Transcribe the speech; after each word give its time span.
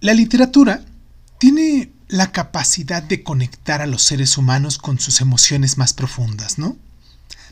La 0.00 0.14
literatura 0.14 0.84
tiene 1.38 1.90
la 2.06 2.30
capacidad 2.30 3.02
de 3.02 3.24
conectar 3.24 3.82
a 3.82 3.86
los 3.86 4.04
seres 4.04 4.38
humanos 4.38 4.78
con 4.78 5.00
sus 5.00 5.20
emociones 5.20 5.76
más 5.76 5.92
profundas, 5.92 6.56
¿no? 6.56 6.76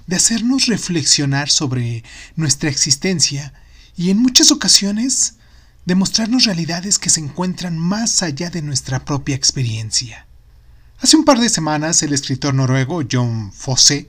De 0.07 0.15
hacernos 0.15 0.67
reflexionar 0.67 1.51
sobre 1.51 2.04
nuestra 2.37 2.71
existencia 2.71 3.53
y 3.96 4.11
en 4.11 4.19
muchas 4.19 4.53
ocasiones 4.53 5.35
demostrarnos 5.87 6.45
realidades 6.45 7.01
que 7.01 7.11
se 7.11 7.19
encuentran 7.19 7.79
más 7.79 8.22
allá 8.22 8.49
de 8.49 8.63
nuestra 8.63 9.04
propia 9.04 9.35
experiencia. 9.35 10.26
Hace 11.01 11.17
un 11.17 11.24
par 11.24 11.40
de 11.40 11.49
semanas 11.49 12.01
el 12.04 12.13
escritor 12.13 12.54
noruego 12.54 13.03
John 13.10 13.53
Fosse, 13.53 14.06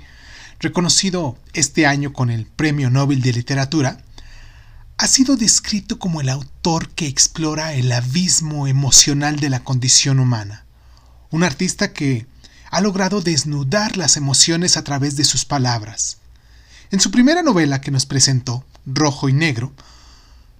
reconocido 0.59 1.39
este 1.54 1.88
año 1.88 2.13
con 2.13 2.29
el 2.29 2.45
Premio 2.45 2.91
Nobel 2.91 3.21
de 3.21 3.33
Literatura, 3.33 4.04
ha 4.98 5.07
sido 5.07 5.38
descrito 5.38 6.00
como 6.00 6.21
el 6.21 6.30
autor 6.30 6.89
que 6.89 7.07
explora 7.07 7.73
el 7.73 7.91
abismo 7.91 8.68
emocional 8.68 9.40
de 9.40 9.49
la 9.49 9.63
condición 9.63 10.20
humana. 10.20 10.66
Un 11.30 11.44
artista 11.44 11.94
que 11.94 12.26
ha 12.71 12.81
logrado 12.81 13.21
desnudar 13.21 13.95
las 13.95 14.18
emociones 14.18 14.76
a 14.76 14.84
través 14.84 15.16
de 15.16 15.23
sus 15.23 15.45
palabras. 15.45 16.18
En 16.90 16.99
su 16.99 17.12
primera 17.12 17.44
novela 17.44 17.80
que 17.80 17.91
nos 17.91 18.05
presentó, 18.05 18.66
Rojo 18.85 19.30
y 19.30 19.34
Negro, 19.34 19.71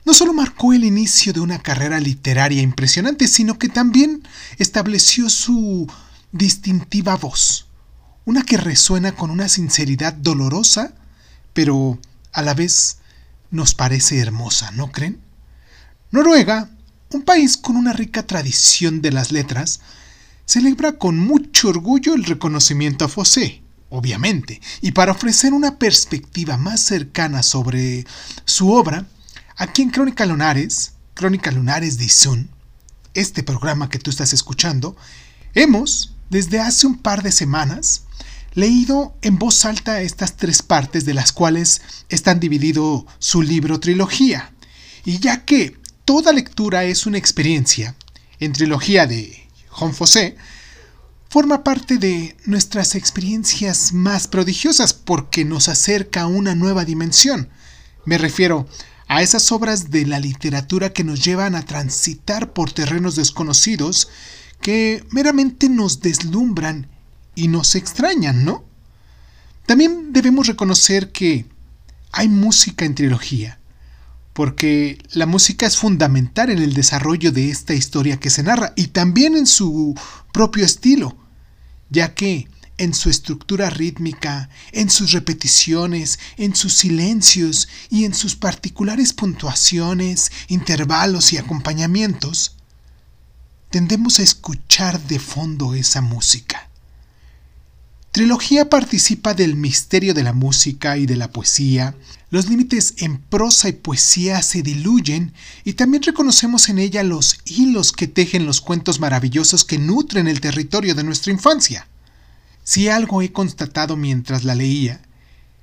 no 0.06 0.14
solo 0.14 0.34
marcó 0.34 0.72
el 0.72 0.86
inicio 0.86 1.34
de 1.34 1.40
una 1.40 1.60
carrera 1.60 2.00
literaria 2.00 2.62
impresionante, 2.62 3.28
sino 3.28 3.58
que 3.58 3.70
también 3.70 4.26
estableció 4.58 5.30
su 5.30 5.92
distintiva 6.32 7.16
voz, 7.16 7.66
una 8.24 8.44
que 8.44 8.58
resuena 8.58 9.14
con 9.14 9.32
una 9.32 9.50
sinceridad 9.50 10.14
dolorosa, 10.14 10.94
pero 11.54 11.98
a 12.32 12.42
la 12.42 12.54
vez 12.54 12.97
nos 13.52 13.76
parece 13.76 14.20
hermosa, 14.20 14.72
¿no 14.72 14.92
creen? 14.92 15.22
Noruega, 16.12 16.70
un 17.12 17.24
país 17.24 17.58
con 17.58 17.76
una 17.76 17.94
rica 17.94 18.26
tradición 18.26 19.02
de 19.02 19.12
las 19.12 19.32
letras, 19.32 19.82
celebra 20.46 20.94
con 20.94 21.20
mucho 21.20 21.70
orgullo 21.70 22.14
el 22.14 22.24
reconocimiento 22.24 23.06
a 23.06 23.10
Fosse, 23.10 23.62
obviamente, 23.90 24.62
y 24.82 24.92
para 24.92 25.12
ofrecer 25.12 25.54
una 25.54 25.78
perspectiva 25.78 26.58
más 26.58 26.82
cercana 26.82 27.44
sobre 27.44 28.06
su 28.46 28.72
obra, 28.72 29.06
aquí 29.56 29.82
en 29.82 29.90
Crónica 29.90 30.26
Lunares, 30.26 30.94
Crónica 31.14 31.52
Lunares 31.52 31.98
de 31.98 32.06
Isun, 32.06 32.50
este 33.14 33.44
programa 33.44 33.90
que 33.90 34.00
tú 34.00 34.10
estás 34.10 34.34
escuchando, 34.34 34.96
hemos, 35.54 36.14
desde 36.30 36.60
hace 36.60 36.88
un 36.88 36.98
par 36.98 37.24
de 37.24 37.32
semanas, 37.32 38.04
leído 38.58 39.16
en 39.22 39.38
voz 39.38 39.66
alta 39.66 40.02
estas 40.02 40.36
tres 40.36 40.64
partes 40.64 41.06
de 41.06 41.14
las 41.14 41.32
cuales 41.32 41.80
están 42.10 42.40
dividido 42.40 43.06
su 43.20 43.44
libro 43.44 43.80
trilogía. 43.80 44.52
Y 45.06 45.20
ya 45.20 45.46
que 45.46 45.78
toda 46.06 46.34
lectura 46.34 46.84
es 46.84 47.06
una 47.06 47.20
experiencia, 47.20 47.96
en 48.40 48.54
trilogía 48.54 49.06
de 49.06 49.48
Juan 49.70 49.94
Fosse, 49.94 50.38
forma 51.30 51.64
parte 51.64 52.00
de 52.00 52.36
nuestras 52.46 52.96
experiencias 52.96 53.94
más 53.94 54.28
prodigiosas 54.28 54.92
porque 54.92 55.46
nos 55.46 55.70
acerca 55.70 56.22
a 56.22 56.28
una 56.28 56.56
nueva 56.56 56.84
dimensión. 56.84 57.50
Me 58.06 58.18
refiero 58.18 58.68
a 59.08 59.22
esas 59.22 59.52
obras 59.52 59.92
de 59.92 60.08
la 60.08 60.20
literatura 60.20 60.94
que 60.94 61.04
nos 61.04 61.24
llevan 61.24 61.54
a 61.54 61.64
transitar 61.64 62.54
por 62.54 62.72
terrenos 62.72 63.16
desconocidos 63.16 64.10
que 64.62 65.06
meramente 65.12 65.70
nos 65.70 66.02
deslumbran 66.02 66.97
y 67.38 67.48
nos 67.50 67.76
extrañan, 67.76 68.44
¿no? 68.44 68.66
También 69.68 70.12
debemos 70.12 70.48
reconocer 70.48 71.12
que 71.12 71.46
hay 72.12 72.28
música 72.30 72.84
en 72.84 72.96
trilogía, 72.96 73.60
porque 74.34 74.98
la 75.12 75.28
música 75.28 75.68
es 75.68 75.78
fundamental 75.78 76.50
en 76.50 76.58
el 76.58 76.74
desarrollo 76.74 77.32
de 77.32 77.52
esta 77.52 77.76
historia 77.76 78.20
que 78.20 78.32
se 78.32 78.42
narra 78.42 78.74
y 78.76 78.88
también 78.88 79.38
en 79.38 79.46
su 79.46 79.94
propio 80.34 80.66
estilo, 80.66 81.16
ya 81.92 82.16
que 82.16 82.48
en 82.80 82.96
su 82.96 83.12
estructura 83.12 83.70
rítmica, 83.70 84.50
en 84.72 84.90
sus 84.90 85.12
repeticiones, 85.12 86.18
en 86.38 86.56
sus 86.56 86.74
silencios 86.74 87.68
y 87.92 88.06
en 88.06 88.16
sus 88.16 88.36
particulares 88.36 89.14
puntuaciones, 89.14 90.32
intervalos 90.48 91.34
y 91.34 91.38
acompañamientos, 91.38 92.56
tendemos 93.70 94.18
a 94.18 94.24
escuchar 94.24 95.00
de 95.02 95.20
fondo 95.20 95.76
esa 95.76 96.02
música. 96.02 96.67
Trilogía 98.18 98.68
participa 98.68 99.36
del 99.36 99.56
misterio 99.56 100.16
de 100.16 100.24
la 100.24 100.34
música 100.34 100.98
y 100.98 101.06
de 101.06 101.16
la 101.16 101.30
poesía. 101.30 101.96
Los 102.32 102.50
límites 102.50 102.96
en 102.98 103.20
prosa 103.20 103.70
y 103.70 103.74
poesía 103.74 104.42
se 104.42 104.64
diluyen 104.64 105.34
y 105.64 105.74
también 105.74 106.02
reconocemos 106.02 106.68
en 106.70 106.80
ella 106.80 107.04
los 107.04 107.38
hilos 107.46 107.92
que 107.92 108.08
tejen 108.08 108.48
los 108.48 108.60
cuentos 108.60 109.00
maravillosos 109.00 109.64
que 109.64 109.78
nutren 109.78 110.28
el 110.28 110.42
territorio 110.42 110.96
de 110.96 111.04
nuestra 111.04 111.32
infancia. 111.32 111.88
Si 112.64 112.90
algo 112.90 113.22
he 113.22 113.32
constatado 113.32 113.96
mientras 113.96 114.44
la 114.44 114.56
leía, 114.56 115.00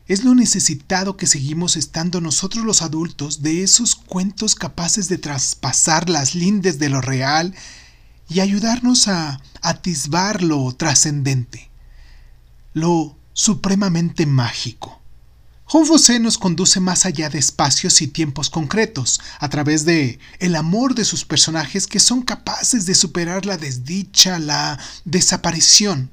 es 0.07 0.23
lo 0.23 0.37
necesitado 0.37 1.17
que 1.17 1.27
seguimos 1.27 1.77
estando 1.77 2.21
nosotros 2.21 2.65
los 2.65 2.83
adultos 2.83 3.43
de 3.43 3.65
esos 3.65 3.97
cuentos 3.97 4.55
capaces 4.55 5.09
de 5.09 5.19
traspasar 5.19 6.09
las 6.09 6.37
lindes 6.37 6.79
de 6.79 6.89
lo 6.89 7.01
real 7.01 7.53
y 8.29 8.39
ayudarnos 8.39 9.09
a 9.09 9.41
atisbar 9.61 10.41
lo 10.45 10.71
trascendente 10.71 11.74
lo 12.75 13.17
supremamente 13.33 14.27
mágico. 14.27 15.01
Fosse 15.67 16.21
nos 16.21 16.39
conduce 16.39 16.79
más 16.79 17.07
allá 17.07 17.31
de 17.31 17.39
espacios 17.39 18.03
y 18.03 18.07
tiempos 18.07 18.51
concretos, 18.51 19.21
a 19.41 19.49
través 19.49 19.85
de 19.85 20.19
el 20.39 20.55
amor 20.55 20.95
de 20.95 21.05
sus 21.05 21.25
personajes 21.25 21.87
que 21.87 22.01
son 22.01 22.23
capaces 22.23 22.87
de 22.87 22.95
superar 22.95 23.47
la 23.47 23.57
desdicha, 23.57 24.39
la 24.39 24.79
desaparición. 25.05 26.11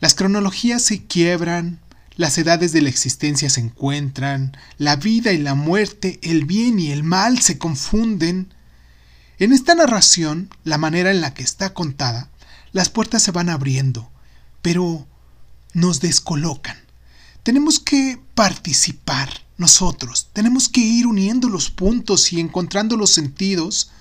Las 0.00 0.14
cronologías 0.14 0.82
se 0.82 1.06
quiebran, 1.06 1.80
las 2.16 2.36
edades 2.38 2.72
de 2.72 2.82
la 2.82 2.88
existencia 2.88 3.48
se 3.48 3.60
encuentran, 3.60 4.56
la 4.78 4.96
vida 4.96 5.32
y 5.32 5.38
la 5.38 5.54
muerte, 5.54 6.18
el 6.22 6.44
bien 6.44 6.78
y 6.78 6.90
el 6.90 7.02
mal 7.02 7.40
se 7.40 7.56
confunden. 7.56 8.52
En 9.38 9.52
esta 9.52 9.74
narración, 9.74 10.50
la 10.64 10.76
manera 10.76 11.10
en 11.10 11.20
la 11.20 11.32
que 11.34 11.42
está 11.42 11.72
contada, 11.72 12.30
las 12.72 12.90
puertas 12.90 13.22
se 13.22 13.30
van 13.30 13.48
abriendo, 13.48 14.10
pero 14.66 15.06
nos 15.74 16.00
descolocan. 16.00 16.76
Tenemos 17.44 17.78
que 17.78 18.20
participar 18.34 19.28
nosotros, 19.58 20.26
tenemos 20.32 20.68
que 20.68 20.80
ir 20.80 21.06
uniendo 21.06 21.48
los 21.48 21.70
puntos 21.70 22.32
y 22.32 22.40
encontrando 22.40 22.96
los 22.96 23.10
sentidos, 23.10 23.92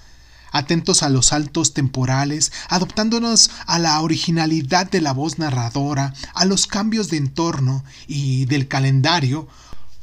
atentos 0.52 1.04
a 1.04 1.10
los 1.10 1.28
saltos 1.28 1.76
temporales, 1.76 2.52
adoptándonos 2.68 3.52
a 3.68 3.78
la 3.78 4.02
originalidad 4.02 4.90
de 4.90 5.02
la 5.02 5.14
voz 5.14 5.38
narradora, 5.38 6.16
a 6.34 6.46
los 6.46 6.66
cambios 6.66 7.10
de 7.10 7.18
entorno 7.18 7.84
y 8.08 8.46
del 8.46 8.68
calendario, 8.68 9.48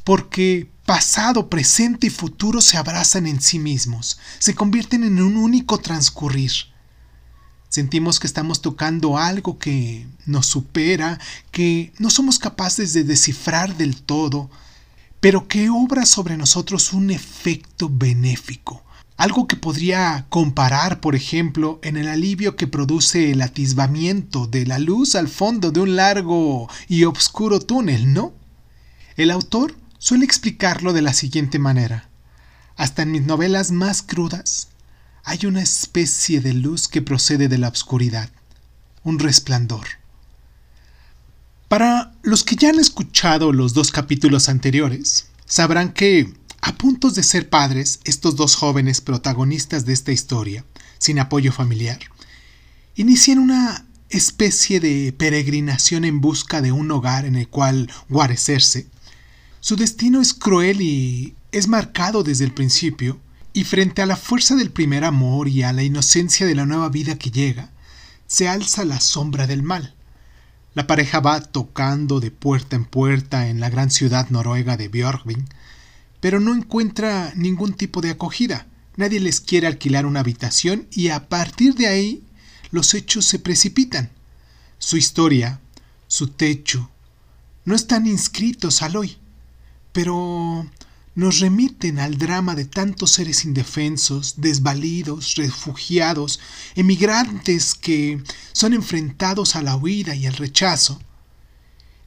porque 0.05 0.71
pasado, 0.87 1.51
presente 1.51 2.07
y 2.07 2.11
futuro 2.11 2.61
se 2.61 2.77
abrazan 2.77 3.27
en 3.27 3.41
sí 3.41 3.59
mismos, 3.59 4.21
se 4.39 4.55
convierten 4.55 5.03
en 5.03 5.21
un 5.21 5.39
único 5.39 5.79
transcurrir. 5.79 6.53
Sentimos 7.73 8.21
que 8.21 8.27
estamos 8.27 8.61
tocando 8.61 9.17
algo 9.17 9.59
que 9.59 10.07
nos 10.27 10.45
supera, 10.45 11.19
que 11.51 11.91
no 11.99 12.11
somos 12.11 12.39
capaces 12.39 12.93
de 12.93 13.03
descifrar 13.03 13.79
del 13.79 13.97
todo, 13.97 14.51
pero 15.21 15.49
que 15.49 15.71
obra 15.71 16.05
sobre 16.05 16.37
nosotros 16.37 16.93
un 16.93 17.11
efecto 17.11 17.89
benéfico. 17.91 18.85
Algo 19.17 19.47
que 19.47 19.57
podría 19.57 20.27
comparar, 20.29 21.01
por 21.01 21.15
ejemplo, 21.15 21.81
en 21.83 21.97
el 21.97 22.09
alivio 22.09 22.57
que 22.57 22.67
produce 22.67 23.31
el 23.31 23.41
atisbamiento 23.41 24.47
de 24.47 24.67
la 24.67 24.79
luz 24.79 25.15
al 25.15 25.29
fondo 25.29 25.71
de 25.71 25.81
un 25.81 25.97
largo 25.97 26.69
y 26.89 27.05
oscuro 27.05 27.59
túnel, 27.59 28.13
¿no? 28.13 28.35
El 29.17 29.31
autor 29.31 29.75
suele 29.97 30.27
explicarlo 30.27 30.93
de 30.93 31.01
la 31.01 31.15
siguiente 31.15 31.59
manera. 31.59 32.11
Hasta 32.77 33.01
en 33.01 33.13
mis 33.13 33.23
novelas 33.23 33.71
más 33.71 34.03
crudas, 34.03 34.69
hay 35.25 35.47
una 35.47 35.63
especie 35.63 36.41
de 36.41 36.53
luz 36.53 36.89
que 36.89 37.03
procede 37.03 37.49
de 37.49 37.59
la 37.59 37.69
oscuridad, 37.69 38.31
un 39.05 39.19
resplandor. 39.19 39.87
Para 41.69 42.13
los 42.23 42.45
que 42.45 42.57
ya 42.57 42.71
han 42.71 42.81
escuchado 42.81 43.53
los 43.53 43.73
dos 43.73 43.91
capítulos 43.91 44.49
anteriores, 44.49 45.29
sabrán 45.47 45.93
que, 45.93 46.33
a 46.61 46.75
puntos 46.75 47.15
de 47.15 47.23
ser 47.23 47.49
padres, 47.49 48.01
estos 48.05 48.37
dos 48.37 48.57
jóvenes 48.57 49.01
protagonistas 49.01 49.87
de 49.87 49.93
esta 49.93 50.13
historia, 50.13 50.65
sin 50.99 51.19
apoyo 51.19 51.53
familiar, 51.53 51.99
inician 52.95 53.39
una 53.39 53.87
especie 54.11 54.81
de 54.81 55.15
peregrinación 55.17 56.05
en 56.05 56.21
busca 56.21 56.61
de 56.61 56.73
un 56.73 56.91
hogar 56.91 57.25
en 57.25 57.37
el 57.37 57.49
cual 57.49 57.91
guarecerse. 58.09 58.87
Su 59.61 59.77
destino 59.77 60.21
es 60.21 60.35
cruel 60.35 60.83
y 60.83 61.35
es 61.53 61.69
marcado 61.69 62.23
desde 62.23 62.45
el 62.45 62.53
principio 62.53 63.19
y 63.53 63.65
frente 63.65 64.03
a 64.03 64.07
la 64.07 64.17
fuerza 64.17 64.57
del 64.57 64.71
primer 64.71 65.05
amor 65.05 65.49
y 65.49 65.63
a 65.63 65.73
la 65.73 65.83
inocencia 65.83 66.47
de 66.47 66.55
la 66.55 66.67
nueva 66.67 66.89
vida 66.89 67.19
que 67.19 67.31
llega, 67.31 67.71
se 68.27 68.49
alza 68.49 68.85
la 68.85 69.01
sombra 69.01 69.47
del 69.47 69.63
mal. 69.63 69.95
La 70.75 70.87
pareja 70.87 71.21
va 71.21 71.41
tocando 71.41 72.19
de 72.21 72.31
puerta 72.31 72.77
en 72.77 72.87
puerta 72.87 73.49
en 73.49 73.61
la 73.61 73.69
gran 73.69 73.91
ciudad 73.91 74.31
noruega 74.31 74.77
de 74.77 74.89
Björkvin, 74.89 75.49
pero 76.21 76.41
no 76.41 76.55
encuentra 76.55 77.33
ningún 77.37 77.75
tipo 77.75 78.01
de 78.01 78.11
acogida, 78.11 78.67
nadie 78.97 79.21
les 79.21 79.41
quiere 79.41 79.67
alquilar 79.67 80.07
una 80.07 80.21
habitación 80.21 80.87
y 80.91 81.09
a 81.09 81.29
partir 81.29 81.75
de 81.75 81.89
ahí 81.89 82.23
los 82.71 82.95
hechos 82.95 83.27
se 83.27 83.39
precipitan. 83.39 84.11
Su 84.79 84.97
historia, 84.97 85.61
su 86.07 86.29
techo, 86.29 86.91
no 87.65 87.75
están 87.75 88.07
inscritos 88.07 88.83
al 88.83 88.97
hoy, 88.97 89.19
pero 89.93 90.67
nos 91.15 91.41
remiten 91.41 91.99
al 91.99 92.17
drama 92.17 92.55
de 92.55 92.65
tantos 92.65 93.13
seres 93.13 93.45
indefensos, 93.45 94.35
desvalidos, 94.39 95.35
refugiados, 95.35 96.41
emigrantes 96.75 97.75
que 97.75 98.23
son 98.53 98.73
enfrentados 98.73 99.55
a 99.55 99.63
la 99.63 99.77
huida 99.77 100.15
y 100.15 100.27
al 100.27 100.35
rechazo. 100.35 101.01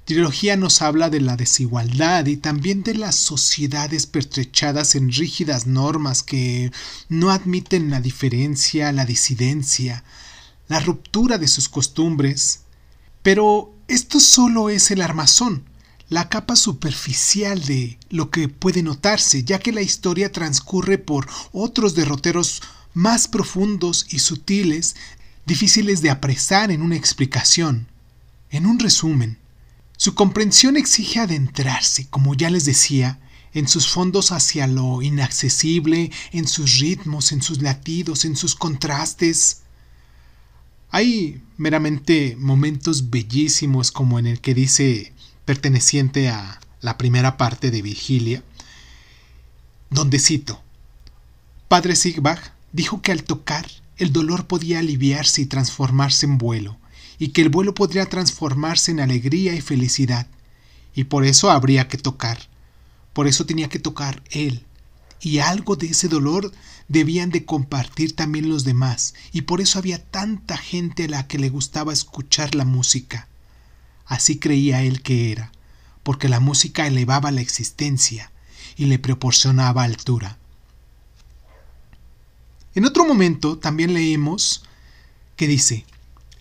Trilogía 0.06 0.56
nos 0.56 0.82
habla 0.82 1.10
de 1.10 1.22
la 1.22 1.36
desigualdad 1.36 2.26
y 2.28 2.38
también 2.38 2.84
de 2.84 2.94
las 2.94 3.16
sociedades 3.16 4.06
pertrechadas 4.06 4.96
en 4.96 5.12
rígidas 5.12 5.66
normas 5.66 6.22
que 6.22 6.72
no 7.10 7.32
admiten 7.32 7.90
la 7.90 8.02
diferencia, 8.02 8.92
la 8.92 9.06
disidencia, 9.06 10.04
la 10.68 10.80
ruptura 10.80 11.38
de 11.38 11.48
sus 11.48 11.70
costumbres. 11.70 12.62
Pero 13.24 13.74
esto 13.88 14.20
solo 14.20 14.70
es 14.70 14.92
el 14.92 15.02
armazón 15.02 15.64
la 16.10 16.30
capa 16.30 16.56
superficial 16.56 17.64
de 17.66 17.98
lo 18.10 18.30
que 18.30 18.48
puede 18.48 18.84
notarse, 18.84 19.44
ya 19.44 19.60
que 19.60 19.72
la 19.72 19.82
historia 19.82 20.32
transcurre 20.32 20.98
por 20.98 21.28
otros 21.52 21.96
derroteros 21.96 22.62
más 22.94 23.28
profundos 23.28 24.06
y 24.10 24.20
sutiles, 24.20 24.96
difíciles 25.46 26.02
de 26.02 26.10
apresar 26.10 26.72
en 26.72 26.82
una 26.82 26.96
explicación. 26.96 27.88
En 28.52 28.66
un 28.66 28.80
resumen, 28.80 29.38
su 29.98 30.14
comprensión 30.14 30.78
exige 30.78 31.20
adentrarse, 31.20 32.08
como 32.10 32.36
ya 32.36 32.50
les 32.50 32.66
decía, 32.66 33.20
en 33.54 33.68
sus 33.68 33.88
fondos 33.88 34.32
hacia 34.32 34.68
lo 34.68 35.02
inaccesible, 35.02 36.12
en 36.32 36.48
sus 36.48 36.80
ritmos, 36.80 37.32
en 37.32 37.42
sus 37.42 37.62
latidos, 37.62 38.26
en 38.26 38.36
sus 38.36 38.54
contrastes. 38.54 39.62
Hay 40.92 41.42
meramente 41.58 42.36
momentos 42.38 43.10
bellísimos 43.10 43.92
como 43.92 44.20
en 44.20 44.28
el 44.28 44.42
que 44.42 44.54
dice 44.54 45.14
perteneciente 45.46 46.30
a 46.30 46.60
la 46.82 46.98
primera 46.98 47.38
parte 47.38 47.72
de 47.72 47.82
Virgilia, 47.82 48.44
donde 49.90 50.20
cito, 50.20 50.62
Padre 51.68 51.96
Sigbach 51.96 52.52
dijo 52.74 53.02
que 53.02 53.12
al 53.12 53.24
tocar 53.24 53.66
el 53.98 54.12
dolor 54.12 54.48
podía 54.48 54.80
aliviarse 54.80 55.42
y 55.42 55.46
transformarse 55.46 56.26
en 56.26 56.38
vuelo, 56.38 56.78
y 57.18 57.30
que 57.30 57.42
el 57.42 57.50
vuelo 57.50 57.74
podría 57.74 58.08
transformarse 58.08 58.92
en 58.92 59.00
alegría 59.00 59.56
y 59.56 59.62
felicidad, 59.62 60.28
y 60.94 61.06
por 61.06 61.26
eso 61.26 61.50
habría 61.50 61.88
que 61.88 61.98
tocar, 61.98 62.40
por 63.14 63.28
eso 63.28 63.46
tenía 63.46 63.70
que 63.70 63.80
tocar 63.80 64.22
él, 64.32 64.66
y 65.22 65.40
algo 65.40 65.76
de 65.76 65.88
ese 65.88 66.08
dolor 66.08 66.52
debían 66.88 67.30
de 67.30 67.46
compartir 67.46 68.16
también 68.16 68.50
los 68.50 68.64
demás, 68.64 69.14
y 69.32 69.42
por 69.42 69.62
eso 69.62 69.80
había 69.80 70.04
tanta 70.04 70.58
gente 70.58 71.06
a 71.06 71.10
la 71.10 71.28
que 71.28 71.40
le 71.40 71.50
gustaba 71.50 71.94
escuchar 71.94 72.54
la 72.56 72.66
música. 72.66 73.28
Así 74.06 74.38
creía 74.38 74.84
él 74.84 75.02
que 75.02 75.32
era, 75.32 75.52
porque 76.04 76.30
la 76.30 76.40
música 76.40 76.88
elevaba 76.88 77.32
la 77.32 77.42
existencia 77.42 78.32
y 78.78 78.86
le 78.86 79.00
proporcionaba 79.00 79.84
altura. 79.84 80.38
En 82.76 82.86
otro 82.86 83.06
momento 83.06 83.58
también 83.58 83.94
leemos 83.94 84.64
que 85.36 85.48
dice, 85.48 85.86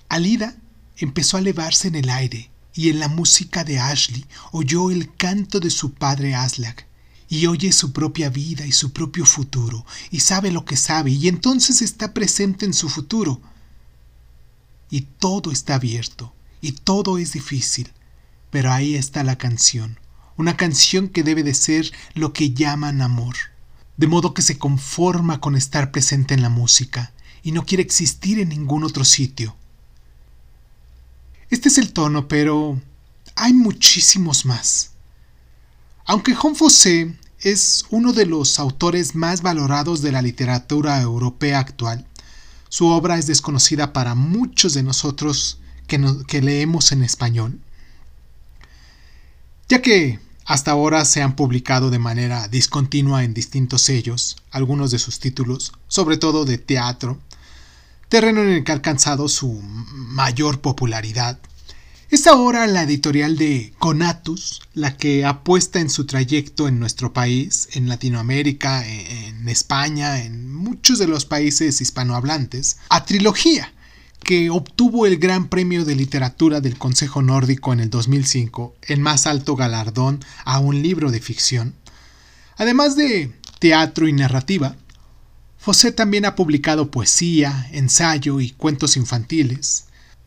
Alida 0.09 0.57
empezó 0.97 1.37
a 1.37 1.41
elevarse 1.41 1.89
en 1.89 1.95
el 1.95 2.11
aire 2.11 2.51
y 2.75 2.89
en 2.89 2.99
la 2.99 3.09
música 3.09 3.65
de 3.65 3.79
Ashley 3.79 4.25
oyó 4.51 4.91
el 4.91 5.15
canto 5.15 5.61
de 5.61 5.71
su 5.71 5.95
padre 5.95 6.35
Aslak 6.35 6.87
y 7.29 7.47
oye 7.47 7.73
su 7.73 7.93
propia 7.93 8.29
vida 8.29 8.67
y 8.67 8.73
su 8.73 8.93
propio 8.93 9.25
futuro 9.25 9.87
y 10.11 10.21
sabe 10.21 10.51
lo 10.51 10.65
que 10.65 10.77
sabe 10.77 11.13
y 11.13 11.29
entonces 11.29 11.83
está 11.83 12.13
presente 12.13 12.67
en 12.67 12.75
su 12.75 12.89
futuro 12.89 13.41
y 14.91 15.03
todo 15.03 15.51
está 15.51 15.77
abierto 15.77 16.35
y 16.65 16.73
todo 16.73 17.19
es 17.19 17.35
difícil, 17.35 17.93
pero 18.51 18.73
ahí 18.73 18.95
está 18.95 19.23
la 19.23 19.37
canción, 19.37 20.01
una 20.39 20.57
canción 20.57 21.09
que 21.09 21.23
debe 21.23 21.43
de 21.43 21.53
ser 21.53 21.93
lo 22.15 22.33
que 22.33 22.55
llaman 22.55 23.03
amor, 23.03 23.37
de 23.99 24.07
modo 24.07 24.33
que 24.33 24.41
se 24.41 24.57
conforma 24.57 25.43
con 25.43 25.57
estar 25.57 25.91
presente 25.91 26.33
en 26.33 26.41
la 26.41 26.49
música 26.49 27.13
y 27.43 27.53
no 27.53 27.67
quiere 27.67 27.83
existir 27.83 28.39
en 28.39 28.49
ningún 28.49 28.83
otro 28.83 29.05
sitio. 29.05 29.55
Este 31.51 31.69
es 31.69 31.77
el 31.77 31.93
tono, 31.93 32.29
pero 32.29 32.81
hay 33.35 33.53
muchísimos 33.53 34.47
más. 34.47 34.93
Aunque 36.07 36.35
Juan 36.35 36.57
Fosse 36.57 37.15
es 37.41 37.85
uno 37.91 38.15
de 38.15 38.25
los 38.25 38.59
autores 38.59 39.15
más 39.15 39.43
valorados 39.43 40.01
de 40.01 40.13
la 40.13 40.23
literatura 40.23 40.99
europea 41.03 41.59
actual, 41.59 42.07
su 42.71 42.87
obra 42.87 43.19
es 43.19 43.27
desconocida 43.27 43.93
para 43.93 44.15
muchos 44.15 44.73
de 44.73 44.83
nosotros 44.83 45.59
que, 45.87 46.43
leemos 46.43 46.93
en 46.93 47.03
español, 47.03 47.61
ya 49.69 49.83
que 49.83 50.19
hasta 50.45 50.73
ahora 50.73 51.05
se 51.05 51.23
han 51.23 51.37
publicado 51.37 51.91
de 51.91 51.99
manera 51.99 52.49
discontinua 52.49 53.25
en 53.25 53.35
distintos 53.35 53.83
sellos 53.83 54.37
algunos 54.51 54.91
de 54.91 54.99
sus 54.99 55.19
títulos, 55.19 55.73
sobre 55.89 56.17
todo 56.17 56.45
de 56.45 56.59
teatro, 56.59 57.19
terreno 58.09 58.43
en 58.43 58.51
el 58.51 58.65
que 58.65 58.73
ha 58.73 58.75
alcanzado 58.75 59.29
su 59.29 59.61
mayor 59.63 60.61
popularidad. 60.61 61.39
Es 62.11 62.27
ahora 62.27 62.67
la 62.67 62.83
editorial 62.83 63.37
de 63.37 63.73
Conatus 63.79 64.61
la 64.75 64.97
que 64.97 65.25
apuesta 65.25 65.81
en 65.81 65.91
su 65.91 66.05
trayecto 66.05 66.69
en 66.69 66.79
nuestro 66.79 67.13
país, 67.13 67.69
en 67.73 67.89
Latinoamérica, 67.89 68.87
en 68.87 69.49
España, 69.49 70.23
en 70.23 70.55
muchos 70.55 70.99
de 70.99 71.09
los 71.09 71.25
países 71.25 71.81
hispanohablantes, 71.81 72.77
a 72.89 73.05
trilogía, 73.05 73.73
que 74.25 74.51
obtuvo 74.51 75.07
el 75.07 75.19
Gran 75.19 75.49
Premio 75.49 75.85
de 75.85 75.95
Literatura 75.95 76.61
del 76.61 76.79
Consejo 76.79 77.23
Nórdico 77.23 77.73
en 77.73 77.81
el 77.81 77.91
2005, 77.91 78.75
el 78.83 78.99
más 78.99 79.27
alto 79.27 79.55
galardón 79.55 80.25
a 80.45 80.59
un 80.59 80.83
libro 80.83 81.13
de 81.13 81.21
ficción. 81.21 81.75
Además 82.57 82.97
de 82.97 83.33
teatro 83.61 84.09
y 84.09 84.13
narrativa, 84.13 84.77
José 85.61 85.93
también 85.93 86.25
ha 86.25 86.35
publicado 86.35 86.91
poesía, 86.91 87.69
ensayo 87.73 88.41
y 88.41 88.51
cuentos 88.51 88.97
infantiles. 88.97 89.85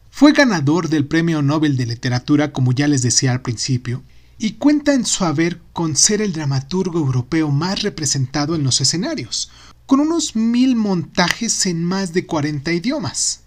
Fue 0.09 0.31
ganador 0.31 0.89
del 0.89 1.05
Premio 1.05 1.41
Nobel 1.41 1.75
de 1.75 1.87
Literatura, 1.87 2.53
como 2.53 2.71
ya 2.71 2.87
les 2.87 3.01
decía 3.01 3.31
al 3.31 3.41
principio, 3.41 4.03
y 4.37 4.53
cuenta 4.53 4.93
en 4.93 5.05
su 5.05 5.25
haber 5.25 5.59
con 5.73 5.95
ser 5.95 6.21
el 6.21 6.33
dramaturgo 6.33 6.99
europeo 6.99 7.51
más 7.51 7.81
representado 7.81 8.55
en 8.55 8.63
los 8.63 8.79
escenarios, 8.79 9.51
con 9.85 9.99
unos 9.99 10.35
mil 10.35 10.75
montajes 10.75 11.65
en 11.65 11.83
más 11.83 12.13
de 12.13 12.25
40 12.25 12.71
idiomas. 12.73 13.41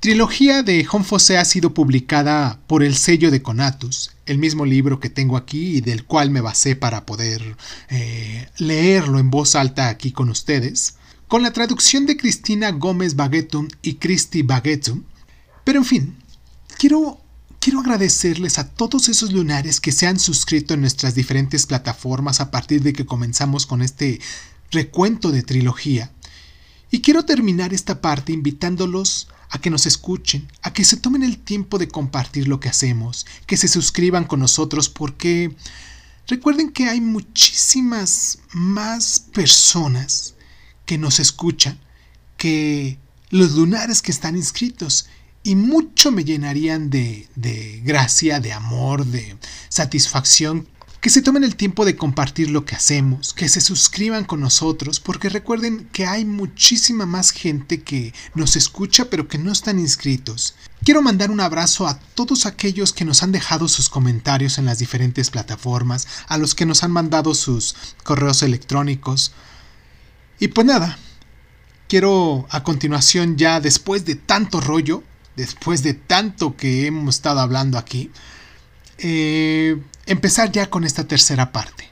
Trilogía 0.00 0.62
de 0.62 0.82
Fosse 0.86 1.36
ha 1.36 1.44
sido 1.44 1.74
publicada 1.74 2.58
por 2.66 2.82
el 2.82 2.96
sello 2.96 3.30
de 3.30 3.42
Conatus, 3.42 4.12
el 4.24 4.38
mismo 4.38 4.64
libro 4.64 4.98
que 4.98 5.10
tengo 5.10 5.36
aquí 5.36 5.76
y 5.76 5.80
del 5.82 6.06
cual 6.06 6.30
me 6.30 6.40
basé 6.40 6.74
para 6.74 7.04
poder 7.04 7.54
eh, 7.90 8.48
leerlo 8.56 9.18
en 9.18 9.28
voz 9.28 9.54
alta 9.54 9.90
aquí 9.90 10.10
con 10.10 10.30
ustedes, 10.30 10.94
con 11.28 11.42
la 11.42 11.52
traducción 11.52 12.06
de 12.06 12.16
Cristina 12.16 12.70
Gómez 12.70 13.14
Baguetum 13.14 13.68
y 13.82 13.96
Cristi 13.96 14.40
Baguetum. 14.40 15.02
Pero 15.64 15.80
en 15.80 15.84
fin, 15.84 16.16
quiero, 16.78 17.20
quiero 17.58 17.80
agradecerles 17.80 18.58
a 18.58 18.70
todos 18.70 19.10
esos 19.10 19.34
lunares 19.34 19.80
que 19.80 19.92
se 19.92 20.06
han 20.06 20.18
suscrito 20.18 20.72
en 20.72 20.80
nuestras 20.80 21.14
diferentes 21.14 21.66
plataformas 21.66 22.40
a 22.40 22.50
partir 22.50 22.80
de 22.82 22.94
que 22.94 23.04
comenzamos 23.04 23.66
con 23.66 23.82
este 23.82 24.18
recuento 24.70 25.30
de 25.30 25.42
trilogía. 25.42 26.10
Y 26.90 27.02
quiero 27.02 27.26
terminar 27.26 27.74
esta 27.74 28.00
parte 28.00 28.32
invitándolos 28.32 29.28
a 29.50 29.60
que 29.60 29.70
nos 29.70 29.86
escuchen, 29.86 30.48
a 30.62 30.72
que 30.72 30.84
se 30.84 30.96
tomen 30.96 31.22
el 31.22 31.38
tiempo 31.38 31.78
de 31.78 31.88
compartir 31.88 32.48
lo 32.48 32.60
que 32.60 32.68
hacemos, 32.68 33.26
que 33.46 33.56
se 33.56 33.68
suscriban 33.68 34.24
con 34.24 34.40
nosotros 34.40 34.88
porque 34.88 35.54
recuerden 36.26 36.70
que 36.70 36.88
hay 36.88 37.00
muchísimas 37.00 38.38
más 38.52 39.18
personas 39.18 40.34
que 40.86 40.98
nos 40.98 41.18
escuchan 41.18 41.78
que 42.36 42.98
los 43.30 43.52
lunares 43.52 44.02
que 44.02 44.12
están 44.12 44.36
inscritos 44.36 45.06
y 45.42 45.56
mucho 45.56 46.12
me 46.12 46.24
llenarían 46.24 46.90
de, 46.90 47.28
de 47.34 47.80
gracia, 47.84 48.40
de 48.40 48.52
amor, 48.52 49.04
de 49.06 49.36
satisfacción 49.68 50.68
que 51.00 51.08
se 51.08 51.22
tomen 51.22 51.44
el 51.44 51.56
tiempo 51.56 51.86
de 51.86 51.96
compartir 51.96 52.50
lo 52.50 52.66
que 52.66 52.76
hacemos, 52.76 53.32
que 53.32 53.48
se 53.48 53.62
suscriban 53.62 54.24
con 54.24 54.40
nosotros, 54.40 55.00
porque 55.00 55.30
recuerden 55.30 55.88
que 55.92 56.06
hay 56.06 56.26
muchísima 56.26 57.06
más 57.06 57.30
gente 57.30 57.82
que 57.82 58.12
nos 58.34 58.54
escucha 58.56 59.06
pero 59.06 59.26
que 59.26 59.38
no 59.38 59.50
están 59.50 59.78
inscritos. 59.78 60.54
Quiero 60.84 61.00
mandar 61.00 61.30
un 61.30 61.40
abrazo 61.40 61.86
a 61.86 61.98
todos 61.98 62.44
aquellos 62.44 62.92
que 62.92 63.06
nos 63.06 63.22
han 63.22 63.32
dejado 63.32 63.66
sus 63.66 63.88
comentarios 63.88 64.58
en 64.58 64.66
las 64.66 64.78
diferentes 64.78 65.30
plataformas, 65.30 66.06
a 66.28 66.36
los 66.36 66.54
que 66.54 66.66
nos 66.66 66.84
han 66.84 66.90
mandado 66.90 67.34
sus 67.34 67.74
correos 68.04 68.42
electrónicos. 68.42 69.32
Y 70.38 70.48
pues 70.48 70.66
nada, 70.66 70.98
quiero 71.88 72.46
a 72.50 72.62
continuación 72.62 73.36
ya 73.38 73.60
después 73.60 74.04
de 74.04 74.16
tanto 74.16 74.60
rollo, 74.60 75.02
después 75.36 75.82
de 75.82 75.94
tanto 75.94 76.56
que 76.56 76.86
hemos 76.86 77.14
estado 77.14 77.40
hablando 77.40 77.78
aquí, 77.78 78.10
eh, 79.02 79.82
empezar 80.06 80.52
ya 80.52 80.68
con 80.70 80.84
esta 80.84 81.06
tercera 81.06 81.52
parte. 81.52 81.88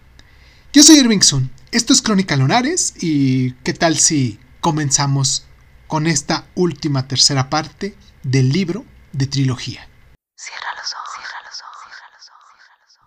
Yo 0.73 0.83
soy 0.83 0.99
Irving 0.99 1.21
Sun 1.21 1.51
Esto 1.71 1.93
es 1.93 2.03
Crónica 2.03 2.37
Lunares 2.37 2.95
y 3.01 3.53
¿qué 3.65 3.73
tal 3.73 3.99
si 3.99 4.39
comenzamos 4.61 5.45
con 5.87 6.07
esta 6.07 6.47
última 6.55 7.09
tercera 7.09 7.49
parte 7.51 7.97
del 8.23 8.51
libro 8.51 8.85
de 9.13 9.27
trilogía? 9.27 9.89
Cierra 10.37 10.69
los 10.77 10.93
ojos, 10.93 11.15
cierra 11.15 11.41
los 11.47 11.61
ojos, 11.61 12.57
cierra 12.61 12.77
los 12.85 12.99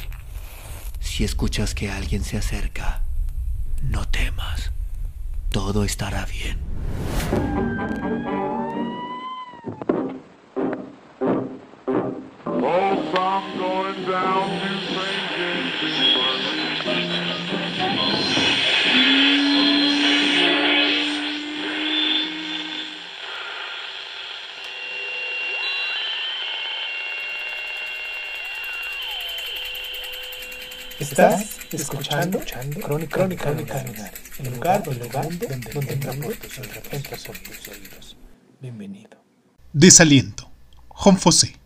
ojos. 0.00 1.08
Si 1.08 1.24
escuchas 1.24 1.74
que 1.74 1.90
alguien 1.90 2.24
se 2.24 2.36
acerca, 2.36 3.02
no 3.82 4.06
temas. 4.08 4.70
Todo 5.50 5.84
estará 5.84 6.26
bien. 6.26 6.58
Estás 30.98 31.58
escuchando, 31.72 32.38
escuchando 32.38 32.80
Crónica, 32.80 33.16
Crónica, 33.16 33.44
Crónica 33.44 33.84
Lunares, 33.84 34.20
el 34.40 34.52
lugar, 34.52 34.82
el 34.84 34.98
lugar 34.98 35.28
donde, 35.28 35.46
donde, 35.46 35.70
donde 35.72 35.92
entra 35.92 36.12
por 36.12 37.38
tus 37.38 37.68
oídos. 37.68 38.16
Bienvenido. 38.60 39.16
Desaliento. 39.72 40.50
Fosé. 41.16 41.57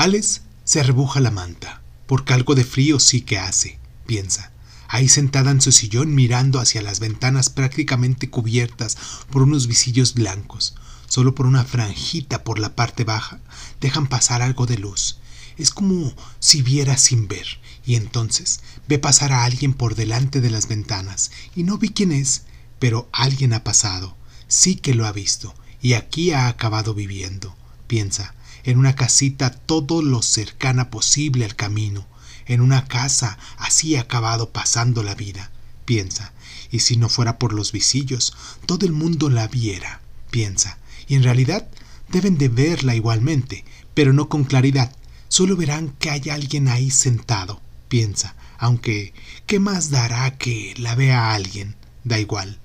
Alex 0.00 0.40
se 0.64 0.80
arrebuja 0.80 1.20
la 1.20 1.30
manta, 1.30 1.82
porque 2.06 2.32
algo 2.32 2.54
de 2.54 2.64
frío 2.64 2.98
sí 2.98 3.20
que 3.20 3.38
hace, 3.38 3.78
piensa. 4.06 4.50
Ahí 4.88 5.10
sentada 5.10 5.50
en 5.50 5.60
su 5.60 5.72
sillón 5.72 6.14
mirando 6.14 6.58
hacia 6.58 6.80
las 6.80 7.00
ventanas 7.00 7.50
prácticamente 7.50 8.30
cubiertas 8.30 8.96
por 9.30 9.42
unos 9.42 9.66
visillos 9.66 10.14
blancos, 10.14 10.74
solo 11.06 11.34
por 11.34 11.44
una 11.44 11.64
franjita 11.64 12.44
por 12.44 12.58
la 12.58 12.74
parte 12.74 13.04
baja, 13.04 13.40
dejan 13.82 14.06
pasar 14.06 14.40
algo 14.40 14.64
de 14.64 14.78
luz. 14.78 15.18
Es 15.58 15.70
como 15.70 16.14
si 16.38 16.62
viera 16.62 16.96
sin 16.96 17.28
ver, 17.28 17.46
y 17.84 17.96
entonces 17.96 18.60
ve 18.88 18.98
pasar 18.98 19.32
a 19.32 19.44
alguien 19.44 19.74
por 19.74 19.96
delante 19.96 20.40
de 20.40 20.48
las 20.48 20.66
ventanas, 20.66 21.30
y 21.54 21.64
no 21.64 21.76
vi 21.76 21.90
quién 21.90 22.10
es, 22.10 22.44
pero 22.78 23.08
alguien 23.12 23.52
ha 23.52 23.64
pasado, 23.64 24.16
sí 24.48 24.76
que 24.76 24.94
lo 24.94 25.06
ha 25.06 25.12
visto, 25.12 25.54
y 25.82 25.92
aquí 25.92 26.32
ha 26.32 26.48
acabado 26.48 26.94
viviendo, 26.94 27.54
piensa, 27.86 28.34
en 28.64 28.78
una 28.78 28.94
casita 28.94 29.50
todo 29.50 30.02
lo 30.02 30.22
cercana 30.22 30.90
posible 30.90 31.44
al 31.44 31.56
camino, 31.56 32.06
en 32.46 32.60
una 32.60 32.86
casa 32.86 33.38
así 33.58 33.96
acabado 33.96 34.50
pasando 34.50 35.02
la 35.02 35.14
vida, 35.14 35.50
piensa, 35.84 36.32
y 36.70 36.80
si 36.80 36.96
no 36.96 37.08
fuera 37.08 37.38
por 37.38 37.52
los 37.52 37.72
visillos, 37.72 38.34
todo 38.66 38.86
el 38.86 38.92
mundo 38.92 39.30
la 39.30 39.48
viera, 39.48 40.00
piensa, 40.30 40.78
y 41.06 41.14
en 41.14 41.22
realidad 41.22 41.68
deben 42.08 42.38
de 42.38 42.48
verla 42.48 42.94
igualmente, 42.94 43.64
pero 43.94 44.12
no 44.12 44.28
con 44.28 44.44
claridad, 44.44 44.94
Solo 45.30 45.54
verán 45.54 45.90
que 46.00 46.10
hay 46.10 46.28
alguien 46.28 46.66
ahí 46.66 46.90
sentado, 46.90 47.60
piensa, 47.86 48.34
aunque 48.58 49.14
¿qué 49.46 49.60
más 49.60 49.90
dará 49.90 50.36
que 50.36 50.74
la 50.76 50.96
vea 50.96 51.32
alguien? 51.32 51.76
Da 52.02 52.18
igual. 52.18 52.58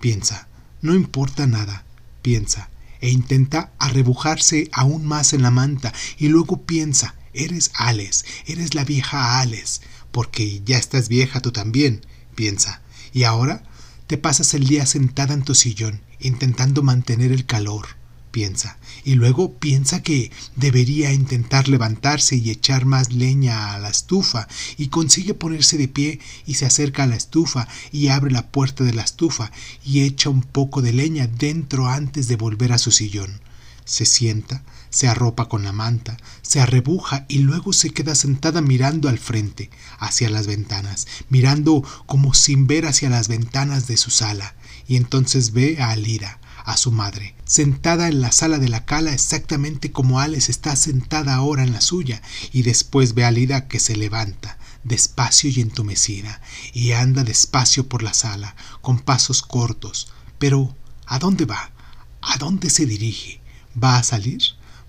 Piensa, 0.00 0.48
no 0.80 0.94
importa 0.94 1.46
nada, 1.46 1.84
piensa, 2.22 2.70
e 3.00 3.10
intenta 3.10 3.72
arrebujarse 3.78 4.68
aún 4.72 5.06
más 5.06 5.32
en 5.32 5.42
la 5.42 5.50
manta, 5.50 5.92
y 6.18 6.28
luego 6.28 6.62
piensa, 6.62 7.14
eres 7.32 7.70
Ales, 7.74 8.24
eres 8.46 8.74
la 8.74 8.84
vieja 8.84 9.40
Ales, 9.40 9.82
porque 10.10 10.62
ya 10.64 10.78
estás 10.78 11.08
vieja 11.08 11.40
tú 11.40 11.52
también, 11.52 12.06
piensa, 12.34 12.82
y 13.12 13.24
ahora 13.24 13.62
te 14.06 14.18
pasas 14.18 14.54
el 14.54 14.66
día 14.66 14.86
sentada 14.86 15.34
en 15.34 15.42
tu 15.42 15.54
sillón, 15.54 16.00
intentando 16.18 16.82
mantener 16.82 17.32
el 17.32 17.46
calor, 17.46 17.97
piensa, 18.30 18.78
y 19.04 19.14
luego 19.14 19.54
piensa 19.58 20.02
que 20.02 20.30
debería 20.56 21.12
intentar 21.12 21.68
levantarse 21.68 22.36
y 22.36 22.50
echar 22.50 22.84
más 22.84 23.12
leña 23.12 23.72
a 23.74 23.78
la 23.78 23.88
estufa, 23.88 24.48
y 24.76 24.88
consigue 24.88 25.34
ponerse 25.34 25.76
de 25.76 25.88
pie 25.88 26.20
y 26.46 26.54
se 26.54 26.66
acerca 26.66 27.04
a 27.04 27.06
la 27.06 27.16
estufa 27.16 27.68
y 27.92 28.08
abre 28.08 28.30
la 28.30 28.48
puerta 28.48 28.84
de 28.84 28.94
la 28.94 29.02
estufa 29.02 29.50
y 29.84 30.00
echa 30.02 30.30
un 30.30 30.42
poco 30.42 30.82
de 30.82 30.92
leña 30.92 31.26
dentro 31.26 31.88
antes 31.88 32.28
de 32.28 32.36
volver 32.36 32.72
a 32.72 32.78
su 32.78 32.90
sillón. 32.90 33.40
Se 33.84 34.04
sienta, 34.04 34.62
se 34.90 35.08
arropa 35.08 35.48
con 35.48 35.64
la 35.64 35.72
manta, 35.72 36.16
se 36.42 36.60
arrebuja 36.60 37.24
y 37.28 37.38
luego 37.38 37.72
se 37.72 37.90
queda 37.90 38.14
sentada 38.14 38.60
mirando 38.60 39.08
al 39.08 39.18
frente, 39.18 39.70
hacia 39.98 40.30
las 40.30 40.46
ventanas, 40.46 41.06
mirando 41.30 41.82
como 42.06 42.34
sin 42.34 42.66
ver 42.66 42.86
hacia 42.86 43.10
las 43.10 43.28
ventanas 43.28 43.86
de 43.86 43.96
su 43.96 44.10
sala, 44.10 44.54
y 44.86 44.96
entonces 44.96 45.52
ve 45.52 45.78
a 45.80 45.90
Alira, 45.90 46.38
a 46.68 46.76
su 46.76 46.92
madre, 46.92 47.34
sentada 47.46 48.08
en 48.08 48.20
la 48.20 48.30
sala 48.30 48.58
de 48.58 48.68
la 48.68 48.84
cala 48.84 49.14
exactamente 49.14 49.90
como 49.90 50.20
Alex 50.20 50.50
está 50.50 50.76
sentada 50.76 51.34
ahora 51.34 51.62
en 51.62 51.72
la 51.72 51.80
suya, 51.80 52.20
y 52.52 52.60
después 52.60 53.14
ve 53.14 53.24
a 53.24 53.30
Lida 53.30 53.68
que 53.68 53.80
se 53.80 53.96
levanta, 53.96 54.58
despacio 54.84 55.48
y 55.48 55.62
entumecida, 55.62 56.42
y 56.74 56.92
anda 56.92 57.24
despacio 57.24 57.88
por 57.88 58.02
la 58.02 58.12
sala, 58.12 58.54
con 58.82 58.98
pasos 58.98 59.40
cortos. 59.40 60.12
Pero, 60.38 60.76
¿a 61.06 61.18
dónde 61.18 61.46
va? 61.46 61.72
¿A 62.20 62.36
dónde 62.36 62.68
se 62.68 62.84
dirige? 62.84 63.40
¿Va 63.82 63.96
a 63.96 64.02
salir? 64.02 64.42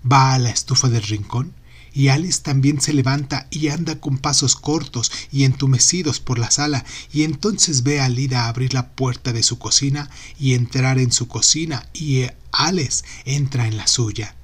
¿Va 0.04 0.34
a 0.34 0.38
la 0.38 0.50
estufa 0.50 0.90
del 0.90 1.02
rincón? 1.02 1.54
Y 1.92 2.08
Alice 2.08 2.40
también 2.42 2.80
se 2.80 2.92
levanta 2.92 3.46
y 3.50 3.68
anda 3.68 4.00
con 4.00 4.18
pasos 4.18 4.56
cortos 4.56 5.10
y 5.32 5.44
entumecidos 5.44 6.20
por 6.20 6.38
la 6.38 6.50
sala, 6.50 6.84
y 7.12 7.24
entonces 7.24 7.82
ve 7.82 8.00
a 8.00 8.08
Lida 8.08 8.48
abrir 8.48 8.74
la 8.74 8.88
puerta 8.90 9.32
de 9.32 9.42
su 9.42 9.58
cocina 9.58 10.10
y 10.38 10.54
entrar 10.54 10.98
en 10.98 11.12
su 11.12 11.28
cocina, 11.28 11.88
y 11.92 12.26
Alice 12.52 13.04
entra 13.24 13.66
en 13.66 13.76
la 13.76 13.86
suya. 13.86 14.34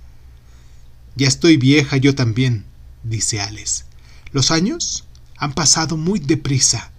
Ya 1.14 1.28
estoy 1.28 1.56
vieja 1.56 1.96
yo 1.96 2.14
también, 2.14 2.64
dice 3.02 3.40
Alice. 3.40 3.84
Los 4.32 4.50
años 4.50 5.04
han 5.38 5.54
pasado 5.54 5.96
muy 5.96 6.18
deprisa, 6.18 6.90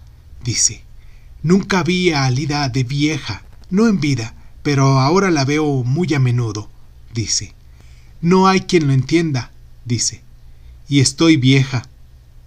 dice. 0.43 0.83
Nunca 1.43 1.83
vi 1.83 2.11
a 2.11 2.25
Alida 2.25 2.67
de 2.69 2.83
vieja, 2.83 3.43
no 3.69 3.87
en 3.87 3.99
vida, 3.99 4.33
pero 4.63 4.99
ahora 4.99 5.29
la 5.29 5.45
veo 5.45 5.83
muy 5.83 6.13
a 6.13 6.19
menudo, 6.19 6.69
dice. 7.13 7.53
No 8.21 8.47
hay 8.47 8.61
quien 8.61 8.87
lo 8.87 8.93
entienda, 8.93 9.51
dice. 9.85 10.23
Y 10.87 11.01
estoy 11.01 11.37
vieja, 11.37 11.87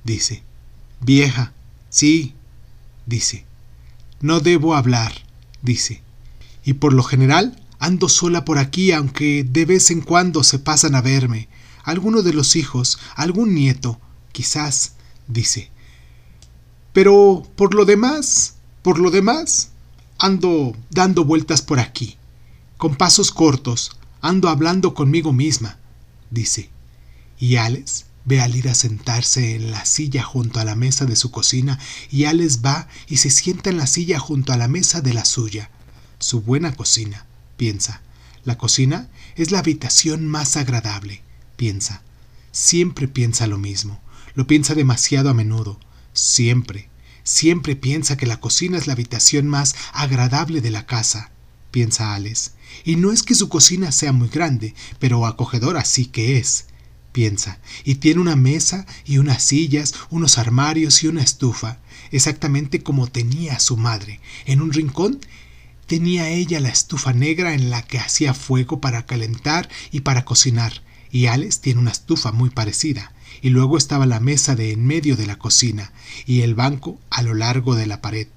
dice. 0.04 0.42
Vieja, 1.00 1.52
sí, 1.88 2.34
dice. 3.06 3.44
No 4.20 4.40
debo 4.40 4.74
hablar, 4.74 5.12
dice. 5.62 6.02
Y 6.64 6.74
por 6.74 6.92
lo 6.92 7.02
general 7.02 7.60
ando 7.78 8.08
sola 8.08 8.44
por 8.44 8.58
aquí, 8.58 8.92
aunque 8.92 9.44
de 9.44 9.64
vez 9.64 9.90
en 9.90 10.00
cuando 10.00 10.42
se 10.42 10.58
pasan 10.58 10.94
a 10.94 11.00
verme. 11.00 11.48
Alguno 11.82 12.22
de 12.22 12.34
los 12.34 12.56
hijos, 12.56 12.98
algún 13.14 13.54
nieto, 13.54 13.98
quizás, 14.32 14.92
dice. 15.26 15.70
Pero 16.92 17.46
por 17.56 17.74
lo 17.74 17.84
demás, 17.84 18.54
por 18.82 18.98
lo 18.98 19.10
demás, 19.10 19.70
ando 20.18 20.76
dando 20.90 21.24
vueltas 21.24 21.62
por 21.62 21.80
aquí. 21.80 22.16
Con 22.76 22.96
pasos 22.96 23.30
cortos, 23.30 23.96
ando 24.20 24.48
hablando 24.48 24.94
conmigo 24.94 25.32
misma, 25.32 25.78
dice. 26.30 26.70
Y 27.38 27.56
Alex 27.56 28.04
Ve 28.24 28.40
a 28.40 28.48
Lida 28.48 28.74
sentarse 28.74 29.54
en 29.54 29.70
la 29.70 29.84
silla 29.84 30.22
junto 30.22 30.60
a 30.60 30.64
la 30.64 30.76
mesa 30.76 31.06
de 31.06 31.16
su 31.16 31.30
cocina 31.30 31.78
y 32.10 32.24
Alex 32.24 32.60
va 32.64 32.88
y 33.08 33.16
se 33.16 33.30
sienta 33.30 33.70
en 33.70 33.78
la 33.78 33.86
silla 33.86 34.18
junto 34.18 34.52
a 34.52 34.56
la 34.56 34.68
mesa 34.68 35.00
de 35.00 35.14
la 35.14 35.24
suya. 35.24 35.70
Su 36.18 36.42
buena 36.42 36.74
cocina, 36.74 37.26
piensa. 37.56 38.02
La 38.44 38.58
cocina 38.58 39.08
es 39.36 39.50
la 39.50 39.60
habitación 39.60 40.28
más 40.28 40.56
agradable, 40.56 41.22
piensa. 41.56 42.02
Siempre 42.52 43.08
piensa 43.08 43.46
lo 43.46 43.58
mismo. 43.58 44.00
Lo 44.34 44.46
piensa 44.46 44.74
demasiado 44.74 45.30
a 45.30 45.34
menudo. 45.34 45.80
Siempre, 46.12 46.88
siempre 47.24 47.76
piensa 47.76 48.16
que 48.16 48.26
la 48.26 48.40
cocina 48.40 48.76
es 48.76 48.86
la 48.86 48.92
habitación 48.92 49.48
más 49.48 49.74
agradable 49.92 50.60
de 50.60 50.70
la 50.70 50.86
casa, 50.86 51.30
piensa 51.70 52.14
Alex. 52.14 52.52
Y 52.84 52.96
no 52.96 53.12
es 53.12 53.22
que 53.22 53.34
su 53.34 53.48
cocina 53.48 53.92
sea 53.92 54.12
muy 54.12 54.28
grande, 54.28 54.74
pero 54.98 55.26
acogedora 55.26 55.84
sí 55.84 56.06
que 56.06 56.38
es 56.38 56.66
piensa, 57.12 57.58
y 57.84 57.96
tiene 57.96 58.20
una 58.20 58.36
mesa 58.36 58.86
y 59.04 59.18
unas 59.18 59.42
sillas, 59.42 59.94
unos 60.10 60.38
armarios 60.38 61.02
y 61.02 61.08
una 61.08 61.22
estufa, 61.22 61.78
exactamente 62.10 62.82
como 62.82 63.06
tenía 63.06 63.58
su 63.58 63.76
madre. 63.76 64.20
En 64.46 64.60
un 64.60 64.72
rincón 64.72 65.20
tenía 65.86 66.28
ella 66.28 66.60
la 66.60 66.68
estufa 66.68 67.12
negra 67.12 67.54
en 67.54 67.70
la 67.70 67.82
que 67.82 67.98
hacía 67.98 68.34
fuego 68.34 68.80
para 68.80 69.06
calentar 69.06 69.68
y 69.90 70.00
para 70.00 70.24
cocinar, 70.24 70.82
y 71.10 71.26
Alex 71.26 71.60
tiene 71.60 71.80
una 71.80 71.90
estufa 71.90 72.32
muy 72.32 72.50
parecida, 72.50 73.12
y 73.42 73.50
luego 73.50 73.76
estaba 73.76 74.06
la 74.06 74.20
mesa 74.20 74.54
de 74.54 74.72
en 74.72 74.86
medio 74.86 75.16
de 75.16 75.26
la 75.26 75.36
cocina, 75.36 75.92
y 76.26 76.42
el 76.42 76.54
banco 76.54 77.00
a 77.10 77.22
lo 77.22 77.34
largo 77.34 77.74
de 77.74 77.86
la 77.86 78.00
pared, 78.00 78.28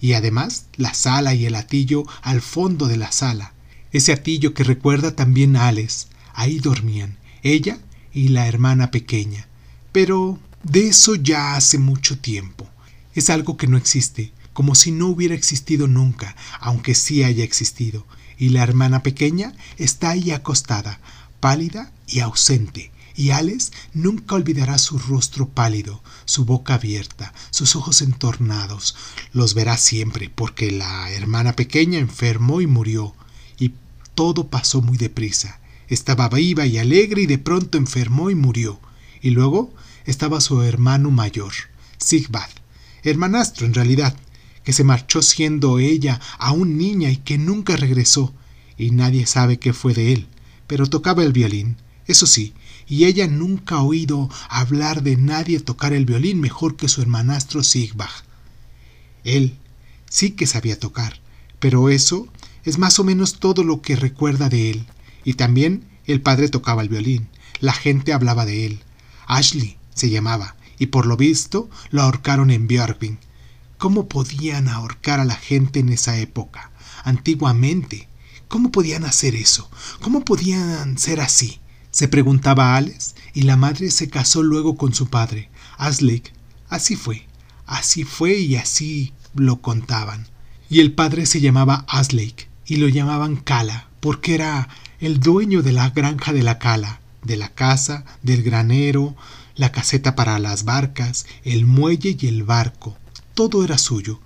y 0.00 0.12
además 0.12 0.66
la 0.76 0.94
sala 0.94 1.34
y 1.34 1.46
el 1.46 1.54
atillo 1.54 2.04
al 2.22 2.42
fondo 2.42 2.86
de 2.86 2.96
la 2.96 3.10
sala, 3.10 3.54
ese 3.90 4.12
atillo 4.12 4.54
que 4.54 4.64
recuerda 4.64 5.14
también 5.14 5.56
a 5.56 5.68
Alex. 5.68 6.08
Ahí 6.34 6.58
dormían, 6.58 7.16
ella 7.42 7.78
y 8.14 8.28
la 8.28 8.46
hermana 8.46 8.90
pequeña. 8.90 9.48
Pero 9.92 10.38
De 10.62 10.88
eso 10.88 11.14
ya 11.14 11.56
hace 11.56 11.76
mucho 11.76 12.18
tiempo. 12.18 12.66
Es 13.14 13.28
algo 13.28 13.58
que 13.58 13.66
no 13.66 13.76
existe, 13.76 14.32
como 14.54 14.74
si 14.74 14.92
no 14.92 15.08
hubiera 15.08 15.34
existido 15.34 15.88
nunca, 15.88 16.36
aunque 16.58 16.94
sí 16.94 17.22
haya 17.22 17.44
existido. 17.44 18.06
Y 18.38 18.48
la 18.48 18.62
hermana 18.62 19.02
pequeña 19.02 19.52
está 19.76 20.10
ahí 20.10 20.30
acostada, 20.30 21.00
pálida 21.38 21.92
y 22.06 22.20
ausente, 22.20 22.92
y 23.14 23.30
Alex 23.30 23.72
nunca 23.92 24.34
olvidará 24.34 24.78
su 24.78 24.98
rostro 24.98 25.48
pálido, 25.48 26.02
su 26.24 26.46
boca 26.46 26.74
abierta, 26.74 27.34
sus 27.50 27.76
ojos 27.76 28.00
entornados. 28.00 28.96
Los 29.32 29.52
verá 29.52 29.76
siempre, 29.76 30.30
porque 30.34 30.72
la 30.72 31.10
hermana 31.12 31.54
pequeña 31.54 31.98
enfermó 31.98 32.62
y 32.62 32.66
murió, 32.66 33.14
y 33.58 33.74
todo 34.14 34.48
pasó 34.48 34.80
muy 34.80 34.96
deprisa. 34.96 35.60
Estaba 35.88 36.28
viva 36.28 36.66
y 36.66 36.78
alegre 36.78 37.22
y 37.22 37.26
de 37.26 37.38
pronto 37.38 37.78
enfermó 37.78 38.30
y 38.30 38.34
murió. 38.34 38.80
Y 39.20 39.30
luego 39.30 39.72
estaba 40.06 40.40
su 40.40 40.62
hermano 40.62 41.10
mayor, 41.10 41.52
Sigbad, 41.98 42.48
hermanastro 43.02 43.66
en 43.66 43.74
realidad, 43.74 44.16
que 44.64 44.72
se 44.72 44.84
marchó 44.84 45.22
siendo 45.22 45.78
ella 45.78 46.20
aún 46.38 46.76
niña 46.78 47.10
y 47.10 47.18
que 47.18 47.38
nunca 47.38 47.76
regresó, 47.76 48.34
y 48.76 48.90
nadie 48.90 49.26
sabe 49.26 49.58
qué 49.58 49.72
fue 49.72 49.94
de 49.94 50.12
él, 50.12 50.26
pero 50.66 50.86
tocaba 50.86 51.22
el 51.22 51.32
violín, 51.32 51.76
eso 52.06 52.26
sí, 52.26 52.54
y 52.86 53.04
ella 53.04 53.26
nunca 53.26 53.76
ha 53.76 53.82
oído 53.82 54.28
hablar 54.48 55.02
de 55.02 55.16
nadie 55.16 55.60
tocar 55.60 55.92
el 55.92 56.04
violín 56.04 56.40
mejor 56.40 56.76
que 56.76 56.88
su 56.88 57.00
hermanastro 57.00 57.62
Sigbad. 57.62 58.10
Él 59.22 59.56
sí 60.10 60.32
que 60.32 60.46
sabía 60.46 60.78
tocar, 60.78 61.20
pero 61.60 61.88
eso 61.88 62.28
es 62.64 62.78
más 62.78 62.98
o 62.98 63.04
menos 63.04 63.38
todo 63.40 63.64
lo 63.64 63.80
que 63.80 63.96
recuerda 63.96 64.48
de 64.48 64.70
él. 64.70 64.86
Y 65.24 65.34
también 65.34 65.84
el 66.06 66.20
padre 66.20 66.48
tocaba 66.48 66.82
el 66.82 66.88
violín, 66.88 67.28
la 67.60 67.72
gente 67.72 68.12
hablaba 68.12 68.44
de 68.44 68.66
él. 68.66 68.80
Ashley 69.26 69.78
se 69.94 70.10
llamaba, 70.10 70.56
y 70.78 70.86
por 70.86 71.06
lo 71.06 71.16
visto 71.16 71.70
lo 71.90 72.02
ahorcaron 72.02 72.50
en 72.50 72.66
Björkvin. 72.66 73.18
¿Cómo 73.78 74.08
podían 74.08 74.68
ahorcar 74.68 75.20
a 75.20 75.24
la 75.24 75.36
gente 75.36 75.80
en 75.80 75.88
esa 75.88 76.18
época? 76.18 76.70
Antiguamente. 77.04 78.08
¿Cómo 78.48 78.70
podían 78.70 79.04
hacer 79.04 79.34
eso? 79.34 79.70
¿Cómo 80.00 80.24
podían 80.24 80.98
ser 80.98 81.20
así? 81.20 81.60
Se 81.90 82.08
preguntaba 82.08 82.76
Alex, 82.76 83.14
y 83.34 83.42
la 83.42 83.56
madre 83.56 83.90
se 83.90 84.08
casó 84.08 84.42
luego 84.42 84.76
con 84.76 84.94
su 84.94 85.08
padre, 85.08 85.50
Aslik. 85.76 86.32
Así 86.68 86.96
fue, 86.96 87.26
así 87.66 88.04
fue 88.04 88.38
y 88.38 88.56
así 88.56 89.12
lo 89.34 89.60
contaban. 89.60 90.28
Y 90.68 90.80
el 90.80 90.92
padre 90.92 91.26
se 91.26 91.40
llamaba 91.40 91.84
Aslik, 91.88 92.48
y 92.66 92.76
lo 92.76 92.88
llamaban 92.88 93.36
Kala, 93.36 93.88
porque 94.00 94.34
era 94.34 94.68
el 95.04 95.20
dueño 95.20 95.62
de 95.62 95.72
la 95.72 95.90
granja 95.90 96.32
de 96.32 96.42
la 96.42 96.58
Cala, 96.58 97.00
de 97.22 97.36
la 97.36 97.50
casa, 97.50 98.06
del 98.22 98.42
granero, 98.42 99.14
la 99.54 99.70
caseta 99.70 100.16
para 100.16 100.38
las 100.38 100.64
barcas, 100.64 101.26
el 101.44 101.66
muelle 101.66 102.16
y 102.18 102.26
el 102.26 102.42
barco. 102.42 102.96
Todo 103.34 103.64
era 103.64 103.76
suyo, 103.76 104.18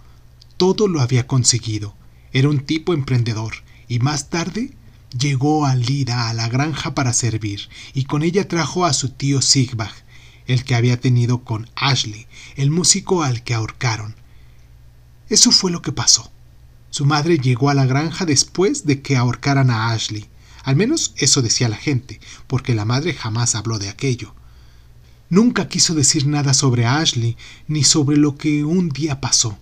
todo 0.56 0.86
lo 0.86 1.00
había 1.00 1.26
conseguido. 1.26 1.94
Era 2.32 2.48
un 2.48 2.60
tipo 2.60 2.94
emprendedor, 2.94 3.54
y 3.88 3.98
más 3.98 4.30
tarde 4.30 4.72
llegó 5.18 5.66
a 5.66 5.74
Lida 5.74 6.28
a 6.28 6.34
la 6.34 6.48
granja 6.48 6.94
para 6.94 7.12
servir, 7.12 7.68
y 7.92 8.04
con 8.04 8.22
ella 8.22 8.46
trajo 8.46 8.84
a 8.84 8.92
su 8.92 9.08
tío 9.08 9.42
Sigbach, 9.42 10.04
el 10.46 10.62
que 10.62 10.76
había 10.76 11.00
tenido 11.00 11.42
con 11.42 11.68
Ashley, 11.74 12.28
el 12.54 12.70
músico 12.70 13.24
al 13.24 13.42
que 13.42 13.54
ahorcaron. 13.54 14.14
Eso 15.28 15.50
fue 15.50 15.72
lo 15.72 15.82
que 15.82 15.90
pasó. 15.90 16.30
Su 16.90 17.04
madre 17.04 17.38
llegó 17.38 17.68
a 17.68 17.74
la 17.74 17.84
granja 17.84 18.26
después 18.26 18.86
de 18.86 19.02
que 19.02 19.16
ahorcaran 19.16 19.70
a 19.70 19.90
Ashley. 19.90 20.28
Al 20.68 20.76
menos 20.76 21.14
eso 21.16 21.40
decía 21.40 21.70
la 21.70 21.78
gente, 21.78 22.20
porque 22.46 22.74
la 22.74 22.84
madre 22.84 23.14
jamás 23.14 23.54
habló 23.54 23.78
de 23.78 23.88
aquello. 23.88 24.34
Nunca 25.30 25.66
quiso 25.66 25.94
decir 25.94 26.26
nada 26.26 26.52
sobre 26.52 26.84
Ashley 26.84 27.38
ni 27.68 27.84
sobre 27.84 28.18
lo 28.18 28.36
que 28.36 28.64
un 28.64 28.90
día 28.90 29.18
pasó, 29.18 29.58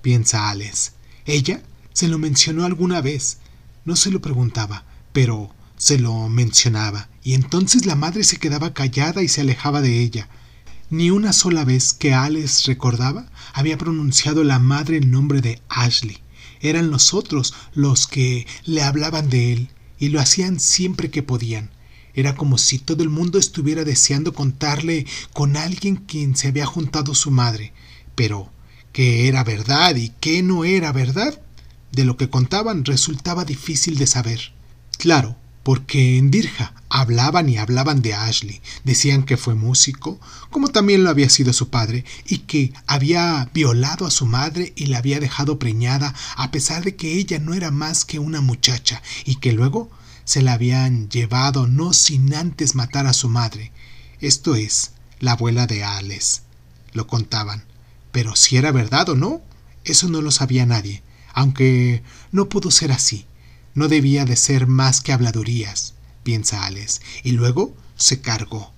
piensa 0.00 0.48
Alex. 0.48 0.92
Ella 1.26 1.62
se 1.92 2.08
lo 2.08 2.16
mencionó 2.16 2.64
alguna 2.64 3.02
vez. 3.02 3.36
No 3.84 3.96
se 3.96 4.10
lo 4.10 4.22
preguntaba, 4.22 4.86
pero 5.12 5.50
se 5.76 5.98
lo 5.98 6.26
mencionaba, 6.30 7.10
y 7.22 7.34
entonces 7.34 7.84
la 7.84 7.94
madre 7.94 8.24
se 8.24 8.38
quedaba 8.38 8.72
callada 8.72 9.22
y 9.22 9.28
se 9.28 9.42
alejaba 9.42 9.82
de 9.82 10.00
ella. 10.00 10.30
Ni 10.88 11.10
una 11.10 11.34
sola 11.34 11.66
vez 11.66 11.92
que 11.92 12.14
Alex 12.14 12.64
recordaba 12.64 13.30
había 13.52 13.76
pronunciado 13.76 14.42
la 14.42 14.58
madre 14.58 14.96
el 14.96 15.10
nombre 15.10 15.42
de 15.42 15.60
Ashley. 15.68 16.16
Eran 16.62 16.90
los 16.90 17.12
otros 17.12 17.52
los 17.74 18.06
que 18.06 18.46
le 18.64 18.82
hablaban 18.82 19.28
de 19.28 19.52
él, 19.52 19.68
y 19.98 20.08
lo 20.08 20.20
hacían 20.20 20.60
siempre 20.60 21.10
que 21.10 21.22
podían. 21.22 21.70
Era 22.14 22.34
como 22.34 22.56
si 22.56 22.78
todo 22.78 23.02
el 23.02 23.10
mundo 23.10 23.38
estuviera 23.38 23.84
deseando 23.84 24.32
contarle 24.32 25.06
con 25.32 25.56
alguien 25.56 25.96
quien 25.96 26.34
se 26.34 26.48
había 26.48 26.64
juntado 26.64 27.14
su 27.14 27.30
madre. 27.30 27.72
Pero, 28.14 28.50
¿qué 28.92 29.28
era 29.28 29.44
verdad 29.44 29.96
y 29.96 30.12
qué 30.20 30.42
no 30.42 30.64
era 30.64 30.92
verdad? 30.92 31.40
De 31.92 32.04
lo 32.04 32.16
que 32.16 32.30
contaban 32.30 32.84
resultaba 32.84 33.44
difícil 33.44 33.98
de 33.98 34.06
saber. 34.06 34.52
Claro, 34.98 35.36
porque 35.66 36.16
en 36.16 36.30
Dirja 36.30 36.74
hablaban 36.88 37.48
y 37.48 37.58
hablaban 37.58 38.00
de 38.00 38.14
Ashley, 38.14 38.60
decían 38.84 39.24
que 39.24 39.36
fue 39.36 39.56
músico, 39.56 40.20
como 40.48 40.68
también 40.68 41.02
lo 41.02 41.10
había 41.10 41.28
sido 41.28 41.52
su 41.52 41.70
padre, 41.70 42.04
y 42.24 42.38
que 42.38 42.72
había 42.86 43.50
violado 43.52 44.06
a 44.06 44.12
su 44.12 44.26
madre 44.26 44.72
y 44.76 44.86
la 44.86 44.98
había 44.98 45.18
dejado 45.18 45.58
preñada 45.58 46.14
a 46.36 46.52
pesar 46.52 46.84
de 46.84 46.94
que 46.94 47.14
ella 47.14 47.40
no 47.40 47.52
era 47.52 47.72
más 47.72 48.04
que 48.04 48.20
una 48.20 48.40
muchacha, 48.40 49.02
y 49.24 49.40
que 49.40 49.52
luego 49.52 49.90
se 50.24 50.40
la 50.40 50.52
habían 50.52 51.08
llevado 51.08 51.66
no 51.66 51.92
sin 51.92 52.32
antes 52.32 52.76
matar 52.76 53.08
a 53.08 53.12
su 53.12 53.28
madre. 53.28 53.72
Esto 54.20 54.54
es, 54.54 54.92
la 55.18 55.32
abuela 55.32 55.66
de 55.66 55.82
Alex. 55.82 56.42
Lo 56.92 57.08
contaban. 57.08 57.64
Pero 58.12 58.36
si 58.36 58.56
era 58.56 58.70
verdad 58.70 59.08
o 59.08 59.16
no, 59.16 59.42
eso 59.82 60.08
no 60.08 60.22
lo 60.22 60.30
sabía 60.30 60.64
nadie, 60.64 61.02
aunque 61.34 62.04
no 62.30 62.48
pudo 62.48 62.70
ser 62.70 62.92
así. 62.92 63.26
No 63.76 63.88
debía 63.88 64.24
de 64.24 64.36
ser 64.36 64.66
más 64.66 65.02
que 65.02 65.12
habladurías, 65.12 65.92
piensa 66.22 66.64
Alex. 66.64 67.02
Y 67.22 67.32
luego 67.32 67.76
se 67.94 68.20
cargó. 68.20 68.72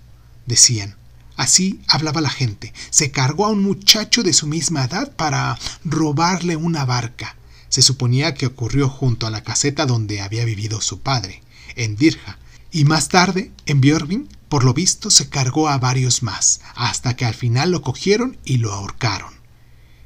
Decían. 0.45 0.97
Así 1.37 1.81
hablaba 1.87 2.21
la 2.21 2.31
gente. 2.31 2.75
Se 2.91 3.13
cargó 3.13 3.47
a 3.47 3.51
un 3.51 3.63
muchacho 3.63 4.25
de 4.25 4.33
su 4.33 4.49
misma 4.49 4.85
edad 4.85 5.15
para 5.15 5.57
robarle 5.85 6.57
una 6.57 6.85
barca. 6.85 7.37
Se 7.69 7.81
suponía 7.81 8.35
que 8.35 8.47
ocurrió 8.47 8.89
junto 8.89 9.29
a 9.29 9.31
la 9.31 9.45
caseta 9.45 9.87
donde 9.87 10.21
había 10.21 10.45
vivido 10.45 10.81
su 10.81 11.01
padre, 11.01 11.43
en 11.77 11.95
Dirja, 11.95 12.39
y 12.73 12.85
más 12.85 13.09
tarde, 13.09 13.53
en 13.67 13.81
Björvin, 13.81 14.29
por 14.49 14.65
lo 14.65 14.75
visto, 14.75 15.13
se 15.13 15.29
cargó 15.29 15.69
a 15.69 15.79
varios 15.79 16.25
más, 16.25 16.61
hasta 16.75 17.15
que 17.15 17.25
al 17.25 17.35
final 17.35 17.71
lo 17.71 17.83
cogieron 17.83 18.37
y 18.45 18.57
lo 18.57 18.73
ahorcaron. 18.73 19.33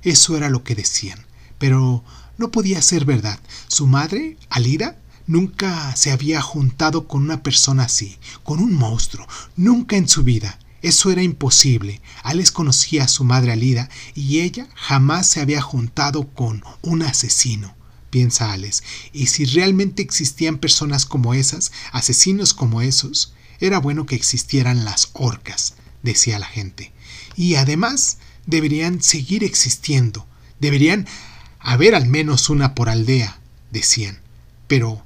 Eso 0.03 0.37
era 0.37 0.51
lo 0.51 0.65
que 0.65 0.75
decían, 0.75 1.25
pero 1.57 2.05
no 2.43 2.51
podía 2.51 2.83
ser 2.83 3.05
verdad. 3.05 3.39
Su 3.69 3.87
madre, 3.87 4.37
Alida, 4.51 4.99
nunca 5.29 5.95
se 5.95 6.11
había 6.11 6.43
juntado 6.43 7.07
con 7.07 7.23
una 7.23 7.45
persona 7.45 7.85
así, 7.85 8.19
con 8.43 8.59
un 8.59 8.75
monstruo, 8.75 9.29
nunca 9.55 9.97
en 9.97 10.09
su 10.09 10.25
vida. 10.25 10.59
Eso 10.83 11.13
era 11.13 11.23
imposible. 11.23 12.03
Alex 12.25 12.51
conocía 12.51 13.05
a 13.05 13.09
su 13.09 13.23
madre 13.23 13.53
Alida 13.53 13.89
y 14.17 14.41
ella 14.41 14.67
jamás 14.75 15.29
se 15.29 15.41
había 15.41 15.63
juntado 15.63 16.35
con 16.35 16.65
un 16.83 17.03
asesino, 17.03 17.77
piensa 18.11 18.53
Alex. 18.53 18.83
Y 19.13 19.27
si 19.27 19.45
realmente 19.45 20.03
existían 20.03 20.59
personas 20.59 21.07
como 21.07 21.35
esas, 21.35 21.71
asesinos 21.93 22.55
como 22.55 22.83
esos, 22.83 23.35
era 23.61 23.79
bueno 23.79 24.05
que 24.05 24.17
existieran 24.17 24.85
las 24.85 25.11
orcas, 25.13 25.75
decía 26.03 26.41
la 26.41 26.47
gente. 26.47 26.93
Y 27.37 27.55
además, 27.55 28.19
deberían 28.47 29.01
seguir 29.01 29.45
existiendo. 29.45 30.27
Deberían 30.59 31.07
haber 31.63 31.95
al 31.95 32.07
menos 32.07 32.51
una 32.51 32.75
por 32.75 32.89
aldea, 32.89 33.39
decían. 33.71 34.21
Pero, 34.67 35.05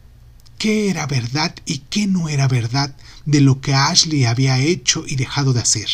¿qué 0.59 0.91
era 0.91 1.07
verdad 1.07 1.55
y 1.65 1.79
qué 1.91 2.07
no 2.07 2.29
era 2.29 2.49
verdad 2.49 2.95
de 3.27 3.41
lo 3.41 3.61
que 3.61 3.75
Ashley 3.75 4.25
había 4.25 4.59
hecho 4.59 5.05
y 5.07 5.17
dejado 5.17 5.53
de 5.53 5.61
hacer. 5.61 5.89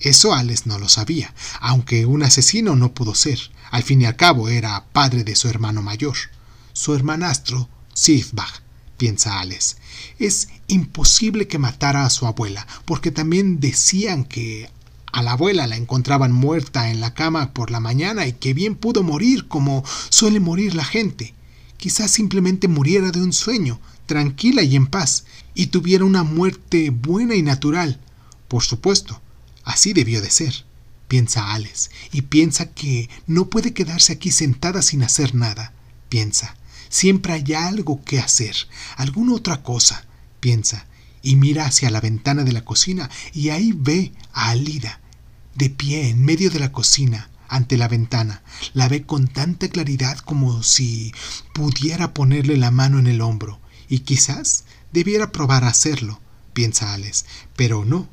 Eso 0.00 0.34
Alex 0.34 0.66
no 0.66 0.78
lo 0.78 0.88
sabía, 0.88 1.32
aunque 1.60 2.04
un 2.04 2.22
asesino 2.22 2.76
no 2.76 2.92
pudo 2.92 3.14
ser. 3.14 3.38
Al 3.70 3.84
fin 3.84 4.02
y 4.02 4.04
al 4.04 4.16
cabo 4.16 4.48
era 4.48 4.84
padre 4.92 5.24
de 5.24 5.36
su 5.36 5.48
hermano 5.48 5.80
mayor. 5.80 6.16
Su 6.72 6.94
hermanastro, 6.94 7.68
Sifbach, 7.94 8.60
piensa 8.98 9.40
Alex. 9.40 9.76
Es 10.18 10.48
imposible 10.66 11.48
que 11.48 11.58
matara 11.58 12.04
a 12.04 12.10
su 12.10 12.26
abuela, 12.26 12.66
porque 12.84 13.12
también 13.12 13.60
decían 13.60 14.24
que 14.24 14.68
a 15.14 15.22
la 15.22 15.32
abuela 15.32 15.68
la 15.68 15.76
encontraban 15.76 16.32
muerta 16.32 16.90
en 16.90 17.00
la 17.00 17.14
cama 17.14 17.52
por 17.52 17.70
la 17.70 17.78
mañana 17.78 18.26
y 18.26 18.32
que 18.32 18.52
bien 18.52 18.74
pudo 18.74 19.04
morir 19.04 19.46
como 19.46 19.84
suele 20.08 20.40
morir 20.40 20.74
la 20.74 20.84
gente. 20.84 21.34
Quizás 21.76 22.10
simplemente 22.10 22.66
muriera 22.66 23.12
de 23.12 23.22
un 23.22 23.32
sueño, 23.32 23.78
tranquila 24.06 24.62
y 24.62 24.74
en 24.74 24.88
paz, 24.88 25.24
y 25.54 25.68
tuviera 25.68 26.04
una 26.04 26.24
muerte 26.24 26.90
buena 26.90 27.36
y 27.36 27.42
natural. 27.42 28.00
Por 28.48 28.64
supuesto, 28.64 29.20
así 29.62 29.92
debió 29.92 30.20
de 30.20 30.30
ser, 30.30 30.66
piensa 31.06 31.52
Alex, 31.52 31.92
y 32.10 32.22
piensa 32.22 32.72
que 32.72 33.08
no 33.28 33.44
puede 33.50 33.72
quedarse 33.72 34.14
aquí 34.14 34.32
sentada 34.32 34.82
sin 34.82 35.04
hacer 35.04 35.36
nada. 35.36 35.72
Piensa, 36.08 36.56
siempre 36.88 37.34
hay 37.34 37.54
algo 37.54 38.02
que 38.02 38.18
hacer, 38.18 38.56
alguna 38.96 39.34
otra 39.34 39.62
cosa, 39.62 40.06
piensa, 40.40 40.86
y 41.22 41.36
mira 41.36 41.66
hacia 41.66 41.90
la 41.90 42.00
ventana 42.00 42.42
de 42.42 42.52
la 42.52 42.64
cocina 42.64 43.08
y 43.32 43.50
ahí 43.50 43.72
ve 43.74 44.12
a 44.32 44.50
Alida, 44.50 45.00
de 45.54 45.70
pie 45.70 46.08
en 46.08 46.24
medio 46.24 46.50
de 46.50 46.58
la 46.58 46.72
cocina, 46.72 47.30
ante 47.48 47.76
la 47.76 47.88
ventana. 47.88 48.42
La 48.72 48.88
ve 48.88 49.04
con 49.04 49.28
tanta 49.28 49.68
claridad 49.68 50.18
como 50.18 50.62
si 50.62 51.12
pudiera 51.52 52.12
ponerle 52.14 52.56
la 52.56 52.70
mano 52.70 52.98
en 52.98 53.06
el 53.06 53.20
hombro, 53.20 53.60
y 53.88 54.00
quizás 54.00 54.64
debiera 54.92 55.32
probar 55.32 55.64
a 55.64 55.68
hacerlo, 55.68 56.20
piensa 56.52 56.94
Alex, 56.94 57.26
pero 57.56 57.84
no, 57.84 58.08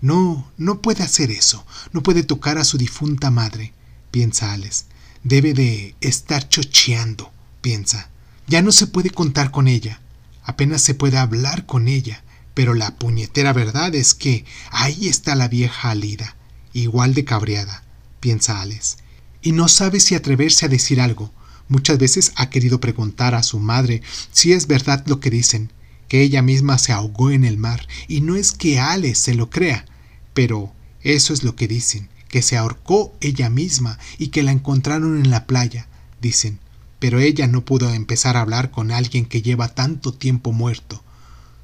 no, 0.00 0.50
no 0.58 0.82
puede 0.82 1.02
hacer 1.02 1.30
eso, 1.30 1.66
no 1.92 2.02
puede 2.02 2.22
tocar 2.22 2.58
a 2.58 2.64
su 2.64 2.76
difunta 2.76 3.30
madre, 3.30 3.72
piensa 4.10 4.52
Alex. 4.52 4.86
Debe 5.22 5.54
de 5.54 5.94
estar 6.02 6.46
chocheando, 6.48 7.32
piensa. 7.62 8.10
Ya 8.46 8.60
no 8.60 8.72
se 8.72 8.86
puede 8.86 9.08
contar 9.10 9.50
con 9.50 9.68
ella, 9.68 10.00
apenas 10.42 10.82
se 10.82 10.94
puede 10.94 11.16
hablar 11.16 11.64
con 11.64 11.88
ella, 11.88 12.22
pero 12.52 12.74
la 12.74 12.96
puñetera 12.96 13.52
verdad 13.52 13.94
es 13.94 14.14
que 14.14 14.44
ahí 14.70 15.08
está 15.08 15.34
la 15.34 15.48
vieja 15.48 15.90
Alida, 15.90 16.36
igual 16.82 17.14
de 17.14 17.24
cabreada, 17.24 17.82
piensa 18.20 18.60
Alex, 18.60 18.98
y 19.40 19.52
no 19.52 19.68
sabe 19.68 20.00
si 20.00 20.14
atreverse 20.14 20.66
a 20.66 20.68
decir 20.68 21.00
algo. 21.00 21.32
Muchas 21.68 21.98
veces 21.98 22.32
ha 22.36 22.50
querido 22.50 22.80
preguntar 22.80 23.34
a 23.34 23.42
su 23.42 23.58
madre 23.58 24.02
si 24.32 24.52
es 24.52 24.66
verdad 24.66 25.02
lo 25.06 25.20
que 25.20 25.30
dicen, 25.30 25.72
que 26.08 26.20
ella 26.20 26.42
misma 26.42 26.76
se 26.76 26.92
ahogó 26.92 27.30
en 27.30 27.44
el 27.44 27.56
mar, 27.56 27.88
y 28.08 28.20
no 28.20 28.36
es 28.36 28.52
que 28.52 28.78
Alex 28.78 29.18
se 29.18 29.34
lo 29.34 29.48
crea, 29.48 29.86
pero 30.34 30.74
eso 31.00 31.32
es 31.32 31.42
lo 31.42 31.56
que 31.56 31.66
dicen, 31.68 32.10
que 32.28 32.42
se 32.42 32.58
ahorcó 32.58 33.16
ella 33.22 33.48
misma 33.48 33.98
y 34.18 34.28
que 34.28 34.42
la 34.42 34.52
encontraron 34.52 35.16
en 35.16 35.30
la 35.30 35.46
playa, 35.46 35.88
dicen, 36.20 36.58
pero 36.98 37.20
ella 37.20 37.46
no 37.46 37.64
pudo 37.64 37.92
empezar 37.94 38.36
a 38.36 38.42
hablar 38.42 38.70
con 38.70 38.90
alguien 38.90 39.24
que 39.24 39.40
lleva 39.40 39.74
tanto 39.74 40.12
tiempo 40.12 40.52
muerto. 40.52 41.02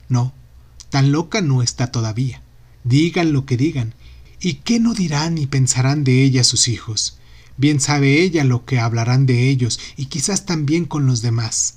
No, 0.08 0.34
Tan 0.90 1.12
loca 1.12 1.40
no 1.40 1.62
está 1.62 1.92
todavía. 1.92 2.42
Digan 2.82 3.32
lo 3.32 3.46
que 3.46 3.56
digan. 3.56 3.94
¿Y 4.40 4.54
qué 4.54 4.80
no 4.80 4.94
dirán 4.94 5.38
y 5.38 5.46
pensarán 5.46 6.04
de 6.04 6.22
ella 6.22 6.44
sus 6.44 6.68
hijos? 6.68 7.18
Bien 7.56 7.78
sabe 7.78 8.22
ella 8.22 8.42
lo 8.44 8.64
que 8.64 8.78
hablarán 8.78 9.26
de 9.26 9.50
ellos 9.50 9.78
y 9.96 10.06
quizás 10.06 10.46
también 10.46 10.86
con 10.86 11.06
los 11.06 11.20
demás. 11.20 11.74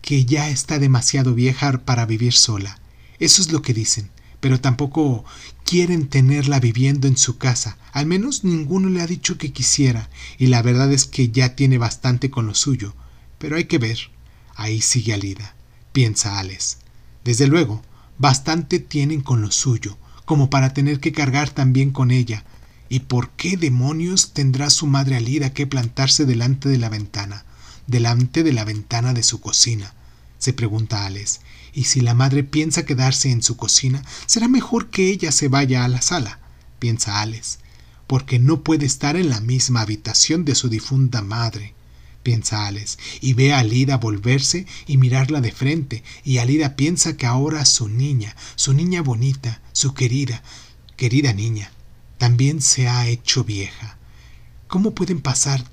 Que 0.00 0.24
ya 0.24 0.48
está 0.48 0.78
demasiado 0.78 1.34
vieja 1.34 1.84
para 1.84 2.06
vivir 2.06 2.32
sola. 2.32 2.80
Eso 3.18 3.42
es 3.42 3.52
lo 3.52 3.60
que 3.62 3.74
dicen. 3.74 4.10
Pero 4.40 4.60
tampoco 4.60 5.24
quieren 5.64 6.08
tenerla 6.08 6.60
viviendo 6.60 7.08
en 7.08 7.16
su 7.16 7.36
casa. 7.36 7.76
Al 7.92 8.06
menos 8.06 8.44
ninguno 8.44 8.88
le 8.88 9.02
ha 9.02 9.06
dicho 9.06 9.38
que 9.38 9.52
quisiera. 9.52 10.08
Y 10.38 10.46
la 10.46 10.62
verdad 10.62 10.92
es 10.92 11.04
que 11.04 11.30
ya 11.30 11.56
tiene 11.56 11.78
bastante 11.78 12.30
con 12.30 12.46
lo 12.46 12.54
suyo. 12.54 12.94
Pero 13.38 13.56
hay 13.56 13.64
que 13.64 13.78
ver. 13.78 13.98
Ahí 14.54 14.80
sigue 14.80 15.12
Alida. 15.12 15.54
Piensa 15.92 16.38
Alex. 16.38 16.78
Desde 17.24 17.48
luego, 17.48 17.82
Bastante 18.18 18.78
tienen 18.78 19.20
con 19.20 19.42
lo 19.42 19.50
suyo, 19.50 19.98
como 20.26 20.50
para 20.50 20.74
tener 20.74 21.00
que 21.00 21.12
cargar 21.12 21.48
también 21.48 21.90
con 21.90 22.10
ella. 22.10 22.44
¿Y 22.90 23.00
por 23.00 23.30
qué 23.30 23.56
demonios 23.56 24.34
tendrá 24.34 24.68
su 24.68 24.86
madre 24.86 25.16
Alida 25.16 25.54
que 25.54 25.66
plantarse 25.66 26.26
delante 26.26 26.68
de 26.68 26.76
la 26.76 26.90
ventana, 26.90 27.46
delante 27.86 28.42
de 28.42 28.52
la 28.52 28.64
ventana 28.64 29.14
de 29.14 29.22
su 29.22 29.40
cocina? 29.40 29.94
se 30.38 30.52
pregunta 30.52 31.06
Alex. 31.06 31.40
Y 31.72 31.84
si 31.84 32.00
la 32.00 32.14
madre 32.14 32.44
piensa 32.44 32.84
quedarse 32.84 33.30
en 33.30 33.42
su 33.42 33.56
cocina, 33.56 34.02
será 34.26 34.48
mejor 34.48 34.90
que 34.90 35.08
ella 35.08 35.32
se 35.32 35.48
vaya 35.48 35.84
a 35.84 35.88
la 35.88 36.02
sala, 36.02 36.40
piensa 36.78 37.20
Alex, 37.20 37.58
porque 38.06 38.38
no 38.38 38.62
puede 38.62 38.86
estar 38.86 39.16
en 39.16 39.30
la 39.30 39.40
misma 39.40 39.80
habitación 39.80 40.44
de 40.44 40.54
su 40.54 40.68
difunta 40.68 41.22
madre 41.22 41.75
piensa 42.26 42.66
Alex, 42.66 42.98
y 43.20 43.34
ve 43.34 43.52
a 43.52 43.60
Alida 43.60 43.98
volverse 43.98 44.66
y 44.88 44.96
mirarla 44.96 45.40
de 45.40 45.52
frente, 45.52 46.02
y 46.24 46.38
Alida 46.38 46.74
piensa 46.74 47.16
que 47.16 47.24
ahora 47.24 47.64
su 47.64 47.88
niña, 47.88 48.34
su 48.56 48.72
niña 48.72 49.00
bonita, 49.00 49.60
su 49.70 49.94
querida, 49.94 50.42
querida 50.96 51.32
niña, 51.32 51.70
también 52.18 52.62
se 52.62 52.88
ha 52.88 53.06
hecho 53.06 53.44
vieja. 53.44 53.96
¿Cómo 54.66 54.92
pueden 54.92 55.20
pasar 55.20 55.64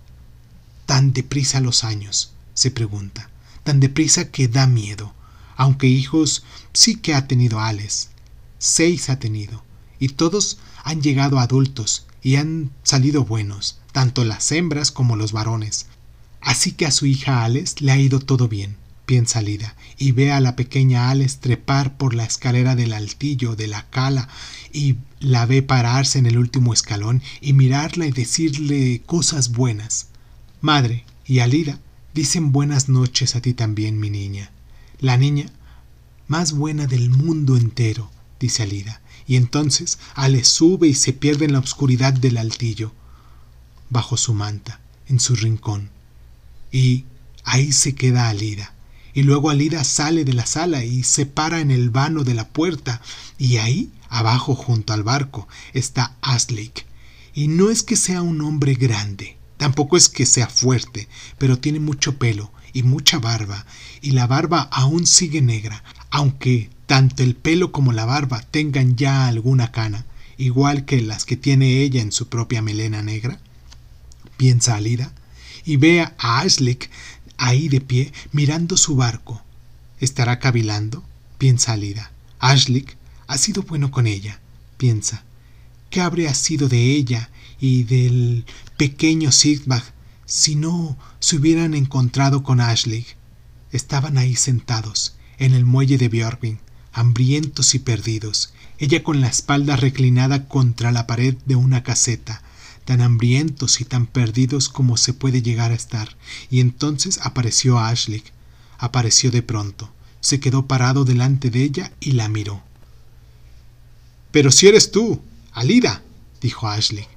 tan 0.85 1.11
deprisa 1.11 1.59
los 1.59 1.83
años? 1.83 2.33
se 2.53 2.69
pregunta, 2.69 3.31
tan 3.63 3.79
deprisa 3.79 4.29
que 4.29 4.47
da 4.47 4.67
miedo, 4.67 5.11
aunque 5.55 5.87
hijos 5.87 6.43
sí 6.71 6.97
que 6.97 7.15
ha 7.15 7.27
tenido 7.27 7.59
Alex, 7.59 8.09
seis 8.59 9.09
ha 9.09 9.17
tenido, 9.17 9.63
y 9.97 10.09
todos 10.09 10.59
han 10.83 11.01
llegado 11.01 11.39
adultos 11.39 12.05
y 12.21 12.35
han 12.35 12.69
salido 12.83 13.25
buenos, 13.25 13.79
tanto 13.91 14.23
las 14.23 14.51
hembras 14.51 14.91
como 14.91 15.15
los 15.15 15.31
varones. 15.31 15.87
Así 16.43 16.73
que 16.73 16.85
a 16.85 16.91
su 16.91 17.05
hija 17.05 17.45
Alex 17.45 17.79
le 17.79 17.93
ha 17.93 17.97
ido 17.97 18.19
todo 18.19 18.49
bien, 18.49 18.75
piensa 19.05 19.41
Lida, 19.41 19.77
y 19.97 20.11
ve 20.11 20.33
a 20.33 20.41
la 20.41 20.57
pequeña 20.57 21.09
Alex 21.09 21.37
trepar 21.39 21.95
por 21.95 22.13
la 22.13 22.25
escalera 22.25 22.75
del 22.75 22.91
altillo 22.91 23.55
de 23.55 23.67
la 23.67 23.89
cala 23.89 24.27
y 24.73 24.97
la 25.21 25.45
ve 25.45 25.61
pararse 25.61 26.19
en 26.19 26.25
el 26.25 26.37
último 26.37 26.73
escalón 26.73 27.21
y 27.39 27.53
mirarla 27.53 28.07
y 28.07 28.11
decirle 28.11 29.01
cosas 29.05 29.53
buenas. 29.53 30.07
Madre 30.59 31.05
y 31.25 31.39
Alida 31.39 31.79
dicen 32.13 32.51
buenas 32.51 32.89
noches 32.89 33.37
a 33.37 33.41
ti 33.41 33.53
también, 33.53 33.97
mi 33.97 34.09
niña. 34.09 34.51
La 34.99 35.15
niña 35.15 35.45
más 36.27 36.51
buena 36.51 36.87
del 36.87 37.09
mundo 37.09 37.55
entero, 37.55 38.11
dice 38.37 38.63
Alida, 38.63 39.01
y 39.25 39.37
entonces 39.37 39.97
Alex 40.13 40.49
sube 40.49 40.89
y 40.89 40.93
se 40.93 41.13
pierde 41.13 41.45
en 41.45 41.53
la 41.53 41.59
oscuridad 41.59 42.11
del 42.11 42.37
altillo, 42.37 42.91
bajo 43.89 44.17
su 44.17 44.33
manta, 44.33 44.81
en 45.07 45.21
su 45.21 45.37
rincón 45.37 45.92
y 46.73 47.05
ahí 47.45 47.71
se 47.71 47.95
queda 47.95 48.27
Alida. 48.27 48.73
Y 49.13 49.23
luego 49.23 49.51
Alida 49.51 49.83
sale 49.85 50.25
de 50.25 50.33
la 50.33 50.45
sala 50.45 50.83
y 50.83 51.03
se 51.03 51.25
para 51.25 51.61
en 51.61 51.71
el 51.71 51.91
vano 51.91 52.23
de 52.23 52.33
la 52.33 52.49
puerta, 52.49 52.99
y 53.37 53.57
ahí, 53.57 53.91
abajo 54.09 54.55
junto 54.55 54.91
al 54.91 55.03
barco, 55.03 55.47
está 55.73 56.17
Aslik. 56.21 56.85
Y 57.33 57.47
no 57.47 57.69
es 57.69 57.83
que 57.83 57.95
sea 57.95 58.23
un 58.23 58.41
hombre 58.41 58.73
grande, 58.73 59.37
tampoco 59.57 59.95
es 59.95 60.09
que 60.09 60.25
sea 60.25 60.47
fuerte, 60.47 61.07
pero 61.37 61.59
tiene 61.59 61.79
mucho 61.79 62.17
pelo 62.17 62.51
y 62.73 62.81
mucha 62.81 63.19
barba, 63.19 63.65
y 64.01 64.11
la 64.11 64.25
barba 64.25 64.67
aún 64.71 65.05
sigue 65.05 65.41
negra, 65.41 65.83
aunque 66.09 66.71
tanto 66.87 67.21
el 67.21 67.35
pelo 67.35 67.71
como 67.71 67.93
la 67.93 68.05
barba 68.05 68.41
tengan 68.41 68.95
ya 68.95 69.27
alguna 69.27 69.71
cana, 69.71 70.05
igual 70.37 70.85
que 70.85 71.01
las 71.01 71.25
que 71.25 71.37
tiene 71.37 71.81
ella 71.81 72.01
en 72.01 72.11
su 72.11 72.29
propia 72.29 72.63
melena 72.63 73.03
negra. 73.03 73.39
Piensa 74.37 74.75
Alida, 74.75 75.13
y 75.65 75.77
ve 75.77 76.01
a 76.01 76.13
Ashlick 76.17 76.89
ahí 77.37 77.69
de 77.69 77.81
pie 77.81 78.13
mirando 78.31 78.77
su 78.77 78.95
barco. 78.95 79.41
¿Estará 79.99 80.39
cavilando? 80.39 81.03
piensa 81.37 81.73
Alida. 81.73 82.11
Ashlick 82.39 82.97
ha 83.27 83.37
sido 83.37 83.63
bueno 83.63 83.91
con 83.91 84.07
ella, 84.07 84.39
piensa. 84.77 85.23
¿Qué 85.89 86.01
habría 86.01 86.33
sido 86.33 86.69
de 86.69 86.91
ella 86.91 87.29
y 87.59 87.83
del 87.83 88.45
pequeño 88.77 89.31
Sigbag 89.31 89.83
si 90.25 90.55
no 90.55 90.97
se 91.19 91.37
hubieran 91.37 91.73
encontrado 91.73 92.43
con 92.43 92.59
Ashlick? 92.59 93.15
Estaban 93.71 94.17
ahí 94.17 94.35
sentados, 94.35 95.15
en 95.37 95.53
el 95.53 95.65
muelle 95.65 95.97
de 95.97 96.09
Björkvin, 96.09 96.59
hambrientos 96.91 97.75
y 97.75 97.79
perdidos, 97.79 98.53
ella 98.77 99.03
con 99.03 99.21
la 99.21 99.27
espalda 99.27 99.75
reclinada 99.75 100.47
contra 100.47 100.91
la 100.91 101.07
pared 101.07 101.35
de 101.45 101.55
una 101.55 101.83
caseta, 101.83 102.41
tan 102.85 103.01
hambrientos 103.01 103.81
y 103.81 103.85
tan 103.85 104.05
perdidos 104.05 104.69
como 104.69 104.97
se 104.97 105.13
puede 105.13 105.41
llegar 105.41 105.71
a 105.71 105.75
estar. 105.75 106.15
Y 106.49 106.59
entonces 106.59 107.19
apareció 107.23 107.79
Ashlick. 107.79 108.31
Apareció 108.77 109.31
de 109.31 109.41
pronto. 109.41 109.91
Se 110.19 110.39
quedó 110.39 110.67
parado 110.67 111.05
delante 111.05 111.49
de 111.49 111.63
ella 111.63 111.91
y 111.99 112.13
la 112.13 112.29
miró. 112.29 112.61
Pero 114.31 114.51
si 114.51 114.67
eres 114.67 114.91
tú, 114.91 115.21
Alida, 115.51 116.01
dijo 116.41 116.67
Ashlick. 116.67 117.07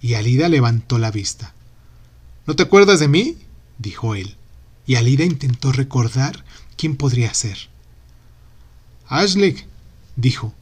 Y 0.00 0.14
Alida 0.14 0.48
levantó 0.48 0.98
la 0.98 1.10
vista. 1.10 1.54
¿No 2.46 2.56
te 2.56 2.62
acuerdas 2.64 2.98
de 2.98 3.08
mí? 3.08 3.36
dijo 3.78 4.14
él. 4.14 4.36
Y 4.86 4.96
Alida 4.96 5.24
intentó 5.24 5.70
recordar 5.70 6.44
quién 6.76 6.96
podría 6.96 7.32
ser. 7.34 7.68
Ashlick, 9.06 9.66
dijo. 10.16 10.52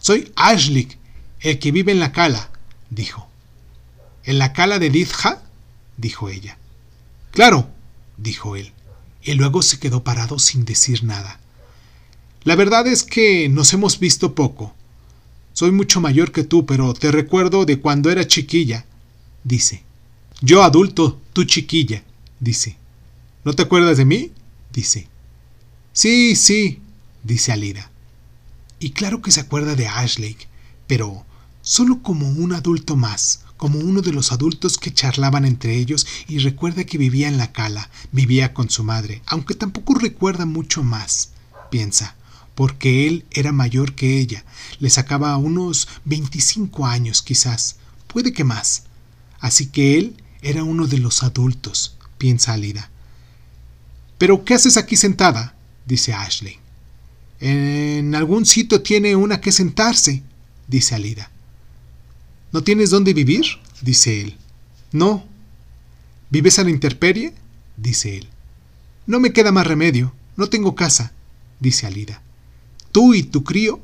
Soy 0.00 0.32
Ashlick, 0.36 0.96
el 1.40 1.58
que 1.58 1.72
vive 1.72 1.92
en 1.92 2.00
la 2.00 2.12
cala, 2.12 2.50
dijo. 2.88 3.31
¿En 4.24 4.38
la 4.38 4.52
cala 4.52 4.78
de 4.78 4.90
Dizha? 4.90 5.42
dijo 5.96 6.28
ella. 6.28 6.58
Claro, 7.32 7.68
dijo 8.16 8.56
él, 8.56 8.72
y 9.22 9.34
luego 9.34 9.62
se 9.62 9.78
quedó 9.78 10.04
parado 10.04 10.38
sin 10.38 10.64
decir 10.64 11.04
nada. 11.04 11.40
La 12.44 12.56
verdad 12.56 12.86
es 12.86 13.02
que 13.02 13.48
nos 13.48 13.72
hemos 13.72 13.98
visto 13.98 14.34
poco. 14.34 14.74
Soy 15.52 15.70
mucho 15.70 16.00
mayor 16.00 16.32
que 16.32 16.44
tú, 16.44 16.66
pero 16.66 16.92
te 16.94 17.12
recuerdo 17.12 17.64
de 17.64 17.78
cuando 17.78 18.10
era 18.10 18.26
chiquilla, 18.26 18.84
dice. 19.44 19.84
Yo 20.40 20.62
adulto, 20.62 21.20
tú 21.32 21.44
chiquilla, 21.44 22.02
dice. 22.40 22.76
¿No 23.44 23.52
te 23.52 23.62
acuerdas 23.62 23.96
de 23.96 24.04
mí? 24.04 24.32
dice. 24.72 25.08
Sí, 25.92 26.36
sí, 26.36 26.80
dice 27.22 27.52
Alida. 27.52 27.90
Y 28.78 28.90
claro 28.90 29.22
que 29.22 29.30
se 29.30 29.40
acuerda 29.40 29.76
de 29.76 29.86
Ashley, 29.86 30.36
pero 30.86 31.24
solo 31.60 32.02
como 32.02 32.28
un 32.28 32.52
adulto 32.52 32.96
más, 32.96 33.44
como 33.62 33.78
uno 33.78 34.02
de 34.02 34.10
los 34.10 34.32
adultos 34.32 34.76
que 34.76 34.92
charlaban 34.92 35.44
entre 35.44 35.76
ellos 35.76 36.04
y 36.26 36.38
recuerda 36.38 36.82
que 36.82 36.98
vivía 36.98 37.28
en 37.28 37.38
la 37.38 37.52
cala, 37.52 37.90
vivía 38.10 38.54
con 38.54 38.68
su 38.68 38.82
madre, 38.82 39.22
aunque 39.24 39.54
tampoco 39.54 39.94
recuerda 39.94 40.46
mucho 40.46 40.82
más, 40.82 41.30
piensa, 41.70 42.16
porque 42.56 43.06
él 43.06 43.24
era 43.30 43.52
mayor 43.52 43.94
que 43.94 44.18
ella, 44.18 44.44
le 44.80 44.90
sacaba 44.90 45.36
unos 45.36 45.86
25 46.06 46.86
años 46.86 47.22
quizás, 47.22 47.76
puede 48.08 48.32
que 48.32 48.42
más. 48.42 48.82
Así 49.38 49.66
que 49.66 49.96
él 49.96 50.20
era 50.40 50.64
uno 50.64 50.88
de 50.88 50.98
los 50.98 51.22
adultos, 51.22 51.94
piensa 52.18 52.54
Alida. 52.54 52.90
¿Pero 54.18 54.44
qué 54.44 54.54
haces 54.54 54.76
aquí 54.76 54.96
sentada? 54.96 55.54
dice 55.86 56.12
Ashley. 56.12 56.58
En 57.38 58.16
algún 58.16 58.44
sitio 58.44 58.82
tiene 58.82 59.14
una 59.14 59.40
que 59.40 59.52
sentarse, 59.52 60.24
dice 60.66 60.96
Alida. 60.96 61.31
¿No 62.52 62.62
tienes 62.62 62.90
dónde 62.90 63.14
vivir? 63.14 63.44
dice 63.80 64.20
él. 64.20 64.36
No. 64.92 65.24
¿Vives 66.30 66.58
a 66.58 66.64
la 66.64 66.70
intemperie? 66.70 67.34
dice 67.76 68.18
él. 68.18 68.28
No 69.06 69.18
me 69.18 69.32
queda 69.32 69.52
más 69.52 69.66
remedio, 69.66 70.14
no 70.36 70.48
tengo 70.48 70.74
casa, 70.74 71.12
dice 71.60 71.86
Alida. 71.86 72.22
¿Tú 72.92 73.14
y 73.14 73.22
tu 73.22 73.42
crío? 73.42 73.80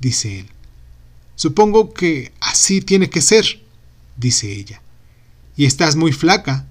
dice 0.00 0.40
él. 0.40 0.48
Supongo 1.36 1.94
que 1.94 2.32
así 2.40 2.80
tiene 2.80 3.08
que 3.08 3.20
ser, 3.20 3.62
dice 4.16 4.52
ella. 4.52 4.82
Y 5.56 5.66
estás 5.66 5.96
muy 5.96 6.12
flaca. 6.12 6.66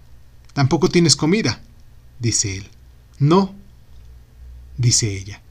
Tampoco 0.54 0.90
tienes 0.90 1.16
comida, 1.16 1.62
dice 2.20 2.58
él. 2.58 2.68
No, 3.20 3.56
dice 4.78 5.16
ella. 5.16 5.42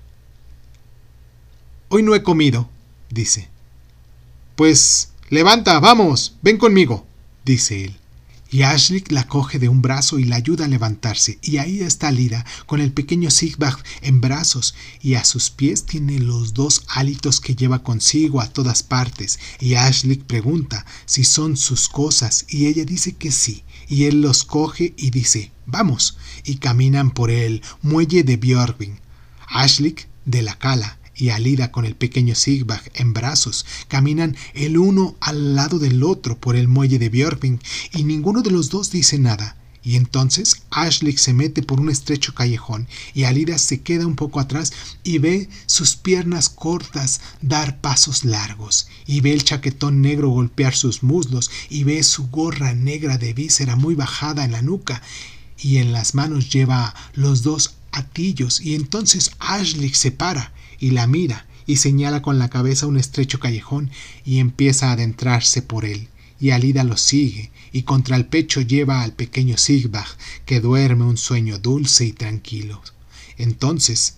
Hoy 1.89 2.03
no 2.03 2.15
he 2.15 2.23
comido, 2.23 2.69
dice. 3.11 3.49
Pues 4.57 5.13
levanta, 5.29 5.79
vamos, 5.81 6.37
ven 6.43 6.59
conmigo, 6.59 7.07
dice 7.45 7.85
él. 7.85 7.97
Y 8.49 8.63
Ashley 8.63 9.03
la 9.09 9.27
coge 9.27 9.59
de 9.59 9.69
un 9.69 9.83
brazo 9.83 10.21
y 10.21 10.25
la 10.25 10.37
ayuda 10.37 10.67
a 10.67 10.69
levantarse, 10.69 11.39
y 11.43 11.59
ahí 11.59 11.81
está 11.81 12.13
Lida, 12.13 12.47
con 12.67 12.81
el 12.81 12.93
pequeño 12.93 13.31
Sigbach 13.31 13.79
en 14.03 14.21
brazos, 14.21 14.75
y 15.01 15.15
a 15.15 15.25
sus 15.25 15.51
pies 15.51 15.85
tiene 15.85 16.21
los 16.21 16.55
dos 16.55 16.85
hálitos 16.89 17.41
que 17.41 17.57
lleva 17.57 17.83
consigo 17.83 18.41
a 18.41 18.47
todas 18.47 18.85
partes, 18.85 19.41
y 19.59 19.75
Ashley 19.75 20.19
pregunta 20.19 20.87
si 21.07 21.25
son 21.25 21.57
sus 21.57 21.89
cosas, 21.89 22.47
y 22.49 22.67
ella 22.67 22.85
dice 22.85 23.17
que 23.17 23.33
sí, 23.33 23.65
y 23.89 24.05
él 24.05 24.21
los 24.21 24.45
coge 24.45 24.95
y 24.97 25.11
dice, 25.11 25.51
vamos, 25.67 26.17
y 26.45 26.57
caminan 26.57 27.11
por 27.11 27.33
el 27.33 27.63
muelle 27.83 28.23
de 28.23 28.37
Björvin. 28.37 29.01
Ashley 29.49 29.97
de 30.25 30.43
la 30.43 30.57
cala, 30.57 30.99
y 31.17 31.31
Alida 31.31 31.73
con 31.73 31.85
el 31.85 31.97
pequeño 31.97 32.35
Sigbach 32.35 32.89
en 32.95 33.13
brazos. 33.13 33.67
Caminan 33.89 34.37
el 34.55 34.79
uno 34.79 35.17
al 35.21 35.55
lado 35.55 35.79
del 35.79 36.03
otro 36.03 36.39
por 36.39 36.57
el 36.57 36.69
muelle 36.69 36.99
de 36.99 37.09
Björving 37.09 37.61
y 37.93 38.05
ninguno 38.05 38.43
de 38.43 38.51
los 38.51 38.71
dos 38.71 38.91
dice 38.91 39.19
nada. 39.19 39.57
Y 39.87 39.95
entonces 39.95 40.63
Ashley 40.71 41.17
se 41.17 41.33
mete 41.33 41.63
por 41.63 41.79
un 41.79 41.91
estrecho 41.91 42.35
callejón 42.35 42.89
y 43.15 43.23
Alida 43.23 43.57
se 43.57 43.83
queda 43.83 44.05
un 44.05 44.17
poco 44.17 44.41
atrás 44.41 44.73
y 45.05 45.19
ve 45.19 45.49
sus 45.67 45.95
piernas 45.95 46.49
cortas 46.49 47.21
dar 47.41 47.81
pasos 47.81 48.25
largos. 48.25 48.89
Y 49.07 49.21
ve 49.21 49.33
el 49.33 49.45
chaquetón 49.45 50.03
negro 50.03 50.31
golpear 50.31 50.75
sus 50.75 51.05
muslos 51.05 51.53
y 51.71 51.85
ve 51.85 52.03
su 52.03 52.29
gorra 52.31 52.75
negra 52.75 53.17
de 53.17 53.33
víscera 53.33 53.77
muy 53.77 53.95
bajada 53.95 54.45
en 54.45 54.51
la 54.51 54.63
nuca 54.63 55.03
y 55.57 55.77
en 55.77 55.93
las 55.93 56.17
manos 56.17 56.51
lleva 56.51 56.93
los 57.15 57.45
dos 57.45 57.77
atillos. 57.93 58.61
Y 58.61 58.75
entonces 58.75 59.31
Ashley 59.39 59.95
se 59.95 60.11
para 60.11 60.53
y 60.79 60.91
la 60.91 61.07
mira 61.07 61.47
y 61.67 61.77
señala 61.77 62.23
con 62.23 62.39
la 62.39 62.49
cabeza 62.49 62.87
un 62.87 62.97
estrecho 62.97 63.41
callejón 63.41 63.91
y 64.25 64.39
empieza 64.39 64.89
a 64.89 64.93
adentrarse 64.93 65.63
por 65.63 65.85
él. 65.85 66.09
Y 66.39 66.51
Alida 66.51 66.85
lo 66.85 66.97
sigue, 66.97 67.51
y 67.73 67.83
contra 67.83 68.17
el 68.17 68.27
pecho 68.27 68.61
lleva 68.61 69.03
al 69.03 69.13
pequeño 69.13 69.57
Sigbach, 69.57 70.17
que 70.45 70.61
duerme 70.61 71.05
un 71.05 71.17
sueño 71.17 71.59
dulce 71.59 72.05
y 72.05 72.13
tranquilo. 72.13 72.83
Entonces, 73.39 74.17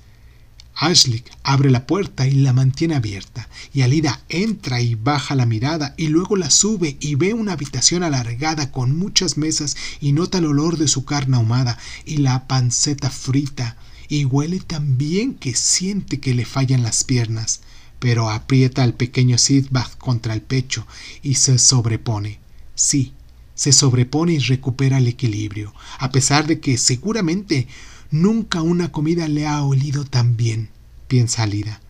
Ashley 0.75 1.25
abre 1.43 1.71
la 1.71 1.87
puerta 1.87 2.27
y 2.27 2.33
la 2.33 2.53
mantiene 2.53 2.95
abierta, 2.95 3.49
y 3.73 3.83
Alida 3.83 4.21
entra 4.29 4.81
y 4.81 4.95
baja 4.95 5.35
la 5.35 5.47
mirada 5.47 5.95
y 5.97 6.09
luego 6.09 6.37
la 6.37 6.51
sube 6.51 6.97
y 7.01 7.15
ve 7.15 7.35
una 7.35 7.53
habitación 7.53 8.03
alargada 8.03 8.71
con 8.71 8.97
muchas 8.97 9.37
mesas 9.37 9.77
y 10.01 10.13
nota 10.13 10.39
el 10.39 10.47
olor 10.47 10.77
de 10.77 10.87
su 10.87 11.05
carne 11.05 11.37
ahumada 11.37 11.79
y 12.05 12.19
la 12.19 12.47
panceta 12.47 13.11
frita 13.11 13.77
y 14.09 14.25
huele 14.25 14.61
tan 14.61 14.97
bien 14.97 15.35
que 15.35 15.55
siente 15.55 16.19
que 16.19 16.35
le 16.35 16.45
fallan 16.45 16.83
las 16.83 17.05
piernas, 17.05 17.61
pero 17.99 18.31
aprieta 18.31 18.83
al 18.83 18.95
pequeño 18.95 19.39
Sidbach 19.39 19.97
contra 19.99 20.35
el 20.35 20.43
pecho 20.43 20.87
y 21.23 21.35
se 21.35 21.59
sobrepone. 21.59 22.39
Sí, 22.75 23.13
se 23.55 23.73
sobrepone 23.73 24.35
y 24.35 24.39
recupera 24.39 24.99
el 24.99 25.09
equilibrio, 25.09 25.75
a 25.99 26.11
pesar 26.11 26.47
de 26.47 26.61
que 26.61 26.79
seguramente 26.79 27.67
nunca 28.11 28.63
una 28.63 28.91
comida 28.93 29.29
le 29.29 29.47
ha 29.47 29.63
olido 29.63 30.05
tan 30.05 30.37
bien, 30.37 30.71
piensa 31.09 31.43
Alida. 31.43 31.81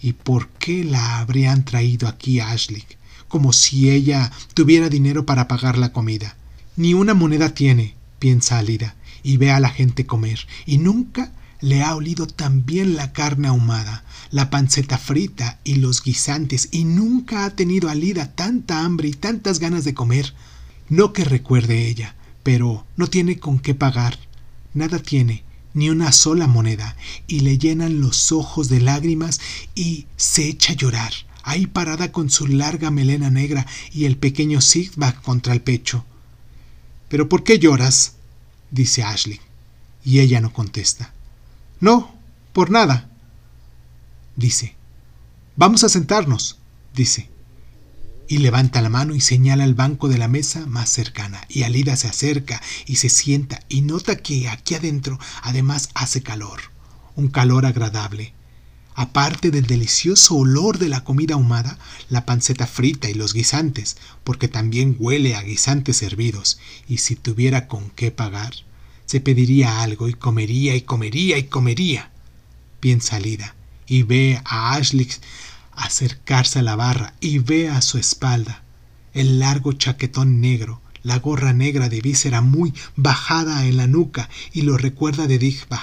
¿Y 0.00 0.12
por 0.12 0.48
qué 0.48 0.84
la 0.84 1.18
habrían 1.18 1.64
traído 1.64 2.08
aquí 2.08 2.40
a 2.40 2.50
Ashley? 2.50 2.84
Como 3.28 3.52
si 3.52 3.90
ella 3.90 4.30
tuviera 4.52 4.88
dinero 4.90 5.24
para 5.24 5.48
pagar 5.48 5.78
la 5.78 5.92
comida. 5.92 6.36
Ni 6.76 6.92
una 6.92 7.14
moneda 7.14 7.54
tiene, 7.54 7.94
piensa 8.18 8.58
Alida, 8.58 8.96
y 9.22 9.38
ve 9.38 9.50
a 9.50 9.60
la 9.60 9.70
gente 9.70 10.04
comer, 10.04 10.46
y 10.66 10.78
nunca 10.78 11.32
le 11.64 11.82
ha 11.82 11.96
olido 11.96 12.26
también 12.26 12.94
la 12.94 13.14
carne 13.14 13.48
ahumada, 13.48 14.04
la 14.30 14.50
panceta 14.50 14.98
frita 14.98 15.60
y 15.64 15.76
los 15.76 16.02
guisantes, 16.02 16.68
y 16.72 16.84
nunca 16.84 17.46
ha 17.46 17.56
tenido 17.56 17.88
Alida 17.88 18.34
tanta 18.34 18.84
hambre 18.84 19.08
y 19.08 19.14
tantas 19.14 19.60
ganas 19.60 19.84
de 19.84 19.94
comer. 19.94 20.34
No 20.90 21.14
que 21.14 21.24
recuerde 21.24 21.88
ella, 21.88 22.16
pero 22.42 22.84
no 22.98 23.06
tiene 23.06 23.38
con 23.38 23.58
qué 23.58 23.74
pagar. 23.74 24.18
Nada 24.74 24.98
tiene, 24.98 25.42
ni 25.72 25.88
una 25.88 26.12
sola 26.12 26.46
moneda, 26.46 26.96
y 27.26 27.40
le 27.40 27.56
llenan 27.56 28.02
los 28.02 28.30
ojos 28.30 28.68
de 28.68 28.82
lágrimas 28.82 29.40
y 29.74 30.04
se 30.18 30.46
echa 30.46 30.74
a 30.74 30.76
llorar, 30.76 31.14
ahí 31.44 31.66
parada 31.66 32.12
con 32.12 32.28
su 32.28 32.46
larga 32.46 32.90
melena 32.90 33.30
negra 33.30 33.66
y 33.90 34.04
el 34.04 34.18
pequeño 34.18 34.60
Sigbach 34.60 35.22
contra 35.22 35.54
el 35.54 35.62
pecho. 35.62 36.04
¿Pero 37.08 37.30
por 37.30 37.42
qué 37.42 37.58
lloras? 37.58 38.16
dice 38.70 39.02
Ashley, 39.02 39.40
y 40.04 40.20
ella 40.20 40.42
no 40.42 40.52
contesta. 40.52 41.14
No, 41.84 42.14
por 42.54 42.70
nada. 42.70 43.10
Dice. 44.36 44.74
Vamos 45.54 45.84
a 45.84 45.90
sentarnos, 45.90 46.56
dice. 46.94 47.28
Y 48.26 48.38
levanta 48.38 48.80
la 48.80 48.88
mano 48.88 49.14
y 49.14 49.20
señala 49.20 49.64
el 49.64 49.74
banco 49.74 50.08
de 50.08 50.16
la 50.16 50.26
mesa 50.26 50.64
más 50.64 50.88
cercana. 50.88 51.44
Y 51.46 51.64
Alida 51.64 51.94
se 51.96 52.08
acerca 52.08 52.62
y 52.86 52.96
se 52.96 53.10
sienta 53.10 53.60
y 53.68 53.82
nota 53.82 54.16
que 54.16 54.48
aquí 54.48 54.76
adentro 54.76 55.18
además 55.42 55.90
hace 55.92 56.22
calor. 56.22 56.62
Un 57.16 57.28
calor 57.28 57.66
agradable. 57.66 58.32
Aparte 58.94 59.50
del 59.50 59.66
delicioso 59.66 60.36
olor 60.36 60.78
de 60.78 60.88
la 60.88 61.04
comida 61.04 61.34
ahumada, 61.34 61.78
la 62.08 62.24
panceta 62.24 62.66
frita 62.66 63.10
y 63.10 63.14
los 63.14 63.34
guisantes, 63.34 63.98
porque 64.24 64.48
también 64.48 64.96
huele 64.98 65.36
a 65.36 65.42
guisantes 65.42 66.00
hervidos, 66.00 66.58
y 66.88 66.96
si 66.96 67.14
tuviera 67.14 67.68
con 67.68 67.90
qué 67.90 68.10
pagar, 68.10 68.54
se 69.14 69.20
pediría 69.20 69.80
algo 69.80 70.08
y 70.08 70.14
comería 70.14 70.74
y 70.74 70.80
comería 70.80 71.38
y 71.38 71.44
comería. 71.44 72.10
Bien 72.82 73.00
salida, 73.00 73.54
y 73.86 74.02
ve 74.02 74.40
a 74.44 74.74
Ashley 74.74 75.08
acercarse 75.70 76.58
a 76.58 76.62
la 76.62 76.74
barra 76.74 77.14
y 77.20 77.38
ve 77.38 77.68
a 77.68 77.80
su 77.80 77.96
espalda 77.96 78.64
el 79.12 79.38
largo 79.38 79.72
chaquetón 79.72 80.40
negro, 80.40 80.80
la 81.04 81.20
gorra 81.20 81.52
negra 81.52 81.88
de 81.88 82.00
víscera 82.00 82.40
muy 82.40 82.74
bajada 82.96 83.66
en 83.66 83.76
la 83.76 83.86
nuca 83.86 84.28
y 84.52 84.62
lo 84.62 84.78
recuerda 84.78 85.28
de 85.28 85.38
Digba. 85.38 85.80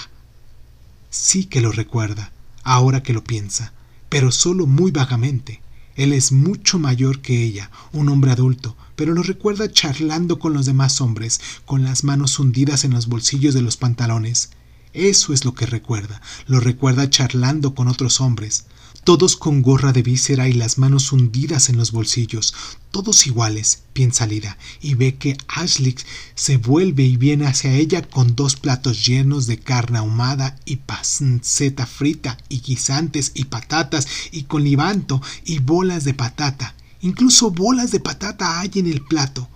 Sí 1.10 1.46
que 1.46 1.62
lo 1.62 1.72
recuerda, 1.72 2.34
ahora 2.64 3.02
que 3.02 3.14
lo 3.14 3.24
piensa, 3.24 3.72
pero 4.10 4.34
solo 4.34 4.68
muy 4.68 4.92
vagamente. 4.92 5.62
Él 6.02 6.14
es 6.14 6.32
mucho 6.32 6.80
mayor 6.80 7.22
que 7.22 7.44
ella, 7.44 7.70
un 7.94 8.10
hombre 8.10 8.32
adulto, 8.32 8.76
pero 8.96 9.14
lo 9.14 9.22
recuerda 9.22 9.72
charlando 9.72 10.40
con 10.40 10.52
los 10.52 10.66
demás 10.66 11.00
hombres, 11.00 11.40
con 11.64 11.84
las 11.84 12.04
manos 12.04 12.40
hundidas 12.40 12.84
en 12.84 12.92
los 12.92 13.06
bolsillos 13.06 13.54
de 13.54 13.62
los 13.62 13.78
pantalones. 13.78 14.50
Eso 14.94 15.32
es 15.32 15.46
lo 15.46 15.54
que 15.54 15.68
recuerda, 15.68 16.20
lo 16.48 16.60
recuerda 16.60 17.08
charlando 17.08 17.76
con 17.76 17.88
otros 17.88 18.20
hombres, 18.20 18.66
todos 19.04 19.36
con 19.36 19.62
gorra 19.62 19.94
de 19.94 20.04
víscera 20.04 20.48
y 20.48 20.54
las 20.54 20.78
manos 20.78 21.12
hundidas 21.12 21.70
en 21.70 21.78
los 21.78 21.92
bolsillos, 21.92 22.54
todos 22.92 23.26
iguales, 23.26 23.84
piensa 23.94 24.28
Lida, 24.28 24.58
y 24.80 24.94
ve 24.94 25.16
que 25.16 25.38
Ashley 25.48 25.96
se 26.36 26.58
vuelve 26.58 27.04
y 27.04 27.18
viene 27.18 27.48
hacia 27.48 27.74
ella 27.74 28.04
con 28.04 28.36
dos 28.36 28.56
platos 28.56 29.06
llenos 29.06 29.48
de 29.48 29.58
carne 29.58 29.98
ahumada 29.98 30.56
y 30.66 30.78
panceta 30.78 31.86
frita 31.86 32.38
y 32.48 32.62
guisantes 32.62 33.32
y 33.34 33.46
patatas 33.46 34.08
y 34.32 34.44
con 34.44 34.64
libanto 34.64 35.22
y 35.46 35.60
bolas 35.60 36.04
de 36.04 36.14
patata. 36.14 36.76
Incluso 37.02 37.50
bolas 37.50 37.92
de 37.92 38.00
patata 38.00 38.60
hay 38.60 38.72
en 38.76 38.88
el 38.88 39.02
plato. 39.02 39.50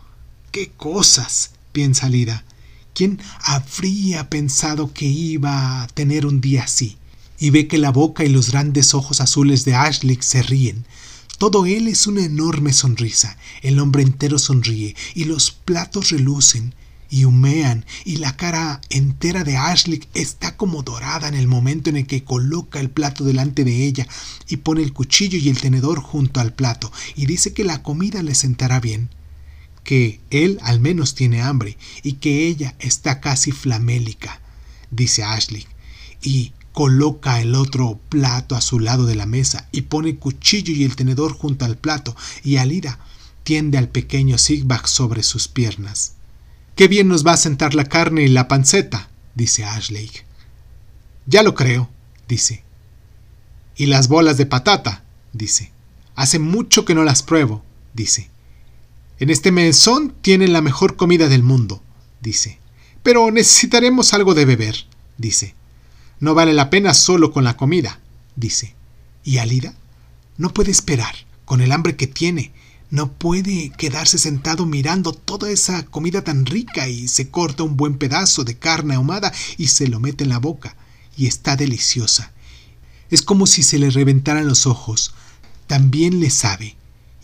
¡Qué 0.51 0.71
cosas! 0.75 1.51
piensa 1.71 2.10
Lida. 2.10 2.43
¿Quién 2.95 3.19
habría 3.41 4.29
pensado 4.29 4.93
que 4.93 5.05
iba 5.05 5.84
a 5.84 5.88
tener 5.88 6.25
un 6.25 6.39
día 6.39 6.63
así? 6.63 6.97
Y 7.39 7.49
ve 7.49 7.67
que 7.67 7.77
la 7.77 7.91
boca 7.91 8.23
y 8.23 8.29
los 8.29 8.51
grandes 8.51 8.93
ojos 8.93 9.21
azules 9.21 9.65
de 9.65 9.75
Ashley 9.75 10.17
se 10.21 10.43
ríen. 10.43 10.85
Todo 11.37 11.65
él 11.65 11.87
es 11.87 12.07
una 12.07 12.23
enorme 12.23 12.71
sonrisa, 12.71 13.37
el 13.61 13.79
hombre 13.79 14.03
entero 14.03 14.39
sonríe 14.39 14.95
y 15.13 15.25
los 15.25 15.51
platos 15.51 16.09
relucen, 16.09 16.73
y 17.09 17.25
humean 17.25 17.85
y 18.03 18.17
la 18.17 18.35
cara 18.35 18.81
entera 18.89 19.43
de 19.43 19.57
Ashley 19.57 20.03
está 20.13 20.57
como 20.57 20.83
dorada 20.83 21.27
en 21.27 21.35
el 21.35 21.47
momento 21.47 21.89
en 21.89 21.97
el 21.97 22.07
que 22.07 22.23
coloca 22.23 22.79
el 22.79 22.89
plato 22.89 23.23
delante 23.23 23.63
de 23.63 23.85
ella 23.85 24.07
y 24.47 24.57
pone 24.57 24.81
el 24.81 24.93
cuchillo 24.93 25.37
y 25.37 25.49
el 25.49 25.61
tenedor 25.61 25.99
junto 25.99 26.39
al 26.39 26.53
plato 26.53 26.91
y 27.15 27.25
dice 27.25 27.53
que 27.53 27.63
la 27.63 27.83
comida 27.83 28.23
le 28.23 28.35
sentará 28.35 28.79
bien, 28.79 29.09
que 29.83 30.19
él 30.29 30.59
al 30.61 30.79
menos 30.79 31.15
tiene 31.15 31.41
hambre 31.41 31.77
y 32.03 32.13
que 32.13 32.47
ella 32.47 32.75
está 32.79 33.21
casi 33.21 33.51
flamélica, 33.51 34.41
dice 34.89 35.23
Ashley, 35.23 35.67
y 36.21 36.53
coloca 36.75 37.39
el 37.39 37.55
otro 37.55 38.01
plato 38.09 38.53
a 38.53 38.59
su 38.59 38.81
lado 38.81 39.05
de 39.05 39.15
la 39.15 39.25
mesa 39.25 39.69
y 39.71 39.83
pone 39.83 40.09
el 40.09 40.19
cuchillo 40.19 40.73
y 40.73 40.83
el 40.83 40.97
tenedor 40.97 41.31
junto 41.31 41.63
al 41.63 41.77
plato 41.77 42.13
y 42.43 42.57
Alida 42.57 42.99
tiende 43.45 43.77
al 43.77 43.88
pequeño 43.88 44.38
Sigbag 44.38 44.85
sobre 44.89 45.23
sus 45.23 45.47
piernas. 45.47 46.15
Qué 46.75 46.89
bien 46.89 47.07
nos 47.07 47.25
va 47.25 47.31
a 47.31 47.38
sentar 47.38 47.75
la 47.75 47.85
carne 47.85 48.23
y 48.23 48.27
la 48.27 48.49
panceta, 48.49 49.09
dice 49.35 49.63
Ashley. 49.63 50.11
Ya 51.25 51.43
lo 51.43 51.55
creo, 51.55 51.89
dice. 52.27 52.61
Y 53.77 53.85
las 53.85 54.09
bolas 54.09 54.35
de 54.35 54.45
patata, 54.45 55.05
dice. 55.31 55.71
Hace 56.15 56.39
mucho 56.39 56.83
que 56.83 56.93
no 56.93 57.05
las 57.05 57.23
pruebo, 57.23 57.63
dice. 57.93 58.29
En 59.17 59.29
este 59.29 59.53
mesón 59.53 60.13
tienen 60.21 60.51
la 60.51 60.61
mejor 60.61 60.97
comida 60.97 61.29
del 61.29 61.41
mundo, 61.41 61.81
dice. 62.19 62.59
Pero 63.01 63.31
necesitaremos 63.31 64.13
algo 64.13 64.33
de 64.33 64.43
beber, 64.43 64.75
dice. 65.17 65.54
No 66.19 66.34
vale 66.34 66.54
la 66.54 66.69
pena 66.69 66.93
solo 66.93 67.32
con 67.32 67.43
la 67.43 67.58
comida, 67.58 67.99
dice. 68.36 68.75
¿Y 69.23 69.38
Alida? 69.38 69.73
No 70.38 70.54
puede 70.54 70.71
esperar, 70.71 71.15
con 71.45 71.62
el 71.62 71.71
hambre 71.71 71.95
que 71.95 72.08
tiene, 72.08 72.54
no 72.91 73.12
puede 73.12 73.71
quedarse 73.71 74.17
sentado 74.17 74.65
mirando 74.65 75.12
toda 75.12 75.49
esa 75.49 75.86
comida 75.86 76.23
tan 76.23 76.45
rica 76.45 76.88
y 76.88 77.08
se 77.08 77.30
corta 77.30 77.63
un 77.63 77.75
buen 77.78 77.97
pedazo 77.97 78.43
de 78.43 78.58
carne 78.58 78.95
ahumada 78.95 79.34
y 79.58 79.67
se 79.67 79.88
lo 79.88 79.99
mete 79.99 80.23
en 80.23 80.30
la 80.30 80.39
boca 80.39 80.75
y 81.17 81.25
está 81.28 81.56
deliciosa. 81.56 82.32
Es 83.10 83.21
como 83.21 83.47
si 83.47 83.63
se 83.63 83.80
le 83.80 83.89
reventaran 83.89 84.47
los 84.47 84.65
ojos. 84.67 85.13
También 85.67 86.19
le 86.19 86.30
sabe. 86.30 86.75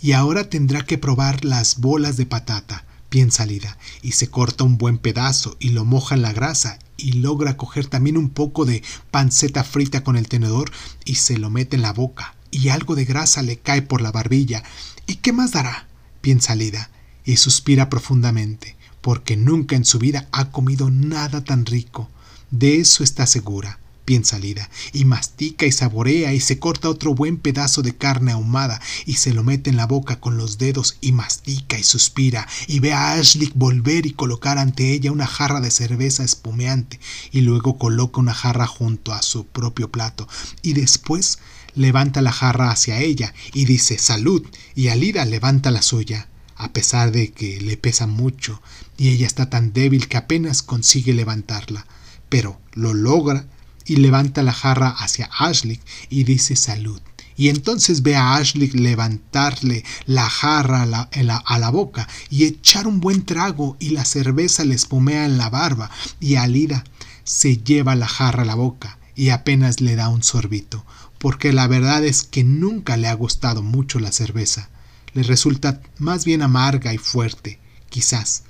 Y 0.01 0.13
ahora 0.13 0.49
tendrá 0.49 0.83
que 0.83 0.97
probar 0.97 1.45
las 1.45 1.79
bolas 1.79 2.17
de 2.17 2.25
patata, 2.25 2.85
bien 3.11 3.31
salida, 3.31 3.77
y 4.01 4.13
se 4.13 4.29
corta 4.29 4.63
un 4.63 4.77
buen 4.77 4.97
pedazo 4.97 5.57
y 5.59 5.69
lo 5.69 5.85
moja 5.85 6.15
en 6.15 6.23
la 6.23 6.33
grasa 6.33 6.79
y 7.01 7.13
logra 7.13 7.57
coger 7.57 7.87
también 7.87 8.17
un 8.17 8.29
poco 8.29 8.65
de 8.65 8.83
panceta 9.09 9.63
frita 9.63 10.03
con 10.03 10.15
el 10.15 10.27
tenedor 10.27 10.71
y 11.05 11.15
se 11.15 11.37
lo 11.37 11.49
mete 11.49 11.75
en 11.75 11.81
la 11.81 11.93
boca 11.93 12.35
y 12.51 12.69
algo 12.69 12.95
de 12.95 13.05
grasa 13.05 13.41
le 13.41 13.57
cae 13.57 13.81
por 13.81 14.01
la 14.01 14.11
barbilla 14.11 14.63
¿Y 15.11 15.15
qué 15.15 15.33
más 15.33 15.51
dará? 15.51 15.87
piensa 16.21 16.55
Lida, 16.55 16.89
y 17.25 17.35
suspira 17.35 17.89
profundamente, 17.89 18.77
porque 19.01 19.35
nunca 19.35 19.75
en 19.75 19.83
su 19.83 19.99
vida 19.99 20.29
ha 20.31 20.51
comido 20.51 20.89
nada 20.89 21.43
tan 21.43 21.65
rico. 21.65 22.09
De 22.49 22.79
eso 22.79 23.03
está 23.03 23.27
segura, 23.27 23.79
piensa 24.05 24.39
Lida, 24.39 24.69
y 24.93 25.05
mastica 25.05 25.65
y 25.65 25.71
saborea 25.71 26.33
y 26.33 26.39
se 26.39 26.59
corta 26.59 26.89
otro 26.89 27.13
buen 27.13 27.37
pedazo 27.37 27.81
de 27.81 27.95
carne 27.95 28.31
ahumada 28.31 28.81
y 29.05 29.15
se 29.15 29.33
lo 29.33 29.43
mete 29.43 29.69
en 29.69 29.77
la 29.77 29.87
boca 29.87 30.19
con 30.19 30.37
los 30.37 30.57
dedos 30.57 30.97
y 31.01 31.11
mastica 31.11 31.77
y 31.77 31.83
suspira 31.83 32.47
y 32.67 32.79
ve 32.79 32.93
a 32.93 33.13
Ashley 33.13 33.51
volver 33.55 34.05
y 34.05 34.13
colocar 34.13 34.57
ante 34.57 34.91
ella 34.91 35.11
una 35.11 35.27
jarra 35.27 35.61
de 35.61 35.71
cerveza 35.71 36.23
espumeante 36.23 36.99
y 37.31 37.41
luego 37.41 37.77
coloca 37.77 38.19
una 38.19 38.33
jarra 38.33 38.67
junto 38.67 39.13
a 39.13 39.21
su 39.21 39.45
propio 39.45 39.91
plato 39.91 40.27
y 40.61 40.73
después 40.73 41.39
levanta 41.75 42.21
la 42.21 42.31
jarra 42.31 42.71
hacia 42.71 42.99
ella 42.99 43.33
y 43.53 43.65
dice 43.65 43.97
salud, 43.97 44.45
y 44.75 44.89
Alida 44.89 45.25
levanta 45.25 45.71
la 45.71 45.81
suya, 45.81 46.27
a 46.55 46.73
pesar 46.73 47.11
de 47.11 47.31
que 47.31 47.61
le 47.61 47.77
pesa 47.77 48.07
mucho, 48.07 48.61
y 48.97 49.09
ella 49.09 49.27
está 49.27 49.49
tan 49.49 49.73
débil 49.73 50.07
que 50.07 50.17
apenas 50.17 50.63
consigue 50.63 51.13
levantarla, 51.13 51.85
pero 52.29 52.59
lo 52.73 52.93
logra 52.93 53.45
y 53.85 53.97
levanta 53.97 54.43
la 54.43 54.53
jarra 54.53 54.89
hacia 54.89 55.29
Ashley 55.37 55.79
y 56.09 56.23
dice 56.23 56.55
salud. 56.55 57.01
Y 57.37 57.49
entonces 57.49 58.03
ve 58.03 58.15
a 58.15 58.35
Ashley 58.35 58.69
levantarle 58.71 59.83
la 60.05 60.29
jarra 60.29 60.83
a 60.83 60.85
la, 60.85 61.09
a 61.37 61.59
la, 61.59 61.69
boca 61.69 62.07
y 62.29 62.43
echar 62.43 62.87
un 62.87 62.99
buen 62.99 63.25
trago 63.25 63.77
y 63.79 63.89
la 63.89 64.05
cerveza 64.05 64.63
le 64.63 64.75
espumea 64.75 65.25
en 65.25 65.37
la 65.37 65.49
barba 65.49 65.89
y 66.19 66.35
Alida 66.35 66.83
se 67.23 67.57
lleva 67.57 67.95
la 67.95 68.07
jarra 68.07 68.43
a 68.43 68.45
la 68.45 68.55
boca 68.55 68.99
y 69.15 69.29
apenas 69.29 69.81
le 69.81 69.95
da 69.95 70.09
un 70.09 70.23
sorbito, 70.23 70.85
porque 71.17 71.53
la 71.53 71.67
verdad 71.67 72.03
es 72.05 72.23
que 72.23 72.43
nunca 72.43 72.97
le 72.97 73.07
ha 73.07 73.13
gustado 73.13 73.61
mucho 73.61 73.99
la 73.99 74.11
cerveza. 74.11 74.69
Le 75.13 75.23
resulta 75.23 75.81
más 75.97 76.25
bien 76.25 76.41
amarga 76.41 76.93
y 76.93 76.97
fuerte, 76.97 77.59
quizás. 77.89 78.43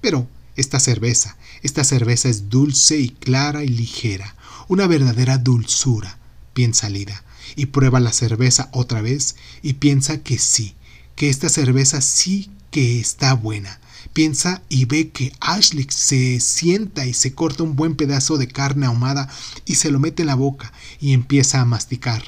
Pero 0.00 0.28
esta 0.56 0.80
cerveza, 0.80 1.36
esta 1.62 1.84
cerveza 1.84 2.28
es 2.28 2.50
dulce 2.50 2.98
y 2.98 3.08
clara 3.08 3.64
y 3.64 3.68
ligera, 3.68 4.36
una 4.72 4.86
verdadera 4.86 5.36
dulzura, 5.36 6.18
piensa 6.54 6.88
Lida, 6.88 7.22
y 7.56 7.66
prueba 7.66 8.00
la 8.00 8.12
cerveza 8.12 8.70
otra 8.72 9.02
vez 9.02 9.36
y 9.62 9.74
piensa 9.74 10.22
que 10.22 10.38
sí, 10.38 10.74
que 11.14 11.28
esta 11.28 11.50
cerveza 11.50 12.00
sí 12.00 12.50
que 12.70 12.98
está 12.98 13.34
buena, 13.34 13.80
Piensa 14.12 14.62
y 14.68 14.84
ve 14.84 15.10
que 15.10 15.32
Ashley 15.40 15.86
se 15.88 16.38
sienta 16.40 17.06
y 17.06 17.14
se 17.14 17.34
corta 17.34 17.62
un 17.62 17.76
buen 17.76 17.94
pedazo 17.94 18.36
de 18.36 18.48
carne 18.48 18.86
ahumada 18.86 19.28
y 19.64 19.76
se 19.76 19.90
lo 19.90 20.00
mete 20.00 20.22
en 20.22 20.26
la 20.26 20.34
boca 20.34 20.72
y 21.00 21.12
empieza 21.12 21.60
a 21.60 21.64
masticar. 21.64 22.22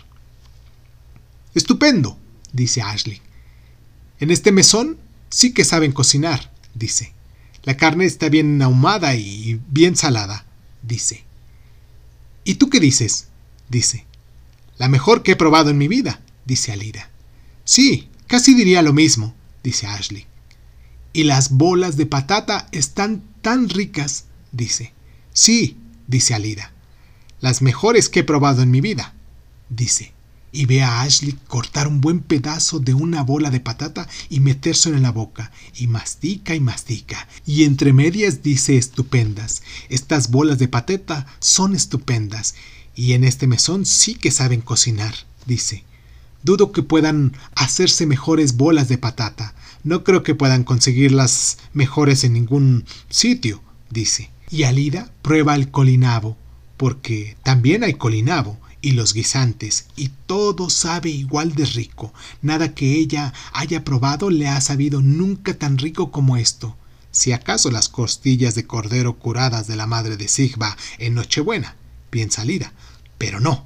Estupendo, 1.54 2.18
dice 2.52 2.80
Ashley. 2.80 3.20
En 4.18 4.30
este 4.30 4.50
mesón 4.50 4.96
sí 5.28 5.52
que 5.52 5.64
saben 5.64 5.92
cocinar, 5.92 6.52
dice. 6.74 7.12
La 7.64 7.76
carne 7.76 8.06
está 8.06 8.28
bien 8.28 8.62
ahumada 8.62 9.14
y 9.14 9.60
bien 9.68 9.96
salada, 9.96 10.46
dice. 10.82 11.24
¿Y 12.44 12.56
tú 12.56 12.70
qué 12.70 12.80
dices? 12.80 13.28
dice. 13.68 14.06
La 14.78 14.88
mejor 14.88 15.22
que 15.22 15.32
he 15.32 15.36
probado 15.36 15.70
en 15.70 15.78
mi 15.78 15.88
vida, 15.88 16.20
dice 16.44 16.72
Alida. 16.72 17.10
Sí, 17.64 18.08
casi 18.26 18.54
diría 18.54 18.82
lo 18.82 18.92
mismo, 18.92 19.34
dice 19.62 19.86
Ashley. 19.86 20.26
Y 21.12 21.24
las 21.24 21.50
bolas 21.50 21.96
de 21.96 22.06
patata 22.06 22.68
están 22.72 23.22
tan 23.40 23.68
ricas, 23.68 24.26
dice. 24.52 24.92
Sí, 25.32 25.78
dice 26.06 26.34
Alida. 26.34 26.72
Las 27.40 27.62
mejores 27.62 28.08
que 28.08 28.20
he 28.20 28.24
probado 28.24 28.62
en 28.62 28.70
mi 28.70 28.80
vida, 28.80 29.14
dice. 29.68 30.13
Y 30.56 30.66
ve 30.66 30.84
a 30.84 31.02
Ashley 31.02 31.36
cortar 31.48 31.88
un 31.88 32.00
buen 32.00 32.20
pedazo 32.20 32.78
de 32.78 32.94
una 32.94 33.24
bola 33.24 33.50
de 33.50 33.58
patata 33.58 34.06
y 34.30 34.38
metérselo 34.38 34.96
en 34.96 35.02
la 35.02 35.10
boca, 35.10 35.50
y 35.74 35.88
mastica 35.88 36.54
y 36.54 36.60
mastica. 36.60 37.26
Y 37.44 37.64
entre 37.64 37.92
medias 37.92 38.44
dice 38.44 38.76
estupendas. 38.76 39.64
Estas 39.88 40.30
bolas 40.30 40.60
de 40.60 40.68
patata 40.68 41.26
son 41.40 41.74
estupendas. 41.74 42.54
Y 42.94 43.14
en 43.14 43.24
este 43.24 43.48
mesón 43.48 43.84
sí 43.84 44.14
que 44.14 44.30
saben 44.30 44.60
cocinar, 44.60 45.16
dice. 45.44 45.82
Dudo 46.44 46.70
que 46.70 46.84
puedan 46.84 47.36
hacerse 47.56 48.06
mejores 48.06 48.56
bolas 48.56 48.88
de 48.88 48.96
patata. 48.96 49.56
No 49.82 50.04
creo 50.04 50.22
que 50.22 50.36
puedan 50.36 50.62
conseguirlas 50.62 51.58
mejores 51.72 52.22
en 52.22 52.32
ningún 52.32 52.84
sitio, 53.08 53.60
dice. 53.90 54.30
Y 54.50 54.62
Alida 54.62 55.10
prueba 55.20 55.56
el 55.56 55.72
colinabo, 55.72 56.36
porque 56.76 57.36
también 57.42 57.82
hay 57.82 57.94
colinabo, 57.94 58.56
y 58.84 58.90
los 58.90 59.14
guisantes, 59.14 59.86
y 59.96 60.10
todo 60.26 60.68
sabe 60.68 61.08
igual 61.08 61.54
de 61.54 61.64
rico. 61.64 62.12
Nada 62.42 62.74
que 62.74 62.92
ella 62.92 63.32
haya 63.54 63.82
probado 63.82 64.28
le 64.28 64.46
ha 64.46 64.60
sabido 64.60 65.00
nunca 65.00 65.54
tan 65.54 65.78
rico 65.78 66.10
como 66.10 66.36
esto. 66.36 66.76
Si 67.10 67.32
acaso 67.32 67.70
las 67.70 67.88
costillas 67.88 68.54
de 68.54 68.66
cordero 68.66 69.18
curadas 69.18 69.66
de 69.66 69.76
la 69.76 69.86
madre 69.86 70.18
de 70.18 70.28
Sigba 70.28 70.76
en 70.98 71.14
Nochebuena, 71.14 71.76
piensa 72.10 72.42
Alida, 72.42 72.74
pero 73.16 73.40
no, 73.40 73.64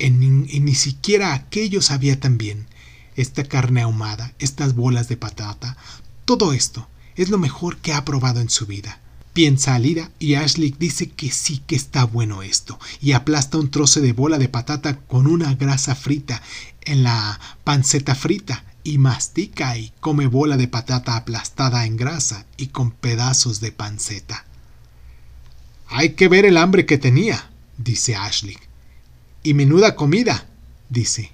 en, 0.00 0.18
ni 0.18 0.74
siquiera 0.74 1.34
aquello 1.34 1.80
sabía 1.80 2.18
tan 2.18 2.36
bien 2.36 2.66
esta 3.14 3.44
carne 3.44 3.82
ahumada, 3.82 4.34
estas 4.40 4.74
bolas 4.74 5.08
de 5.08 5.16
patata, 5.16 5.76
todo 6.24 6.52
esto 6.52 6.88
es 7.14 7.28
lo 7.28 7.38
mejor 7.38 7.76
que 7.76 7.92
ha 7.92 8.04
probado 8.04 8.40
en 8.40 8.50
su 8.50 8.66
vida. 8.66 9.00
Piensa 9.32 9.74
Alida 9.74 10.10
y 10.18 10.34
Ashley 10.34 10.74
dice 10.78 11.10
que 11.10 11.30
sí 11.30 11.62
que 11.66 11.76
está 11.76 12.04
bueno 12.04 12.42
esto 12.42 12.78
y 13.00 13.12
aplasta 13.12 13.58
un 13.58 13.70
trozo 13.70 14.00
de 14.00 14.12
bola 14.12 14.38
de 14.38 14.48
patata 14.48 14.98
con 14.98 15.26
una 15.26 15.54
grasa 15.54 15.94
frita 15.94 16.42
en 16.82 17.04
la 17.04 17.38
panceta 17.62 18.14
frita 18.14 18.64
y 18.82 18.98
mastica 18.98 19.76
y 19.76 19.92
come 20.00 20.26
bola 20.26 20.56
de 20.56 20.66
patata 20.66 21.16
aplastada 21.16 21.84
en 21.84 21.96
grasa 21.96 22.46
y 22.56 22.68
con 22.68 22.90
pedazos 22.90 23.60
de 23.60 23.70
panceta. 23.70 24.44
Hay 25.88 26.14
que 26.14 26.28
ver 26.28 26.44
el 26.44 26.56
hambre 26.56 26.86
que 26.86 26.98
tenía, 26.98 27.50
dice 27.76 28.16
Ashley. 28.16 28.56
Y 29.42 29.54
menuda 29.54 29.94
comida, 29.94 30.46
dice. 30.90 31.32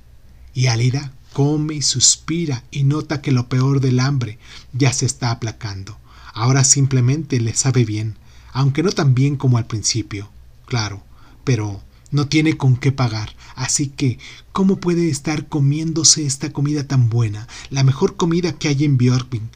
Y 0.52 0.66
Alida 0.66 1.12
come 1.32 1.74
y 1.74 1.82
suspira 1.82 2.62
y 2.70 2.84
nota 2.84 3.20
que 3.20 3.32
lo 3.32 3.48
peor 3.48 3.80
del 3.80 3.98
hambre 3.98 4.38
ya 4.72 4.92
se 4.92 5.06
está 5.06 5.30
aplacando. 5.30 5.98
Ahora 6.34 6.64
simplemente 6.64 7.40
le 7.40 7.54
sabe 7.54 7.84
bien, 7.84 8.16
aunque 8.52 8.82
no 8.82 8.90
tan 8.90 9.14
bien 9.14 9.36
como 9.36 9.56
al 9.56 9.66
principio, 9.66 10.28
claro, 10.66 11.02
pero 11.44 11.82
no 12.10 12.26
tiene 12.26 12.56
con 12.56 12.76
qué 12.76 12.92
pagar, 12.92 13.34
así 13.54 13.88
que 13.88 14.18
¿cómo 14.52 14.80
puede 14.80 15.08
estar 15.08 15.48
comiéndose 15.48 16.26
esta 16.26 16.52
comida 16.52 16.86
tan 16.86 17.08
buena, 17.08 17.48
la 17.70 17.84
mejor 17.84 18.16
comida 18.16 18.58
que 18.58 18.68
hay 18.68 18.84
en 18.84 18.98
Björkvin, 18.98 19.48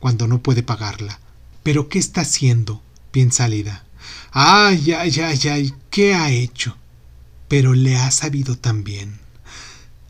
cuando 0.00 0.26
no 0.26 0.42
puede 0.42 0.62
pagarla? 0.62 1.20
Pero 1.62 1.88
¿qué 1.88 1.98
está 1.98 2.22
haciendo? 2.22 2.82
piensa 3.14 3.44
Alida. 3.44 3.84
Ay, 4.32 4.90
ay, 4.90 5.20
ay, 5.20 5.40
ay, 5.48 5.74
¿qué 5.88 6.14
ha 6.14 6.32
hecho? 6.32 6.76
Pero 7.46 7.74
le 7.74 7.96
ha 7.96 8.10
sabido 8.10 8.58
también. 8.58 9.20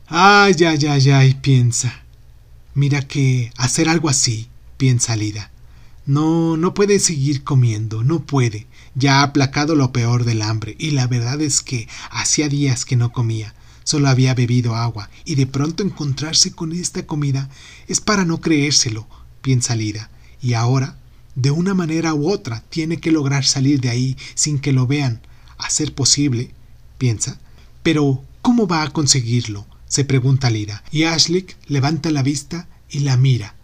Ay, 0.06 0.54
ay, 0.66 0.86
ay, 0.86 1.10
ay, 1.10 1.34
piensa. 1.34 2.02
Mira 2.74 3.02
que 3.06 3.52
hacer 3.58 3.90
algo 3.90 4.08
así, 4.08 4.48
piensa 4.78 5.12
Alida. 5.12 5.50
No, 6.06 6.56
no 6.56 6.74
puede 6.74 6.98
seguir 6.98 7.44
comiendo, 7.44 8.04
no 8.04 8.20
puede. 8.20 8.66
Ya 8.94 9.20
ha 9.20 9.22
aplacado 9.22 9.74
lo 9.74 9.92
peor 9.92 10.24
del 10.24 10.42
hambre, 10.42 10.76
y 10.78 10.90
la 10.90 11.06
verdad 11.06 11.40
es 11.40 11.62
que 11.62 11.88
hacía 12.10 12.48
días 12.48 12.84
que 12.84 12.96
no 12.96 13.12
comía. 13.12 13.54
Solo 13.84 14.08
había 14.08 14.34
bebido 14.34 14.74
agua, 14.74 15.10
y 15.24 15.34
de 15.34 15.46
pronto 15.46 15.82
encontrarse 15.82 16.52
con 16.52 16.72
esta 16.72 17.06
comida 17.06 17.48
es 17.88 18.00
para 18.00 18.24
no 18.24 18.40
creérselo, 18.40 19.06
piensa 19.42 19.74
Lida. 19.74 20.10
Y 20.40 20.54
ahora, 20.54 20.98
de 21.34 21.50
una 21.50 21.74
manera 21.74 22.14
u 22.14 22.30
otra, 22.30 22.62
tiene 22.68 22.98
que 22.98 23.12
lograr 23.12 23.44
salir 23.44 23.80
de 23.80 23.90
ahí 23.90 24.16
sin 24.34 24.58
que 24.58 24.72
lo 24.72 24.86
vean. 24.86 25.20
A 25.58 25.70
ser 25.70 25.94
posible, 25.94 26.50
piensa. 26.98 27.38
Pero, 27.82 28.22
¿cómo 28.42 28.66
va 28.66 28.82
a 28.82 28.90
conseguirlo? 28.90 29.66
se 29.94 30.04
pregunta 30.04 30.50
Lida. 30.50 30.82
Y 30.90 31.04
Ashley 31.04 31.46
levanta 31.68 32.10
la 32.10 32.24
vista 32.24 32.66
y 32.90 33.00
la 33.00 33.16
mira. 33.16 33.54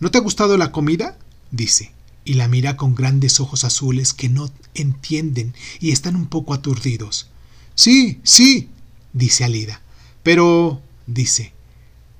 ¿No 0.00 0.10
te 0.10 0.16
ha 0.16 0.22
gustado 0.22 0.56
la 0.56 0.72
comida? 0.72 1.18
Dice, 1.54 1.92
y 2.24 2.34
la 2.34 2.48
mira 2.48 2.76
con 2.76 2.94
grandes 2.94 3.40
ojos 3.40 3.64
azules 3.64 4.12
que 4.12 4.28
no 4.28 4.50
entienden 4.74 5.54
y 5.80 5.92
están 5.92 6.16
un 6.16 6.26
poco 6.26 6.52
aturdidos. 6.54 7.28
Sí, 7.74 8.20
sí, 8.24 8.68
dice 9.12 9.44
Alida. 9.44 9.80
Pero, 10.22 10.80
dice. 11.06 11.52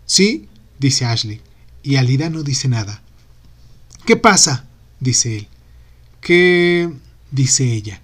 Sí, 0.07 0.49
dice 0.79 1.07
Ashley, 1.07 1.41
y 1.83 1.97
Alida 1.97 2.31
no 2.31 2.43
dice 2.43 2.69
nada. 2.69 3.03
¿Qué 4.07 4.17
pasa? 4.17 4.67
dice 5.01 5.39
él. 5.39 5.49
¿Qué? 6.21 6.91
dice 7.31 7.73
ella. 7.73 8.01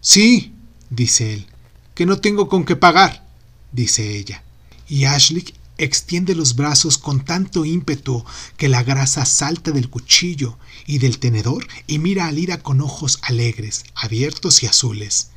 Sí, 0.00 0.52
dice 0.90 1.34
él, 1.34 1.46
que 1.94 2.06
no 2.06 2.18
tengo 2.20 2.48
con 2.48 2.64
qué 2.64 2.76
pagar, 2.76 3.26
dice 3.72 4.16
ella. 4.16 4.42
Y 4.88 5.04
Ashley 5.04 5.44
extiende 5.84 6.34
los 6.34 6.56
brazos 6.56 6.98
con 6.98 7.24
tanto 7.24 7.64
ímpetu 7.64 8.24
que 8.56 8.68
la 8.68 8.82
grasa 8.82 9.24
salta 9.24 9.70
del 9.70 9.88
cuchillo 9.88 10.58
y 10.86 10.98
del 10.98 11.18
tenedor 11.18 11.66
y 11.86 11.98
mira 11.98 12.26
a 12.26 12.32
Lida 12.32 12.62
con 12.62 12.80
ojos 12.80 13.18
alegres, 13.22 13.84
abiertos 13.94 14.62
y 14.62 14.66
azules. 14.66 15.30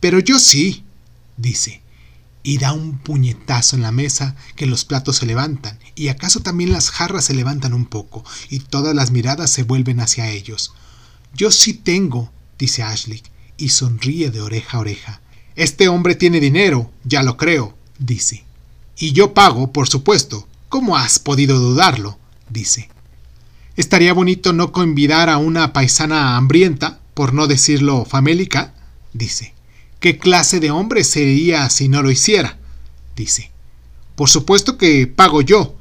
Pero 0.00 0.18
yo 0.18 0.38
sí, 0.38 0.84
dice, 1.36 1.82
y 2.42 2.58
da 2.58 2.72
un 2.72 2.98
puñetazo 2.98 3.76
en 3.76 3.82
la 3.82 3.92
mesa 3.92 4.36
que 4.56 4.66
los 4.66 4.84
platos 4.84 5.16
se 5.16 5.26
levantan, 5.26 5.78
y 5.94 6.08
acaso 6.08 6.40
también 6.40 6.72
las 6.72 6.90
jarras 6.90 7.26
se 7.26 7.34
levantan 7.34 7.74
un 7.74 7.86
poco, 7.86 8.24
y 8.48 8.60
todas 8.60 8.94
las 8.94 9.10
miradas 9.10 9.50
se 9.50 9.62
vuelven 9.62 10.00
hacia 10.00 10.30
ellos. 10.30 10.72
Yo 11.34 11.50
sí 11.50 11.74
tengo, 11.74 12.32
dice 12.58 12.82
Ashley, 12.82 13.22
y 13.56 13.70
sonríe 13.70 14.30
de 14.30 14.40
oreja 14.40 14.78
a 14.78 14.80
oreja. 14.80 15.20
Este 15.54 15.88
hombre 15.88 16.14
tiene 16.14 16.40
dinero, 16.40 16.90
ya 17.04 17.22
lo 17.22 17.36
creo, 17.36 17.76
dice. 17.98 18.44
Y 19.00 19.12
yo 19.12 19.32
pago, 19.32 19.72
por 19.72 19.88
supuesto. 19.88 20.46
¿Cómo 20.68 20.96
has 20.96 21.18
podido 21.18 21.58
dudarlo? 21.58 22.18
dice. 22.50 22.90
Estaría 23.74 24.12
bonito 24.12 24.52
no 24.52 24.72
convidar 24.72 25.30
a 25.30 25.38
una 25.38 25.72
paisana 25.72 26.36
hambrienta, 26.36 27.00
por 27.14 27.32
no 27.32 27.46
decirlo 27.46 28.04
famélica, 28.04 28.74
dice. 29.14 29.54
¿Qué 30.00 30.18
clase 30.18 30.60
de 30.60 30.70
hombre 30.70 31.02
sería 31.02 31.68
si 31.70 31.88
no 31.88 32.02
lo 32.02 32.10
hiciera? 32.10 32.58
dice. 33.16 33.50
Por 34.16 34.28
supuesto 34.28 34.76
que 34.76 35.06
pago 35.06 35.40
yo, 35.40 35.74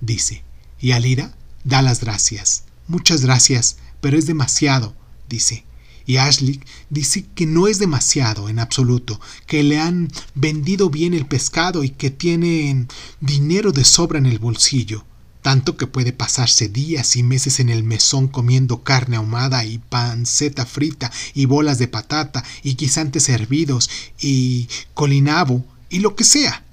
dice. 0.00 0.42
Y 0.80 0.92
Alida 0.92 1.34
da 1.64 1.82
las 1.82 2.00
gracias. 2.00 2.64
Muchas 2.88 3.20
gracias, 3.20 3.76
pero 4.00 4.16
es 4.16 4.26
demasiado, 4.26 4.94
dice. 5.28 5.64
Y 6.06 6.16
Ashley 6.18 6.60
dice 6.90 7.24
que 7.34 7.46
no 7.46 7.66
es 7.66 7.78
demasiado 7.78 8.48
en 8.48 8.58
absoluto, 8.58 9.20
que 9.46 9.62
le 9.62 9.78
han 9.78 10.10
vendido 10.34 10.90
bien 10.90 11.14
el 11.14 11.26
pescado 11.26 11.82
y 11.82 11.90
que 11.90 12.10
tienen 12.10 12.88
dinero 13.20 13.72
de 13.72 13.84
sobra 13.84 14.18
en 14.18 14.26
el 14.26 14.38
bolsillo, 14.38 15.04
tanto 15.40 15.76
que 15.76 15.86
puede 15.86 16.12
pasarse 16.12 16.68
días 16.68 17.16
y 17.16 17.22
meses 17.22 17.60
en 17.60 17.68
el 17.68 17.84
mesón 17.84 18.28
comiendo 18.28 18.82
carne 18.82 19.16
ahumada 19.16 19.64
y 19.64 19.78
panceta 19.78 20.66
frita 20.66 21.10
y 21.34 21.46
bolas 21.46 21.78
de 21.78 21.88
patata 21.88 22.44
y 22.62 22.76
guisantes 22.76 23.28
hervidos 23.28 23.90
y 24.18 24.68
colinabo 24.94 25.64
y 25.90 26.00
lo 26.00 26.16
que 26.16 26.24
sea. 26.24 26.64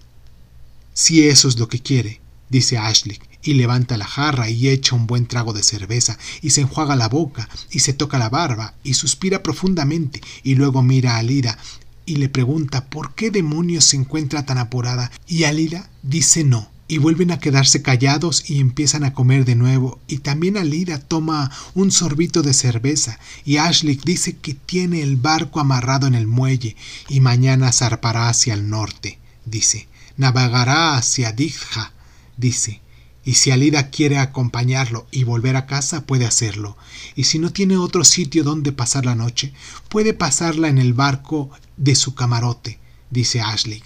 Si 0.94 1.28
eso 1.28 1.48
es 1.48 1.58
lo 1.58 1.68
que 1.68 1.80
quiere, 1.80 2.21
dice 2.52 2.78
Ashley, 2.78 3.20
y 3.44 3.56
levanta 3.56 3.98
la 3.98 4.06
jarra 4.06 4.50
y 4.50 4.70
echa 4.70 4.96
un 4.96 5.08
buen 5.08 5.26
trago 5.26 5.54
de 5.54 5.64
cerveza, 5.64 6.20
y 6.42 6.52
se 6.52 6.62
enjuaga 6.62 6.96
la 6.96 7.10
boca, 7.10 7.50
y 7.72 7.80
se 7.80 7.94
toca 7.94 8.20
la 8.20 8.30
barba, 8.30 8.76
y 8.84 8.94
suspira 8.94 9.42
profundamente, 9.42 10.22
y 10.44 10.56
luego 10.56 10.84
mira 10.84 11.16
a 11.16 11.18
Alida 11.18 11.58
y 12.06 12.16
le 12.16 12.30
pregunta 12.30 12.86
por 12.86 13.16
qué 13.16 13.32
demonios 13.32 13.86
se 13.86 13.96
encuentra 13.96 14.46
tan 14.46 14.58
apurada, 14.58 15.12
y 15.28 15.46
Alida 15.46 15.90
dice 16.04 16.44
no, 16.44 16.70
y 16.88 16.98
vuelven 16.98 17.32
a 17.32 17.40
quedarse 17.40 17.82
callados 17.82 18.50
y 18.50 18.60
empiezan 18.60 19.06
a 19.06 19.14
comer 19.14 19.46
de 19.46 19.56
nuevo, 19.56 20.00
y 20.08 20.18
también 20.18 20.58
Alida 20.58 21.00
toma 21.00 21.52
un 21.74 21.90
sorbito 21.92 22.42
de 22.42 22.54
cerveza, 22.54 23.18
y 23.46 23.58
Ashley 23.58 24.00
dice 24.04 24.36
que 24.36 24.56
tiene 24.56 25.02
el 25.02 25.16
barco 25.16 25.60
amarrado 25.62 26.06
en 26.08 26.16
el 26.16 26.28
muelle, 26.28 26.76
y 27.08 27.22
mañana 27.22 27.72
zarpará 27.72 28.28
hacia 28.28 28.56
el 28.56 28.70
norte, 28.70 29.20
dice, 29.46 29.88
navegará 30.18 30.98
hacia 30.98 31.32
Dija, 31.32 31.94
dice, 32.42 32.82
y 33.24 33.36
si 33.36 33.52
Alida 33.52 33.92
quiere 33.92 34.18
acompañarlo 34.18 35.08
y 35.12 35.24
volver 35.24 35.56
a 35.56 35.68
casa, 35.68 36.06
puede 36.06 36.26
hacerlo. 36.26 36.76
Y 37.16 37.26
si 37.26 37.38
no 37.38 37.52
tiene 37.52 37.78
otro 37.78 38.04
sitio 38.04 38.44
donde 38.44 38.72
pasar 38.72 39.06
la 39.06 39.16
noche, 39.16 39.54
puede 39.90 40.14
pasarla 40.14 40.68
en 40.68 40.80
el 40.80 40.94
barco 40.94 41.52
de 41.78 41.96
su 41.96 42.16
camarote, 42.16 42.80
dice 43.12 43.40
Ashley, 43.40 43.84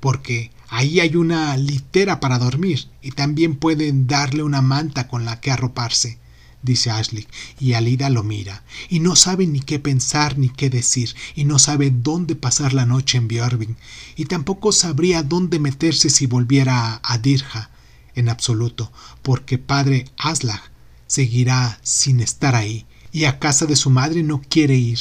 porque 0.00 0.50
ahí 0.68 0.98
hay 0.98 1.14
una 1.14 1.56
litera 1.56 2.18
para 2.18 2.38
dormir 2.38 2.88
y 3.00 3.12
también 3.12 3.54
pueden 3.54 4.08
darle 4.08 4.42
una 4.42 4.60
manta 4.60 5.06
con 5.06 5.24
la 5.24 5.40
que 5.40 5.52
arroparse, 5.52 6.18
dice 6.62 6.90
Ashley, 6.90 7.28
y 7.60 7.74
Alida 7.74 8.10
lo 8.10 8.24
mira, 8.24 8.64
y 8.88 8.98
no 8.98 9.14
sabe 9.14 9.46
ni 9.46 9.60
qué 9.60 9.78
pensar 9.78 10.36
ni 10.36 10.48
qué 10.48 10.68
decir, 10.68 11.14
y 11.36 11.44
no 11.44 11.60
sabe 11.60 11.92
dónde 11.92 12.34
pasar 12.34 12.72
la 12.72 12.86
noche 12.86 13.18
en 13.18 13.28
Björvin, 13.28 13.76
y 14.16 14.24
tampoco 14.24 14.72
sabría 14.72 15.22
dónde 15.22 15.60
meterse 15.60 16.10
si 16.10 16.26
volviera 16.26 17.00
a 17.04 17.18
Dirja, 17.18 17.70
en 18.14 18.28
absoluto, 18.28 18.92
porque 19.22 19.58
padre 19.58 20.06
Aslak 20.18 20.70
seguirá 21.06 21.78
sin 21.82 22.20
estar 22.20 22.54
ahí, 22.54 22.86
y 23.12 23.24
a 23.24 23.38
casa 23.38 23.66
de 23.66 23.76
su 23.76 23.90
madre 23.90 24.22
no 24.22 24.42
quiere 24.42 24.74
ir. 24.76 24.98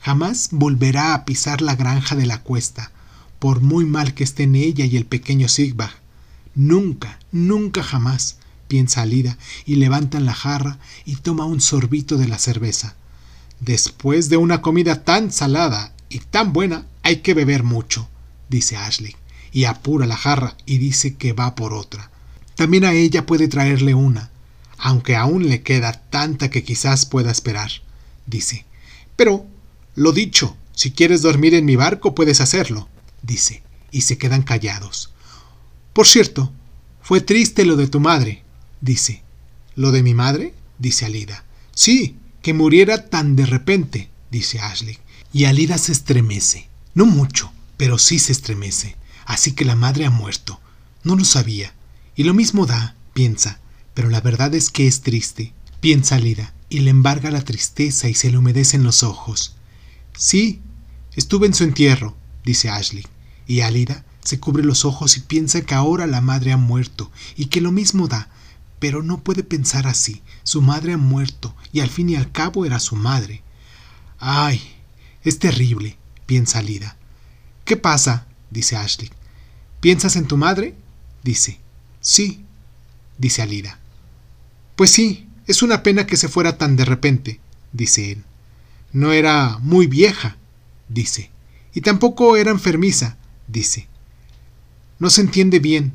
Jamás 0.00 0.48
volverá 0.50 1.14
a 1.14 1.24
pisar 1.24 1.62
la 1.62 1.76
granja 1.76 2.16
de 2.16 2.26
la 2.26 2.42
cuesta, 2.42 2.90
por 3.38 3.60
muy 3.60 3.84
mal 3.84 4.14
que 4.14 4.24
esté 4.24 4.44
en 4.44 4.54
ella 4.54 4.84
y 4.84 4.96
el 4.96 5.06
pequeño 5.06 5.48
Sigbag. 5.48 5.92
Nunca, 6.54 7.18
nunca 7.30 7.82
jamás, 7.82 8.38
piensa 8.68 9.02
Alida, 9.02 9.38
y 9.64 9.76
levanta 9.76 10.20
la 10.20 10.34
jarra 10.34 10.78
y 11.04 11.16
toma 11.16 11.44
un 11.44 11.60
sorbito 11.60 12.16
de 12.16 12.28
la 12.28 12.38
cerveza. 12.38 12.96
Después 13.60 14.28
de 14.28 14.36
una 14.36 14.60
comida 14.60 15.04
tan 15.04 15.30
salada 15.32 15.94
y 16.08 16.18
tan 16.18 16.52
buena, 16.52 16.86
hay 17.02 17.16
que 17.16 17.34
beber 17.34 17.62
mucho, 17.62 18.08
dice 18.48 18.76
Ashley, 18.76 19.16
y 19.52 19.64
apura 19.64 20.06
la 20.06 20.16
jarra 20.16 20.56
y 20.66 20.78
dice 20.78 21.16
que 21.16 21.32
va 21.32 21.54
por 21.54 21.72
otra. 21.72 22.10
También 22.56 22.84
a 22.84 22.92
ella 22.92 23.26
puede 23.26 23.48
traerle 23.48 23.94
una, 23.94 24.30
aunque 24.78 25.16
aún 25.16 25.48
le 25.48 25.62
queda 25.62 25.92
tanta 25.92 26.50
que 26.50 26.62
quizás 26.64 27.06
pueda 27.06 27.30
esperar, 27.30 27.70
dice. 28.26 28.64
Pero, 29.16 29.46
lo 29.94 30.12
dicho, 30.12 30.56
si 30.74 30.90
quieres 30.90 31.22
dormir 31.22 31.54
en 31.54 31.64
mi 31.64 31.76
barco 31.76 32.14
puedes 32.14 32.40
hacerlo, 32.40 32.88
dice, 33.22 33.62
y 33.90 34.02
se 34.02 34.18
quedan 34.18 34.42
callados. 34.42 35.12
Por 35.92 36.06
cierto, 36.06 36.52
fue 37.02 37.20
triste 37.20 37.64
lo 37.64 37.76
de 37.76 37.86
tu 37.86 38.00
madre, 38.00 38.42
dice. 38.80 39.22
¿Lo 39.76 39.92
de 39.92 40.02
mi 40.02 40.14
madre? 40.14 40.54
dice 40.78 41.04
Alida. 41.04 41.44
Sí, 41.74 42.16
que 42.42 42.54
muriera 42.54 43.08
tan 43.08 43.36
de 43.36 43.46
repente, 43.46 44.08
dice 44.30 44.60
Ashley. 44.60 44.98
Y 45.32 45.46
Alida 45.46 45.78
se 45.78 45.92
estremece. 45.92 46.68
No 46.94 47.06
mucho, 47.06 47.52
pero 47.76 47.98
sí 47.98 48.18
se 48.18 48.32
estremece. 48.32 48.96
Así 49.26 49.52
que 49.52 49.64
la 49.64 49.74
madre 49.74 50.06
ha 50.06 50.10
muerto. 50.10 50.60
No 51.02 51.16
lo 51.16 51.24
sabía. 51.24 51.72
Y 52.16 52.24
lo 52.24 52.34
mismo 52.34 52.66
da, 52.66 52.94
piensa, 53.12 53.60
pero 53.94 54.08
la 54.08 54.20
verdad 54.20 54.54
es 54.54 54.70
que 54.70 54.86
es 54.86 55.02
triste, 55.02 55.52
piensa 55.80 56.18
Lida, 56.18 56.54
y 56.68 56.80
le 56.80 56.90
embarga 56.90 57.30
la 57.30 57.42
tristeza 57.42 58.08
y 58.08 58.14
se 58.14 58.30
le 58.30 58.38
humedecen 58.38 58.82
los 58.84 59.02
ojos. 59.02 59.56
Sí, 60.16 60.62
estuve 61.14 61.46
en 61.46 61.54
su 61.54 61.64
entierro, 61.64 62.16
dice 62.44 62.68
Ashley, 62.68 63.06
y 63.46 63.60
Alida 63.60 64.04
se 64.22 64.40
cubre 64.40 64.64
los 64.64 64.84
ojos 64.84 65.16
y 65.16 65.20
piensa 65.20 65.62
que 65.62 65.74
ahora 65.74 66.06
la 66.06 66.20
madre 66.20 66.52
ha 66.52 66.56
muerto, 66.56 67.10
y 67.36 67.46
que 67.46 67.60
lo 67.60 67.72
mismo 67.72 68.08
da, 68.08 68.28
pero 68.78 69.02
no 69.02 69.22
puede 69.22 69.42
pensar 69.42 69.86
así. 69.86 70.22
Su 70.42 70.62
madre 70.62 70.92
ha 70.92 70.98
muerto, 70.98 71.54
y 71.72 71.80
al 71.80 71.90
fin 71.90 72.10
y 72.10 72.16
al 72.16 72.30
cabo 72.32 72.64
era 72.64 72.80
su 72.80 72.96
madre. 72.96 73.42
Ay, 74.18 74.60
es 75.22 75.38
terrible, 75.38 75.96
piensa 76.26 76.60
Alida. 76.60 76.96
¿Qué 77.64 77.76
pasa? 77.76 78.26
dice 78.50 78.76
Ashley. 78.76 79.10
¿Piensas 79.80 80.16
en 80.16 80.26
tu 80.26 80.36
madre? 80.36 80.76
dice. 81.22 81.63
Sí, 82.04 82.44
dice 83.16 83.40
Alida. 83.40 83.78
Pues 84.76 84.90
sí, 84.90 85.26
es 85.46 85.62
una 85.62 85.82
pena 85.82 86.04
que 86.04 86.18
se 86.18 86.28
fuera 86.28 86.58
tan 86.58 86.76
de 86.76 86.84
repente, 86.84 87.40
dice 87.72 88.12
él. 88.12 88.24
No 88.92 89.12
era 89.12 89.56
muy 89.62 89.86
vieja, 89.86 90.36
dice. 90.90 91.30
Y 91.72 91.80
tampoco 91.80 92.36
era 92.36 92.50
enfermiza, 92.50 93.16
dice. 93.48 93.88
No 94.98 95.08
se 95.08 95.22
entiende 95.22 95.60
bien, 95.60 95.94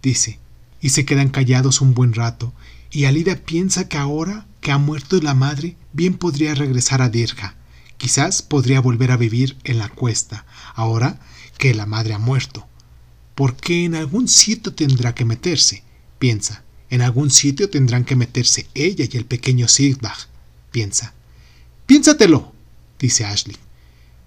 dice. 0.00 0.38
Y 0.80 0.90
se 0.90 1.04
quedan 1.04 1.28
callados 1.28 1.80
un 1.80 1.92
buen 1.92 2.14
rato, 2.14 2.54
y 2.92 3.06
Alida 3.06 3.34
piensa 3.34 3.88
que 3.88 3.98
ahora 3.98 4.46
que 4.60 4.70
ha 4.70 4.78
muerto 4.78 5.20
la 5.20 5.34
madre, 5.34 5.76
bien 5.92 6.18
podría 6.18 6.54
regresar 6.54 7.02
a 7.02 7.08
Dirja. 7.08 7.56
Quizás 7.96 8.42
podría 8.42 8.80
volver 8.80 9.10
a 9.10 9.16
vivir 9.16 9.56
en 9.64 9.78
la 9.78 9.88
cuesta, 9.88 10.46
ahora 10.76 11.18
que 11.58 11.74
la 11.74 11.84
madre 11.84 12.14
ha 12.14 12.18
muerto. 12.20 12.67
Porque 13.38 13.84
en 13.84 13.94
algún 13.94 14.26
sitio 14.26 14.74
tendrá 14.74 15.14
que 15.14 15.24
meterse, 15.24 15.84
piensa. 16.18 16.64
En 16.90 17.02
algún 17.02 17.30
sitio 17.30 17.70
tendrán 17.70 18.04
que 18.04 18.16
meterse 18.16 18.66
ella 18.74 19.06
y 19.08 19.16
el 19.16 19.26
pequeño 19.26 19.68
Sigbach, 19.68 20.26
piensa. 20.72 21.14
Piénsatelo, 21.86 22.52
dice 22.98 23.24
Ashley. 23.24 23.56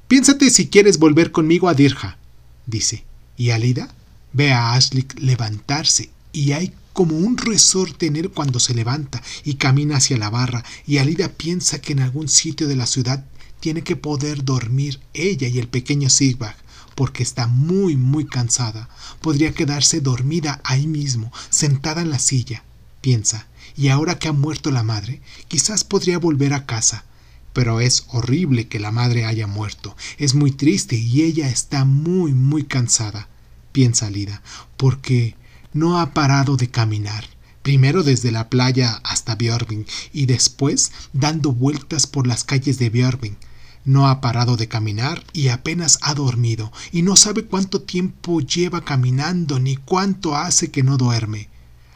Piénsate 0.07 0.49
si 0.49 0.69
quieres 0.69 0.97
volver 0.97 1.33
conmigo 1.33 1.67
a 1.67 1.73
Dirja, 1.73 2.19
dice. 2.65 3.03
Y 3.35 3.49
Alida 3.49 3.93
ve 4.31 4.53
a 4.53 4.75
Ashley 4.75 5.05
levantarse 5.17 6.09
y 6.31 6.53
hay 6.53 6.73
como 6.93 7.17
un 7.17 7.35
resorte 7.35 8.05
en 8.05 8.15
él 8.15 8.29
cuando 8.29 8.61
se 8.61 8.73
levanta 8.73 9.21
y 9.43 9.55
camina 9.55 9.97
hacia 9.97 10.17
la 10.17 10.29
barra 10.29 10.63
y 10.87 10.99
Alida 10.99 11.27
piensa 11.27 11.81
que 11.81 11.91
en 11.91 11.99
algún 11.99 12.29
sitio 12.29 12.65
de 12.69 12.77
la 12.77 12.87
ciudad 12.87 13.25
tiene 13.59 13.81
que 13.81 13.97
poder 13.97 14.45
dormir 14.45 15.01
ella 15.13 15.49
y 15.49 15.59
el 15.59 15.67
pequeño 15.67 16.09
Sigbach 16.09 16.55
porque 16.95 17.23
está 17.23 17.47
muy 17.47 17.95
muy 17.95 18.25
cansada. 18.25 18.89
Podría 19.21 19.53
quedarse 19.53 20.01
dormida 20.01 20.61
ahí 20.63 20.87
mismo, 20.87 21.31
sentada 21.49 22.01
en 22.01 22.09
la 22.09 22.19
silla. 22.19 22.63
Piensa, 23.01 23.47
y 23.75 23.89
ahora 23.89 24.19
que 24.19 24.27
ha 24.27 24.33
muerto 24.33 24.71
la 24.71 24.83
madre, 24.83 25.21
quizás 25.47 25.83
podría 25.83 26.19
volver 26.19 26.53
a 26.53 26.65
casa. 26.65 27.05
Pero 27.53 27.81
es 27.81 28.05
horrible 28.09 28.67
que 28.67 28.79
la 28.79 28.91
madre 28.91 29.25
haya 29.25 29.47
muerto. 29.47 29.95
Es 30.17 30.35
muy 30.35 30.51
triste 30.51 30.95
y 30.95 31.23
ella 31.23 31.49
está 31.49 31.83
muy 31.85 32.33
muy 32.33 32.63
cansada. 32.63 33.27
Piensa 33.71 34.09
Lida, 34.09 34.41
porque 34.77 35.35
no 35.73 35.99
ha 35.99 36.13
parado 36.13 36.57
de 36.57 36.69
caminar 36.69 37.25
primero 37.61 38.03
desde 38.03 38.31
la 38.31 38.49
playa 38.49 38.99
hasta 39.03 39.35
Björving 39.35 39.85
y 40.11 40.25
después 40.25 40.91
dando 41.13 41.51
vueltas 41.51 42.07
por 42.07 42.27
las 42.27 42.43
calles 42.43 42.79
de 42.79 42.89
Björving. 42.89 43.37
No 43.83 44.07
ha 44.07 44.21
parado 44.21 44.57
de 44.57 44.67
caminar 44.67 45.23
y 45.33 45.47
apenas 45.47 45.97
ha 46.01 46.13
dormido, 46.13 46.71
y 46.91 47.01
no 47.01 47.15
sabe 47.15 47.45
cuánto 47.45 47.81
tiempo 47.81 48.41
lleva 48.41 48.85
caminando 48.85 49.59
ni 49.59 49.75
cuánto 49.75 50.35
hace 50.35 50.69
que 50.69 50.83
no 50.83 50.97
duerme. 50.97 51.49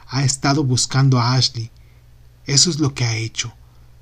Ha 0.07 0.23
estado 0.23 0.63
buscando 0.63 1.19
a 1.19 1.36
Ashley. 1.36 1.69
Eso 2.45 2.69
es 2.69 2.79
lo 2.79 2.93
que 2.93 3.05
ha 3.05 3.17
hecho. 3.17 3.53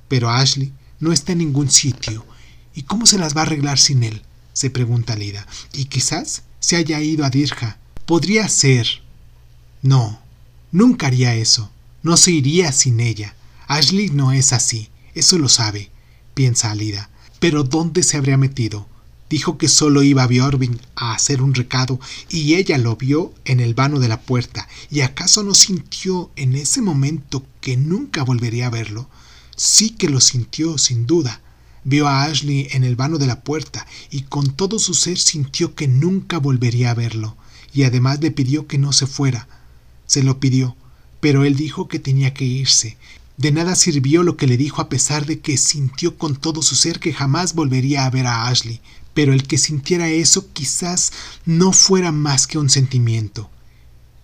Pero 0.07 0.29
Ashley 0.29 0.71
no 0.99 1.11
está 1.11 1.33
en 1.33 1.39
ningún 1.39 1.69
sitio. 1.69 2.25
¿Y 2.73 2.83
cómo 2.83 3.05
se 3.05 3.17
las 3.17 3.35
va 3.35 3.41
a 3.41 3.43
arreglar 3.43 3.79
sin 3.79 4.03
él? 4.03 4.23
se 4.53 4.69
pregunta 4.69 5.15
Lida. 5.15 5.45
Y 5.73 5.85
quizás 5.85 6.43
se 6.59 6.75
haya 6.77 7.01
ido 7.01 7.25
a 7.25 7.29
Dirja. 7.29 7.77
Podría 8.05 8.47
ser. 8.47 8.87
No, 9.81 10.21
nunca 10.71 11.07
haría 11.07 11.35
eso. 11.35 11.71
No 12.03 12.17
se 12.17 12.31
iría 12.31 12.71
sin 12.71 12.99
ella. 12.99 13.35
Ashley 13.67 14.09
no 14.09 14.31
es 14.31 14.53
así. 14.53 14.89
Eso 15.15 15.37
lo 15.37 15.49
sabe, 15.49 15.91
piensa 16.33 16.71
Alida. 16.71 17.09
Pero 17.43 17.65
¿dónde 17.65 18.03
se 18.03 18.15
habría 18.15 18.37
metido? 18.37 18.87
Dijo 19.29 19.57
que 19.57 19.67
solo 19.67 20.01
iba 20.01 20.23
a 20.23 20.29
a 20.95 21.13
hacer 21.13 21.41
un 21.41 21.53
recado 21.53 21.99
y 22.29 22.53
ella 22.53 22.77
lo 22.77 22.95
vio 22.95 23.33
en 23.43 23.59
el 23.59 23.73
vano 23.73 23.99
de 23.99 24.07
la 24.07 24.21
puerta. 24.21 24.69
¿Y 24.89 25.01
acaso 25.01 25.43
no 25.43 25.53
sintió 25.53 26.31
en 26.37 26.55
ese 26.55 26.81
momento 26.81 27.45
que 27.59 27.75
nunca 27.75 28.23
volvería 28.23 28.67
a 28.67 28.69
verlo? 28.69 29.09
Sí 29.57 29.89
que 29.89 30.07
lo 30.07 30.21
sintió, 30.21 30.77
sin 30.77 31.05
duda. 31.05 31.41
Vio 31.83 32.07
a 32.07 32.23
Ashley 32.23 32.69
en 32.71 32.85
el 32.85 32.95
vano 32.95 33.17
de 33.17 33.27
la 33.27 33.41
puerta 33.41 33.85
y 34.09 34.21
con 34.21 34.55
todo 34.55 34.79
su 34.79 34.93
ser 34.93 35.17
sintió 35.17 35.75
que 35.75 35.89
nunca 35.89 36.37
volvería 36.37 36.91
a 36.91 36.93
verlo. 36.93 37.35
Y 37.73 37.83
además 37.83 38.21
le 38.21 38.31
pidió 38.31 38.67
que 38.67 38.77
no 38.77 38.93
se 38.93 39.05
fuera. 39.05 39.49
Se 40.05 40.23
lo 40.23 40.39
pidió, 40.39 40.77
pero 41.19 41.43
él 41.43 41.57
dijo 41.57 41.89
que 41.89 41.99
tenía 41.99 42.33
que 42.33 42.45
irse, 42.45 42.95
de 43.43 43.51
nada 43.51 43.75
sirvió 43.75 44.23
lo 44.23 44.37
que 44.37 44.47
le 44.47 44.55
dijo 44.55 44.81
a 44.81 44.87
pesar 44.87 45.25
de 45.25 45.41
que 45.41 45.57
sintió 45.57 46.17
con 46.17 46.37
todo 46.37 46.61
su 46.61 46.75
ser 46.75 47.01
que 47.01 47.11
jamás 47.11 47.55
volvería 47.55 48.05
a 48.05 48.09
ver 48.09 48.25
a 48.25 48.47
Ashley, 48.47 48.79
pero 49.13 49.33
el 49.33 49.45
que 49.45 49.57
sintiera 49.57 50.07
eso 50.07 50.47
quizás 50.53 51.11
no 51.45 51.73
fuera 51.73 52.13
más 52.13 52.47
que 52.47 52.57
un 52.57 52.69
sentimiento. 52.69 53.49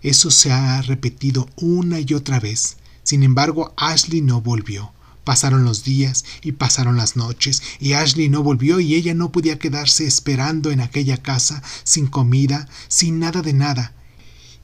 Eso 0.01 0.31
se 0.31 0.53
ha 0.53 0.81
repetido 0.83 1.49
una 1.57 1.99
y 1.99 2.13
otra 2.13 2.39
vez. 2.39 2.77
Sin 3.03 3.23
embargo, 3.23 3.73
Ashley 3.75 4.21
no 4.21 4.39
volvió. 4.39 4.93
Pasaron 5.25 5.65
los 5.65 5.83
días 5.83 6.23
y 6.41 6.53
pasaron 6.53 6.95
las 6.95 7.17
noches, 7.17 7.61
y 7.77 7.93
Ashley 7.93 8.29
no 8.29 8.41
volvió 8.41 8.79
y 8.79 8.95
ella 8.95 9.13
no 9.15 9.33
podía 9.33 9.59
quedarse 9.59 10.07
esperando 10.07 10.71
en 10.71 10.79
aquella 10.79 11.17
casa, 11.17 11.61
sin 11.83 12.07
comida, 12.07 12.69
sin 12.87 13.19
nada 13.19 13.41
de 13.41 13.51
nada. 13.51 13.93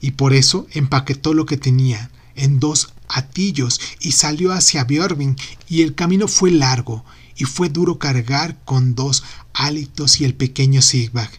Y 0.00 0.12
por 0.12 0.32
eso 0.32 0.66
empaquetó 0.72 1.34
lo 1.34 1.44
que 1.44 1.58
tenía 1.58 2.10
en 2.36 2.58
dos 2.58 2.94
atillos 3.08 3.80
y 4.00 4.12
salió 4.12 4.52
hacia 4.52 4.84
Björving 4.84 5.36
y 5.68 5.82
el 5.82 5.94
camino 5.94 6.28
fue 6.28 6.50
largo 6.50 7.04
y 7.36 7.44
fue 7.44 7.68
duro 7.68 7.98
cargar 7.98 8.58
con 8.64 8.94
dos 8.94 9.22
hálitos 9.52 10.20
y 10.20 10.24
el 10.24 10.34
pequeño 10.34 10.82
Sigbach 10.82 11.30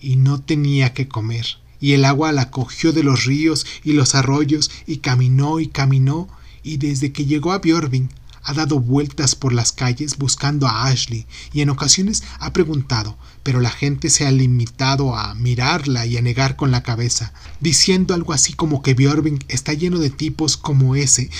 y 0.00 0.16
no 0.16 0.40
tenía 0.40 0.92
que 0.94 1.08
comer 1.08 1.46
y 1.80 1.92
el 1.92 2.04
agua 2.04 2.32
la 2.32 2.50
cogió 2.50 2.92
de 2.92 3.02
los 3.02 3.24
ríos 3.24 3.66
y 3.84 3.92
los 3.92 4.14
arroyos 4.14 4.70
y 4.86 4.98
caminó 4.98 5.60
y 5.60 5.68
caminó 5.68 6.28
y 6.62 6.78
desde 6.78 7.12
que 7.12 7.26
llegó 7.26 7.52
a 7.52 7.58
Björving 7.58 8.08
ha 8.42 8.54
dado 8.54 8.78
vueltas 8.78 9.34
por 9.34 9.52
las 9.52 9.72
calles 9.72 10.18
buscando 10.18 10.66
a 10.66 10.86
Ashley 10.86 11.26
y 11.52 11.60
en 11.62 11.70
ocasiones 11.70 12.22
ha 12.38 12.52
preguntado, 12.52 13.18
pero 13.46 13.60
la 13.60 13.70
gente 13.70 14.10
se 14.10 14.26
ha 14.26 14.32
limitado 14.32 15.16
a 15.16 15.32
mirarla 15.36 16.04
y 16.04 16.16
a 16.16 16.20
negar 16.20 16.56
con 16.56 16.72
la 16.72 16.82
cabeza, 16.82 17.32
diciendo 17.60 18.12
algo 18.12 18.32
así 18.32 18.54
como 18.54 18.82
que 18.82 18.94
Björving 18.94 19.38
está 19.46 19.72
lleno 19.72 20.00
de 20.00 20.10
tipos 20.10 20.56
como 20.56 20.96
ese 20.96 21.30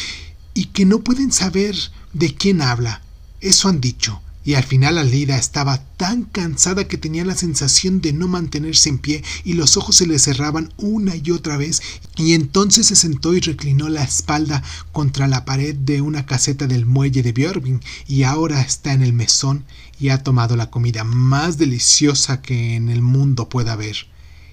y 0.54 0.66
que 0.66 0.86
no 0.86 1.00
pueden 1.00 1.32
saber 1.32 1.74
de 2.12 2.32
quién 2.32 2.62
habla. 2.62 3.02
Eso 3.40 3.68
han 3.68 3.80
dicho 3.80 4.22
y 4.47 4.55
al 4.55 4.62
final 4.62 4.97
Alida 4.97 5.36
estaba 5.36 5.84
tan 5.97 6.22
cansada 6.22 6.86
que 6.86 6.99
tenía 6.99 7.24
la 7.24 7.34
sensación 7.34 8.01
de 8.01 8.12
no 8.12 8.28
mantenerse 8.28 8.88
en 8.88 8.99
pie 8.99 9.24
y 9.42 9.55
los 9.55 9.76
ojos 9.76 9.97
se 9.97 10.07
le 10.07 10.20
cerraban 10.20 10.72
una 10.76 11.16
y 11.16 11.32
otra 11.32 11.57
vez 11.57 11.82
y 12.14 12.32
entonces 12.32 12.86
se 12.86 12.94
sentó 12.94 13.34
y 13.34 13.40
reclinó 13.40 13.88
la 13.88 14.05
espalda 14.05 14.62
contra 14.92 15.26
la 15.26 15.44
pared 15.44 15.74
de 15.74 16.01
una 16.01 16.26
caseta 16.26 16.68
del 16.68 16.86
muelle 16.86 17.24
de 17.24 17.32
Björving 17.32 17.82
y 18.07 18.22
ahora 18.22 18.61
está 18.61 18.92
en 18.92 19.03
el 19.03 19.12
mesón 19.12 19.64
y 19.99 20.11
ha 20.11 20.22
tomado 20.22 20.55
la 20.55 20.70
comida 20.70 21.03
más 21.03 21.59
deliciosa 21.59 22.40
que 22.40 22.76
en 22.76 22.88
el 22.88 23.03
mundo 23.03 23.49
pueda 23.49 23.72
haber 23.72 23.97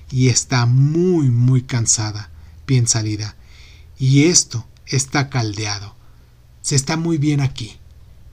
y 0.10 0.30
está 0.30 0.66
muy 0.66 1.30
muy 1.30 1.62
cansada, 1.62 2.32
piensa 2.66 3.00
Alida. 3.00 3.36
Y 4.00 4.24
esto 4.24 4.68
está 4.88 5.30
caldeado. 5.30 5.96
Se 6.64 6.76
está 6.76 6.98
muy 6.98 7.20
bien 7.20 7.42
aquí, 7.42 7.78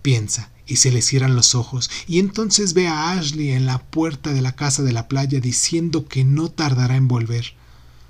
piensa 0.01 0.51
y 0.71 0.77
se 0.77 0.93
le 0.93 1.03
cierran 1.03 1.35
los 1.35 1.57
ojos, 1.57 1.91
y 2.07 2.21
entonces 2.21 2.75
ve 2.75 2.87
a 2.87 3.11
Ashley 3.11 3.51
en 3.51 3.66
la 3.66 3.79
puerta 3.83 4.33
de 4.33 4.41
la 4.41 4.55
casa 4.55 4.85
de 4.85 4.93
la 4.93 5.09
playa 5.09 5.41
diciendo 5.41 6.07
que 6.07 6.23
no 6.23 6.49
tardará 6.49 6.95
en 6.95 7.09
volver. 7.09 7.55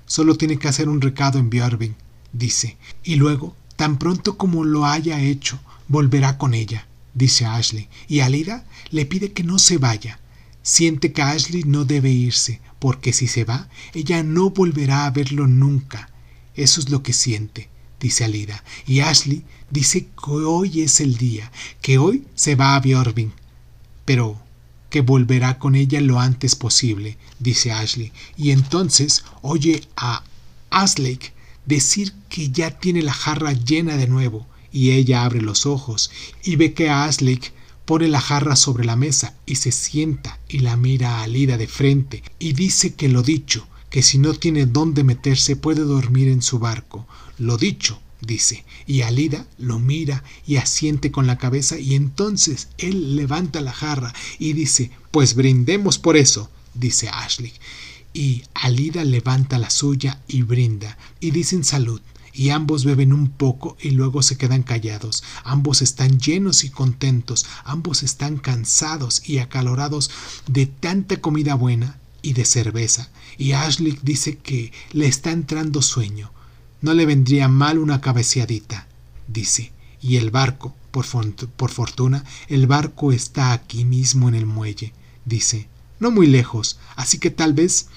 Solo 0.05 0.35
tiene 0.35 0.59
que 0.59 0.67
hacer 0.67 0.87
un 0.87 1.01
recado 1.01 1.39
en 1.39 1.49
Björving, 1.49 1.95
dice, 2.33 2.77
y 3.03 3.15
luego, 3.15 3.55
tan 3.77 3.97
pronto 3.97 4.37
como 4.37 4.63
lo 4.63 4.85
haya 4.85 5.19
hecho, 5.19 5.59
volverá 5.87 6.37
con 6.37 6.53
ella, 6.53 6.87
dice 7.15 7.45
Ashley, 7.45 7.89
y 8.07 8.19
Alida 8.19 8.63
le 8.91 9.07
pide 9.07 9.31
que 9.31 9.43
no 9.43 9.57
se 9.57 9.79
vaya. 9.79 10.19
Siente 10.61 11.13
que 11.13 11.23
Ashley 11.23 11.63
no 11.63 11.83
debe 11.83 12.11
irse, 12.11 12.61
porque 12.77 13.11
si 13.11 13.25
se 13.25 13.43
va, 13.43 13.69
ella 13.95 14.21
no 14.21 14.51
volverá 14.51 15.07
a 15.07 15.09
verlo 15.09 15.47
nunca. 15.47 16.11
Eso 16.53 16.79
es 16.79 16.91
lo 16.91 17.01
que 17.01 17.13
siente 17.13 17.70
dice 18.01 18.25
Alida, 18.25 18.63
y 18.85 18.99
Ashley 18.99 19.43
dice 19.69 20.07
que 20.21 20.31
hoy 20.31 20.81
es 20.81 20.99
el 20.99 21.15
día, 21.17 21.51
que 21.81 21.97
hoy 21.97 22.25
se 22.35 22.55
va 22.55 22.75
a 22.75 22.79
Björving, 22.81 23.31
pero 24.03 24.37
que 24.89 24.99
volverá 25.01 25.57
con 25.57 25.75
ella 25.75 26.01
lo 26.01 26.19
antes 26.19 26.55
posible, 26.55 27.17
dice 27.39 27.71
Ashley, 27.71 28.11
y 28.35 28.51
entonces 28.51 29.23
oye 29.41 29.83
a 29.95 30.23
Aslake 30.69 31.31
decir 31.65 32.11
que 32.27 32.49
ya 32.49 32.71
tiene 32.71 33.01
la 33.01 33.13
jarra 33.13 33.53
llena 33.53 33.95
de 33.95 34.07
nuevo, 34.07 34.47
y 34.71 34.91
ella 34.91 35.23
abre 35.23 35.41
los 35.41 35.65
ojos 35.65 36.11
y 36.43 36.55
ve 36.55 36.73
que 36.73 36.89
Aslake 36.89 37.51
pone 37.85 38.07
la 38.07 38.21
jarra 38.21 38.55
sobre 38.55 38.85
la 38.85 38.95
mesa 38.95 39.35
y 39.45 39.55
se 39.55 39.71
sienta 39.71 40.39
y 40.47 40.59
la 40.59 40.77
mira 40.77 41.17
a 41.17 41.23
Alida 41.23 41.57
de 41.57 41.67
frente 41.67 42.23
y 42.39 42.53
dice 42.53 42.93
que 42.93 43.09
lo 43.09 43.21
dicho, 43.21 43.67
que 43.89 44.01
si 44.01 44.17
no 44.17 44.33
tiene 44.33 44.65
dónde 44.65 45.03
meterse 45.03 45.55
puede 45.55 45.81
dormir 45.81 46.29
en 46.29 46.41
su 46.41 46.59
barco. 46.59 47.05
Lo 47.41 47.57
dicho, 47.57 47.99
dice, 48.21 48.65
y 48.85 49.01
Alida 49.01 49.47
lo 49.57 49.79
mira 49.79 50.23
y 50.45 50.57
asiente 50.57 51.09
con 51.09 51.25
la 51.25 51.39
cabeza 51.39 51.79
y 51.79 51.95
entonces 51.95 52.67
él 52.77 53.15
levanta 53.15 53.61
la 53.61 53.73
jarra 53.73 54.13
y 54.37 54.53
dice, 54.53 54.91
pues 55.09 55.33
brindemos 55.33 55.97
por 55.97 56.17
eso, 56.17 56.51
dice 56.75 57.09
Ashley. 57.09 57.51
Y 58.13 58.43
Alida 58.53 59.03
levanta 59.05 59.57
la 59.57 59.71
suya 59.71 60.21
y 60.27 60.43
brinda 60.43 60.99
y 61.19 61.31
dicen 61.31 61.63
salud. 61.63 61.99
y 62.31 62.51
ambos 62.51 62.85
beben 62.85 63.11
un 63.11 63.29
poco 63.31 63.75
y 63.81 63.89
luego 63.89 64.21
se 64.21 64.37
quedan 64.37 64.61
callados. 64.61 65.23
Ambos 65.43 65.81
están 65.81 66.19
llenos 66.19 66.63
y 66.63 66.69
contentos, 66.69 67.47
ambos 67.63 68.03
están 68.03 68.37
cansados 68.37 69.23
y 69.27 69.39
acalorados 69.39 70.11
de 70.45 70.67
tanta 70.67 71.19
comida 71.19 71.55
buena 71.55 71.99
y 72.21 72.33
de 72.33 72.45
cerveza, 72.45 73.09
y 73.39 73.53
Ashley 73.53 73.97
dice 74.03 74.37
que 74.37 74.71
le 74.91 75.07
está 75.07 75.31
entrando 75.31 75.81
sueño. 75.81 76.31
No 76.81 76.93
le 76.93 77.05
vendría 77.05 77.47
mal 77.47 77.77
una 77.77 78.01
cabeceadita, 78.01 78.87
dice, 79.27 79.71
y 80.01 80.17
el 80.17 80.31
barco, 80.31 80.75
por, 80.91 81.05
fortuna, 81.05 82.23
el 82.47 82.67
barco 82.67 83.11
está 83.11 83.53
aquí 83.53 83.85
mismo 83.85 84.27
en 84.27 84.35
el 84.35 84.45
muelle, 84.45 84.93
dice, 85.25 85.67
no 85.99 86.11
muy 86.11 86.27
lejos, 86.27 86.79
así 86.95 87.19
que 87.19 87.29
tal 87.29 87.53
vez 87.53 87.87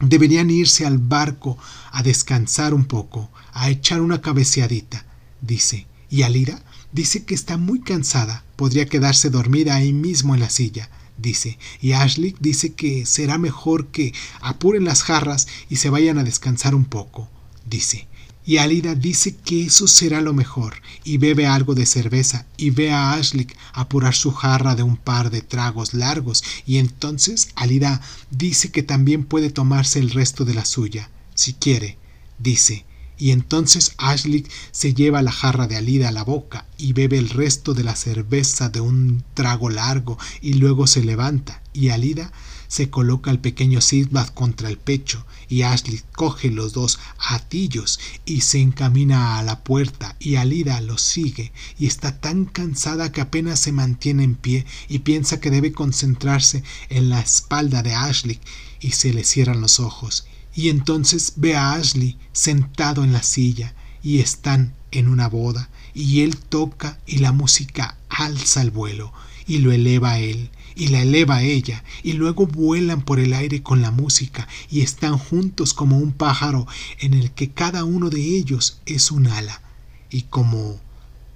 deberían 0.00 0.50
irse 0.50 0.86
al 0.86 0.98
barco 0.98 1.58
a 1.90 2.02
descansar 2.02 2.72
un 2.74 2.86
poco, 2.86 3.30
a 3.52 3.68
echar 3.70 4.00
una 4.00 4.20
cabeceadita, 4.20 5.04
dice. 5.40 5.86
Y 6.10 6.22
Alida 6.22 6.62
dice 6.92 7.24
que 7.24 7.34
está 7.34 7.58
muy 7.58 7.80
cansada, 7.80 8.44
podría 8.56 8.86
quedarse 8.86 9.28
dormida 9.28 9.74
ahí 9.74 9.92
mismo 9.92 10.34
en 10.34 10.40
la 10.40 10.48
silla, 10.50 10.88
dice. 11.18 11.58
Y 11.80 11.92
Ashley 11.92 12.34
dice 12.40 12.72
que 12.72 13.04
será 13.04 13.36
mejor 13.36 13.88
que 13.88 14.14
apuren 14.40 14.84
las 14.84 15.02
jarras 15.02 15.46
y 15.68 15.76
se 15.76 15.90
vayan 15.90 16.18
a 16.18 16.24
descansar 16.24 16.74
un 16.74 16.86
poco, 16.86 17.28
dice. 17.68 18.08
Y 18.44 18.56
Alida 18.56 18.94
dice 18.94 19.36
que 19.36 19.66
eso 19.66 19.86
será 19.86 20.22
lo 20.22 20.32
mejor, 20.32 20.80
y 21.04 21.18
bebe 21.18 21.46
algo 21.46 21.74
de 21.74 21.84
cerveza, 21.84 22.46
y 22.56 22.70
ve 22.70 22.90
a 22.90 23.12
Ashley 23.12 23.46
apurar 23.74 24.14
su 24.14 24.32
jarra 24.32 24.74
de 24.74 24.82
un 24.82 24.96
par 24.96 25.30
de 25.30 25.42
tragos 25.42 25.92
largos, 25.92 26.42
y 26.64 26.78
entonces 26.78 27.50
Alida 27.56 28.00
dice 28.30 28.70
que 28.70 28.82
también 28.82 29.24
puede 29.24 29.50
tomarse 29.50 29.98
el 29.98 30.10
resto 30.10 30.46
de 30.46 30.54
la 30.54 30.64
suya, 30.64 31.10
si 31.34 31.52
quiere, 31.52 31.98
dice, 32.38 32.86
y 33.18 33.32
entonces 33.32 33.92
Ashley 33.98 34.46
se 34.70 34.94
lleva 34.94 35.22
la 35.22 35.32
jarra 35.32 35.66
de 35.66 35.76
Alida 35.76 36.08
a 36.08 36.12
la 36.12 36.22
boca 36.22 36.66
y 36.78 36.92
bebe 36.92 37.18
el 37.18 37.28
resto 37.28 37.74
de 37.74 37.82
la 37.82 37.96
cerveza 37.96 38.68
de 38.68 38.80
un 38.80 39.24
trago 39.34 39.70
largo 39.70 40.18
y 40.40 40.54
luego 40.54 40.86
se 40.86 41.02
levanta. 41.02 41.60
Y 41.72 41.88
Alida 41.88 42.32
se 42.68 42.90
coloca 42.90 43.30
el 43.30 43.40
pequeño 43.40 43.80
Sidbad 43.80 44.28
contra 44.28 44.68
el 44.68 44.78
pecho 44.78 45.26
y 45.48 45.62
Ashley 45.62 46.02
coge 46.12 46.50
los 46.50 46.74
dos 46.74 46.98
atillos 47.18 47.98
y 48.26 48.42
se 48.42 48.60
encamina 48.60 49.38
a 49.38 49.42
la 49.42 49.64
puerta 49.64 50.14
y 50.20 50.36
Alida 50.36 50.80
lo 50.82 50.98
sigue 50.98 51.52
y 51.78 51.86
está 51.86 52.20
tan 52.20 52.44
cansada 52.44 53.10
que 53.10 53.22
apenas 53.22 53.58
se 53.58 53.72
mantiene 53.72 54.22
en 54.22 54.34
pie 54.34 54.66
y 54.88 55.00
piensa 55.00 55.40
que 55.40 55.50
debe 55.50 55.72
concentrarse 55.72 56.62
en 56.90 57.08
la 57.08 57.20
espalda 57.20 57.82
de 57.82 57.94
Ashley 57.94 58.38
y 58.80 58.92
se 58.92 59.12
le 59.12 59.24
cierran 59.24 59.60
los 59.60 59.80
ojos. 59.80 60.26
Y 60.54 60.68
entonces 60.68 61.34
ve 61.36 61.56
a 61.56 61.72
Ashley 61.72 62.18
sentado 62.32 63.02
en 63.02 63.12
la 63.12 63.22
silla 63.22 63.74
y 64.02 64.18
están 64.18 64.74
en 64.90 65.08
una 65.08 65.28
boda 65.28 65.70
y 65.94 66.20
él 66.20 66.36
toca 66.36 66.98
y 67.06 67.18
la 67.18 67.32
música 67.32 67.96
alza 68.08 68.62
el 68.62 68.70
vuelo 68.70 69.12
y 69.46 69.58
lo 69.58 69.72
eleva 69.72 70.12
a 70.12 70.18
él 70.18 70.50
y 70.78 70.88
la 70.88 71.02
eleva 71.02 71.36
a 71.36 71.42
ella, 71.42 71.82
y 72.04 72.12
luego 72.12 72.46
vuelan 72.46 73.02
por 73.02 73.18
el 73.18 73.34
aire 73.34 73.62
con 73.64 73.82
la 73.82 73.90
música, 73.90 74.46
y 74.70 74.82
están 74.82 75.18
juntos 75.18 75.74
como 75.74 75.98
un 75.98 76.12
pájaro 76.12 76.68
en 77.00 77.14
el 77.14 77.32
que 77.32 77.50
cada 77.50 77.84
uno 77.84 78.10
de 78.10 78.20
ellos 78.20 78.80
es 78.86 79.10
un 79.10 79.26
ala, 79.26 79.60
y 80.08 80.22
como 80.22 80.80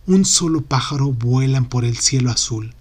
un 0.07 0.25
solo 0.25 0.63
pájaro 0.63 1.13
vuelan 1.13 1.65
por 1.65 1.85
el 1.85 1.99
cielo 1.99 2.31
azul, 2.31 2.73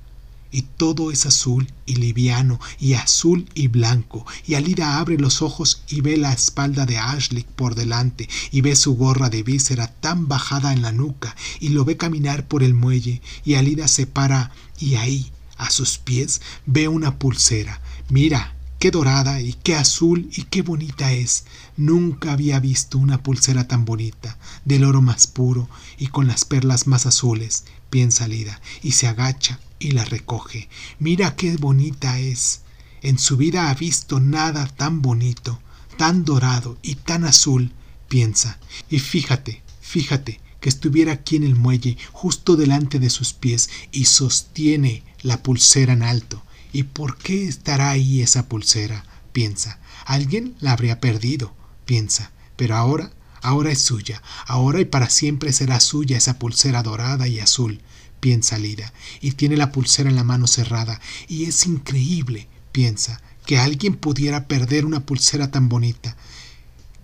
y 0.52 0.62
todo 0.62 1.12
es 1.12 1.26
azul 1.26 1.72
y 1.88 1.96
liviano 1.96 2.60
y 2.80 2.94
azul 2.94 3.50
y 3.56 3.68
blanco, 3.68 4.28
y 4.46 4.54
Alida 4.54 5.00
abre 5.00 5.18
los 5.18 5.42
ojos 5.42 5.82
y 5.90 6.02
ve 6.02 6.16
la 6.16 6.32
espalda 6.32 6.86
de 6.86 7.00
Ashley 7.00 7.44
por 7.56 7.74
delante, 7.74 8.30
y 8.52 8.62
ve 8.62 8.76
su 8.76 8.96
gorra 8.96 9.32
de 9.32 9.42
víscera 9.42 9.88
tan 9.88 10.28
bajada 10.28 10.74
en 10.74 10.84
la 10.84 10.92
nuca, 10.92 11.36
y 11.60 11.70
lo 11.70 11.86
ve 11.86 11.98
caminar 11.98 12.48
por 12.48 12.62
el 12.62 12.76
muelle, 12.76 13.20
y 13.44 13.56
Alida 13.56 13.88
se 13.88 14.06
para, 14.06 14.52
y 14.80 14.94
ahí, 14.96 15.32
a 15.62 15.70
sus 15.70 16.00
pies 16.00 16.42
ve 16.66 16.88
una 16.88 17.20
pulsera. 17.20 17.82
Mira, 18.10 18.56
qué 18.80 18.90
dorada 18.90 19.42
y 19.42 19.54
qué 19.54 19.76
azul 19.76 20.28
y 20.36 20.46
qué 20.46 20.64
bonita 20.64 21.14
es. 21.14 21.46
Nunca 21.78 22.34
había 22.34 22.60
visto 22.60 22.98
una 22.98 23.22
pulsera 23.22 23.68
tan 23.68 23.86
bonita, 23.86 24.40
del 24.66 24.84
oro 24.84 25.04
más 25.04 25.28
puro 25.28 25.70
y 26.00 26.08
con 26.08 26.28
las 26.28 26.46
perlas 26.46 26.88
más 26.88 27.06
azules, 27.06 27.66
piensa 27.92 28.28
Lida, 28.28 28.60
y 28.82 28.94
se 28.94 29.08
agacha 29.08 29.60
y 29.78 29.92
la 29.92 30.04
recoge. 30.04 30.68
Mira 30.98 31.36
qué 31.36 31.56
bonita 31.58 32.20
es. 32.20 32.62
En 33.04 33.20
su 33.20 33.38
vida 33.38 33.70
ha 33.70 33.76
visto 33.76 34.20
nada 34.20 34.66
tan 34.66 35.04
bonito, 35.04 35.62
tan 35.96 36.26
dorado 36.26 36.78
y 36.82 36.96
tan 36.96 37.24
azul, 37.24 37.72
piensa. 38.08 38.60
Y 38.90 38.98
fíjate, 38.98 39.62
fíjate, 39.80 40.42
que 40.62 40.70
estuviera 40.70 41.12
aquí 41.12 41.36
en 41.36 41.44
el 41.44 41.56
muelle, 41.56 41.98
justo 42.14 42.56
delante 42.56 43.00
de 43.00 43.10
sus 43.10 43.34
pies, 43.34 43.70
y 43.92 44.06
sostiene 44.06 45.04
la 45.22 45.44
pulsera 45.44 45.94
en 45.94 46.04
alto. 46.04 46.44
¿Y 46.74 46.84
por 46.84 47.18
qué 47.18 47.48
estará 47.48 47.90
ahí 47.90 48.22
esa 48.22 48.48
pulsera? 48.48 49.06
piensa. 49.34 49.80
Alguien 50.06 50.56
la 50.60 50.74
habría 50.74 51.00
perdido, 51.00 51.54
piensa. 51.86 52.32
Pero 52.58 52.76
ahora, 52.76 53.12
ahora 53.42 53.72
es 53.72 53.82
suya, 53.82 54.22
ahora 54.46 54.82
y 54.82 54.86
para 54.86 55.10
siempre 55.10 55.54
será 55.54 55.80
suya 55.80 56.18
esa 56.18 56.38
pulsera 56.38 56.84
dorada 56.84 57.28
y 57.28 57.40
azul, 57.40 57.82
piensa 58.20 58.58
Lida, 58.58 58.94
y 59.20 59.32
tiene 59.32 59.58
la 59.58 59.72
pulsera 59.72 60.10
en 60.10 60.16
la 60.16 60.24
mano 60.24 60.48
cerrada, 60.48 61.00
y 61.28 61.46
es 61.46 61.66
increíble, 61.66 62.48
piensa, 62.72 63.22
que 63.46 63.58
alguien 63.58 63.96
pudiera 63.96 64.48
perder 64.48 64.86
una 64.86 65.06
pulsera 65.06 65.50
tan 65.50 65.70
bonita, 65.70 66.16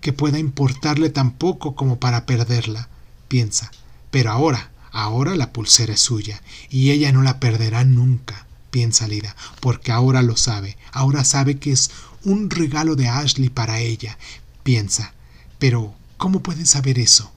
que 0.00 0.12
pueda 0.12 0.38
importarle 0.38 1.10
tan 1.10 1.32
poco 1.32 1.74
como 1.74 1.98
para 1.98 2.24
perderla 2.24 2.88
piensa, 3.28 3.70
pero 4.10 4.30
ahora, 4.30 4.70
ahora 5.02 5.36
la 5.36 5.52
pulsera 5.52 5.94
es 5.94 6.00
suya, 6.00 6.42
y 6.70 6.90
ella 6.90 7.12
no 7.12 7.22
la 7.22 7.38
perderá 7.38 7.84
nunca, 7.84 8.46
piensa 8.70 9.06
Lida, 9.06 9.36
porque 9.60 9.92
ahora 9.92 10.22
lo 10.22 10.36
sabe, 10.36 10.76
ahora 10.92 11.24
sabe 11.24 11.58
que 11.58 11.72
es 11.72 11.90
un 12.24 12.50
regalo 12.50 12.96
de 12.96 13.08
Ashley 13.08 13.48
para 13.48 13.80
ella, 13.80 14.18
piensa, 14.64 15.14
pero 15.58 15.94
¿cómo 16.16 16.42
puede 16.42 16.66
saber 16.66 16.98
eso? 16.98 17.30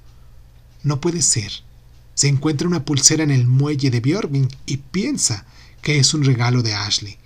No 0.84 0.99
puede 0.99 1.22
ser. 1.22 1.51
Se 2.16 2.28
encuentra 2.28 2.68
una 2.68 2.84
pulsera 2.84 3.24
en 3.24 3.32
el 3.32 3.45
muelle 3.45 3.91
de 3.91 3.99
Björving 3.99 4.49
y 4.66 4.78
piensa 4.78 5.45
que 5.82 5.99
es 5.99 6.14
un 6.14 6.24
regalo 6.24 6.64
de 6.64 6.74
Ashley. 6.74 7.18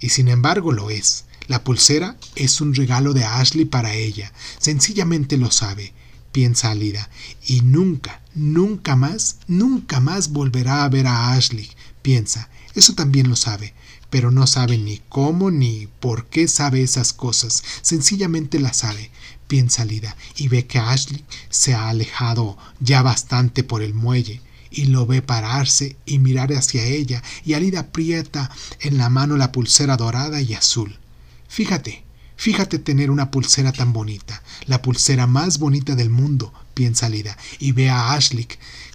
Y 0.00 0.08
sin 0.08 0.28
embargo 0.28 0.72
lo 0.72 0.90
es. 0.90 1.24
La 1.46 1.62
pulsera 1.62 2.16
es 2.34 2.60
un 2.60 2.74
regalo 2.74 3.12
de 3.12 3.24
Ashley 3.24 3.64
para 3.66 3.94
ella. 3.94 4.32
Sencillamente 4.58 5.36
lo 5.36 5.50
sabe 5.50 5.92
piensa 6.34 6.72
Alida, 6.72 7.08
y 7.46 7.60
nunca, 7.60 8.20
nunca 8.34 8.96
más, 8.96 9.36
nunca 9.46 10.00
más 10.00 10.32
volverá 10.32 10.82
a 10.82 10.88
ver 10.88 11.06
a 11.06 11.32
Ashley, 11.32 11.70
piensa. 12.02 12.50
Eso 12.74 12.94
también 12.94 13.28
lo 13.28 13.36
sabe, 13.36 13.72
pero 14.10 14.32
no 14.32 14.48
sabe 14.48 14.76
ni 14.76 15.00
cómo 15.08 15.52
ni 15.52 15.86
por 16.00 16.26
qué 16.26 16.48
sabe 16.48 16.82
esas 16.82 17.12
cosas, 17.12 17.62
sencillamente 17.82 18.58
las 18.58 18.78
sabe, 18.78 19.12
piensa 19.46 19.82
Alida, 19.82 20.16
y 20.34 20.48
ve 20.48 20.66
que 20.66 20.80
Ashley 20.80 21.24
se 21.50 21.72
ha 21.72 21.88
alejado 21.88 22.58
ya 22.80 23.02
bastante 23.02 23.62
por 23.62 23.80
el 23.80 23.94
muelle, 23.94 24.40
y 24.72 24.86
lo 24.86 25.06
ve 25.06 25.22
pararse 25.22 25.96
y 26.04 26.18
mirar 26.18 26.52
hacia 26.52 26.84
ella, 26.84 27.22
y 27.44 27.52
Alida 27.52 27.78
aprieta 27.78 28.50
en 28.80 28.98
la 28.98 29.08
mano 29.08 29.36
la 29.36 29.52
pulsera 29.52 29.96
dorada 29.96 30.40
y 30.40 30.54
azul. 30.54 30.98
Fíjate, 31.46 32.03
Fíjate 32.36 32.78
tener 32.78 33.10
una 33.10 33.30
pulsera 33.30 33.72
tan 33.72 33.92
bonita, 33.92 34.42
la 34.66 34.82
pulsera 34.82 35.26
más 35.26 35.58
bonita 35.58 35.94
del 35.94 36.10
mundo, 36.10 36.52
piensa 36.74 37.08
Lida, 37.08 37.36
y 37.58 37.72
ve 37.72 37.90
a 37.90 38.12
Ashley 38.12 38.48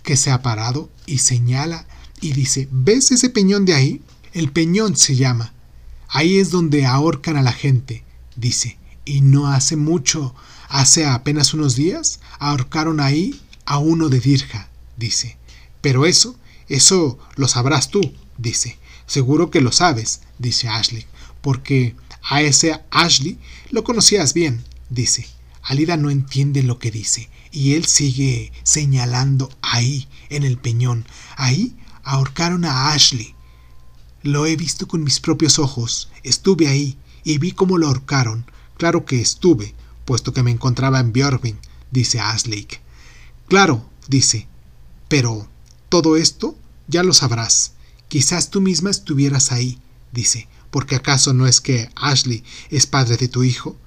que 0.03 0.17
se 0.17 0.31
ha 0.31 0.41
parado 0.41 0.89
y 1.05 1.19
señala 1.19 1.85
y 2.21 2.33
dice, 2.33 2.67
¿ves 2.71 3.11
ese 3.11 3.29
peñón 3.29 3.65
de 3.65 3.73
ahí? 3.73 4.01
El 4.33 4.51
peñón 4.51 4.95
se 4.95 5.15
llama. 5.15 5.53
Ahí 6.07 6.37
es 6.37 6.51
donde 6.51 6.85
ahorcan 6.85 7.37
a 7.37 7.41
la 7.41 7.53
gente, 7.53 8.03
dice. 8.35 8.77
Y 9.05 9.21
no 9.21 9.47
hace 9.47 9.75
mucho, 9.75 10.35
hace 10.67 11.05
apenas 11.05 11.53
unos 11.53 11.75
días, 11.75 12.19
ahorcaron 12.39 12.99
ahí 12.99 13.41
a 13.65 13.77
uno 13.77 14.09
de 14.09 14.19
Dirja, 14.19 14.69
dice. 14.97 15.37
Pero 15.81 16.05
eso, 16.05 16.35
eso 16.67 17.17
lo 17.35 17.47
sabrás 17.47 17.89
tú, 17.89 18.01
dice. 18.37 18.77
Seguro 19.07 19.49
que 19.49 19.61
lo 19.61 19.71
sabes, 19.71 20.21
dice 20.37 20.67
Ashley, 20.67 21.05
porque 21.41 21.95
a 22.29 22.43
ese 22.43 22.79
Ashley 22.91 23.39
lo 23.71 23.83
conocías 23.83 24.33
bien, 24.33 24.63
dice. 24.89 25.27
Alida 25.63 25.97
no 25.97 26.09
entiende 26.09 26.63
lo 26.63 26.79
que 26.79 26.91
dice 26.91 27.29
y 27.51 27.73
él 27.73 27.85
sigue 27.85 28.53
señalando 28.63 29.49
ahí, 29.61 30.07
en 30.29 30.43
el 30.43 30.57
peñón. 30.57 31.05
Ahí 31.35 31.75
ahorcaron 32.03 32.65
a 32.65 32.91
Ashley. 32.91 33.33
Lo 34.21 34.45
he 34.45 34.55
visto 34.55 34.87
con 34.87 35.03
mis 35.03 35.19
propios 35.19 35.57
ojos. 35.57 36.09
Estuve 36.23 36.67
ahí 36.67 36.97
y 37.23 37.39
vi 37.39 37.51
cómo 37.51 37.77
lo 37.79 37.87
ahorcaron. 37.87 38.45
Claro 38.77 39.05
que 39.05 39.19
estuve, 39.21 39.73
puesto 40.05 40.31
que 40.31 40.43
me 40.43 40.51
encontraba 40.51 40.99
en 40.99 41.11
Björvin, 41.11 41.57
dice 41.91 42.19
Ashley. 42.19 42.67
Claro, 43.47 43.89
dice. 44.07 44.47
Pero 45.07 45.47
todo 45.89 46.15
esto 46.15 46.55
ya 46.87 47.01
lo 47.01 47.13
sabrás. 47.13 47.73
Quizás 48.07 48.51
tú 48.51 48.61
misma 48.61 48.91
estuvieras 48.91 49.51
ahí, 49.51 49.79
dice 50.11 50.47
porque 50.71 50.95
acaso 50.95 51.33
no 51.33 51.47
es 51.47 51.61
que 51.61 51.89
Ashley 51.95 52.43
es 52.69 52.85
padre 52.85 53.17
de 53.17 53.27
tu 53.27 53.43
hijo? 53.43 53.77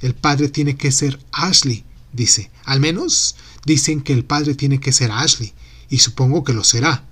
El 0.00 0.14
padre 0.14 0.48
tiene 0.48 0.76
que 0.76 0.92
ser 0.92 1.18
Ashley, 1.32 1.84
dice. 2.12 2.50
Al 2.64 2.80
menos 2.80 3.36
dicen 3.64 4.00
que 4.00 4.12
el 4.12 4.24
padre 4.24 4.54
tiene 4.54 4.80
que 4.80 4.92
ser 4.92 5.10
Ashley, 5.10 5.52
y 5.88 5.98
supongo 5.98 6.44
que 6.44 6.52
lo 6.52 6.64
será, 6.64 7.04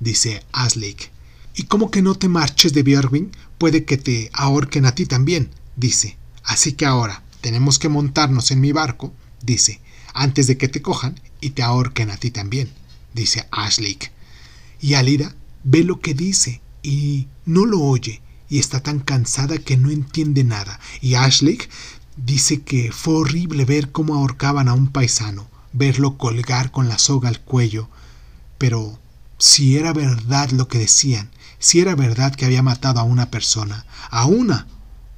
dice 0.00 0.44
Aslik. 0.52 1.10
¿Y 1.54 1.64
cómo 1.64 1.90
que 1.90 2.02
no 2.02 2.16
te 2.16 2.28
marches 2.28 2.72
de 2.72 2.82
Björvin? 2.82 3.30
Puede 3.58 3.84
que 3.84 3.96
te 3.96 4.30
ahorquen 4.32 4.86
a 4.86 4.94
ti 4.94 5.06
también, 5.06 5.50
dice. 5.76 6.16
Así 6.42 6.72
que 6.72 6.84
ahora 6.84 7.22
tenemos 7.40 7.78
que 7.78 7.88
montarnos 7.88 8.50
en 8.50 8.60
mi 8.60 8.72
barco, 8.72 9.12
dice, 9.40 9.80
antes 10.12 10.46
de 10.46 10.56
que 10.56 10.68
te 10.68 10.82
cojan 10.82 11.20
y 11.40 11.50
te 11.50 11.62
ahorquen 11.62 12.10
a 12.10 12.16
ti 12.16 12.30
también, 12.30 12.70
dice 13.14 13.46
Ashlik. 13.50 14.10
Y 14.80 14.94
Alida 14.94 15.34
ve 15.62 15.84
lo 15.84 16.00
que 16.00 16.14
dice 16.14 16.60
y 16.82 17.28
no 17.46 17.64
lo 17.64 17.80
oye 17.80 18.20
y 18.48 18.58
está 18.58 18.80
tan 18.80 19.00
cansada 19.00 19.58
que 19.58 19.76
no 19.76 19.90
entiende 19.90 20.44
nada. 20.44 20.78
Y 21.00 21.14
Ashlik 21.14 21.68
dice 22.16 22.62
que 22.62 22.92
fue 22.92 23.14
horrible 23.14 23.64
ver 23.64 23.90
cómo 23.90 24.14
ahorcaban 24.14 24.68
a 24.68 24.74
un 24.74 24.88
paisano, 24.88 25.48
verlo 25.72 26.16
colgar 26.16 26.70
con 26.70 26.88
la 26.88 26.98
soga 26.98 27.28
al 27.28 27.40
cuello. 27.40 27.88
Pero 28.58 28.98
si 29.38 29.76
era 29.76 29.92
verdad 29.92 30.50
lo 30.50 30.68
que 30.68 30.78
decían, 30.78 31.30
si 31.58 31.80
era 31.80 31.94
verdad 31.94 32.34
que 32.34 32.44
había 32.44 32.62
matado 32.62 33.00
a 33.00 33.04
una 33.04 33.30
persona, 33.30 33.86
a 34.10 34.26
una, 34.26 34.66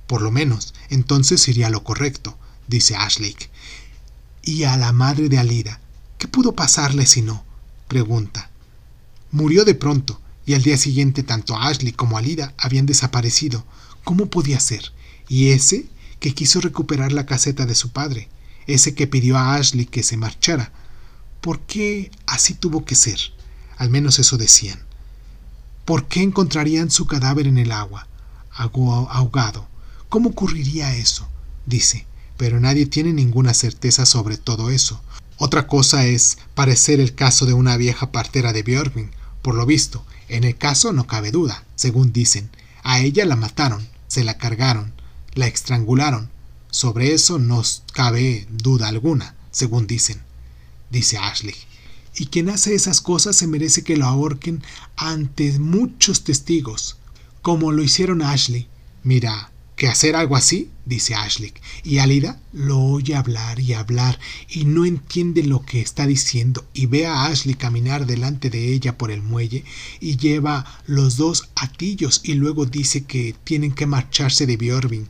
por 0.07 0.23
lo 0.23 0.31
menos, 0.31 0.75
entonces 0.89 1.41
sería 1.41 1.71
lo 1.71 1.83
correcto, 1.83 2.39
dice 2.69 2.97
Ashlik. 2.97 3.51
Y 4.43 4.65
a 4.65 4.77
la 4.77 4.93
madre 4.93 5.29
de 5.29 5.39
Alida, 5.39 5.81
¿qué 6.19 6.29
pudo 6.29 6.55
pasarle 6.55 7.07
si 7.07 7.23
no? 7.23 7.45
pregunta. 7.89 8.51
Murió 9.31 9.65
de 9.65 9.75
pronto, 9.75 10.21
y 10.47 10.55
al 10.55 10.63
día 10.63 10.79
siguiente 10.79 11.25
tanto 11.25 11.57
Ashley 11.57 11.93
como 11.93 12.17
Alida 12.17 12.55
habían 12.57 12.87
desaparecido. 12.87 13.67
¿Cómo 14.05 14.27
podía 14.27 14.61
ser? 14.61 14.93
Y 15.29 15.49
ese 15.49 15.87
que 16.21 16.33
quiso 16.33 16.61
recuperar 16.61 17.13
la 17.13 17.27
caseta 17.27 17.67
de 17.67 17.75
su 17.75 17.91
padre, 17.91 18.29
ese 18.67 18.95
que 18.95 19.09
pidió 19.09 19.37
a 19.37 19.57
Ashley 19.57 19.87
que 19.87 20.05
se 20.05 20.17
marchara. 20.17 20.73
¿Por 21.41 21.61
qué 21.61 22.11
así 22.27 22.55
tuvo 22.55 22.85
que 22.85 22.95
ser? 22.95 23.19
Al 23.77 23.91
menos 23.91 24.19
eso 24.19 24.39
decían. 24.39 24.81
¿Por 25.85 26.07
qué 26.07 26.23
encontrarían 26.23 26.91
su 26.91 27.07
cadáver 27.07 27.47
en 27.47 27.59
el 27.59 27.73
agua, 27.73 28.09
ahogado? 28.51 29.69
¿Cómo 30.09 30.31
ocurriría 30.31 30.97
eso? 30.97 31.29
dice, 31.67 32.07
pero 32.37 32.61
nadie 32.61 32.87
tiene 32.87 33.13
ninguna 33.13 33.53
certeza 33.55 34.07
sobre 34.07 34.37
todo 34.37 34.71
eso. 34.71 35.01
Otra 35.37 35.67
cosa 35.67 36.07
es 36.07 36.39
parecer 36.55 37.01
el 37.01 37.15
caso 37.15 37.45
de 37.45 37.53
una 37.53 37.77
vieja 37.77 38.13
partera 38.13 38.53
de 38.53 38.63
Björvin. 38.63 39.11
Por 39.47 39.55
lo 39.55 39.65
visto, 39.65 40.05
en 40.29 40.43
el 40.43 40.57
caso 40.57 40.93
no 40.93 41.07
cabe 41.07 41.31
duda, 41.31 41.63
según 41.77 42.13
dicen. 42.13 42.51
A 42.83 42.99
ella 42.99 43.25
la 43.25 43.37
mataron, 43.37 43.87
se 44.09 44.25
la 44.25 44.39
cargaron, 44.39 44.93
la 45.35 45.47
estrangularon. 45.47 46.31
Sobre 46.73 47.15
eso 47.15 47.39
no 47.39 47.63
cabe 47.93 48.49
duda 48.51 48.89
alguna, 48.89 49.37
según 49.53 49.87
dicen, 49.87 50.21
dice 50.91 51.19
Ashley. 51.19 51.55
Y 52.17 52.27
quien 52.27 52.51
hace 52.51 52.75
esas 52.75 53.01
cosas 53.01 53.37
se 53.37 53.47
merece 53.47 53.85
que 53.85 53.97
lo 53.97 54.07
ahorquen 54.07 54.65
ante 54.97 55.57
muchos 55.61 56.25
testigos, 56.25 56.97
como 57.41 57.71
lo 57.71 57.85
hicieron 57.85 58.23
Ashley. 58.23 58.67
Mira, 59.05 59.53
que 59.77 59.89
hacer 59.89 60.17
algo 60.17 60.37
así, 60.37 60.71
dice 60.87 61.15
Ashley, 61.15 61.53
y 61.85 61.99
Alida 61.99 62.41
lo 62.55 62.81
oye 62.81 63.15
hablar 63.15 63.61
y 63.61 63.75
hablar 63.75 64.19
y 64.49 64.65
no 64.65 64.87
entiende 64.87 65.43
lo 65.43 65.67
que 65.67 65.83
está 65.83 66.07
diciendo 66.07 66.65
y 66.73 66.87
ve 66.87 67.07
a 67.07 67.27
Ashley 67.27 67.55
caminar 67.55 68.07
delante 68.07 68.49
de 68.49 68.73
ella 68.73 68.97
por 68.97 69.11
el 69.11 69.23
muelle 69.23 69.65
y 70.01 70.17
lleva 70.17 70.65
los 70.87 71.19
dos 71.19 71.51
atillos 71.55 72.23
y 72.25 72.35
luego 72.35 72.65
dice 72.65 73.05
que 73.05 73.35
tienen 73.45 73.73
que 73.73 73.85
marcharse 73.85 74.47
de 74.47 74.57
Björvin, 74.57 75.09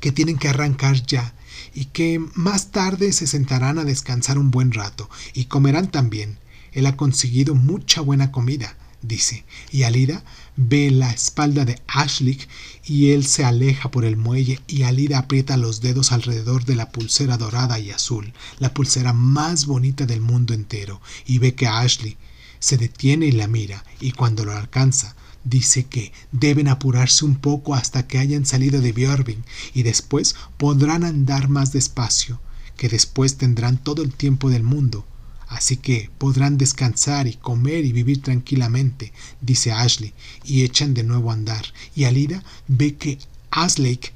que 0.00 0.10
tienen 0.10 0.38
que 0.38 0.48
arrancar 0.48 1.06
ya 1.06 1.32
y 1.72 1.84
que 1.86 2.20
más 2.34 2.72
tarde 2.72 3.12
se 3.12 3.28
sentarán 3.28 3.78
a 3.78 3.84
descansar 3.84 4.38
un 4.38 4.50
buen 4.50 4.72
rato 4.72 5.08
y 5.34 5.44
comerán 5.44 5.88
también. 5.88 6.38
Él 6.72 6.86
ha 6.86 6.96
conseguido 6.96 7.54
mucha 7.54 8.00
buena 8.00 8.32
comida 8.32 8.76
dice, 9.02 9.44
y 9.70 9.82
Alida 9.82 10.24
ve 10.56 10.90
la 10.90 11.10
espalda 11.10 11.64
de 11.64 11.80
Ashley 11.86 12.38
y 12.84 13.10
él 13.10 13.24
se 13.26 13.44
aleja 13.44 13.90
por 13.90 14.04
el 14.04 14.16
muelle 14.16 14.60
y 14.66 14.82
Alida 14.82 15.18
aprieta 15.18 15.56
los 15.56 15.80
dedos 15.80 16.12
alrededor 16.12 16.64
de 16.64 16.76
la 16.76 16.90
pulsera 16.90 17.38
dorada 17.38 17.78
y 17.78 17.90
azul, 17.90 18.32
la 18.58 18.74
pulsera 18.74 19.12
más 19.12 19.66
bonita 19.66 20.06
del 20.06 20.20
mundo 20.20 20.54
entero, 20.54 21.00
y 21.26 21.38
ve 21.38 21.54
que 21.54 21.66
Ashley 21.66 22.16
se 22.58 22.76
detiene 22.76 23.26
y 23.26 23.32
la 23.32 23.48
mira, 23.48 23.84
y 24.00 24.12
cuando 24.12 24.44
lo 24.44 24.52
alcanza, 24.52 25.16
dice 25.44 25.84
que 25.84 26.12
deben 26.30 26.68
apurarse 26.68 27.24
un 27.24 27.36
poco 27.36 27.74
hasta 27.74 28.06
que 28.06 28.18
hayan 28.18 28.46
salido 28.46 28.80
de 28.80 28.92
Björvin 28.92 29.44
y 29.74 29.82
después 29.82 30.36
podrán 30.56 31.04
andar 31.04 31.48
más 31.48 31.72
despacio, 31.72 32.40
que 32.76 32.88
después 32.88 33.36
tendrán 33.36 33.78
todo 33.78 34.02
el 34.02 34.12
tiempo 34.12 34.50
del 34.50 34.62
mundo 34.62 35.04
Así 35.52 35.76
que 35.76 36.10
podrán 36.18 36.56
descansar 36.56 37.26
y 37.26 37.34
comer 37.34 37.84
y 37.84 37.92
vivir 37.92 38.22
tranquilamente, 38.22 39.12
dice 39.40 39.70
Ashley, 39.70 40.14
y 40.44 40.62
echan 40.62 40.94
de 40.94 41.02
nuevo 41.02 41.30
a 41.30 41.34
andar. 41.34 41.64
Y 41.94 42.04
Alida 42.04 42.42
ve 42.68 42.96
que 42.96 43.18
Aslake 43.50 44.12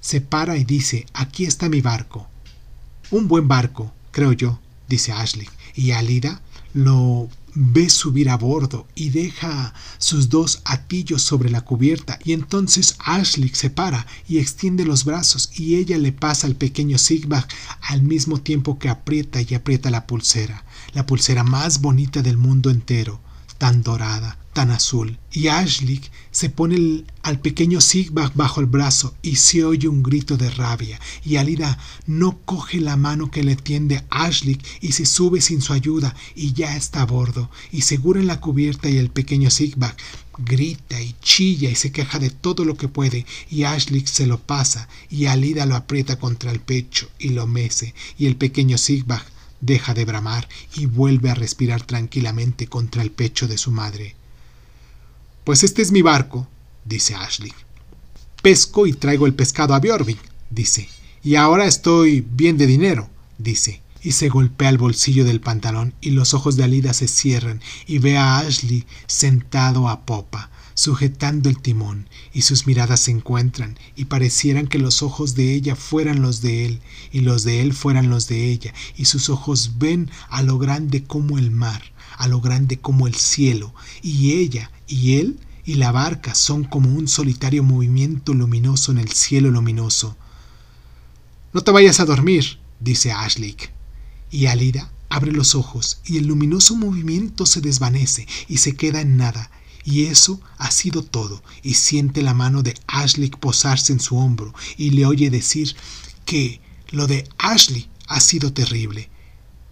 se 0.00 0.20
para 0.20 0.56
y 0.56 0.64
dice, 0.64 1.06
aquí 1.14 1.46
está 1.46 1.68
mi 1.68 1.80
barco. 1.80 2.28
Un 3.10 3.26
buen 3.26 3.48
barco, 3.48 3.92
creo 4.10 4.32
yo, 4.32 4.60
dice 4.86 5.12
Ashley. 5.12 5.48
Y 5.74 5.92
Alida 5.92 6.42
lo 6.74 7.30
ve 7.58 7.88
subir 7.88 8.28
a 8.28 8.36
bordo 8.36 8.86
y 8.94 9.08
deja 9.08 9.72
sus 9.96 10.28
dos 10.28 10.60
atillos 10.66 11.22
sobre 11.22 11.48
la 11.48 11.62
cubierta 11.62 12.18
y 12.22 12.34
entonces 12.34 12.96
Ashley 12.98 13.48
se 13.48 13.70
para 13.70 14.06
y 14.28 14.38
extiende 14.38 14.84
los 14.84 15.06
brazos 15.06 15.50
y 15.56 15.76
ella 15.76 15.96
le 15.96 16.12
pasa 16.12 16.46
el 16.46 16.54
pequeño 16.54 16.98
Sigbag 16.98 17.48
al 17.80 18.02
mismo 18.02 18.42
tiempo 18.42 18.78
que 18.78 18.90
aprieta 18.90 19.40
y 19.40 19.54
aprieta 19.54 19.90
la 19.90 20.06
pulsera, 20.06 20.65
la 20.96 21.04
pulsera 21.04 21.44
más 21.44 21.82
bonita 21.82 22.22
del 22.22 22.38
mundo 22.38 22.70
entero, 22.70 23.20
tan 23.58 23.82
dorada, 23.82 24.38
tan 24.54 24.70
azul. 24.70 25.18
Y 25.30 25.48
Ashley 25.48 26.00
se 26.30 26.48
pone 26.48 27.04
al 27.22 27.38
pequeño 27.38 27.82
Sigbag 27.82 28.32
bajo 28.32 28.60
el 28.60 28.66
brazo 28.66 29.14
y 29.20 29.36
se 29.36 29.62
oye 29.62 29.88
un 29.88 30.02
grito 30.02 30.38
de 30.38 30.48
rabia. 30.48 30.98
Y 31.22 31.36
Alida 31.36 31.78
no 32.06 32.38
coge 32.46 32.80
la 32.80 32.96
mano 32.96 33.30
que 33.30 33.44
le 33.44 33.56
tiende 33.56 34.04
Ashley 34.08 34.58
y 34.80 34.92
se 34.92 35.04
sube 35.04 35.42
sin 35.42 35.60
su 35.60 35.74
ayuda 35.74 36.16
y 36.34 36.54
ya 36.54 36.74
está 36.78 37.02
a 37.02 37.04
bordo. 37.04 37.50
Y 37.70 37.82
segura 37.82 38.18
en 38.18 38.26
la 38.26 38.40
cubierta 38.40 38.88
y 38.88 38.96
el 38.96 39.10
pequeño 39.10 39.50
Sigbag 39.50 39.94
grita 40.38 40.98
y 40.98 41.14
chilla 41.20 41.68
y 41.68 41.74
se 41.74 41.92
queja 41.92 42.18
de 42.18 42.30
todo 42.30 42.64
lo 42.64 42.78
que 42.78 42.88
puede 42.88 43.26
y 43.50 43.64
Ashley 43.64 44.06
se 44.06 44.26
lo 44.26 44.38
pasa 44.40 44.88
y 45.10 45.26
Alida 45.26 45.66
lo 45.66 45.76
aprieta 45.76 46.18
contra 46.18 46.50
el 46.52 46.60
pecho 46.60 47.10
y 47.18 47.30
lo 47.30 47.46
mece 47.46 47.94
y 48.16 48.24
el 48.24 48.36
pequeño 48.36 48.78
Sigbag 48.78 49.35
deja 49.60 49.94
de 49.94 50.04
bramar 50.04 50.48
y 50.74 50.86
vuelve 50.86 51.30
a 51.30 51.34
respirar 51.34 51.82
tranquilamente 51.82 52.66
contra 52.66 53.02
el 53.02 53.10
pecho 53.10 53.48
de 53.48 53.58
su 53.58 53.70
madre. 53.70 54.14
Pues 55.44 55.62
este 55.62 55.82
es 55.82 55.92
mi 55.92 56.02
barco, 56.02 56.48
dice 56.84 57.14
Ashley. 57.14 57.52
Pesco 58.42 58.86
y 58.86 58.92
traigo 58.92 59.26
el 59.26 59.34
pescado 59.34 59.74
a 59.74 59.80
Björvik, 59.80 60.18
dice. 60.50 60.88
Y 61.22 61.36
ahora 61.36 61.66
estoy 61.66 62.20
bien 62.20 62.56
de 62.56 62.66
dinero, 62.66 63.08
dice. 63.38 63.80
Y 64.02 64.12
se 64.12 64.28
golpea 64.28 64.68
el 64.68 64.78
bolsillo 64.78 65.24
del 65.24 65.40
pantalón 65.40 65.94
y 66.00 66.10
los 66.10 66.34
ojos 66.34 66.56
de 66.56 66.64
Alida 66.64 66.92
se 66.92 67.08
cierran 67.08 67.60
y 67.86 67.98
ve 67.98 68.16
a 68.16 68.38
Ashley 68.38 68.86
sentado 69.06 69.88
a 69.88 70.06
popa, 70.06 70.50
sujetando 70.76 71.48
el 71.48 71.58
timón, 71.58 72.06
y 72.34 72.42
sus 72.42 72.66
miradas 72.66 73.00
se 73.00 73.10
encuentran, 73.10 73.78
y 73.96 74.04
parecieran 74.04 74.68
que 74.68 74.78
los 74.78 75.02
ojos 75.02 75.34
de 75.34 75.54
ella 75.54 75.74
fueran 75.74 76.20
los 76.20 76.42
de 76.42 76.66
él, 76.66 76.80
y 77.10 77.20
los 77.20 77.42
de 77.44 77.62
él 77.62 77.72
fueran 77.72 78.10
los 78.10 78.28
de 78.28 78.50
ella, 78.52 78.74
y 78.96 79.06
sus 79.06 79.30
ojos 79.30 79.78
ven 79.78 80.10
a 80.28 80.42
lo 80.42 80.58
grande 80.58 81.02
como 81.02 81.38
el 81.38 81.50
mar, 81.50 81.82
a 82.18 82.28
lo 82.28 82.42
grande 82.42 82.78
como 82.78 83.06
el 83.06 83.14
cielo, 83.14 83.74
y 84.02 84.34
ella 84.34 84.70
y 84.86 85.16
él 85.16 85.40
y 85.64 85.74
la 85.74 85.92
barca 85.92 86.34
son 86.34 86.64
como 86.64 86.94
un 86.94 87.08
solitario 87.08 87.64
movimiento 87.64 88.34
luminoso 88.34 88.92
en 88.92 88.98
el 88.98 89.10
cielo 89.10 89.50
luminoso. 89.50 90.14
No 91.54 91.62
te 91.62 91.72
vayas 91.72 92.00
a 92.00 92.04
dormir, 92.04 92.58
dice 92.80 93.12
Ashley. 93.12 93.56
Y 94.30 94.46
Alida 94.46 94.92
abre 95.08 95.32
los 95.32 95.54
ojos 95.54 96.00
y 96.04 96.18
el 96.18 96.26
luminoso 96.26 96.76
movimiento 96.76 97.46
se 97.46 97.60
desvanece 97.62 98.28
y 98.46 98.58
se 98.58 98.76
queda 98.76 99.00
en 99.00 99.16
nada, 99.16 99.50
y 99.86 100.06
eso 100.06 100.40
ha 100.58 100.72
sido 100.72 101.04
todo, 101.04 101.44
y 101.62 101.74
siente 101.74 102.20
la 102.20 102.34
mano 102.34 102.64
de 102.64 102.74
Ashley 102.88 103.30
posarse 103.30 103.92
en 103.92 104.00
su 104.00 104.16
hombro, 104.16 104.52
y 104.76 104.90
le 104.90 105.06
oye 105.06 105.30
decir 105.30 105.76
que 106.24 106.60
lo 106.90 107.06
de 107.06 107.28
Ashley 107.38 107.88
ha 108.08 108.18
sido 108.18 108.52
terrible, 108.52 109.08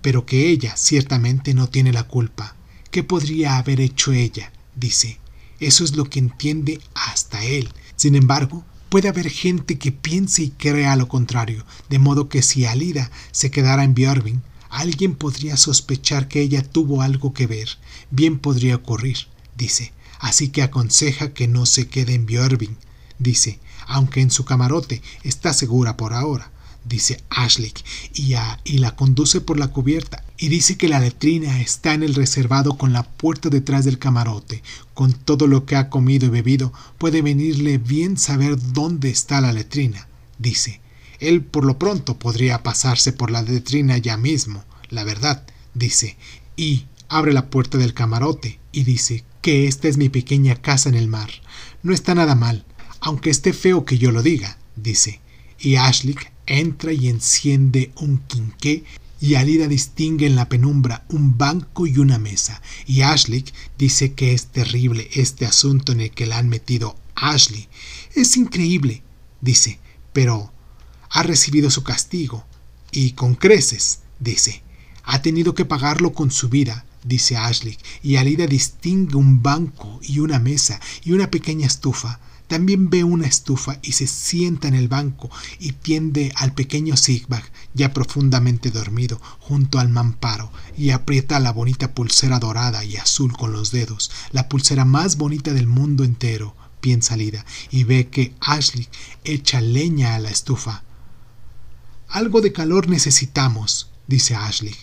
pero 0.03 0.25
que 0.25 0.51
ella 0.51 0.77
ciertamente 0.77 1.53
no 1.53 1.69
tiene 1.69 1.93
la 1.93 2.05
culpa. 2.05 2.55
¿Qué 2.93 3.03
podría 3.03 3.59
haber 3.59 3.81
hecho 3.81 4.13
ella? 4.13 4.53
dice. 4.77 5.19
Eso 5.59 5.83
es 5.83 5.97
lo 5.97 6.05
que 6.05 6.21
entiende 6.21 6.81
hasta 6.95 7.43
él. 7.45 7.69
Sin 7.97 8.15
embargo, 8.15 8.65
puede 8.91 9.09
haber 9.09 9.31
gente 9.31 9.79
que 9.79 9.91
piense 9.91 10.45
y 10.45 10.51
crea 10.51 10.95
lo 10.95 11.09
contrario, 11.09 11.67
de 11.89 11.99
modo 11.99 12.29
que 12.29 12.43
si 12.43 12.67
Alida 12.67 13.11
se 13.33 13.51
quedara 13.51 13.83
en 13.83 13.95
Björvin, 13.95 14.43
alguien 14.71 15.17
podría 15.17 15.57
sospechar 15.57 16.29
que 16.29 16.41
ella 16.41 16.63
tuvo 16.63 17.03
algo 17.03 17.33
que 17.33 17.49
ver. 17.49 17.79
Bien 18.11 18.39
podría 18.39 18.77
ocurrir, 18.77 19.27
dice 19.57 19.93
así 20.25 20.49
que 20.49 20.63
aconseja 20.63 21.35
que 21.35 21.49
no 21.49 21.67
se 21.67 21.89
quede 21.89 22.15
en 22.15 22.25
Björvin, 22.25 22.79
dice, 23.19 23.59
aunque 23.87 24.23
en 24.23 24.31
su 24.31 24.47
camarote 24.47 25.03
está 25.23 25.53
segura 25.53 25.99
por 25.99 26.15
ahora. 26.15 26.51
dice 26.83 27.23
Ashley, 27.29 27.75
y, 28.15 28.35
y 28.65 28.79
la 28.79 28.97
conduce 28.97 29.43
por 29.43 29.59
la 29.59 29.69
cubierta. 29.69 30.25
Y 30.39 30.49
dice 30.49 30.79
que 30.79 30.89
la 30.89 30.99
letrina 30.99 31.61
está 31.61 31.93
en 31.93 32.03
el 32.03 32.15
reservado 32.15 32.79
con 32.79 32.95
la 32.95 33.03
puerta 33.03 33.51
detrás 33.51 33.85
del 33.85 33.99
camarote. 33.99 34.63
Con 34.95 35.13
todo 35.13 35.47
lo 35.47 35.67
que 35.67 35.77
ha 35.77 35.91
comido 35.91 36.27
y 36.27 36.31
bebido, 36.31 36.73
puede 36.97 37.21
venirle 37.21 37.77
bien 37.77 38.17
saber 38.17 38.57
dónde 38.73 39.11
está 39.11 39.43
la 39.43 39.53
letrina, 39.53 40.09
dice. 40.39 40.81
Él 41.21 41.43
por 41.43 41.67
lo 41.67 41.79
pronto 41.79 42.19
podría 42.19 42.63
pasarse 42.63 43.13
por 43.13 43.31
la 43.31 43.43
letrina 43.43 43.99
ya 43.99 44.17
mismo, 44.17 44.65
la 44.89 45.05
verdad, 45.05 45.45
dice, 45.75 46.17
y 46.57 46.87
abre 47.09 47.35
la 47.35 47.51
puerta 47.51 47.77
del 47.77 47.93
camarote 47.93 48.59
y 48.73 48.85
dice 48.85 49.23
que 49.45 49.69
esta 49.69 49.89
es 49.89 49.99
mi 49.99 50.09
pequeña 50.09 50.57
casa 50.57 50.89
en 50.89 50.95
el 50.95 51.07
mar. 51.07 51.29
No 51.83 51.93
está 51.93 52.15
nada 52.15 52.35
mal, 52.35 52.65
aunque 52.99 53.29
esté 53.29 53.53
feo 53.53 53.85
que 53.85 53.99
yo 53.99 54.11
lo 54.11 54.23
diga, 54.23 54.57
dice. 54.75 55.21
Y 55.59 55.77
Ashley 55.77 56.17
entra 56.47 56.95
y 56.95 57.11
enciende 57.11 57.93
un 57.97 58.21
quinqué 58.27 58.85
y 59.21 59.35
Alida 59.35 59.69
distingue 59.69 60.27
en 60.27 60.35
la 60.35 60.49
penumbra 60.49 61.05
un 61.11 61.37
banco 61.37 61.87
y 61.87 61.99
una 61.99 62.19
mesa. 62.19 62.63
Y 62.87 63.03
Ashley 63.03 63.45
dice 63.77 64.15
que 64.15 64.33
es 64.33 64.47
terrible 64.47 65.11
este 65.13 65.45
asunto 65.45 65.93
en 65.93 66.01
el 66.01 66.11
que 66.11 66.25
la 66.25 66.39
han 66.39 66.49
metido 66.49 66.97
Ashley. 67.15 67.69
Es 68.15 68.39
increíble, 68.39 69.03
dice, 69.43 69.79
pero 70.15 70.55
ha 71.11 71.23
recibido 71.23 71.71
su 71.71 71.83
castigo. 71.83 72.47
Y 72.93 73.11
con 73.13 73.35
creces, 73.35 74.01
dice. 74.21 74.63
Ha 75.03 75.21
tenido 75.21 75.55
que 75.55 75.67
pagarlo 75.67 76.15
con 76.15 76.31
su 76.31 76.49
vida, 76.49 76.87
dice 77.05 77.37
Ashley, 77.37 77.79
y 78.03 78.17
Alida 78.17 78.47
distingue 78.47 79.17
un 79.17 79.43
banco 79.43 80.01
y 80.03 80.19
una 80.19 80.39
mesa 80.39 80.81
y 81.05 81.13
una 81.13 81.31
pequeña 81.31 81.67
estufa. 81.67 82.19
También 82.47 82.91
ve 82.91 83.05
una 83.05 83.27
estufa 83.27 83.79
y 83.83 83.93
se 83.93 84.07
sienta 84.07 84.69
en 84.69 84.75
el 84.75 84.89
banco 84.89 85.31
y 85.59 85.73
tiende 85.73 86.31
al 86.37 86.53
pequeño 86.53 86.97
Sigbag, 86.97 87.43
ya 87.73 87.93
profundamente 87.95 88.71
dormido, 88.71 89.21
junto 89.41 89.79
al 89.79 89.89
mamparo, 89.89 90.53
y 90.77 90.91
aprieta 90.91 91.41
la 91.41 91.53
bonita 91.53 91.95
pulsera 91.95 92.39
dorada 92.39 92.85
y 92.85 92.97
azul 92.97 93.33
con 93.33 93.53
los 93.53 93.71
dedos, 93.71 94.11
la 94.31 94.49
pulsera 94.49 94.85
más 94.85 95.17
bonita 95.17 95.55
del 95.55 95.67
mundo 95.67 96.05
entero, 96.05 96.55
piensa 96.81 97.17
Lida, 97.17 97.47
y 97.71 97.85
ve 97.85 98.09
que 98.09 98.35
Ashley 98.41 98.89
echa 99.25 99.63
leña 99.63 100.15
a 100.15 100.19
la 100.19 100.29
estufa. 100.29 100.85
Algo 102.09 102.43
de 102.43 102.53
calor 102.53 102.89
necesitamos, 102.89 103.91
dice 104.07 104.35
Ashley, 104.35 104.77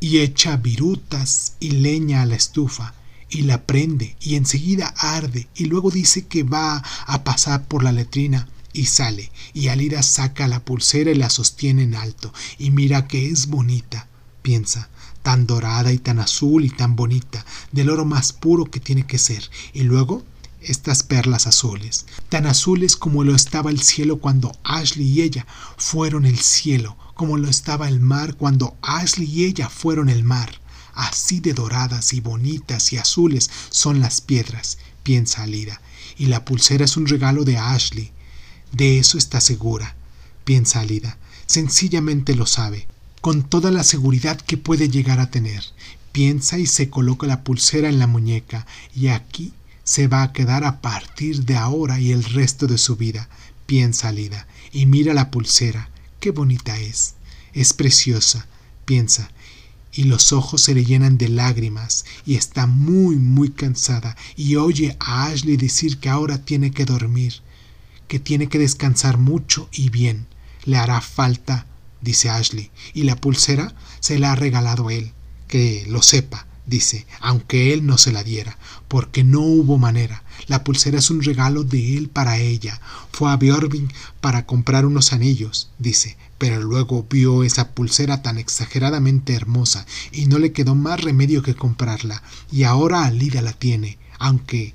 y 0.00 0.18
echa 0.18 0.56
virutas 0.56 1.54
y 1.60 1.72
leña 1.72 2.22
a 2.22 2.26
la 2.26 2.36
estufa 2.36 2.94
y 3.30 3.42
la 3.42 3.62
prende 3.62 4.16
y 4.20 4.36
enseguida 4.36 4.94
arde 4.96 5.48
y 5.54 5.66
luego 5.66 5.90
dice 5.90 6.26
que 6.26 6.42
va 6.42 6.82
a 7.06 7.24
pasar 7.24 7.66
por 7.66 7.82
la 7.82 7.92
letrina 7.92 8.48
y 8.72 8.86
sale 8.86 9.30
y 9.52 9.68
Alida 9.68 10.02
saca 10.02 10.48
la 10.48 10.60
pulsera 10.60 11.10
y 11.10 11.14
la 11.14 11.30
sostiene 11.30 11.82
en 11.82 11.94
alto 11.94 12.32
y 12.58 12.70
mira 12.70 13.06
que 13.06 13.28
es 13.28 13.48
bonita, 13.48 14.08
piensa, 14.42 14.88
tan 15.22 15.46
dorada 15.46 15.92
y 15.92 15.98
tan 15.98 16.20
azul 16.20 16.64
y 16.64 16.70
tan 16.70 16.96
bonita, 16.96 17.44
del 17.72 17.90
oro 17.90 18.04
más 18.04 18.32
puro 18.32 18.64
que 18.64 18.80
tiene 18.80 19.04
que 19.06 19.18
ser, 19.18 19.50
y 19.74 19.82
luego 19.82 20.22
estas 20.60 21.02
perlas 21.02 21.46
azules, 21.46 22.06
tan 22.28 22.46
azules 22.46 22.96
como 22.96 23.24
lo 23.24 23.34
estaba 23.34 23.70
el 23.70 23.80
cielo 23.80 24.18
cuando 24.18 24.56
Ashley 24.64 25.06
y 25.06 25.22
ella 25.22 25.46
fueron 25.76 26.24
el 26.24 26.38
cielo, 26.38 26.96
como 27.18 27.36
lo 27.36 27.50
estaba 27.50 27.88
el 27.88 27.98
mar 27.98 28.36
cuando 28.36 28.76
Ashley 28.80 29.28
y 29.28 29.46
ella 29.46 29.68
fueron 29.68 30.08
el 30.08 30.22
mar. 30.22 30.60
Así 30.94 31.40
de 31.40 31.52
doradas 31.52 32.12
y 32.12 32.20
bonitas 32.20 32.92
y 32.92 32.96
azules 32.96 33.50
son 33.70 33.98
las 33.98 34.20
piedras, 34.20 34.78
piensa 35.02 35.42
Alida, 35.42 35.80
y 36.16 36.26
la 36.26 36.44
pulsera 36.44 36.84
es 36.84 36.96
un 36.96 37.08
regalo 37.08 37.42
de 37.42 37.58
Ashley. 37.58 38.12
De 38.70 39.00
eso 39.00 39.18
está 39.18 39.40
segura, 39.40 39.96
piensa 40.44 40.78
Alida. 40.78 41.18
Sencillamente 41.46 42.36
lo 42.36 42.46
sabe, 42.46 42.86
con 43.20 43.42
toda 43.42 43.72
la 43.72 43.82
seguridad 43.82 44.40
que 44.40 44.56
puede 44.56 44.88
llegar 44.88 45.18
a 45.18 45.28
tener. 45.28 45.64
Piensa 46.12 46.56
y 46.58 46.66
se 46.66 46.88
coloca 46.88 47.26
la 47.26 47.42
pulsera 47.42 47.88
en 47.88 47.98
la 47.98 48.06
muñeca, 48.06 48.64
y 48.94 49.08
aquí 49.08 49.54
se 49.82 50.06
va 50.06 50.22
a 50.22 50.32
quedar 50.32 50.62
a 50.62 50.80
partir 50.80 51.44
de 51.46 51.56
ahora 51.56 51.98
y 51.98 52.12
el 52.12 52.22
resto 52.22 52.68
de 52.68 52.78
su 52.78 52.94
vida, 52.94 53.28
piensa 53.66 54.10
Alida, 54.10 54.46
y 54.70 54.86
mira 54.86 55.14
la 55.14 55.32
pulsera. 55.32 55.90
Qué 56.20 56.32
bonita 56.32 56.76
es. 56.78 57.14
Es 57.52 57.72
preciosa, 57.72 58.46
piensa, 58.84 59.30
y 59.92 60.04
los 60.04 60.32
ojos 60.32 60.62
se 60.62 60.74
le 60.74 60.84
llenan 60.84 61.16
de 61.16 61.28
lágrimas 61.28 62.04
y 62.26 62.34
está 62.34 62.66
muy 62.66 63.16
muy 63.16 63.50
cansada 63.50 64.16
y 64.36 64.56
oye 64.56 64.96
a 65.00 65.26
Ashley 65.26 65.56
decir 65.56 65.98
que 65.98 66.08
ahora 66.08 66.44
tiene 66.44 66.72
que 66.72 66.84
dormir, 66.84 67.34
que 68.08 68.18
tiene 68.18 68.48
que 68.48 68.58
descansar 68.58 69.16
mucho 69.18 69.68
y 69.72 69.90
bien. 69.90 70.26
Le 70.64 70.76
hará 70.76 71.00
falta, 71.00 71.66
dice 72.00 72.30
Ashley, 72.30 72.70
y 72.94 73.04
la 73.04 73.16
pulsera 73.16 73.74
se 74.00 74.18
la 74.18 74.32
ha 74.32 74.36
regalado 74.36 74.90
él, 74.90 75.12
que 75.46 75.86
lo 75.88 76.02
sepa, 76.02 76.47
dice, 76.68 77.06
aunque 77.20 77.72
él 77.72 77.86
no 77.86 77.98
se 77.98 78.12
la 78.12 78.22
diera, 78.22 78.58
porque 78.86 79.24
no 79.24 79.40
hubo 79.40 79.78
manera. 79.78 80.22
La 80.46 80.62
pulsera 80.62 80.98
es 80.98 81.10
un 81.10 81.22
regalo 81.22 81.64
de 81.64 81.96
él 81.96 82.08
para 82.08 82.38
ella. 82.38 82.80
Fue 83.10 83.30
a 83.30 83.36
Björving 83.36 83.92
para 84.20 84.46
comprar 84.46 84.86
unos 84.86 85.12
anillos, 85.12 85.70
dice, 85.78 86.16
pero 86.36 86.62
luego 86.62 87.06
vio 87.10 87.42
esa 87.42 87.70
pulsera 87.70 88.22
tan 88.22 88.38
exageradamente 88.38 89.34
hermosa 89.34 89.86
y 90.12 90.26
no 90.26 90.38
le 90.38 90.52
quedó 90.52 90.74
más 90.74 91.00
remedio 91.00 91.42
que 91.42 91.54
comprarla, 91.54 92.22
y 92.52 92.62
ahora 92.64 93.04
Alida 93.04 93.42
la 93.42 93.52
tiene, 93.52 93.98
aunque 94.18 94.74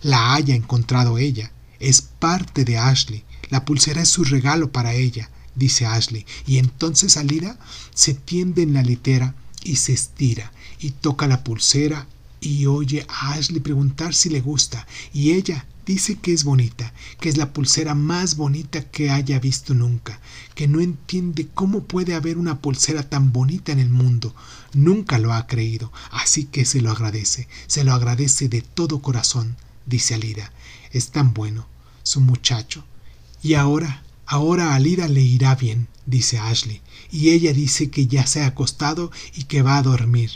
la 0.00 0.34
haya 0.34 0.54
encontrado 0.54 1.18
ella. 1.18 1.52
Es 1.80 2.00
parte 2.00 2.64
de 2.64 2.78
Ashley. 2.78 3.24
La 3.50 3.64
pulsera 3.64 4.00
es 4.02 4.08
su 4.08 4.22
regalo 4.24 4.70
para 4.70 4.94
ella, 4.94 5.30
dice 5.56 5.84
Ashley, 5.84 6.24
y 6.46 6.58
entonces 6.58 7.16
Alida 7.16 7.58
se 7.92 8.14
tiende 8.14 8.62
en 8.62 8.72
la 8.72 8.82
litera 8.82 9.34
y 9.64 9.76
se 9.76 9.92
estira 9.92 10.52
y 10.82 10.90
toca 10.90 11.26
la 11.26 11.44
pulsera 11.44 12.06
y 12.40 12.66
oye 12.66 13.06
a 13.08 13.34
Ashley 13.34 13.60
preguntar 13.60 14.14
si 14.14 14.28
le 14.28 14.40
gusta, 14.40 14.86
y 15.14 15.32
ella 15.32 15.64
dice 15.86 16.16
que 16.16 16.32
es 16.32 16.42
bonita, 16.42 16.92
que 17.20 17.28
es 17.28 17.36
la 17.36 17.52
pulsera 17.52 17.94
más 17.94 18.36
bonita 18.36 18.82
que 18.82 19.10
haya 19.10 19.38
visto 19.38 19.74
nunca, 19.74 20.20
que 20.56 20.66
no 20.66 20.80
entiende 20.80 21.48
cómo 21.54 21.84
puede 21.84 22.14
haber 22.14 22.38
una 22.38 22.58
pulsera 22.58 23.08
tan 23.08 23.32
bonita 23.32 23.70
en 23.70 23.78
el 23.78 23.90
mundo. 23.90 24.34
Nunca 24.74 25.18
lo 25.18 25.32
ha 25.32 25.46
creído, 25.46 25.92
así 26.10 26.44
que 26.44 26.64
se 26.64 26.80
lo 26.80 26.90
agradece, 26.90 27.48
se 27.68 27.84
lo 27.84 27.92
agradece 27.92 28.48
de 28.48 28.62
todo 28.62 29.02
corazón, 29.02 29.56
dice 29.86 30.14
Alida. 30.14 30.52
Es 30.90 31.10
tan 31.10 31.32
bueno, 31.34 31.66
su 32.02 32.20
muchacho. 32.20 32.84
Y 33.42 33.54
ahora, 33.54 34.02
ahora 34.26 34.72
a 34.72 34.74
Alida 34.76 35.06
le 35.08 35.22
irá 35.22 35.54
bien, 35.54 35.86
dice 36.06 36.38
Ashley, 36.38 36.80
y 37.10 37.30
ella 37.30 37.52
dice 37.52 37.90
que 37.90 38.06
ya 38.08 38.26
se 38.26 38.42
ha 38.42 38.46
acostado 38.46 39.12
y 39.34 39.44
que 39.44 39.62
va 39.62 39.78
a 39.78 39.82
dormir. 39.82 40.30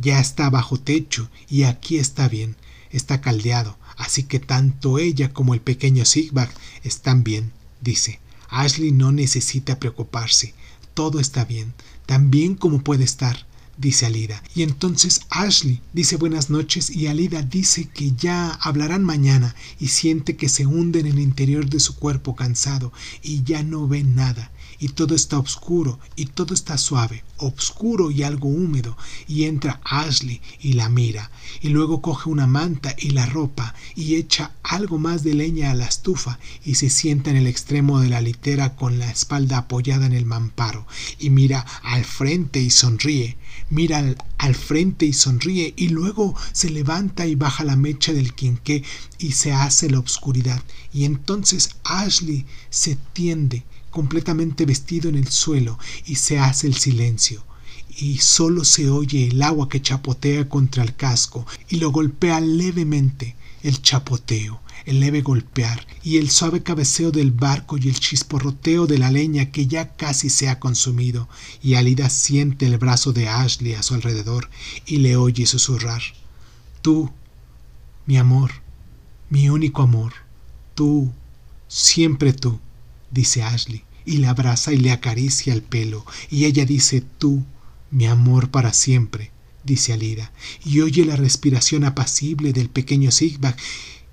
Ya 0.00 0.18
está 0.18 0.48
bajo 0.48 0.78
techo 0.78 1.28
y 1.48 1.64
aquí 1.64 1.98
está 1.98 2.28
bien, 2.28 2.56
está 2.90 3.20
caldeado, 3.20 3.76
así 3.98 4.22
que 4.22 4.40
tanto 4.40 4.98
ella 4.98 5.32
como 5.32 5.52
el 5.52 5.60
pequeño 5.60 6.04
Sigbag 6.04 6.50
están 6.84 7.22
bien, 7.22 7.52
dice. 7.80 8.20
Ashley 8.48 8.92
no 8.92 9.12
necesita 9.12 9.78
preocuparse, 9.78 10.54
todo 10.94 11.20
está 11.20 11.44
bien, 11.44 11.74
tan 12.06 12.30
bien 12.30 12.54
como 12.54 12.82
puede 12.82 13.04
estar, 13.04 13.46
dice 13.76 14.06
Alida. 14.06 14.42
Y 14.54 14.62
entonces 14.62 15.20
Ashley 15.28 15.80
dice 15.92 16.16
buenas 16.16 16.50
noches 16.50 16.90
y 16.90 17.06
Alida 17.06 17.42
dice 17.42 17.88
que 17.88 18.12
ya 18.12 18.50
hablarán 18.52 19.04
mañana 19.04 19.54
y 19.78 19.88
siente 19.88 20.36
que 20.36 20.48
se 20.48 20.66
hunde 20.66 21.00
en 21.00 21.06
el 21.06 21.18
interior 21.18 21.68
de 21.68 21.78
su 21.78 21.96
cuerpo 21.96 22.34
cansado 22.34 22.92
y 23.22 23.42
ya 23.42 23.62
no 23.62 23.86
ve 23.86 24.02
nada 24.02 24.50
y 24.80 24.88
todo 24.88 25.14
está 25.14 25.38
oscuro 25.38 26.00
y 26.16 26.26
todo 26.26 26.54
está 26.54 26.78
suave, 26.78 27.22
oscuro 27.36 28.10
y 28.10 28.22
algo 28.22 28.48
húmedo, 28.48 28.96
y 29.28 29.44
entra 29.44 29.80
Ashley 29.84 30.40
y 30.58 30.72
la 30.72 30.88
mira, 30.88 31.30
y 31.60 31.68
luego 31.68 32.00
coge 32.00 32.30
una 32.30 32.46
manta 32.46 32.96
y 32.98 33.10
la 33.10 33.26
ropa 33.26 33.74
y 33.94 34.14
echa 34.14 34.52
algo 34.62 34.98
más 34.98 35.22
de 35.22 35.34
leña 35.34 35.70
a 35.70 35.74
la 35.74 35.84
estufa 35.84 36.38
y 36.64 36.76
se 36.76 36.88
sienta 36.88 37.30
en 37.30 37.36
el 37.36 37.46
extremo 37.46 38.00
de 38.00 38.08
la 38.08 38.22
litera 38.22 38.74
con 38.74 38.98
la 38.98 39.10
espalda 39.10 39.58
apoyada 39.58 40.06
en 40.06 40.14
el 40.14 40.24
mamparo 40.24 40.86
y 41.18 41.28
mira 41.30 41.66
al 41.82 42.04
frente 42.04 42.60
y 42.60 42.70
sonríe, 42.70 43.36
mira 43.68 44.16
al, 44.38 44.54
frente 44.54 45.04
y 45.04 45.12
sonríe 45.12 45.74
y 45.76 45.88
luego 45.88 46.34
se 46.52 46.70
levanta 46.70 47.26
y 47.26 47.34
baja 47.34 47.64
la 47.64 47.76
mecha 47.76 48.12
del 48.12 48.34
quinqué 48.34 48.82
y 49.18 49.32
se 49.32 49.52
hace 49.52 49.90
la 49.90 49.98
oscuridad 49.98 50.62
y 50.92 51.04
entonces 51.04 51.76
Ashley 51.84 52.46
se 52.70 52.96
tiende 53.12 53.64
completamente 53.90 54.64
vestido 54.64 55.08
en 55.08 55.16
el 55.16 55.28
suelo 55.28 55.78
y 56.06 56.16
se 56.16 56.38
hace 56.38 56.66
el 56.66 56.74
silencio. 56.74 57.44
Y 57.96 58.18
solo 58.18 58.64
se 58.64 58.88
oye 58.88 59.28
el 59.28 59.42
agua 59.42 59.68
que 59.68 59.82
chapotea 59.82 60.48
contra 60.48 60.82
el 60.82 60.94
casco 60.94 61.46
y 61.68 61.76
lo 61.76 61.90
golpea 61.90 62.40
levemente 62.40 63.36
el 63.62 63.82
chapoteo, 63.82 64.60
el 64.86 65.00
leve 65.00 65.20
golpear 65.20 65.86
y 66.02 66.16
el 66.16 66.30
suave 66.30 66.62
cabeceo 66.62 67.10
del 67.10 67.32
barco 67.32 67.76
y 67.76 67.88
el 67.88 67.98
chisporroteo 67.98 68.86
de 68.86 68.96
la 68.96 69.10
leña 69.10 69.50
que 69.50 69.66
ya 69.66 69.96
casi 69.96 70.30
se 70.30 70.48
ha 70.48 70.58
consumido. 70.58 71.28
Y 71.62 71.74
Alida 71.74 72.08
siente 72.08 72.66
el 72.66 72.78
brazo 72.78 73.12
de 73.12 73.28
Ashley 73.28 73.74
a 73.74 73.82
su 73.82 73.94
alrededor 73.94 74.48
y 74.86 74.98
le 74.98 75.16
oye 75.16 75.44
susurrar. 75.44 76.00
Tú, 76.80 77.10
mi 78.06 78.16
amor, 78.16 78.52
mi 79.28 79.50
único 79.50 79.82
amor, 79.82 80.14
tú, 80.74 81.12
siempre 81.68 82.32
tú 82.32 82.58
dice 83.10 83.42
Ashley, 83.42 83.84
y 84.04 84.18
le 84.18 84.26
abraza 84.26 84.72
y 84.72 84.78
le 84.78 84.92
acaricia 84.92 85.52
el 85.52 85.62
pelo, 85.62 86.04
y 86.30 86.44
ella 86.44 86.64
dice 86.64 87.02
tú, 87.18 87.44
mi 87.90 88.06
amor 88.06 88.50
para 88.50 88.72
siempre, 88.72 89.30
dice 89.64 89.92
Alida, 89.92 90.32
y 90.64 90.80
oye 90.80 91.04
la 91.04 91.16
respiración 91.16 91.84
apacible 91.84 92.52
del 92.52 92.68
pequeño 92.68 93.10
Sigbag, 93.10 93.56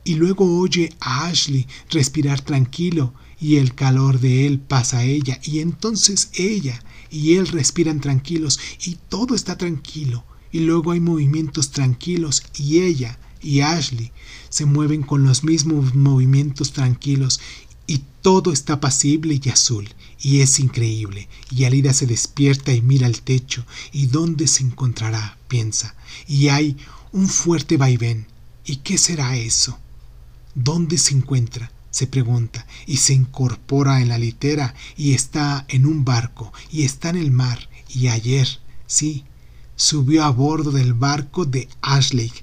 y 0.03 0.15
luego 0.15 0.59
oye 0.59 0.93
a 0.99 1.27
Ashley 1.27 1.67
respirar 1.89 2.41
tranquilo, 2.41 3.13
y 3.39 3.57
el 3.57 3.75
calor 3.75 4.19
de 4.19 4.47
él 4.47 4.59
pasa 4.59 4.99
a 4.99 5.03
ella, 5.03 5.39
y 5.43 5.59
entonces 5.59 6.29
ella 6.33 6.83
y 7.09 7.35
él 7.35 7.47
respiran 7.47 8.01
tranquilos, 8.01 8.59
y 8.85 8.97
todo 9.09 9.35
está 9.35 9.57
tranquilo, 9.57 10.23
y 10.51 10.61
luego 10.61 10.91
hay 10.91 10.99
movimientos 10.99 11.71
tranquilos, 11.71 12.43
y 12.57 12.79
ella 12.79 13.19
y 13.41 13.61
Ashley 13.61 14.11
se 14.49 14.65
mueven 14.65 15.03
con 15.03 15.23
los 15.23 15.43
mismos 15.43 15.93
movimientos 15.95 16.73
tranquilos, 16.73 17.39
todo 18.27 18.51
está 18.51 18.73
apacible 18.73 19.39
y 19.41 19.49
azul, 19.49 19.87
y 20.19 20.41
es 20.41 20.59
increíble, 20.59 21.29
y 21.49 21.63
Alida 21.63 21.93
se 21.93 22.05
despierta 22.05 22.73
y 22.73 22.81
mira 22.81 23.07
al 23.07 23.21
techo, 23.21 23.65
y 23.93 24.07
dónde 24.07 24.47
se 24.47 24.63
encontrará, 24.63 25.37
piensa, 25.47 25.95
y 26.27 26.49
hay 26.49 26.75
un 27.13 27.29
fuerte 27.29 27.77
vaivén. 27.77 28.27
¿Y 28.65 28.75
qué 28.83 28.97
será 28.97 29.37
eso? 29.37 29.79
¿Dónde 30.55 30.97
se 30.97 31.13
encuentra? 31.13 31.71
se 31.89 32.05
pregunta, 32.05 32.67
y 32.85 32.97
se 32.97 33.13
incorpora 33.13 34.01
en 34.01 34.09
la 34.09 34.17
litera, 34.17 34.75
y 34.97 35.13
está 35.13 35.63
en 35.69 35.85
un 35.85 36.03
barco, 36.03 36.51
y 36.69 36.83
está 36.83 37.11
en 37.11 37.15
el 37.15 37.31
mar, 37.31 37.69
y 37.87 38.09
ayer, 38.09 38.59
sí, 38.87 39.23
subió 39.77 40.25
a 40.25 40.31
bordo 40.31 40.71
del 40.71 40.93
barco 40.93 41.45
de 41.45 41.69
Ashley, 41.81 42.33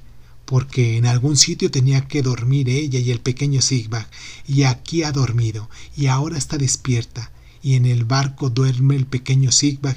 porque 0.44 0.96
en 0.96 1.06
algún 1.06 1.36
sitio 1.36 1.70
tenía 1.70 2.06
que 2.06 2.22
dormir 2.22 2.68
ella 2.68 2.98
y 2.98 3.10
el 3.10 3.20
pequeño 3.20 3.60
Sigbag, 3.62 4.08
y 4.46 4.64
aquí 4.64 5.02
ha 5.02 5.12
dormido, 5.12 5.68
y 5.96 6.06
ahora 6.06 6.38
está 6.38 6.58
despierta, 6.58 7.30
y 7.62 7.74
en 7.74 7.86
el 7.86 8.04
barco 8.04 8.50
duerme 8.50 8.96
el 8.96 9.06
pequeño 9.06 9.50
Sigbag, 9.50 9.96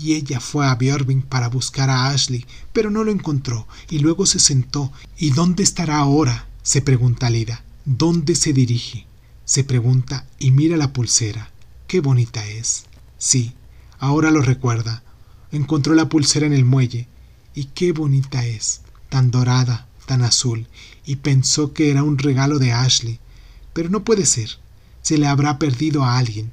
y 0.00 0.14
ella 0.14 0.40
fue 0.40 0.66
a 0.66 0.74
Björving 0.74 1.22
para 1.22 1.48
buscar 1.48 1.90
a 1.90 2.08
Ashley, 2.08 2.46
pero 2.72 2.90
no 2.90 3.04
lo 3.04 3.10
encontró, 3.10 3.66
y 3.90 3.98
luego 3.98 4.26
se 4.26 4.38
sentó. 4.38 4.92
¿Y 5.18 5.30
dónde 5.30 5.62
estará 5.62 5.98
ahora? 5.98 6.46
se 6.62 6.82
pregunta 6.82 7.30
Lida. 7.30 7.64
¿Dónde 7.84 8.34
se 8.34 8.52
dirige? 8.52 9.08
se 9.48 9.64
pregunta 9.64 10.26
y 10.38 10.50
mira 10.50 10.76
la 10.76 10.92
pulsera. 10.92 11.50
Qué 11.86 12.00
bonita 12.00 12.46
es. 12.46 12.84
Sí, 13.16 13.54
ahora 13.98 14.30
lo 14.30 14.42
recuerda. 14.42 15.02
Encontró 15.50 15.94
la 15.94 16.10
pulsera 16.10 16.46
en 16.46 16.52
el 16.52 16.66
muelle. 16.66 17.08
Y 17.54 17.64
qué 17.64 17.92
bonita 17.92 18.44
es, 18.44 18.82
tan 19.08 19.30
dorada, 19.30 19.87
tan 20.08 20.22
azul, 20.22 20.66
y 21.06 21.16
pensó 21.16 21.72
que 21.72 21.92
era 21.92 22.02
un 22.02 22.18
regalo 22.18 22.58
de 22.58 22.72
Ashley. 22.72 23.20
Pero 23.72 23.90
no 23.90 24.02
puede 24.02 24.26
ser. 24.26 24.58
Se 25.02 25.16
le 25.18 25.28
habrá 25.28 25.60
perdido 25.60 26.02
a 26.02 26.18
alguien. 26.18 26.50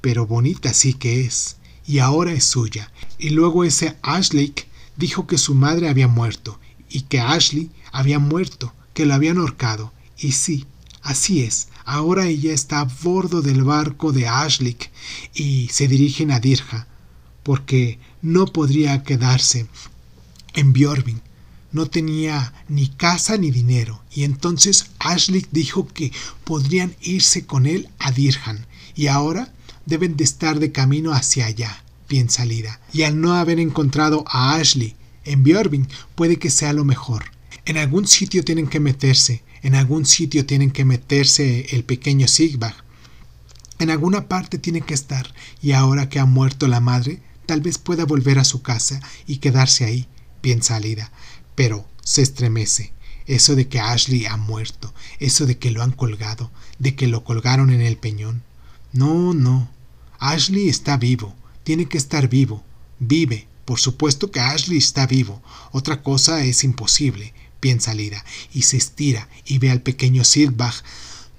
Pero 0.00 0.26
bonita 0.26 0.72
sí 0.72 0.94
que 0.94 1.26
es. 1.26 1.56
Y 1.86 1.98
ahora 1.98 2.32
es 2.32 2.44
suya. 2.44 2.90
Y 3.18 3.30
luego 3.30 3.64
ese 3.64 3.98
Ashley 4.00 4.54
dijo 4.96 5.26
que 5.26 5.36
su 5.36 5.54
madre 5.54 5.90
había 5.90 6.08
muerto, 6.08 6.58
y 6.88 7.02
que 7.02 7.20
Ashley 7.20 7.70
había 7.92 8.18
muerto, 8.18 8.72
que 8.94 9.04
lo 9.04 9.12
habían 9.12 9.36
ahorcado. 9.36 9.92
Y 10.16 10.32
sí, 10.32 10.64
así 11.02 11.42
es. 11.42 11.68
Ahora 11.84 12.26
ella 12.26 12.54
está 12.54 12.80
a 12.80 12.84
bordo 12.84 13.42
del 13.42 13.62
barco 13.62 14.12
de 14.12 14.26
Ashlik 14.26 14.90
y 15.34 15.68
se 15.70 15.86
dirigen 15.86 16.30
a 16.30 16.40
Dirja, 16.40 16.86
porque 17.42 17.98
no 18.22 18.46
podría 18.46 19.02
quedarse 19.02 19.66
en 20.54 20.72
Björving. 20.72 21.20
No 21.74 21.86
tenía 21.86 22.52
ni 22.68 22.86
casa 22.86 23.36
ni 23.36 23.50
dinero, 23.50 24.00
y 24.12 24.22
entonces 24.22 24.86
Ashlik 25.00 25.48
dijo 25.50 25.88
que 25.88 26.12
podrían 26.44 26.94
irse 27.00 27.46
con 27.46 27.66
él 27.66 27.88
a 27.98 28.12
Dirhan, 28.12 28.64
y 28.94 29.08
ahora 29.08 29.52
deben 29.84 30.16
de 30.16 30.22
estar 30.22 30.60
de 30.60 30.70
camino 30.70 31.12
hacia 31.12 31.46
allá, 31.46 31.82
piensa 32.06 32.44
Lida. 32.44 32.80
Y 32.92 33.02
al 33.02 33.20
no 33.20 33.34
haber 33.34 33.58
encontrado 33.58 34.24
a 34.28 34.54
Ashley 34.54 34.94
en 35.24 35.42
Björving, 35.42 35.88
puede 36.14 36.38
que 36.38 36.48
sea 36.48 36.72
lo 36.72 36.84
mejor. 36.84 37.24
En 37.64 37.76
algún 37.76 38.06
sitio 38.06 38.44
tienen 38.44 38.68
que 38.68 38.78
meterse, 38.78 39.42
en 39.62 39.74
algún 39.74 40.06
sitio 40.06 40.46
tienen 40.46 40.70
que 40.70 40.84
meterse 40.84 41.66
el 41.74 41.82
pequeño 41.82 42.28
Sigbag. 42.28 42.76
En 43.80 43.90
alguna 43.90 44.28
parte 44.28 44.58
tiene 44.58 44.82
que 44.82 44.94
estar, 44.94 45.34
y 45.60 45.72
ahora 45.72 46.08
que 46.08 46.20
ha 46.20 46.24
muerto 46.24 46.68
la 46.68 46.78
madre, 46.78 47.20
tal 47.46 47.62
vez 47.62 47.78
pueda 47.78 48.04
volver 48.04 48.38
a 48.38 48.44
su 48.44 48.62
casa 48.62 49.00
y 49.26 49.38
quedarse 49.38 49.84
ahí, 49.84 50.06
piensa 50.40 50.76
Alida. 50.76 51.10
Pero 51.54 51.88
se 52.02 52.22
estremece. 52.22 52.92
Eso 53.26 53.54
de 53.54 53.68
que 53.68 53.80
Ashley 53.80 54.26
ha 54.26 54.36
muerto, 54.36 54.92
eso 55.18 55.46
de 55.46 55.56
que 55.56 55.70
lo 55.70 55.82
han 55.82 55.92
colgado, 55.92 56.50
de 56.78 56.94
que 56.94 57.06
lo 57.06 57.24
colgaron 57.24 57.70
en 57.70 57.80
el 57.80 57.96
peñón. 57.96 58.42
No, 58.92 59.32
no. 59.32 59.70
Ashley 60.18 60.68
está 60.68 60.98
vivo, 60.98 61.34
tiene 61.62 61.86
que 61.86 61.98
estar 61.98 62.28
vivo. 62.28 62.62
Vive. 62.98 63.48
Por 63.64 63.80
supuesto 63.80 64.30
que 64.30 64.40
Ashley 64.40 64.76
está 64.76 65.06
vivo. 65.06 65.42
Otra 65.72 66.02
cosa 66.02 66.44
es 66.44 66.64
imposible 66.64 67.32
piensa 67.64 67.94
Lida, 67.94 68.22
y 68.52 68.60
se 68.60 68.76
estira 68.76 69.30
y 69.46 69.56
ve 69.56 69.70
al 69.70 69.80
pequeño 69.80 70.22
Silbach 70.22 70.82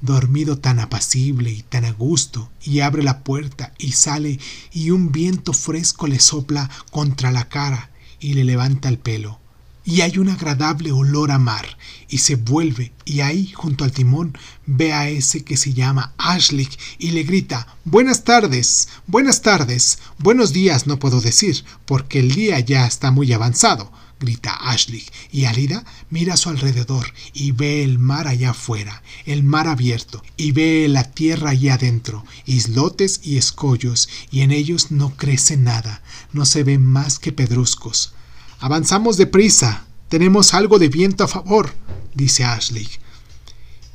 dormido 0.01 0.57
tan 0.57 0.79
apacible 0.79 1.51
y 1.51 1.61
tan 1.61 1.85
a 1.85 1.91
gusto, 1.91 2.49
y 2.63 2.79
abre 2.79 3.03
la 3.03 3.23
puerta 3.23 3.75
y 3.77 3.91
sale 3.91 4.39
y 4.73 4.89
un 4.89 5.11
viento 5.11 5.53
fresco 5.53 6.07
le 6.07 6.19
sopla 6.19 6.67
contra 6.89 7.31
la 7.31 7.47
cara 7.47 7.91
y 8.19 8.33
le 8.33 8.43
levanta 8.43 8.89
el 8.89 8.97
pelo. 8.97 9.39
Y 9.85 10.01
hay 10.01 10.17
un 10.17 10.29
agradable 10.29 10.91
olor 10.91 11.31
a 11.31 11.37
mar, 11.37 11.77
y 12.09 12.17
se 12.17 12.35
vuelve, 12.35 12.91
y 13.05 13.21
ahí, 13.21 13.51
junto 13.51 13.83
al 13.83 13.91
timón, 13.91 14.35
ve 14.65 14.93
a 14.93 15.09
ese 15.09 15.43
que 15.43 15.57
se 15.57 15.73
llama 15.73 16.13
Ashley 16.17 16.67
y 16.97 17.11
le 17.11 17.23
grita 17.23 17.67
Buenas 17.83 18.23
tardes, 18.23 18.89
buenas 19.05 19.43
tardes, 19.43 19.99
buenos 20.17 20.53
días 20.53 20.87
no 20.87 20.97
puedo 20.97 21.21
decir, 21.21 21.63
porque 21.85 22.19
el 22.19 22.31
día 22.31 22.59
ya 22.59 22.87
está 22.87 23.11
muy 23.11 23.31
avanzado 23.31 23.91
grita 24.19 24.55
Ashley, 24.71 25.03
y 25.31 25.45
Alida 25.45 25.83
mira 26.09 26.33
a 26.33 26.37
su 26.37 26.49
alrededor 26.49 27.13
y 27.33 27.51
ve 27.51 27.83
el 27.83 27.99
mar 27.99 28.27
allá 28.27 28.51
afuera, 28.51 29.03
el 29.25 29.43
mar 29.43 29.67
abierto, 29.67 30.23
y 30.37 30.51
ve 30.51 30.87
la 30.89 31.11
tierra 31.11 31.51
allá 31.51 31.75
adentro, 31.75 32.25
islotes 32.45 33.19
y 33.23 33.37
escollos, 33.37 34.09
y 34.31 34.41
en 34.41 34.51
ellos 34.51 34.91
no 34.91 35.15
crece 35.15 35.57
nada, 35.57 36.01
no 36.31 36.45
se 36.45 36.63
ven 36.63 36.83
más 36.83 37.19
que 37.19 37.33
pedruscos. 37.33 38.13
Avanzamos 38.59 39.17
deprisa, 39.17 39.85
tenemos 40.09 40.53
algo 40.53 40.79
de 40.79 40.89
viento 40.89 41.23
a 41.23 41.27
favor, 41.27 41.73
dice 42.13 42.43
Ashley. 42.43 42.87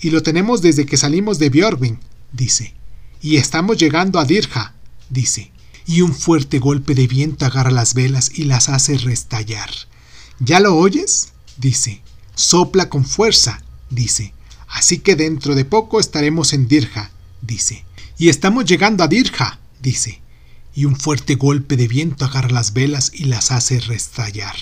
Y 0.01 0.11
lo 0.11 0.23
tenemos 0.23 0.63
desde 0.63 0.87
que 0.87 0.97
salimos 0.97 1.39
de 1.39 1.51
Björving, 1.51 1.99
dice. 2.33 2.75
Y 3.21 3.37
estamos 3.37 3.77
llegando 3.77 4.19
a 4.19 4.25
Dirja, 4.25 4.75
dice. 5.11 5.53
Y 5.87 6.03
un 6.03 6.15
fuerte 6.15 6.59
golpe 6.59 6.95
de 6.95 7.07
viento 7.07 7.45
agarra 7.45 7.71
las 7.71 7.95
velas 7.95 8.31
y 8.35 8.45
las 8.45 8.69
hace 8.69 8.97
restallar. 8.99 9.71
¿Ya 10.39 10.61
lo 10.61 10.77
oyes? 10.77 11.33
dice. 11.59 12.01
Sopla 12.35 12.89
con 12.89 13.05
fuerza, 13.05 13.63
dice. 13.91 14.33
Así 14.69 14.99
que 14.99 15.17
dentro 15.17 15.55
de 15.55 15.65
poco 15.65 16.01
estaremos 16.01 16.53
en 16.53 16.69
Dirja, 16.69 17.11
dice. 17.43 17.85
Y 18.17 18.29
estamos 18.29 18.65
llegando 18.65 19.05
a 19.05 19.09
Dirja, 19.09 19.59
dice. 19.83 20.23
Y 20.81 20.87
un 20.87 20.97
fuerte 20.97 21.35
golpe 21.35 21.77
de 21.77 21.87
viento 21.87 22.25
agarra 22.25 22.49
las 22.49 22.73
velas 22.73 23.13
y 23.13 23.25
las 23.25 23.51
hace 23.51 23.81
restallar. 23.81 24.55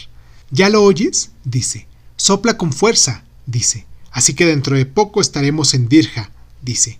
¿Ya 0.50 0.68
lo 0.68 0.82
oyes? 0.82 1.30
dice. 1.44 1.86
Sopla 2.16 2.58
con 2.58 2.72
fuerza, 2.72 3.22
dice. 3.46 3.86
Así 4.10 4.34
que 4.34 4.44
dentro 4.44 4.76
de 4.76 4.84
poco 4.84 5.20
estaremos 5.20 5.74
en 5.74 5.88
Dirja, 5.88 6.32
dice. 6.60 6.98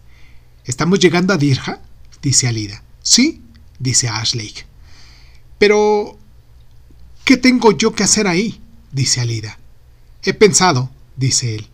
¿Estamos 0.65 1.01
llegando 1.01 1.35
a 1.35 1.37
Dirja? 1.37 1.81
dice 2.23 2.47
Alida. 2.47 2.85
Sí, 3.03 3.43
dice 3.81 4.07
Ashley. 4.09 4.55
Pero... 5.59 6.17
¿Qué 7.25 7.37
tengo 7.37 7.77
yo 7.77 7.97
que 7.97 8.05
hacer 8.05 8.29
ahí? 8.29 8.61
dice 8.93 9.21
Alida. 9.21 9.59
He 10.23 10.33
pensado, 10.33 10.93
dice 11.17 11.57
él. 11.57 11.67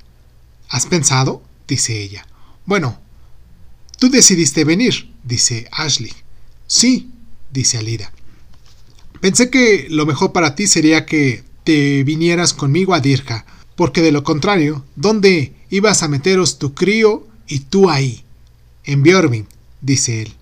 ¿Has 0.70 0.86
pensado? 0.86 1.42
dice 1.68 2.00
ella. 2.00 2.26
Bueno, 2.64 2.98
tú 3.98 4.08
decidiste 4.08 4.64
venir, 4.64 5.12
dice 5.24 5.68
Ashley. 5.72 6.14
Sí, 6.66 7.10
dice 7.54 7.78
Alida. 7.78 8.12
Pensé 9.22 9.48
que 9.48 9.86
lo 9.88 10.04
mejor 10.04 10.32
para 10.32 10.54
ti 10.54 10.66
sería 10.66 11.06
que 11.06 11.42
te 11.64 12.04
vinieras 12.04 12.52
conmigo 12.52 12.92
a 12.92 13.00
Dirja, 13.00 13.46
porque 13.74 14.02
de 14.02 14.12
lo 14.12 14.22
contrario, 14.22 14.84
¿dónde 14.94 15.54
ibas 15.70 16.02
a 16.02 16.08
meteros 16.08 16.58
tu 16.58 16.74
crío 16.74 17.26
y 17.46 17.60
tú 17.60 17.88
ahí? 17.88 18.22
En 18.84 19.02
Björving, 19.02 19.46
dice 19.80 20.20
él 20.20 20.34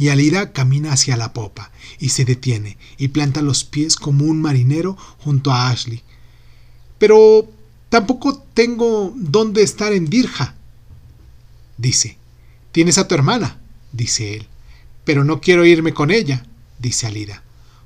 y 0.00 0.08
Alida 0.08 0.52
camina 0.52 0.94
hacia 0.94 1.14
la 1.18 1.34
popa 1.34 1.70
y 1.98 2.08
se 2.08 2.24
detiene 2.24 2.78
y 2.96 3.08
planta 3.08 3.42
los 3.42 3.64
pies 3.64 3.96
como 3.96 4.24
un 4.24 4.40
marinero 4.40 4.96
junto 5.18 5.52
a 5.52 5.68
Ashley. 5.68 6.02
Pero 6.96 7.52
tampoco 7.90 8.38
tengo 8.54 9.12
dónde 9.14 9.62
estar 9.62 9.92
en 9.92 10.06
Dirja, 10.06 10.54
dice. 11.76 12.16
Tienes 12.72 12.96
a 12.96 13.08
tu 13.08 13.14
hermana, 13.14 13.60
dice 13.92 14.36
él. 14.36 14.46
Pero 15.04 15.24
no 15.24 15.40
quiero 15.40 15.64
irme 15.64 15.94
con 15.94 16.10
ella, 16.10 16.46
dice 16.78 17.06
Alida. 17.06 17.42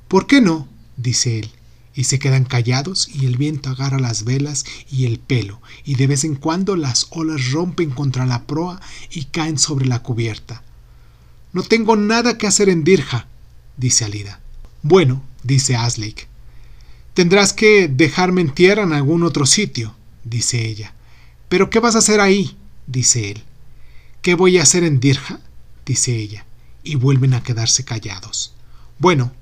¿Por 0.09 0.27
qué 0.27 0.41
no? 0.41 0.69
dice 0.97 1.39
él. 1.39 1.51
Y 1.97 2.05
se 2.05 2.19
quedan 2.19 2.45
callados 2.45 3.09
y 3.09 3.27
el 3.27 3.37
viento 3.37 3.71
agarra 3.71 4.01
las 4.01 4.25
velas 4.25 4.65
y 4.91 5.07
el 5.07 5.21
pelo, 5.21 5.61
y 5.85 5.95
de 5.95 6.09
vez 6.09 6.25
en 6.25 6.35
cuando 6.35 6.75
las 6.75 7.07
olas 7.11 7.53
rompen 7.53 7.91
contra 7.91 8.27
la 8.27 8.47
proa 8.47 8.81
y 9.11 9.27
caen 9.27 9.59
sobre 9.59 9.87
la 9.87 10.03
cubierta. 10.03 10.63
No 11.53 11.63
tengo 11.63 11.95
nada 11.95 12.37
que 12.37 12.49
hacer 12.49 12.69
en 12.69 12.83
Dirja, 12.83 13.29
dice 13.77 14.05
Alida. 14.05 14.41
Bueno, 14.83 15.23
dice 15.45 15.77
Aslik. 15.77 16.27
Tendrás 17.15 17.53
que 17.53 17.87
dejarme 17.87 18.41
en 18.41 18.53
tierra 18.53 18.83
en 18.83 18.93
algún 18.93 19.23
otro 19.23 19.47
sitio, 19.47 19.95
dice 20.25 20.67
ella. 20.67 20.95
¿Pero 21.49 21.71
qué 21.71 21.79
vas 21.79 21.95
a 21.95 21.99
hacer 21.99 22.21
ahí? 22.21 22.57
dice 22.89 23.31
él. 23.31 23.45
¿Qué 24.21 24.35
voy 24.35 24.59
a 24.59 24.63
hacer 24.63 24.83
en 24.83 24.99
Dirja? 24.99 25.39
dice 25.87 26.17
ella, 26.17 26.45
y 26.85 26.95
vuelven 26.97 27.35
a 27.35 27.43
quedarse 27.43 27.85
callados. 27.85 28.55
Bueno, 28.99 29.33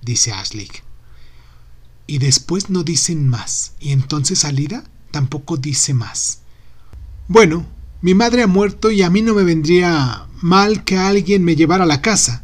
dice 0.00 0.32
Aslik. 0.32 0.82
Y 2.06 2.18
después 2.18 2.70
no 2.70 2.82
dicen 2.84 3.28
más, 3.28 3.72
y 3.80 3.92
entonces 3.92 4.44
Alida 4.44 4.84
tampoco 5.10 5.56
dice 5.56 5.92
más. 5.94 6.40
Bueno, 7.28 7.66
mi 8.00 8.14
madre 8.14 8.42
ha 8.42 8.46
muerto 8.46 8.90
y 8.90 9.02
a 9.02 9.10
mí 9.10 9.22
no 9.22 9.34
me 9.34 9.44
vendría 9.44 10.26
mal 10.40 10.84
que 10.84 10.98
alguien 10.98 11.44
me 11.44 11.56
llevara 11.56 11.84
a 11.84 11.86
la 11.86 12.02
casa, 12.02 12.42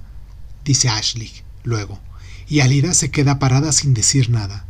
dice 0.65 0.89
Ashley 0.89 1.33
luego, 1.65 2.01
y 2.49 2.61
Alida 2.61 2.95
se 2.95 3.11
queda 3.11 3.39
parada 3.39 3.73
sin 3.73 3.95
decir 3.95 4.31
nada. 4.31 4.65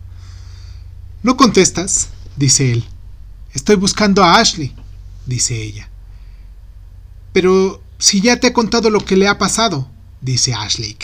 No 1.23 1.37
contestas, 1.37 2.09
dice 2.37 2.73
él. 2.73 2.85
Estoy 3.53 3.77
buscando 3.77 4.25
a 4.25 4.41
Ashley, 4.41 4.75
dice 5.27 5.63
ella. 5.63 5.89
Pero 7.33 7.83
si 7.99 8.21
ya 8.21 8.39
te 8.39 8.49
he 8.49 8.53
contado 8.53 8.91
lo 8.91 9.05
que 9.05 9.17
le 9.17 9.29
ha 9.29 9.39
pasado, 9.39 9.91
dice 10.21 10.55
Ashley. 10.55 10.97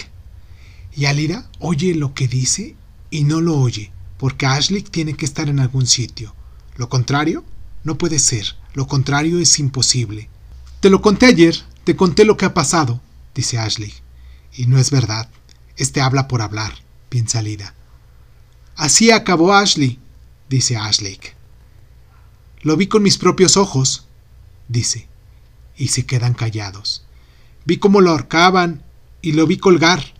Y 0.96 1.06
Alida 1.06 1.50
oye 1.58 1.94
lo 1.94 2.14
que 2.14 2.28
dice 2.28 2.76
y 3.10 3.24
no 3.24 3.40
lo 3.40 3.58
oye, 3.58 3.92
porque 4.16 4.46
Ashley 4.46 4.82
tiene 4.82 5.14
que 5.14 5.24
estar 5.24 5.48
en 5.48 5.58
algún 5.58 5.86
sitio. 5.86 6.34
Lo 6.76 6.88
contrario, 6.88 7.44
no 7.82 7.98
puede 7.98 8.18
ser. 8.18 8.56
Lo 8.74 8.86
contrario 8.86 9.38
es 9.38 9.58
imposible. 9.58 10.28
Te 10.80 10.90
lo 10.90 11.02
conté 11.02 11.26
ayer, 11.26 11.56
te 11.84 11.96
conté 11.96 12.24
lo 12.24 12.36
que 12.36 12.44
ha 12.44 12.54
pasado, 12.54 13.00
dice 13.34 13.58
Ashley. 13.58 13.92
Y 14.52 14.66
no 14.66 14.78
es 14.78 14.90
verdad. 14.90 15.28
Este 15.76 16.00
habla 16.00 16.28
por 16.28 16.42
hablar, 16.42 16.72
piensa 17.08 17.42
Lida. 17.42 17.74
Así 18.76 19.10
acabó 19.10 19.52
Ashley, 19.52 19.98
dice 20.48 20.76
Ashley. 20.76 21.18
Lo 22.62 22.76
vi 22.76 22.86
con 22.86 23.02
mis 23.02 23.18
propios 23.18 23.56
ojos, 23.56 24.06
dice, 24.68 25.08
y 25.76 25.88
se 25.88 26.06
quedan 26.06 26.34
callados. 26.34 27.04
Vi 27.64 27.78
cómo 27.78 28.00
lo 28.00 28.10
ahorcaban 28.10 28.82
y 29.22 29.32
lo 29.32 29.46
vi 29.46 29.56
colgar, 29.56 30.14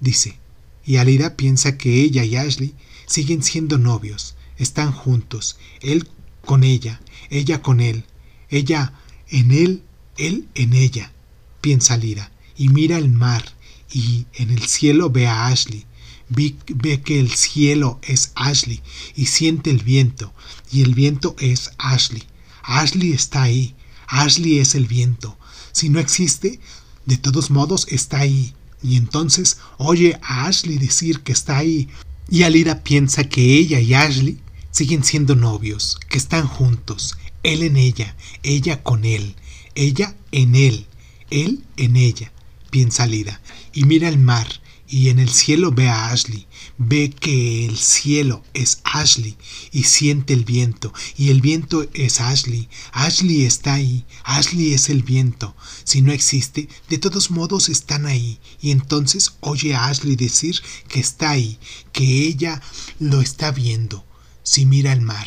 dice, 0.00 0.38
y 0.84 0.96
Alida 0.96 1.36
piensa 1.36 1.78
que 1.78 2.02
ella 2.02 2.24
y 2.24 2.36
Ashley 2.36 2.74
siguen 3.06 3.42
siendo 3.42 3.78
novios, 3.78 4.36
están 4.58 4.92
juntos, 4.92 5.58
él 5.80 6.08
con 6.44 6.64
ella, 6.64 7.00
ella 7.30 7.62
con 7.62 7.80
él, 7.80 8.04
ella 8.50 8.92
en 9.28 9.50
él, 9.52 9.82
él 10.16 10.48
en 10.54 10.74
ella, 10.74 11.12
piensa 11.60 11.96
Lida, 11.96 12.30
y 12.56 12.68
mira 12.68 12.98
el 12.98 13.10
mar, 13.10 13.44
y 13.92 14.26
en 14.34 14.50
el 14.50 14.66
cielo 14.66 15.10
ve 15.10 15.26
a 15.26 15.46
Ashley, 15.46 15.86
ve 16.28 17.00
que 17.00 17.20
el 17.20 17.30
cielo 17.30 17.98
es 18.02 18.32
Ashley, 18.34 18.82
y 19.14 19.26
siente 19.26 19.70
el 19.70 19.82
viento, 19.82 20.32
y 20.70 20.82
el 20.82 20.94
viento 20.94 21.36
es 21.38 21.70
Ashley. 21.78 22.24
Ashley 22.62 23.12
está 23.12 23.42
ahí, 23.42 23.75
Ashley 24.08 24.58
es 24.58 24.74
el 24.74 24.86
viento. 24.86 25.38
Si 25.72 25.88
no 25.88 26.00
existe, 26.00 26.60
de 27.04 27.16
todos 27.16 27.50
modos 27.50 27.86
está 27.90 28.20
ahí. 28.20 28.54
Y 28.82 28.96
entonces 28.96 29.58
oye 29.78 30.18
a 30.22 30.46
Ashley 30.46 30.78
decir 30.78 31.20
que 31.20 31.32
está 31.32 31.58
ahí. 31.58 31.88
Y 32.28 32.42
Alida 32.42 32.82
piensa 32.82 33.24
que 33.24 33.58
ella 33.58 33.80
y 33.80 33.94
Ashley 33.94 34.40
siguen 34.76 35.04
siendo 35.04 35.36
novios, 35.36 35.98
que 36.10 36.18
están 36.18 36.46
juntos, 36.46 37.16
él 37.42 37.62
en 37.62 37.78
ella, 37.78 38.14
ella 38.42 38.82
con 38.82 39.06
él, 39.06 39.34
ella 39.74 40.14
en 40.32 40.54
él, 40.54 40.86
él 41.30 41.64
en 41.78 41.96
ella, 41.96 42.30
piensa 42.70 43.06
Lida, 43.06 43.40
y 43.72 43.84
mira 43.84 44.06
el 44.08 44.18
mar, 44.18 44.46
y 44.86 45.08
en 45.08 45.18
el 45.18 45.30
cielo 45.30 45.72
ve 45.72 45.88
a 45.88 46.10
Ashley, 46.10 46.46
ve 46.78 47.10
que 47.10 47.64
el 47.64 47.78
cielo 47.78 48.44
es 48.54 48.80
Ashley, 48.84 49.36
y 49.72 49.84
siente 49.84 50.34
el 50.34 50.44
viento, 50.44 50.92
y 51.16 51.30
el 51.30 51.40
viento 51.40 51.88
es 51.94 52.20
Ashley, 52.20 52.68
Ashley 52.92 53.44
está 53.44 53.74
ahí, 53.74 54.04
Ashley 54.24 54.74
es 54.74 54.88
el 54.88 55.02
viento, 55.02 55.56
si 55.84 56.02
no 56.02 56.12
existe, 56.12 56.68
de 56.88 56.98
todos 56.98 57.30
modos 57.30 57.68
están 57.68 58.06
ahí, 58.06 58.38
y 58.60 58.70
entonces 58.70 59.36
oye 59.40 59.74
a 59.74 59.86
Ashley 59.86 60.16
decir 60.16 60.60
que 60.88 61.00
está 61.00 61.30
ahí, 61.30 61.58
que 61.92 62.04
ella 62.26 62.60
lo 62.98 63.20
está 63.20 63.50
viendo, 63.52 64.04
si 64.42 64.66
mira 64.66 64.92
el 64.92 65.00
mar. 65.00 65.26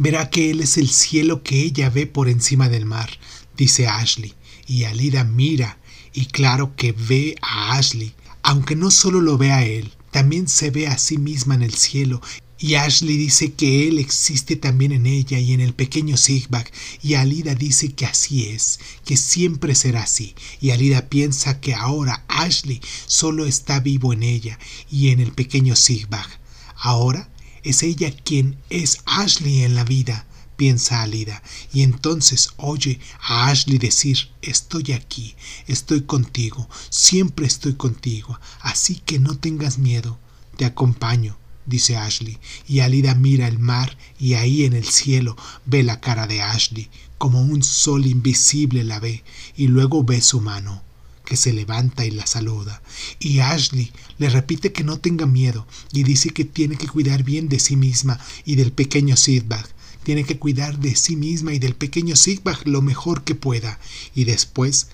Verá 0.00 0.30
que 0.30 0.50
él 0.50 0.60
es 0.60 0.76
el 0.76 0.88
cielo 0.88 1.42
que 1.42 1.60
ella 1.60 1.90
ve 1.90 2.06
por 2.06 2.28
encima 2.28 2.68
del 2.68 2.86
mar, 2.86 3.10
dice 3.56 3.88
Ashley, 3.88 4.34
y 4.66 4.84
Alida 4.84 5.24
mira, 5.24 5.78
y 6.12 6.26
claro 6.26 6.76
que 6.76 6.92
ve 6.92 7.36
a 7.42 7.76
Ashley, 7.76 8.14
aunque 8.42 8.76
no 8.76 8.92
solo 8.92 9.20
lo 9.20 9.36
ve 9.36 9.50
a 9.50 9.64
él, 9.64 9.92
también 10.18 10.48
se 10.48 10.70
ve 10.70 10.88
a 10.88 10.98
sí 10.98 11.16
misma 11.16 11.54
en 11.54 11.62
el 11.62 11.74
cielo, 11.74 12.20
y 12.58 12.74
Ashley 12.74 13.16
dice 13.16 13.52
que 13.52 13.86
él 13.86 14.00
existe 14.00 14.56
también 14.56 14.90
en 14.90 15.06
ella 15.06 15.38
y 15.38 15.52
en 15.52 15.60
el 15.60 15.74
pequeño 15.74 16.16
Sigbag, 16.16 16.68
y 17.04 17.14
Alida 17.14 17.54
dice 17.54 17.92
que 17.92 18.04
así 18.04 18.48
es, 18.48 18.80
que 19.04 19.16
siempre 19.16 19.76
será 19.76 20.02
así, 20.02 20.34
y 20.60 20.70
Alida 20.70 21.08
piensa 21.08 21.60
que 21.60 21.72
ahora 21.72 22.24
Ashley 22.26 22.80
solo 23.06 23.46
está 23.46 23.78
vivo 23.78 24.12
en 24.12 24.24
ella 24.24 24.58
y 24.90 25.10
en 25.10 25.20
el 25.20 25.30
pequeño 25.30 25.76
Sigbag. 25.76 26.26
Ahora 26.74 27.30
es 27.62 27.84
ella 27.84 28.10
quien 28.10 28.58
es 28.70 28.98
Ashley 29.04 29.62
en 29.62 29.76
la 29.76 29.84
vida, 29.84 30.26
piensa 30.58 31.02
Alida, 31.02 31.40
y 31.72 31.82
entonces 31.82 32.50
oye 32.56 32.98
a 33.20 33.48
Ashley 33.48 33.78
decir, 33.78 34.18
estoy 34.42 34.90
aquí, 34.92 35.36
estoy 35.68 36.02
contigo, 36.02 36.68
siempre 36.90 37.46
estoy 37.46 37.74
contigo, 37.74 38.40
así 38.60 38.96
que 38.96 39.20
no 39.20 39.38
tengas 39.38 39.78
miedo, 39.78 40.18
te 40.56 40.64
acompaño, 40.64 41.38
dice 41.64 41.96
Ashley, 41.96 42.38
y 42.66 42.80
Alida 42.80 43.14
mira 43.14 43.46
el 43.46 43.60
mar 43.60 43.96
y 44.18 44.34
ahí 44.34 44.64
en 44.64 44.72
el 44.72 44.84
cielo 44.84 45.36
ve 45.64 45.84
la 45.84 46.00
cara 46.00 46.26
de 46.26 46.42
Ashley, 46.42 46.90
como 47.18 47.40
un 47.40 47.62
sol 47.62 48.04
invisible 48.04 48.82
la 48.82 48.98
ve, 48.98 49.22
y 49.56 49.68
luego 49.68 50.02
ve 50.02 50.20
su 50.20 50.40
mano 50.40 50.82
que 51.24 51.36
se 51.36 51.52
levanta 51.52 52.04
y 52.04 52.10
la 52.10 52.26
saluda. 52.26 52.82
Y 53.20 53.40
Ashley 53.40 53.92
le 54.16 54.30
repite 54.30 54.72
que 54.72 54.82
no 54.82 54.98
tenga 54.98 55.26
miedo 55.26 55.66
y 55.92 56.02
dice 56.02 56.30
que 56.30 56.46
tiene 56.46 56.76
que 56.76 56.88
cuidar 56.88 57.22
bien 57.22 57.48
de 57.48 57.60
sí 57.60 57.76
misma 57.76 58.18
y 58.46 58.56
del 58.56 58.72
pequeño 58.72 59.14
Sidbag. 59.14 59.68
Tiene 60.08 60.24
que 60.24 60.38
cuidar 60.38 60.78
de 60.78 60.96
sí 60.96 61.16
misma 61.16 61.52
y 61.52 61.58
del 61.58 61.74
pequeño 61.74 62.16
Sidbag 62.16 62.66
lo 62.66 62.80
mejor 62.80 63.24
que 63.24 63.34
pueda. 63.34 63.78
Y 64.14 64.24
después, 64.24 64.88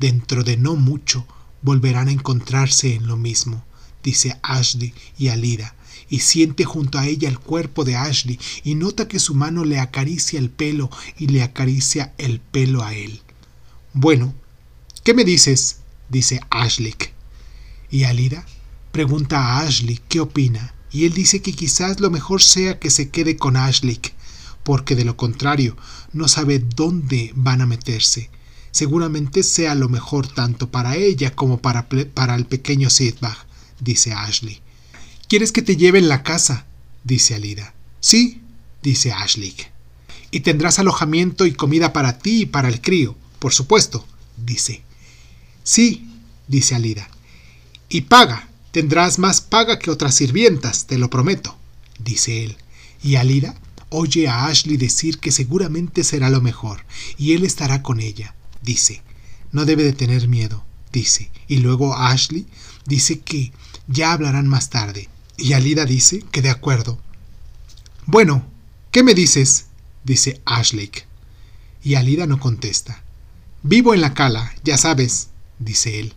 dentro 0.00 0.42
de 0.42 0.56
no 0.56 0.74
mucho, 0.74 1.28
volverán 1.62 2.08
a 2.08 2.10
encontrarse 2.10 2.96
en 2.96 3.06
lo 3.06 3.16
mismo, 3.16 3.64
dice 4.02 4.36
Ashley 4.42 4.92
y 5.16 5.28
Alida 5.28 5.76
y 6.10 6.18
siente 6.18 6.64
junto 6.64 6.98
a 6.98 7.06
ella 7.06 7.28
el 7.28 7.38
cuerpo 7.38 7.84
de 7.84 7.94
Ashley 7.94 8.40
y 8.64 8.74
nota 8.74 9.06
que 9.06 9.20
su 9.20 9.32
mano 9.36 9.64
le 9.64 9.78
acaricia 9.78 10.40
el 10.40 10.50
pelo 10.50 10.90
y 11.16 11.28
le 11.28 11.44
acaricia 11.44 12.12
el 12.18 12.40
pelo 12.40 12.82
a 12.82 12.96
él. 12.96 13.22
Bueno, 13.92 14.34
¿Qué 15.04 15.14
me 15.14 15.22
dices? 15.22 15.82
dice 16.08 16.40
Ashley. 16.50 16.96
Y 17.92 18.02
Alida 18.02 18.44
pregunta 18.90 19.38
a 19.38 19.60
Ashley 19.60 20.00
qué 20.08 20.18
opina, 20.18 20.74
y 20.90 21.04
él 21.04 21.12
dice 21.12 21.42
que 21.42 21.52
quizás 21.52 22.00
lo 22.00 22.10
mejor 22.10 22.42
sea 22.42 22.80
que 22.80 22.90
se 22.90 23.10
quede 23.10 23.36
con 23.36 23.56
Ashley, 23.56 24.00
porque 24.68 24.94
de 24.94 25.06
lo 25.06 25.16
contrario 25.16 25.78
no 26.12 26.28
sabe 26.28 26.58
dónde 26.58 27.32
van 27.34 27.62
a 27.62 27.66
meterse. 27.66 28.28
Seguramente 28.70 29.42
sea 29.42 29.74
lo 29.74 29.88
mejor 29.88 30.28
tanto 30.28 30.70
para 30.70 30.94
ella 30.94 31.34
como 31.34 31.62
para, 31.62 31.88
para 31.88 32.34
el 32.34 32.44
pequeño 32.44 32.90
Sidbach, 32.90 33.46
dice 33.80 34.12
Ashley. 34.12 34.60
¿Quieres 35.26 35.52
que 35.52 35.62
te 35.62 35.78
lleve 35.78 35.98
en 35.98 36.10
la 36.10 36.22
casa? 36.22 36.66
dice 37.02 37.34
Alida. 37.34 37.72
Sí, 38.00 38.42
dice 38.82 39.10
Ashley. 39.10 39.56
Y 40.30 40.40
tendrás 40.40 40.78
alojamiento 40.78 41.46
y 41.46 41.54
comida 41.54 41.94
para 41.94 42.18
ti 42.18 42.42
y 42.42 42.46
para 42.46 42.68
el 42.68 42.82
crío, 42.82 43.16
por 43.38 43.54
supuesto, 43.54 44.06
dice. 44.36 44.82
Sí, 45.62 46.10
dice 46.46 46.74
Alida. 46.74 47.08
Y 47.88 48.02
paga, 48.02 48.50
tendrás 48.70 49.18
más 49.18 49.40
paga 49.40 49.78
que 49.78 49.90
otras 49.90 50.14
sirvientas, 50.14 50.86
te 50.86 50.98
lo 50.98 51.08
prometo, 51.08 51.56
dice 51.98 52.44
él. 52.44 52.58
Y 53.02 53.16
Alida 53.16 53.58
oye 53.90 54.28
a 54.28 54.46
Ashley 54.46 54.76
decir 54.76 55.18
que 55.18 55.32
seguramente 55.32 56.04
será 56.04 56.30
lo 56.30 56.40
mejor, 56.40 56.84
y 57.16 57.32
él 57.32 57.44
estará 57.44 57.82
con 57.82 58.00
ella, 58.00 58.34
dice. 58.62 59.02
No 59.50 59.64
debe 59.64 59.82
de 59.82 59.92
tener 59.92 60.28
miedo, 60.28 60.64
dice. 60.92 61.30
Y 61.46 61.58
luego 61.58 61.96
Ashley 61.96 62.46
dice 62.86 63.20
que 63.20 63.52
ya 63.86 64.12
hablarán 64.12 64.46
más 64.46 64.70
tarde, 64.70 65.08
y 65.36 65.52
Alida 65.54 65.84
dice 65.84 66.22
que 66.30 66.42
de 66.42 66.50
acuerdo. 66.50 66.98
Bueno, 68.06 68.44
¿qué 68.90 69.02
me 69.02 69.14
dices? 69.14 69.66
dice 70.04 70.40
Ashley. 70.44 70.90
Y 71.82 71.94
Alida 71.94 72.26
no 72.26 72.38
contesta. 72.40 73.02
Vivo 73.62 73.94
en 73.94 74.00
la 74.00 74.14
cala, 74.14 74.52
ya 74.64 74.76
sabes, 74.76 75.28
dice 75.58 76.00
él. 76.00 76.14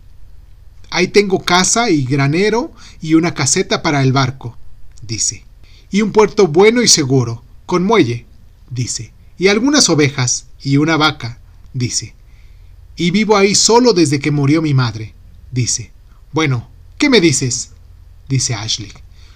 Ahí 0.90 1.08
tengo 1.08 1.40
casa 1.40 1.90
y 1.90 2.04
granero 2.04 2.72
y 3.00 3.14
una 3.14 3.34
caseta 3.34 3.82
para 3.82 4.02
el 4.02 4.12
barco, 4.12 4.56
dice. 5.00 5.44
Y 5.90 6.02
un 6.02 6.12
puerto 6.12 6.48
bueno 6.48 6.82
y 6.82 6.88
seguro, 6.88 7.42
con 7.72 7.84
muelle, 7.84 8.26
dice. 8.68 9.14
Y 9.38 9.48
algunas 9.48 9.88
ovejas 9.88 10.44
y 10.62 10.76
una 10.76 10.98
vaca, 10.98 11.40
dice. 11.72 12.14
y 12.96 13.10
vivo 13.10 13.34
ahí 13.34 13.54
solo 13.54 13.94
desde 13.94 14.18
que 14.18 14.30
murió 14.30 14.60
mi 14.60 14.74
madre, 14.74 15.14
dice. 15.50 15.90
Bueno, 16.32 16.68
¿qué 16.98 17.08
me 17.08 17.22
dices? 17.22 17.70
dice 18.28 18.52
Ashley. 18.52 18.92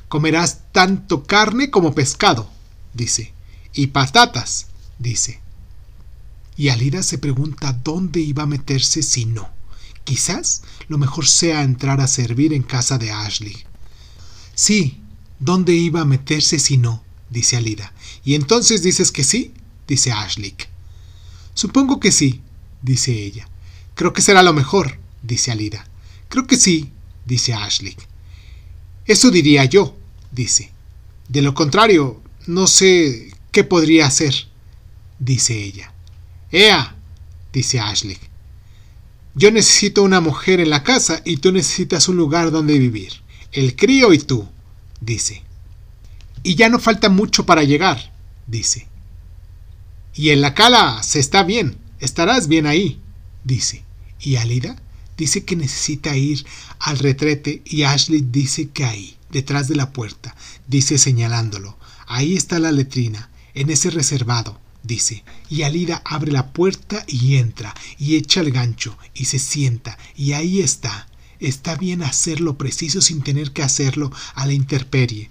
Comerás 0.09 0.71
tanto 0.71 1.23
carne 1.25 1.71
como 1.71 1.95
pescado, 1.95 2.51
dice. 2.93 3.33
Y 3.73 3.87
patatas, 3.87 4.67
dice. 4.99 5.41
Y 6.59 6.69
Alida 6.69 7.03
se 7.03 7.17
pregunta 7.17 7.73
dónde 7.73 8.21
iba 8.21 8.43
a 8.43 8.47
meterse 8.47 9.03
si 9.03 9.25
no. 9.25 9.49
Quizás 10.05 10.63
lo 10.89 10.99
mejor 10.99 11.27
sea 11.27 11.63
entrar 11.63 12.03
a 12.03 12.07
servir 12.07 12.53
en 12.53 12.65
casa 12.65 12.99
de 12.99 13.13
Ashley. 13.13 13.57
Sí, 14.55 15.01
¿dónde 15.39 15.73
iba 15.73 16.03
a 16.03 16.05
meterse 16.05 16.59
si 16.59 16.77
no? 16.77 17.03
dice 17.31 17.57
Alida. 17.57 17.95
¿Y 18.25 18.35
entonces 18.35 18.83
dices 18.83 19.13
que 19.13 19.25
sí? 19.25 19.53
dice 19.87 20.13
Ashley. 20.13 20.55
Supongo 21.55 22.01
que 22.01 22.13
sí, 22.13 22.43
dice 22.83 23.13
ella. 23.13 23.49
Creo 23.95 24.13
que 24.13 24.23
será 24.23 24.43
lo 24.43 24.53
mejor, 24.53 24.99
dice 25.23 25.53
Alida. 25.53 25.87
Creo 26.29 26.47
que 26.47 26.57
sí, 26.57 26.93
dice 27.25 27.55
Ashley. 27.55 27.97
Eso 29.07 29.31
diría 29.31 29.65
yo, 29.65 29.97
dice. 30.33 30.73
De 31.29 31.43
lo 31.43 31.55
contrario, 31.55 32.21
no 32.47 32.67
sé 32.67 33.33
qué 33.53 33.65
podría 33.65 34.07
hacer, 34.07 34.49
dice 35.19 35.63
ella. 35.63 35.93
Ea, 36.51 36.97
dice 37.53 37.81
Ashley. 37.81 38.19
Yo 39.35 39.51
necesito 39.51 40.03
una 40.03 40.21
mujer 40.21 40.61
en 40.61 40.71
la 40.71 40.83
casa 40.83 41.23
y 41.25 41.39
tú 41.39 41.53
necesitas 41.53 42.09
un 42.09 42.17
lugar 42.17 42.51
donde 42.51 42.79
vivir. 42.79 43.13
El 43.53 43.77
crío 43.77 44.13
y 44.13 44.19
tú, 44.19 44.49
dice. 45.01 45.43
Y 46.47 46.55
ya 46.55 46.69
no 46.69 46.79
falta 46.79 47.09
mucho 47.09 47.45
para 47.45 47.65
llegar, 47.65 48.13
dice. 48.47 48.87
Y 50.15 50.31
en 50.31 50.41
la 50.41 50.55
cala 50.55 51.03
se 51.03 51.19
está 51.19 51.43
bien, 51.43 51.77
estarás 51.99 52.47
bien 52.47 52.69
ahí, 52.69 53.01
dice. 53.43 53.83
Y 54.21 54.37
Alida 54.37 54.81
dice 55.17 55.45
que 55.45 55.57
necesita 55.57 56.17
ir 56.17 56.47
al 56.79 57.01
retrete 57.01 57.63
y 57.65 57.83
Ashley 57.83 58.21
dice 58.21 58.69
que 58.69 58.85
ahí, 58.85 59.17
detrás 59.29 59.67
de 59.67 59.75
la 59.75 59.91
puerta, 59.91 60.37
dice 60.69 60.99
señalándolo. 60.99 61.77
Ahí 62.07 62.37
está 62.37 62.61
la 62.61 62.71
letrina, 62.71 63.29
en 63.55 63.69
ese 63.69 63.91
reservado, 63.91 64.61
dice. 64.85 65.25
Y 65.51 65.63
Alida 65.63 66.01
abre 66.05 66.31
la 66.31 66.53
puerta 66.53 67.05
y 67.09 67.39
entra, 67.39 67.75
y 67.99 68.15
echa 68.15 68.41
el 68.41 68.53
gancho, 68.53 68.97
y 69.15 69.25
se 69.25 69.41
sienta, 69.41 69.99
y 70.15 70.35
ahí 70.35 70.61
está. 70.61 71.09
Está 71.41 71.75
bien 71.75 72.05
hacer 72.05 72.41
lo 72.41 72.57
preciso 72.57 73.01
sin 73.01 73.23
tener 73.23 73.51
que 73.51 73.65
hacerlo 73.65 74.13
a 74.37 74.47
la 74.47 74.53
intemperie 74.53 75.29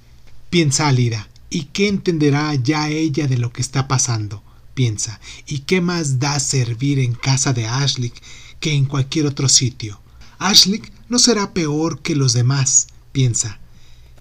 piensa 0.49 0.88
Alida. 0.88 1.30
¿Y 1.49 1.65
qué 1.65 1.88
entenderá 1.88 2.53
ya 2.55 2.89
ella 2.89 3.27
de 3.27 3.38
lo 3.38 3.53
que 3.53 3.61
está 3.61 3.88
pasando? 3.88 4.43
piensa. 4.76 5.19
¿Y 5.47 5.59
qué 5.59 5.81
más 5.81 6.19
da 6.19 6.39
servir 6.39 6.99
en 6.99 7.13
casa 7.13 7.53
de 7.53 7.65
Ashley 7.65 8.13
que 8.59 8.73
en 8.73 8.85
cualquier 8.85 9.26
otro 9.26 9.49
sitio? 9.49 9.99
Ashley 10.38 10.84
no 11.09 11.17
será 11.17 11.53
peor 11.53 12.01
que 12.01 12.15
los 12.15 12.34
demás, 12.34 12.88
piensa. 13.11 13.59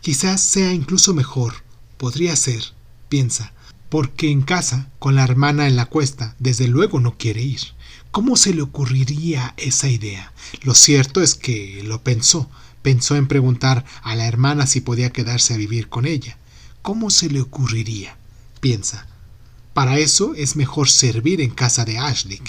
Quizás 0.00 0.40
sea 0.40 0.72
incluso 0.72 1.12
mejor. 1.12 1.56
Podría 1.98 2.36
ser, 2.36 2.62
piensa, 3.08 3.52
porque 3.90 4.30
en 4.30 4.42
casa, 4.42 4.90
con 4.98 5.16
la 5.16 5.24
hermana 5.24 5.66
en 5.66 5.76
la 5.76 5.86
cuesta, 5.86 6.36
desde 6.38 6.68
luego 6.68 7.00
no 7.00 7.18
quiere 7.18 7.42
ir. 7.42 7.60
¿Cómo 8.10 8.36
se 8.36 8.54
le 8.54 8.62
ocurriría 8.62 9.54
esa 9.56 9.88
idea? 9.88 10.32
Lo 10.62 10.74
cierto 10.74 11.20
es 11.20 11.34
que 11.34 11.82
lo 11.84 12.02
pensó, 12.02 12.48
Pensó 12.84 13.16
en 13.16 13.28
preguntar 13.28 13.86
a 14.02 14.14
la 14.14 14.26
hermana 14.26 14.66
si 14.66 14.82
podía 14.82 15.10
quedarse 15.10 15.54
a 15.54 15.56
vivir 15.56 15.88
con 15.88 16.04
ella. 16.04 16.36
¿Cómo 16.82 17.08
se 17.08 17.30
le 17.30 17.40
ocurriría? 17.40 18.18
Piensa. 18.60 19.06
Para 19.72 19.98
eso 19.98 20.34
es 20.34 20.54
mejor 20.54 20.90
servir 20.90 21.40
en 21.40 21.48
casa 21.48 21.86
de 21.86 21.96
Ashley. 21.96 22.42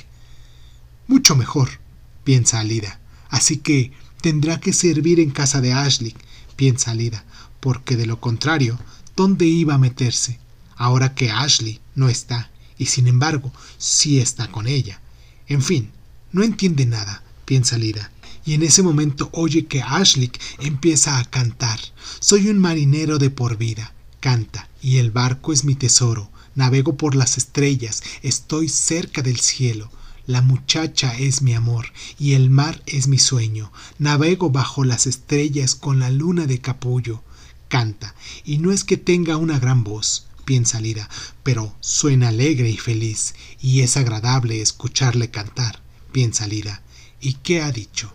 Mucho 1.07 1.37
mejor, 1.37 1.79
piensa 2.25 2.59
Alida. 2.59 2.99
Así 3.29 3.59
que 3.59 3.93
tendrá 4.19 4.59
que 4.59 4.73
servir 4.73 5.21
en 5.21 5.31
casa 5.31 5.61
de 5.61 5.71
Ashley, 5.71 6.13
piensa 6.57 6.91
Alida, 6.91 7.23
porque 7.61 7.95
de 7.95 8.05
lo 8.05 8.19
contrario, 8.19 8.77
¿dónde 9.15 9.45
iba 9.45 9.75
a 9.75 9.77
meterse? 9.77 10.37
Ahora 10.75 11.15
que 11.15 11.31
Ashley 11.31 11.79
no 11.95 12.09
está, 12.09 12.51
y 12.77 12.87
sin 12.87 13.07
embargo, 13.07 13.53
sí 13.77 14.19
está 14.19 14.51
con 14.51 14.67
ella. 14.67 14.99
En 15.47 15.61
fin, 15.61 15.91
no 16.33 16.43
entiende 16.43 16.85
nada, 16.85 17.23
piensa 17.45 17.77
Alida, 17.77 18.11
y 18.45 18.53
en 18.53 18.63
ese 18.63 18.83
momento 18.83 19.29
oye 19.33 19.65
que 19.65 19.81
Ashley 19.81 20.31
empieza 20.59 21.17
a 21.17 21.25
cantar. 21.25 21.79
Soy 22.19 22.47
un 22.49 22.59
marinero 22.59 23.17
de 23.17 23.31
por 23.31 23.57
vida. 23.57 23.93
Canta, 24.19 24.69
y 24.81 24.97
el 24.97 25.11
barco 25.11 25.51
es 25.51 25.65
mi 25.65 25.75
tesoro. 25.75 26.31
Navego 26.53 26.95
por 26.95 27.15
las 27.15 27.37
estrellas, 27.37 28.01
estoy 28.21 28.69
cerca 28.69 29.21
del 29.21 29.39
cielo. 29.39 29.91
La 30.27 30.41
muchacha 30.41 31.15
es 31.17 31.41
mi 31.41 31.53
amor 31.53 31.91
y 32.17 32.33
el 32.33 32.49
mar 32.49 32.81
es 32.85 33.07
mi 33.07 33.19
sueño. 33.19 33.71
Navego 33.99 34.49
bajo 34.49 34.83
las 34.83 35.05
estrellas 35.05 35.75
con 35.75 35.99
la 35.99 36.09
luna 36.09 36.47
de 36.47 36.61
capullo. 36.61 37.23
Canta, 37.67 38.15
y 38.43 38.59
no 38.59 38.71
es 38.71 38.83
que 38.83 38.97
tenga 38.97 39.37
una 39.37 39.59
gran 39.59 39.83
voz, 39.83 40.27
piensa 40.45 40.79
Lida, 40.79 41.09
pero 41.43 41.75
suena 41.79 42.29
alegre 42.29 42.69
y 42.69 42.77
feliz, 42.77 43.35
y 43.59 43.81
es 43.81 43.97
agradable 43.97 44.61
escucharle 44.61 45.29
cantar, 45.29 45.81
piensa 46.11 46.47
Lida. 46.47 46.83
¿Y 47.19 47.33
qué 47.33 47.61
ha 47.61 47.71
dicho? 47.71 48.13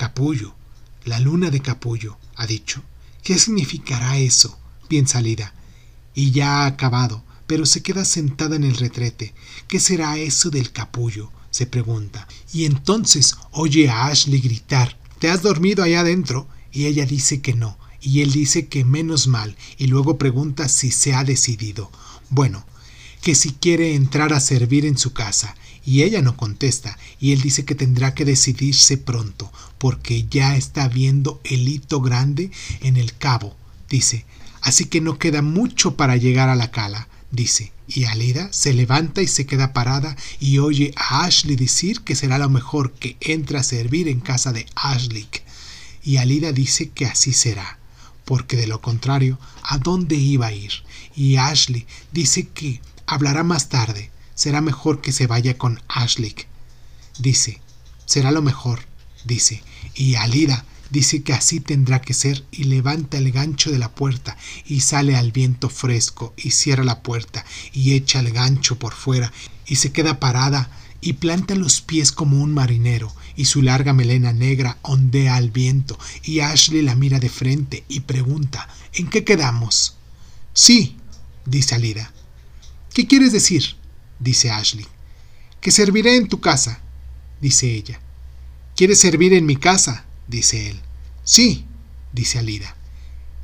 Capullo, 0.00 0.54
la 1.04 1.20
luna 1.20 1.50
de 1.50 1.60
Capullo, 1.60 2.16
ha 2.34 2.46
dicho. 2.46 2.82
¿Qué 3.22 3.38
significará 3.38 4.16
eso? 4.16 4.58
piensa 4.88 5.20
Lida. 5.20 5.52
Y 6.14 6.30
ya 6.30 6.62
ha 6.62 6.66
acabado, 6.66 7.22
pero 7.46 7.66
se 7.66 7.82
queda 7.82 8.06
sentada 8.06 8.56
en 8.56 8.64
el 8.64 8.78
retrete. 8.78 9.34
¿Qué 9.68 9.78
será 9.78 10.16
eso 10.16 10.48
del 10.48 10.72
capullo? 10.72 11.30
se 11.50 11.66
pregunta. 11.66 12.26
Y 12.50 12.64
entonces 12.64 13.36
oye 13.50 13.90
a 13.90 14.06
Ashley 14.06 14.40
gritar 14.40 14.96
¿Te 15.18 15.28
has 15.28 15.42
dormido 15.42 15.82
allá 15.82 16.00
adentro? 16.00 16.48
Y 16.72 16.86
ella 16.86 17.04
dice 17.04 17.42
que 17.42 17.52
no, 17.52 17.76
y 18.00 18.22
él 18.22 18.32
dice 18.32 18.68
que 18.68 18.86
menos 18.86 19.26
mal, 19.26 19.54
y 19.76 19.88
luego 19.88 20.16
pregunta 20.16 20.70
si 20.70 20.92
se 20.92 21.12
ha 21.12 21.24
decidido. 21.24 21.90
Bueno, 22.30 22.64
que 23.20 23.34
si 23.34 23.52
quiere 23.52 23.94
entrar 23.94 24.32
a 24.32 24.40
servir 24.40 24.86
en 24.86 24.96
su 24.96 25.12
casa, 25.12 25.56
y 25.84 26.02
ella 26.02 26.22
no 26.22 26.36
contesta, 26.36 26.98
y 27.20 27.32
él 27.32 27.40
dice 27.40 27.64
que 27.64 27.74
tendrá 27.74 28.14
que 28.14 28.24
decidirse 28.24 28.96
pronto, 28.96 29.52
porque 29.78 30.26
ya 30.28 30.56
está 30.56 30.88
viendo 30.88 31.40
el 31.44 31.68
hito 31.68 32.00
grande 32.00 32.50
en 32.80 32.96
el 32.96 33.16
cabo, 33.16 33.56
dice, 33.88 34.24
así 34.62 34.86
que 34.86 35.00
no 35.00 35.18
queda 35.18 35.42
mucho 35.42 35.96
para 35.96 36.16
llegar 36.16 36.48
a 36.48 36.56
la 36.56 36.70
cala, 36.70 37.08
dice, 37.30 37.72
y 37.92 38.04
Alida 38.04 38.48
se 38.52 38.72
levanta 38.72 39.20
y 39.20 39.26
se 39.26 39.46
queda 39.46 39.72
parada 39.72 40.16
y 40.38 40.58
oye 40.58 40.92
a 40.96 41.24
Ashley 41.24 41.56
decir 41.56 42.02
que 42.02 42.14
será 42.14 42.38
lo 42.38 42.48
mejor 42.48 42.92
que 42.92 43.16
entre 43.20 43.58
a 43.58 43.62
servir 43.62 44.08
en 44.08 44.20
casa 44.20 44.52
de 44.52 44.66
Ashley. 44.76 45.28
Y 46.04 46.16
Alida 46.16 46.52
dice 46.52 46.90
que 46.90 47.06
así 47.06 47.32
será, 47.32 47.78
porque 48.24 48.56
de 48.56 48.66
lo 48.66 48.80
contrario, 48.80 49.38
¿a 49.62 49.78
dónde 49.78 50.14
iba 50.14 50.46
a 50.46 50.52
ir? 50.52 50.72
Y 51.16 51.36
Ashley 51.36 51.86
dice 52.12 52.48
que 52.48 52.80
hablará 53.06 53.42
más 53.42 53.68
tarde, 53.68 54.10
será 54.40 54.62
mejor 54.62 55.02
que 55.02 55.12
se 55.12 55.26
vaya 55.26 55.58
con 55.58 55.82
Ashley. 55.86 56.34
Dice, 57.18 57.60
será 58.06 58.30
lo 58.30 58.40
mejor, 58.40 58.80
dice, 59.26 59.62
y 59.94 60.14
Alida 60.14 60.64
dice 60.88 61.22
que 61.22 61.34
así 61.34 61.60
tendrá 61.60 62.00
que 62.00 62.14
ser 62.14 62.42
y 62.50 62.64
levanta 62.64 63.18
el 63.18 63.32
gancho 63.32 63.70
de 63.70 63.76
la 63.76 63.94
puerta 63.94 64.38
y 64.64 64.80
sale 64.80 65.14
al 65.14 65.30
viento 65.30 65.68
fresco 65.68 66.32
y 66.38 66.52
cierra 66.52 66.84
la 66.84 67.02
puerta 67.02 67.44
y 67.74 67.92
echa 67.92 68.20
el 68.20 68.32
gancho 68.32 68.78
por 68.78 68.94
fuera 68.94 69.30
y 69.66 69.76
se 69.76 69.92
queda 69.92 70.20
parada 70.20 70.70
y 71.02 71.12
planta 71.12 71.54
los 71.54 71.82
pies 71.82 72.10
como 72.10 72.40
un 72.40 72.54
marinero 72.54 73.14
y 73.36 73.44
su 73.44 73.60
larga 73.60 73.92
melena 73.92 74.32
negra 74.32 74.78
ondea 74.80 75.36
al 75.36 75.50
viento 75.50 75.98
y 76.24 76.40
Ashley 76.40 76.80
la 76.80 76.94
mira 76.94 77.20
de 77.20 77.28
frente 77.28 77.84
y 77.88 78.00
pregunta 78.00 78.70
¿En 78.94 79.10
qué 79.10 79.22
quedamos? 79.22 79.96
Sí, 80.54 80.96
dice 81.44 81.74
Alida. 81.74 82.10
¿Qué 82.94 83.06
quieres 83.06 83.32
decir? 83.32 83.78
Dice 84.20 84.50
Ashley. 84.50 84.86
Que 85.60 85.72
serviré 85.72 86.16
en 86.16 86.28
tu 86.28 86.40
casa, 86.40 86.80
dice 87.40 87.74
ella. 87.74 88.00
¿Quieres 88.76 89.00
servir 89.00 89.32
en 89.34 89.46
mi 89.46 89.56
casa? 89.56 90.04
dice 90.28 90.70
él. 90.70 90.80
Sí, 91.24 91.64
dice 92.12 92.38
Alida. 92.38 92.76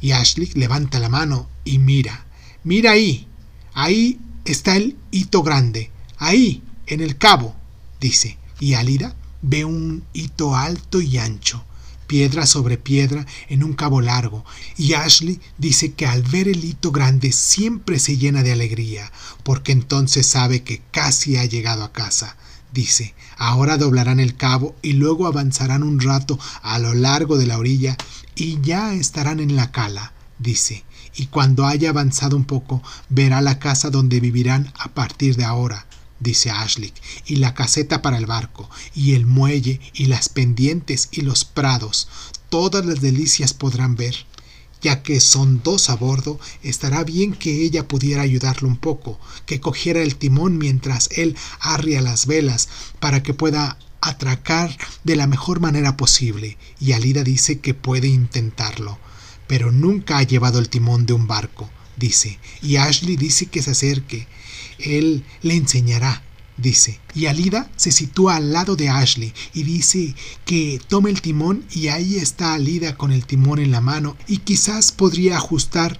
Y 0.00 0.12
Ashley 0.12 0.50
levanta 0.54 1.00
la 1.00 1.08
mano 1.08 1.48
y 1.64 1.78
mira. 1.78 2.24
Mira 2.62 2.92
ahí. 2.92 3.26
Ahí 3.74 4.20
está 4.44 4.76
el 4.76 4.96
hito 5.10 5.42
grande. 5.42 5.90
Ahí, 6.18 6.62
en 6.86 7.00
el 7.00 7.18
cabo, 7.18 7.56
dice. 8.00 8.38
Y 8.60 8.74
Alida 8.74 9.16
ve 9.42 9.64
un 9.64 10.04
hito 10.12 10.54
alto 10.54 11.00
y 11.00 11.18
ancho 11.18 11.64
piedra 12.06 12.46
sobre 12.46 12.78
piedra 12.78 13.26
en 13.48 13.64
un 13.64 13.72
cabo 13.72 14.00
largo, 14.00 14.44
y 14.76 14.94
Ashley 14.94 15.40
dice 15.58 15.92
que 15.92 16.06
al 16.06 16.22
ver 16.22 16.48
el 16.48 16.64
hito 16.64 16.92
grande 16.92 17.32
siempre 17.32 17.98
se 17.98 18.16
llena 18.16 18.42
de 18.42 18.52
alegría, 18.52 19.12
porque 19.42 19.72
entonces 19.72 20.26
sabe 20.26 20.62
que 20.62 20.82
casi 20.90 21.36
ha 21.36 21.44
llegado 21.44 21.84
a 21.84 21.92
casa. 21.92 22.36
Dice, 22.72 23.14
ahora 23.38 23.78
doblarán 23.78 24.20
el 24.20 24.36
cabo 24.36 24.76
y 24.82 24.92
luego 24.92 25.26
avanzarán 25.26 25.82
un 25.82 26.00
rato 26.00 26.38
a 26.62 26.78
lo 26.78 26.94
largo 26.94 27.38
de 27.38 27.46
la 27.46 27.58
orilla 27.58 27.96
y 28.34 28.60
ya 28.60 28.92
estarán 28.92 29.40
en 29.40 29.56
la 29.56 29.72
cala, 29.72 30.12
dice, 30.38 30.84
y 31.16 31.26
cuando 31.26 31.66
haya 31.66 31.90
avanzado 31.90 32.36
un 32.36 32.44
poco 32.44 32.82
verá 33.08 33.40
la 33.40 33.58
casa 33.58 33.90
donde 33.90 34.20
vivirán 34.20 34.72
a 34.78 34.88
partir 34.88 35.36
de 35.36 35.44
ahora, 35.44 35.85
dice 36.20 36.50
Ashley, 36.50 36.92
y 37.26 37.36
la 37.36 37.54
caseta 37.54 38.02
para 38.02 38.18
el 38.18 38.26
barco, 38.26 38.68
y 38.94 39.14
el 39.14 39.26
muelle, 39.26 39.80
y 39.92 40.06
las 40.06 40.28
pendientes, 40.28 41.08
y 41.12 41.22
los 41.22 41.44
prados, 41.44 42.08
todas 42.48 42.84
las 42.84 43.00
delicias 43.00 43.52
podrán 43.54 43.96
ver. 43.96 44.26
Ya 44.82 45.02
que 45.02 45.20
son 45.20 45.62
dos 45.62 45.88
a 45.88 45.96
bordo, 45.96 46.38
estará 46.62 47.02
bien 47.02 47.32
que 47.32 47.62
ella 47.62 47.88
pudiera 47.88 48.22
ayudarlo 48.22 48.68
un 48.68 48.76
poco, 48.76 49.18
que 49.46 49.58
cogiera 49.58 50.02
el 50.02 50.16
timón 50.16 50.58
mientras 50.58 51.08
él 51.12 51.36
arria 51.60 52.00
las 52.02 52.26
velas, 52.26 52.68
para 53.00 53.22
que 53.22 53.34
pueda 53.34 53.78
atracar 54.00 54.76
de 55.02 55.16
la 55.16 55.26
mejor 55.26 55.60
manera 55.60 55.96
posible, 55.96 56.58
y 56.78 56.92
Alida 56.92 57.24
dice 57.24 57.58
que 57.60 57.74
puede 57.74 58.08
intentarlo, 58.08 58.98
pero 59.46 59.72
nunca 59.72 60.18
ha 60.18 60.22
llevado 60.22 60.58
el 60.58 60.68
timón 60.68 61.06
de 61.06 61.14
un 61.14 61.26
barco, 61.26 61.68
dice, 61.96 62.38
y 62.62 62.76
Ashley 62.76 63.16
dice 63.16 63.46
que 63.46 63.62
se 63.62 63.72
acerque, 63.72 64.28
él 64.78 65.24
le 65.42 65.54
enseñará, 65.54 66.22
dice. 66.56 67.00
Y 67.14 67.26
Alida 67.26 67.70
se 67.76 67.92
sitúa 67.92 68.36
al 68.36 68.52
lado 68.52 68.76
de 68.76 68.88
Ashley 68.88 69.32
y 69.54 69.62
dice 69.62 70.14
que 70.44 70.80
tome 70.88 71.10
el 71.10 71.20
timón 71.20 71.64
y 71.72 71.88
ahí 71.88 72.16
está 72.16 72.54
Alida 72.54 72.96
con 72.96 73.12
el 73.12 73.26
timón 73.26 73.58
en 73.58 73.70
la 73.70 73.80
mano 73.80 74.16
y 74.26 74.38
quizás 74.38 74.92
podría 74.92 75.36
ajustar 75.36 75.98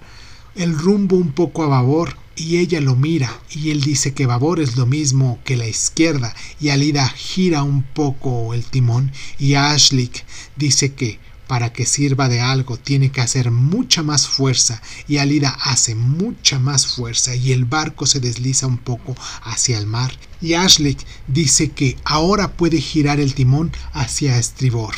el 0.55 0.77
rumbo 0.77 1.15
un 1.15 1.33
poco 1.33 1.63
a 1.63 1.67
babor 1.67 2.17
y 2.35 2.57
ella 2.57 2.81
lo 2.81 2.95
mira 2.95 3.39
y 3.51 3.71
él 3.71 3.81
dice 3.81 4.13
que 4.13 4.27
babor 4.27 4.59
es 4.59 4.75
lo 4.75 4.85
mismo 4.85 5.39
que 5.43 5.57
la 5.57 5.67
izquierda 5.67 6.35
y 6.59 6.69
Alida 6.69 7.07
gira 7.09 7.63
un 7.63 7.83
poco 7.83 8.53
el 8.53 8.63
timón 8.63 9.11
y 9.39 9.55
Ashley 9.55 10.11
dice 10.55 10.93
que 10.93 11.19
para 11.47 11.71
que 11.71 11.85
sirva 11.85 12.29
de 12.29 12.41
algo 12.41 12.77
tiene 12.77 13.11
que 13.11 13.21
hacer 13.21 13.51
mucha 13.51 14.03
más 14.03 14.27
fuerza 14.27 14.81
y 15.07 15.17
Alida 15.17 15.57
hace 15.61 15.95
mucha 15.95 16.59
más 16.59 16.87
fuerza 16.87 17.35
y 17.35 17.53
el 17.53 17.65
barco 17.65 18.05
se 18.05 18.19
desliza 18.19 18.67
un 18.67 18.77
poco 18.77 19.15
hacia 19.43 19.77
el 19.77 19.87
mar. 19.87 20.11
Y 20.41 20.53
Ashley 20.53 20.97
dice 21.27 21.71
que 21.71 21.97
ahora 22.03 22.53
puede 22.53 22.79
girar 22.81 23.19
el 23.19 23.33
timón 23.33 23.71
hacia 23.93 24.37
estribor, 24.37 24.93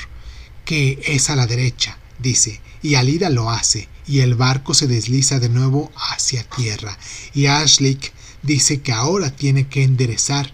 que 0.66 1.00
es 1.06 1.30
a 1.30 1.36
la 1.36 1.48
derecha, 1.48 1.98
dice, 2.20 2.62
y 2.82 2.96
Alida 2.96 3.30
lo 3.30 3.50
hace 3.50 3.88
y 4.08 4.20
el 4.20 4.36
barco 4.36 4.74
se 4.74 4.88
desliza 4.88 5.40
de 5.40 5.50
nuevo 5.50 5.92
hacia 5.96 6.44
tierra. 6.44 6.98
Y 7.34 7.46
Ashley 7.46 8.00
dice 8.42 8.82
que 8.82 8.92
ahora 8.92 9.30
tiene 9.30 9.68
que 9.68 9.84
enderezar 9.84 10.52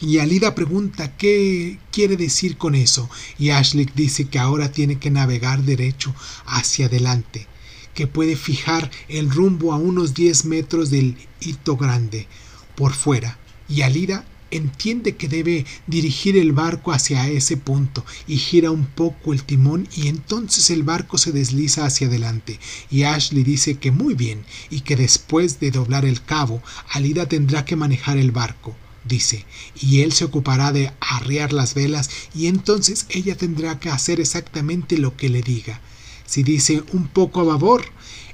y 0.00 0.18
Alida 0.18 0.54
pregunta 0.54 1.16
qué 1.16 1.78
quiere 1.90 2.16
decir 2.16 2.56
con 2.56 2.74
eso, 2.74 3.10
y 3.38 3.50
Ashley 3.50 3.88
dice 3.94 4.26
que 4.26 4.38
ahora 4.38 4.70
tiene 4.70 4.98
que 4.98 5.10
navegar 5.10 5.62
derecho 5.62 6.14
hacia 6.46 6.86
adelante, 6.86 7.46
que 7.94 8.06
puede 8.06 8.36
fijar 8.36 8.90
el 9.08 9.30
rumbo 9.30 9.72
a 9.72 9.76
unos 9.76 10.14
10 10.14 10.44
metros 10.44 10.90
del 10.90 11.16
hito 11.40 11.76
grande 11.76 12.28
por 12.76 12.92
fuera, 12.92 13.38
y 13.68 13.82
Alida 13.82 14.24
entiende 14.50 15.16
que 15.16 15.28
debe 15.28 15.66
dirigir 15.86 16.36
el 16.38 16.52
barco 16.52 16.92
hacia 16.92 17.28
ese 17.28 17.56
punto 17.56 18.04
y 18.26 18.36
gira 18.38 18.70
un 18.70 18.86
poco 18.86 19.32
el 19.32 19.42
timón 19.42 19.88
y 19.94 20.08
entonces 20.08 20.70
el 20.70 20.84
barco 20.84 21.18
se 21.18 21.32
desliza 21.32 21.84
hacia 21.84 22.06
adelante. 22.06 22.58
Y 22.90 23.02
Ashley 23.02 23.44
dice 23.44 23.74
que 23.74 23.90
muy 23.90 24.14
bien 24.14 24.44
y 24.70 24.80
que 24.80 24.96
después 24.96 25.60
de 25.60 25.70
doblar 25.70 26.06
el 26.06 26.22
cabo 26.22 26.62
Alida 26.88 27.26
tendrá 27.26 27.66
que 27.66 27.76
manejar 27.76 28.16
el 28.16 28.30
barco 28.30 28.74
dice, 29.04 29.44
y 29.80 30.02
él 30.02 30.12
se 30.12 30.24
ocupará 30.24 30.72
de 30.72 30.92
arriar 31.00 31.52
las 31.52 31.74
velas, 31.74 32.10
y 32.34 32.46
entonces 32.46 33.06
ella 33.08 33.36
tendrá 33.36 33.80
que 33.80 33.90
hacer 33.90 34.20
exactamente 34.20 34.98
lo 34.98 35.16
que 35.16 35.28
le 35.28 35.42
diga. 35.42 35.80
Si 36.26 36.42
dice 36.42 36.82
un 36.92 37.08
poco 37.08 37.40
a 37.40 37.44
babor, 37.44 37.84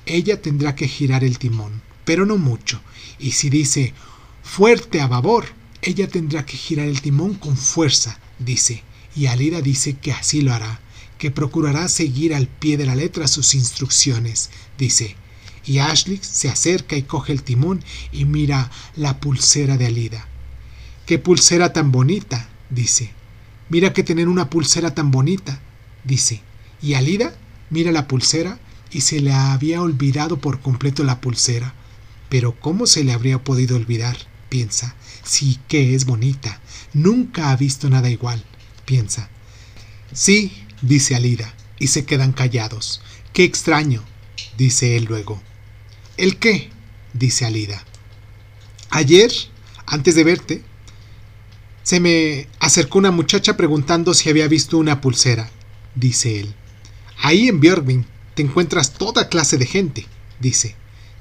ella 0.06 0.42
tendrá 0.42 0.74
que 0.74 0.88
girar 0.88 1.24
el 1.24 1.38
timón, 1.38 1.82
pero 2.04 2.26
no 2.26 2.36
mucho, 2.36 2.80
y 3.18 3.32
si 3.32 3.50
dice 3.50 3.94
fuerte 4.42 5.00
a 5.00 5.06
babor, 5.06 5.46
ella 5.80 6.08
tendrá 6.08 6.44
que 6.44 6.56
girar 6.56 6.88
el 6.88 7.00
timón 7.00 7.34
con 7.34 7.56
fuerza, 7.56 8.18
dice, 8.38 8.82
y 9.16 9.26
Alida 9.26 9.60
dice 9.60 9.94
que 9.94 10.12
así 10.12 10.40
lo 10.42 10.52
hará, 10.52 10.80
que 11.18 11.30
procurará 11.30 11.88
seguir 11.88 12.34
al 12.34 12.48
pie 12.48 12.76
de 12.76 12.86
la 12.86 12.94
letra 12.94 13.28
sus 13.28 13.54
instrucciones, 13.54 14.50
dice, 14.76 15.16
y 15.64 15.78
Ashley 15.78 16.20
se 16.22 16.48
acerca 16.48 16.96
y 16.96 17.02
coge 17.02 17.32
el 17.32 17.42
timón 17.42 17.82
y 18.12 18.24
mira 18.24 18.70
la 18.96 19.20
pulsera 19.20 19.76
de 19.76 19.86
Alida. 19.86 20.28
¡Qué 21.06 21.18
pulsera 21.18 21.72
tan 21.72 21.92
bonita! 21.92 22.48
dice. 22.70 23.12
Mira 23.68 23.92
que 23.92 24.02
tener 24.02 24.28
una 24.28 24.50
pulsera 24.50 24.94
tan 24.94 25.10
bonita, 25.10 25.60
dice. 26.04 26.42
Y 26.82 26.94
Alida 26.94 27.34
mira 27.70 27.92
la 27.92 28.08
pulsera 28.08 28.58
y 28.90 29.00
se 29.00 29.20
le 29.20 29.32
había 29.32 29.82
olvidado 29.82 30.38
por 30.38 30.60
completo 30.60 31.04
la 31.04 31.20
pulsera. 31.20 31.74
Pero 32.28 32.58
¿cómo 32.58 32.86
se 32.86 33.04
le 33.04 33.12
habría 33.12 33.42
podido 33.42 33.76
olvidar? 33.76 34.16
piensa. 34.48 34.94
Sí 35.24 35.58
que 35.66 35.94
es 35.94 36.04
bonita. 36.04 36.60
Nunca 36.92 37.50
ha 37.50 37.56
visto 37.56 37.90
nada 37.90 38.08
igual, 38.08 38.44
piensa. 38.84 39.28
Sí, 40.12 40.52
dice 40.80 41.16
Alida, 41.16 41.52
y 41.78 41.88
se 41.88 42.04
quedan 42.04 42.32
callados. 42.32 43.02
Qué 43.32 43.42
extraño, 43.42 44.04
dice 44.56 44.96
él 44.96 45.06
luego. 45.06 45.42
¿El 46.16 46.36
qué? 46.38 46.70
dice 47.14 47.44
Alida. 47.44 47.82
Ayer, 48.90 49.32
antes 49.86 50.14
de 50.14 50.22
verte, 50.22 50.62
se 51.84 52.00
me 52.00 52.48
acercó 52.60 52.98
una 52.98 53.10
muchacha 53.10 53.58
preguntando 53.58 54.14
si 54.14 54.30
había 54.30 54.48
visto 54.48 54.78
una 54.78 55.02
pulsera, 55.02 55.50
dice 55.94 56.40
él. 56.40 56.54
Ahí 57.18 57.46
en 57.46 57.60
Björgvin 57.60 58.06
te 58.34 58.42
encuentras 58.42 58.94
toda 58.94 59.28
clase 59.28 59.58
de 59.58 59.66
gente, 59.66 60.06
dice. 60.40 60.76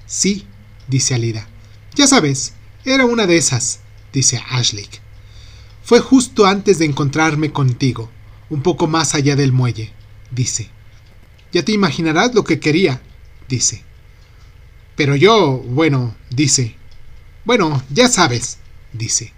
Sí, 0.05 0.47
dice 0.87 1.15
Alida. 1.15 1.49
Ya 1.95 2.07
sabes, 2.07 2.53
era 2.85 3.05
una 3.05 3.27
de 3.27 3.35
esas, 3.35 3.81
dice 4.13 4.41
Ashley. 4.49 4.87
Fue 5.83 5.99
justo 5.99 6.45
antes 6.45 6.79
de 6.79 6.85
encontrarme 6.85 7.51
contigo, 7.51 8.09
un 8.49 8.63
poco 8.63 8.87
más 8.87 9.15
allá 9.15 9.35
del 9.35 9.51
muelle, 9.51 9.91
dice. 10.31 10.69
Ya 11.51 11.65
te 11.65 11.73
imaginarás 11.73 12.33
lo 12.33 12.45
que 12.45 12.61
quería, 12.61 13.01
dice. 13.49 13.83
Pero 14.95 15.17
yo, 15.17 15.57
bueno, 15.57 16.15
dice. 16.29 16.77
Bueno, 17.43 17.83
ya 17.89 18.07
sabes, 18.07 18.59
dice. 18.93 19.33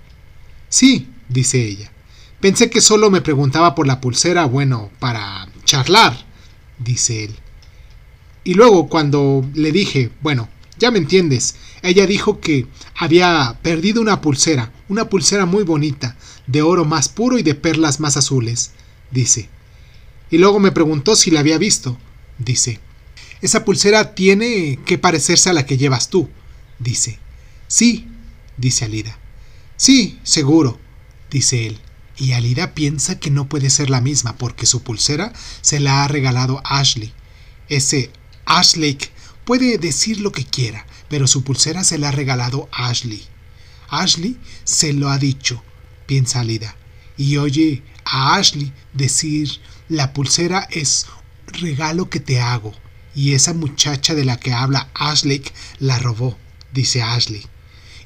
Sí, 0.70 1.10
dice 1.30 1.64
ella. 1.64 1.92
Pensé 2.40 2.70
que 2.70 2.82
solo 2.82 3.10
me 3.10 3.22
preguntaba 3.22 3.76
por 3.76 3.88
la 3.88 4.02
pulsera, 4.02 4.46
bueno, 4.46 4.92
para 5.00 5.48
charlar, 5.64 6.16
dice 6.80 7.26
él. 7.26 7.36
Y 8.44 8.54
luego 8.54 8.88
cuando 8.88 9.44
le 9.54 9.72
dije, 9.72 10.12
bueno, 10.22 10.50
ya 10.78 10.92
me 10.92 11.00
entiendes, 11.00 11.56
ella 11.82 12.06
dijo 12.06 12.40
que 12.40 12.68
había 12.96 13.58
perdido 13.62 14.02
una 14.02 14.22
pulsera, 14.22 14.72
una 14.90 15.10
pulsera 15.10 15.46
muy 15.46 15.64
bonita, 15.64 16.16
de 16.48 16.62
oro 16.62 16.86
más 16.86 17.10
puro 17.10 17.40
y 17.40 17.44
de 17.44 17.56
perlas 17.56 18.00
más 18.00 18.18
azules, 18.18 18.72
dice. 19.12 19.50
Y 20.30 20.38
luego 20.38 20.60
me 20.60 20.72
preguntó 20.72 21.16
si 21.16 21.32
la 21.32 21.40
había 21.40 21.58
visto, 21.58 21.98
dice. 22.38 22.80
Esa 23.42 23.64
pulsera 23.64 24.16
tiene 24.16 24.80
que 24.86 24.98
parecerse 24.98 25.50
a 25.50 25.54
la 25.54 25.66
que 25.66 25.78
llevas 25.78 26.10
tú, 26.10 26.30
dice. 26.80 27.20
Sí, 27.68 28.08
dice 28.58 28.86
Alida. 28.86 29.18
Sí, 29.78 30.20
seguro, 30.24 30.80
dice 31.36 31.68
él, 31.68 31.78
y 32.16 32.32
Alida 32.32 32.74
piensa 32.74 33.20
que 33.20 33.30
no 33.30 33.50
puede 33.50 33.70
ser 33.70 33.90
la 33.90 34.00
misma 34.00 34.38
porque 34.38 34.66
su 34.66 34.84
pulsera 34.84 35.34
se 35.60 35.82
la 35.82 36.02
ha 36.02 36.08
regalado 36.08 36.62
Ashley. 36.64 37.12
Ese 37.68 38.10
Ashley 38.46 38.98
puede 39.44 39.78
decir 39.78 40.22
lo 40.22 40.32
que 40.32 40.46
quiera, 40.46 40.88
pero 41.10 41.28
su 41.28 41.44
pulsera 41.44 41.84
se 41.84 41.98
la 41.98 42.08
ha 42.08 42.12
regalado 42.14 42.70
Ashley. 42.72 43.22
Ashley 43.90 44.40
se 44.64 44.94
lo 44.94 45.10
ha 45.10 45.18
dicho, 45.18 45.62
piensa 46.06 46.40
Alida, 46.40 46.78
y 47.18 47.36
oye 47.36 47.84
a 48.06 48.38
Ashley 48.38 48.72
decir 48.94 49.60
la 49.90 50.14
pulsera 50.14 50.70
es 50.72 51.06
regalo 51.48 52.10
que 52.10 52.22
te 52.22 52.40
hago, 52.40 52.74
y 53.14 53.34
esa 53.34 53.54
muchacha 53.54 54.16
de 54.16 54.24
la 54.24 54.40
que 54.40 54.54
habla 54.54 54.90
Ashley 54.94 55.44
la 55.80 56.00
robó, 56.00 56.38
dice 56.72 57.02
Ashley 57.02 57.46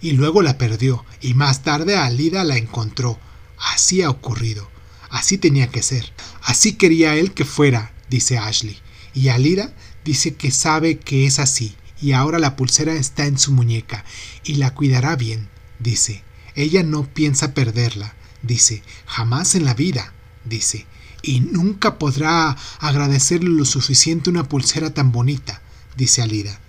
y 0.02 0.14
luego 0.14 0.42
la 0.42 0.58
perdió, 0.58 1.06
y 1.22 1.34
más 1.34 1.64
tarde 1.64 1.98
Alida 1.98 2.44
la 2.44 2.58
encontró. 2.58 3.20
Así 3.58 4.02
ha 4.02 4.10
ocurrido. 4.10 4.70
Así 5.10 5.38
tenía 5.38 5.70
que 5.70 5.82
ser. 5.82 6.14
Así 6.42 6.74
quería 6.74 7.16
él 7.16 7.34
que 7.34 7.46
fuera, 7.46 7.94
dice 8.10 8.38
Ashley. 8.38 8.78
Y 9.14 9.30
Alida 9.30 9.74
dice 10.06 10.36
que 10.36 10.52
sabe 10.52 11.00
que 11.00 11.26
es 11.26 11.40
así, 11.40 11.76
y 12.02 12.14
ahora 12.14 12.40
la 12.40 12.56
pulsera 12.56 12.94
está 12.94 13.26
en 13.26 13.38
su 13.38 13.52
muñeca, 13.52 14.06
y 14.44 14.56
la 14.56 14.74
cuidará 14.74 15.16
bien, 15.16 15.50
dice. 15.80 16.24
Ella 16.56 16.84
no 16.84 17.06
piensa 17.06 17.54
perderla, 17.54 18.16
dice, 18.42 18.84
jamás 19.06 19.56
en 19.56 19.66
la 19.66 19.74
vida, 19.74 20.14
dice, 20.46 20.86
y 21.22 21.42
nunca 21.42 21.98
podrá 21.98 22.56
agradecerle 22.80 23.50
lo 23.50 23.66
suficiente 23.66 24.30
una 24.30 24.48
pulsera 24.48 24.94
tan 24.94 25.12
bonita, 25.12 25.62
dice 25.96 26.22
Alida. 26.22 26.60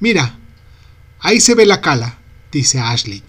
Mira, 0.00 0.38
ahí 1.20 1.40
se 1.40 1.54
ve 1.54 1.66
la 1.66 1.80
cala, 1.80 2.18
dice 2.54 2.78
Ashley. 2.78 3.22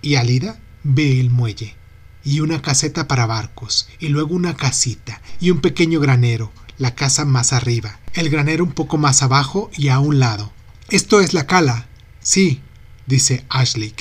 Y 0.00 0.14
Alida 0.14 0.58
ve 0.84 1.20
el 1.20 1.30
muelle, 1.30 1.74
y 2.24 2.40
una 2.40 2.62
caseta 2.62 3.08
para 3.08 3.26
barcos, 3.26 3.88
y 3.98 4.08
luego 4.08 4.34
una 4.34 4.56
casita, 4.56 5.20
y 5.40 5.50
un 5.50 5.60
pequeño 5.60 5.98
granero, 6.00 6.52
la 6.78 6.94
casa 6.94 7.24
más 7.24 7.52
arriba, 7.52 7.98
el 8.14 8.30
granero 8.30 8.62
un 8.62 8.72
poco 8.72 8.96
más 8.96 9.22
abajo 9.22 9.70
y 9.76 9.88
a 9.88 9.98
un 9.98 10.20
lado. 10.20 10.52
Esto 10.88 11.20
es 11.20 11.34
la 11.34 11.46
cala. 11.46 11.88
Sí, 12.20 12.60
dice 13.06 13.44
Ashley. 13.48 13.92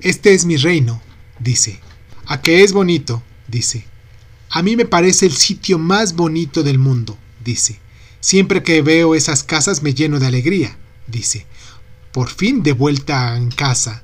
Este 0.00 0.32
es 0.32 0.44
mi 0.44 0.56
reino, 0.56 1.02
dice. 1.40 1.80
¿A 2.26 2.40
qué 2.40 2.62
es 2.62 2.72
bonito? 2.72 3.22
dice. 3.48 3.84
A 4.50 4.62
mí 4.62 4.76
me 4.76 4.84
parece 4.84 5.26
el 5.26 5.32
sitio 5.32 5.78
más 5.78 6.14
bonito 6.14 6.62
del 6.62 6.78
mundo, 6.78 7.18
dice. 7.44 7.80
Siempre 8.20 8.62
que 8.62 8.82
veo 8.82 9.16
esas 9.16 9.42
casas 9.42 9.82
me 9.82 9.94
lleno 9.94 10.20
de 10.20 10.26
alegría, 10.26 10.76
dice. 11.08 11.46
Por 12.16 12.30
fin 12.30 12.62
de 12.62 12.72
vuelta 12.72 13.36
en 13.36 13.50
casa, 13.50 14.02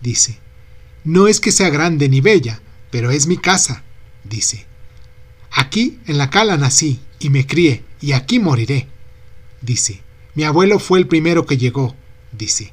dice. 0.00 0.38
No 1.04 1.28
es 1.28 1.40
que 1.40 1.52
sea 1.52 1.68
grande 1.68 2.08
ni 2.08 2.22
bella, 2.22 2.62
pero 2.90 3.10
es 3.10 3.26
mi 3.26 3.36
casa, 3.36 3.84
dice. 4.24 4.64
Aquí, 5.50 5.98
en 6.06 6.16
la 6.16 6.30
cala, 6.30 6.56
nací 6.56 7.00
y 7.18 7.28
me 7.28 7.46
crié, 7.46 7.84
y 8.00 8.12
aquí 8.12 8.38
moriré, 8.38 8.88
dice. 9.60 10.00
Mi 10.34 10.44
abuelo 10.44 10.78
fue 10.78 11.00
el 11.00 11.06
primero 11.06 11.44
que 11.44 11.58
llegó, 11.58 11.94
dice. 12.32 12.72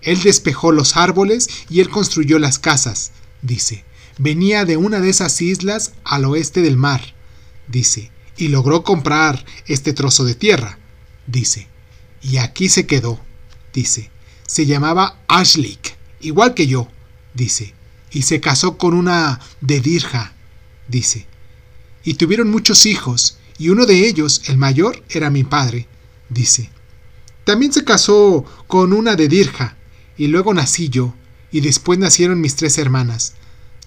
Él 0.00 0.22
despejó 0.22 0.72
los 0.72 0.96
árboles 0.96 1.50
y 1.68 1.80
él 1.80 1.90
construyó 1.90 2.38
las 2.38 2.58
casas, 2.58 3.12
dice. 3.42 3.84
Venía 4.16 4.64
de 4.64 4.78
una 4.78 5.00
de 5.00 5.10
esas 5.10 5.42
islas 5.42 5.92
al 6.04 6.24
oeste 6.24 6.62
del 6.62 6.78
mar, 6.78 7.02
dice, 7.68 8.10
y 8.38 8.48
logró 8.48 8.82
comprar 8.82 9.44
este 9.66 9.92
trozo 9.92 10.24
de 10.24 10.34
tierra, 10.34 10.78
dice. 11.26 11.68
Y 12.22 12.38
aquí 12.38 12.70
se 12.70 12.86
quedó, 12.86 13.20
dice. 13.74 14.10
Se 14.52 14.66
llamaba 14.66 15.16
Ashlik, 15.28 15.96
igual 16.20 16.52
que 16.52 16.66
yo, 16.66 16.86
dice. 17.32 17.72
Y 18.10 18.20
se 18.20 18.38
casó 18.38 18.76
con 18.76 18.92
una 18.92 19.40
de 19.62 19.80
Dirja, 19.80 20.34
dice. 20.88 21.26
Y 22.04 22.14
tuvieron 22.14 22.50
muchos 22.50 22.84
hijos, 22.84 23.38
y 23.56 23.70
uno 23.70 23.86
de 23.86 24.06
ellos, 24.06 24.42
el 24.48 24.58
mayor, 24.58 25.02
era 25.08 25.30
mi 25.30 25.42
padre, 25.42 25.88
dice. 26.28 26.68
También 27.44 27.72
se 27.72 27.82
casó 27.82 28.44
con 28.66 28.92
una 28.92 29.16
de 29.16 29.28
Dirja, 29.28 29.78
y 30.18 30.26
luego 30.26 30.52
nací 30.52 30.90
yo, 30.90 31.14
y 31.50 31.62
después 31.62 31.98
nacieron 31.98 32.38
mis 32.42 32.54
tres 32.54 32.76
hermanas, 32.76 33.32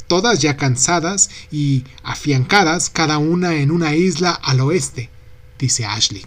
todas 0.07 0.39
ya 0.39 0.57
cansadas 0.57 1.29
y 1.51 1.83
afiancadas, 2.01 2.89
cada 2.89 3.19
una 3.19 3.53
en 3.53 3.69
una 3.69 3.93
isla 3.93 4.31
al 4.31 4.61
oeste, 4.61 5.11
dice 5.59 5.85
Ashley. 5.85 6.25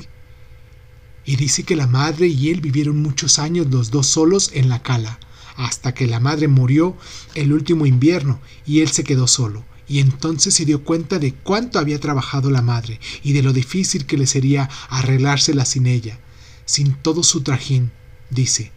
Y 1.29 1.37
dice 1.37 1.63
que 1.63 1.77
la 1.77 1.87
madre 1.87 2.27
y 2.27 2.49
él 2.49 2.63
vivieron 2.63 3.03
muchos 3.03 3.39
años 3.39 3.67
los 3.71 3.91
dos 3.91 4.07
solos 4.07 4.51
en 4.55 4.71
la 4.71 4.83
cala, 4.83 5.21
hasta 5.57 5.93
que 5.93 6.07
la 6.07 6.21
madre 6.21 6.49
murió 6.49 6.97
el 7.35 7.53
último 7.53 7.85
invierno 7.85 8.41
y 8.65 8.81
él 8.81 8.89
se 8.89 9.05
quedó 9.05 9.27
solo. 9.27 9.63
Y 9.87 9.99
entonces 9.99 10.55
se 10.55 10.65
dio 10.65 10.85
cuenta 10.85 11.19
de 11.19 11.35
cuánto 11.35 11.79
había 11.79 12.01
trabajado 12.01 12.51
la 12.51 12.63
madre 12.63 12.99
y 13.23 13.35
de 13.35 13.43
lo 13.43 13.53
difícil 13.53 14.07
que 14.07 14.17
le 14.17 14.27
sería 14.27 14.71
arreglársela 14.89 15.67
sin 15.67 15.87
ella, 15.87 16.19
sin 16.65 16.95
todo 16.95 17.23
su 17.23 17.43
trajín, 17.43 17.93
dice. 18.31 18.73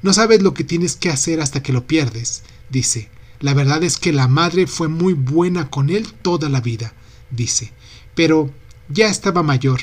No 0.00 0.12
sabes 0.12 0.40
lo 0.40 0.54
que 0.54 0.62
tienes 0.62 0.94
que 0.94 1.10
hacer 1.10 1.40
hasta 1.40 1.64
que 1.64 1.72
lo 1.72 1.88
pierdes, 1.88 2.44
dice. 2.70 3.08
La 3.40 3.54
verdad 3.54 3.82
es 3.82 3.96
que 3.98 4.12
la 4.12 4.28
madre 4.28 4.68
fue 4.68 4.86
muy 4.86 5.14
buena 5.14 5.68
con 5.68 5.90
él 5.90 6.06
toda 6.22 6.48
la 6.48 6.60
vida, 6.60 6.94
dice. 7.32 7.72
Pero 8.14 8.54
ya 8.88 9.08
estaba 9.08 9.42
mayor, 9.42 9.80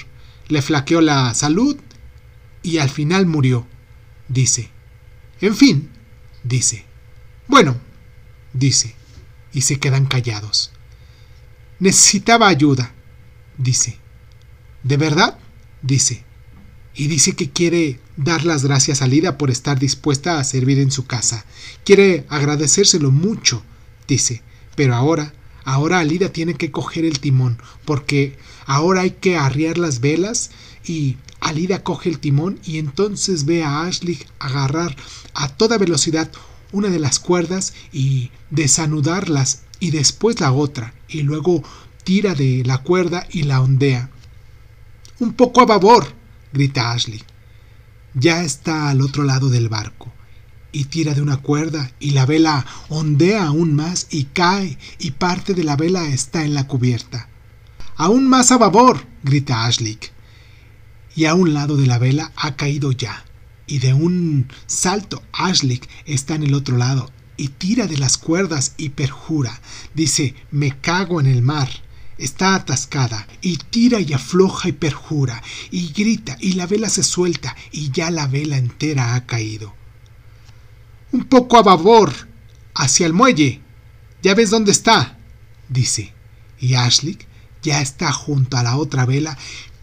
le 0.47 0.61
flaqueó 0.61 1.01
la 1.01 1.33
salud 1.33 1.75
y 2.65 2.79
al 2.79 2.89
final 2.89 3.25
murió, 3.25 3.67
dice. 4.27 4.69
En 5.41 5.55
fin, 5.55 5.89
dice. 6.43 6.85
Bueno, 7.47 7.77
dice. 8.53 8.95
Y 9.53 9.61
se 9.61 9.79
quedan 9.79 10.05
callados. 10.05 10.71
Necesitaba 11.79 12.47
ayuda, 12.47 12.93
dice. 13.57 13.99
¿De 14.83 14.97
verdad? 14.97 15.37
dice 15.81 16.25
y 16.95 17.07
dice 17.07 17.33
que 17.33 17.49
quiere 17.49 17.99
dar 18.15 18.45
las 18.45 18.63
gracias 18.63 19.01
a 19.01 19.07
Lida 19.07 19.37
por 19.37 19.51
estar 19.51 19.77
dispuesta 19.77 20.39
a 20.39 20.43
servir 20.43 20.79
en 20.79 20.91
su 20.91 21.05
casa. 21.05 21.45
Quiere 21.83 22.25
agradecérselo 22.29 23.11
mucho, 23.11 23.63
dice, 24.07 24.41
pero 24.75 24.95
ahora, 24.95 25.33
ahora 25.65 25.99
Alida 25.99 26.29
tiene 26.29 26.53
que 26.53 26.71
coger 26.71 27.03
el 27.03 27.19
timón, 27.19 27.57
porque 27.83 28.37
ahora 28.65 29.01
hay 29.01 29.11
que 29.11 29.37
arriar 29.37 29.77
las 29.77 29.99
velas 29.99 30.51
y 30.85 31.17
Alida 31.45 31.83
coge 31.83 32.09
el 32.09 32.17
timón 32.17 32.59
y 32.65 32.79
entonces 32.79 33.45
ve 33.45 33.63
a 33.63 33.83
Ashley 33.83 34.17
agarrar 34.39 34.95
a 35.35 35.47
toda 35.47 35.77
velocidad 35.77 36.31
una 36.71 36.89
de 36.89 36.97
las 36.97 37.19
cuerdas 37.19 37.75
y 37.93 38.31
desanudarlas 38.49 39.61
y 39.79 39.91
después 39.91 40.39
la 40.39 40.51
otra 40.51 40.95
y 41.07 41.21
luego 41.21 41.63
tira 42.03 42.33
de 42.33 42.63
la 42.65 42.79
cuerda 42.79 43.27
y 43.29 43.43
la 43.43 43.61
ondea. 43.61 44.09
Un 45.19 45.33
poco 45.33 45.61
a 45.61 45.67
babor, 45.67 46.07
grita 46.51 46.93
Ashley. 46.93 47.21
Ya 48.15 48.41
está 48.41 48.89
al 48.89 49.01
otro 49.01 49.23
lado 49.23 49.49
del 49.49 49.69
barco 49.69 50.11
y 50.71 50.85
tira 50.85 51.13
de 51.13 51.21
una 51.21 51.37
cuerda 51.37 51.91
y 51.99 52.11
la 52.11 52.25
vela 52.25 52.65
ondea 52.89 53.45
aún 53.45 53.75
más 53.75 54.07
y 54.09 54.23
cae 54.23 54.79
y 54.97 55.11
parte 55.11 55.53
de 55.53 55.63
la 55.63 55.75
vela 55.75 56.07
está 56.07 56.43
en 56.43 56.55
la 56.55 56.65
cubierta. 56.65 57.29
Aún 57.97 58.27
más 58.27 58.51
a 58.51 58.57
babor, 58.57 59.05
grita 59.21 59.67
Ashley. 59.67 59.99
Y 61.15 61.25
a 61.25 61.33
un 61.33 61.53
lado 61.53 61.77
de 61.77 61.87
la 61.87 61.97
vela 61.97 62.31
ha 62.35 62.55
caído 62.55 62.91
ya. 62.91 63.25
Y 63.67 63.79
de 63.79 63.93
un 63.93 64.47
salto 64.67 65.23
Ashley 65.31 65.81
está 66.05 66.35
en 66.35 66.43
el 66.43 66.53
otro 66.53 66.77
lado 66.77 67.11
y 67.37 67.49
tira 67.49 67.87
de 67.87 67.97
las 67.97 68.17
cuerdas 68.17 68.73
y 68.77 68.89
perjura. 68.89 69.61
Dice, 69.93 70.35
me 70.51 70.77
cago 70.79 71.19
en 71.19 71.27
el 71.27 71.41
mar 71.41 71.69
está 72.17 72.55
atascada 72.55 73.27
y 73.41 73.57
tira 73.57 73.99
y 73.99 74.13
afloja 74.13 74.69
y 74.69 74.71
perjura 74.71 75.41
y 75.71 75.91
grita 75.91 76.37
y 76.39 76.53
la 76.53 76.65
vela 76.65 76.89
se 76.89 77.03
suelta 77.03 77.55
y 77.71 77.91
ya 77.91 78.09
la 78.11 78.27
vela 78.27 78.57
entera 78.57 79.15
ha 79.15 79.25
caído. 79.25 79.73
Un 81.11 81.25
poco 81.25 81.57
a 81.57 81.63
babor, 81.63 82.13
hacia 82.73 83.05
el 83.05 83.13
muelle. 83.13 83.61
Ya 84.21 84.33
ves 84.33 84.49
dónde 84.49 84.71
está, 84.71 85.17
dice. 85.69 86.13
Y 86.59 86.73
Ashley 86.73 87.17
ya 87.61 87.81
está 87.81 88.11
junto 88.11 88.57
a 88.57 88.63
la 88.63 88.75
otra 88.77 89.05
vela 89.05 89.37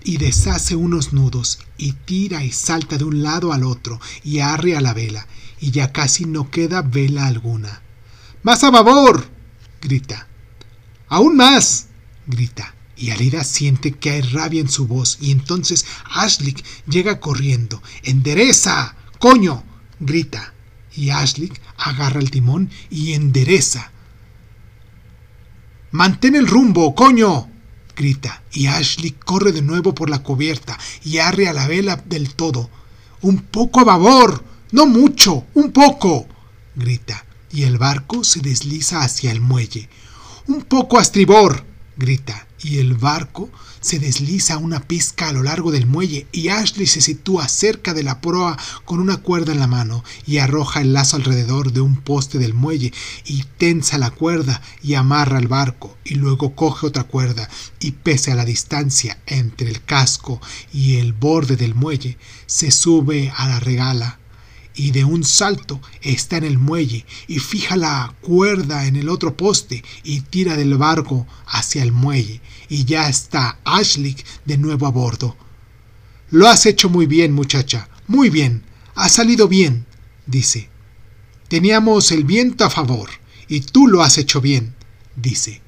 y 0.04 0.16
deshace 0.16 0.76
unos 0.76 1.12
nudos 1.12 1.58
y 1.76 1.92
tira 1.92 2.44
y 2.44 2.52
salta 2.52 2.98
de 2.98 3.04
un 3.04 3.22
lado 3.22 3.52
al 3.52 3.64
otro 3.64 4.00
y 4.24 4.40
arre 4.40 4.76
a 4.76 4.80
la 4.80 4.94
vela 4.94 5.26
y 5.60 5.70
ya 5.70 5.92
casi 5.92 6.24
no 6.26 6.50
queda 6.50 6.82
vela 6.82 7.26
alguna. 7.26 7.82
¡Más 8.42 8.64
a 8.64 8.70
babor! 8.70 9.30
grita. 9.80 10.26
¡Aún 11.08 11.36
más! 11.36 11.86
grita, 12.26 12.74
y 12.96 13.10
Alida 13.10 13.44
siente 13.44 13.92
que 13.92 14.10
hay 14.10 14.22
rabia 14.22 14.60
en 14.60 14.68
su 14.68 14.88
voz, 14.88 15.18
y 15.20 15.30
entonces 15.30 15.86
Ashley 16.12 16.56
llega 16.88 17.20
corriendo. 17.20 17.80
¡Endereza! 18.02 18.96
¡Coño! 19.20 19.62
grita, 20.00 20.52
y 20.96 21.10
Ashley 21.10 21.52
agarra 21.76 22.20
el 22.20 22.32
timón 22.32 22.70
y 22.90 23.12
endereza. 23.12 23.92
¡Mantén 25.92 26.34
el 26.34 26.48
rumbo, 26.48 26.94
coño! 26.96 27.51
Grita, 27.96 28.42
y 28.52 28.66
Ashley 28.66 29.12
corre 29.12 29.52
de 29.52 29.62
nuevo 29.62 29.94
por 29.94 30.10
la 30.10 30.22
cubierta 30.22 30.78
y 31.04 31.18
arre 31.18 31.48
a 31.48 31.52
la 31.52 31.66
vela 31.66 31.96
del 31.96 32.34
todo. 32.34 32.70
¡Un 33.20 33.38
poco 33.38 33.80
a 33.80 33.84
babor! 33.84 34.44
¡No 34.72 34.86
mucho! 34.86 35.44
¡Un 35.54 35.72
poco! 35.72 36.26
grita, 36.74 37.24
y 37.50 37.64
el 37.64 37.78
barco 37.78 38.24
se 38.24 38.40
desliza 38.40 39.02
hacia 39.02 39.30
el 39.30 39.40
muelle. 39.40 39.88
¡Un 40.46 40.62
poco 40.62 40.98
a 40.98 41.02
estribor! 41.02 41.64
grita, 41.96 42.46
y 42.62 42.78
el 42.78 42.94
barco 42.94 43.50
se 43.80 43.98
desliza 43.98 44.58
una 44.58 44.80
pizca 44.80 45.28
a 45.28 45.32
lo 45.32 45.42
largo 45.42 45.72
del 45.72 45.86
muelle 45.86 46.26
y 46.32 46.48
Ashley 46.48 46.86
se 46.86 47.00
sitúa 47.00 47.48
cerca 47.48 47.94
de 47.94 48.02
la 48.02 48.20
proa 48.20 48.56
con 48.84 49.00
una 49.00 49.18
cuerda 49.18 49.52
en 49.52 49.58
la 49.58 49.66
mano 49.66 50.04
y 50.26 50.38
arroja 50.38 50.80
el 50.80 50.92
lazo 50.92 51.16
alrededor 51.16 51.72
de 51.72 51.80
un 51.80 51.96
poste 51.96 52.38
del 52.38 52.54
muelle 52.54 52.92
y 53.24 53.44
tensa 53.58 53.98
la 53.98 54.10
cuerda 54.10 54.62
y 54.82 54.94
amarra 54.94 55.38
el 55.38 55.48
barco 55.48 55.96
y 56.04 56.14
luego 56.14 56.54
coge 56.54 56.86
otra 56.86 57.04
cuerda 57.04 57.48
y 57.80 57.92
pese 57.92 58.32
a 58.32 58.36
la 58.36 58.44
distancia 58.44 59.18
entre 59.26 59.68
el 59.68 59.82
casco 59.82 60.40
y 60.72 60.96
el 60.96 61.12
borde 61.12 61.56
del 61.56 61.74
muelle 61.74 62.18
se 62.46 62.70
sube 62.70 63.32
a 63.36 63.48
la 63.48 63.60
regala 63.60 64.18
y 64.74 64.90
de 64.92 65.04
un 65.04 65.24
salto 65.24 65.80
está 66.00 66.36
en 66.38 66.44
el 66.44 66.58
muelle 66.58 67.04
y 67.26 67.38
fija 67.40 67.76
la 67.76 68.14
cuerda 68.20 68.86
en 68.86 68.96
el 68.96 69.08
otro 69.08 69.36
poste 69.36 69.84
y 70.02 70.20
tira 70.20 70.56
del 70.56 70.76
barco 70.78 71.26
hacia 71.46 71.82
el 71.82 71.92
muelle 71.92 72.40
y 72.72 72.84
ya 72.84 73.08
está 73.08 73.58
Ashley 73.64 74.16
de 74.46 74.56
nuevo 74.56 74.86
a 74.86 74.90
bordo. 74.90 75.36
Lo 76.30 76.48
has 76.48 76.64
hecho 76.64 76.88
muy 76.88 77.04
bien, 77.04 77.32
muchacha, 77.32 77.88
muy 78.06 78.30
bien, 78.30 78.62
ha 78.94 79.08
salido 79.08 79.48
bien, 79.48 79.84
dice. 80.26 80.70
Teníamos 81.48 82.12
el 82.12 82.24
viento 82.24 82.64
a 82.64 82.70
favor 82.70 83.10
y 83.46 83.60
tú 83.60 83.86
lo 83.86 84.02
has 84.02 84.16
hecho 84.16 84.40
bien, 84.40 84.74
dice. 85.16 85.60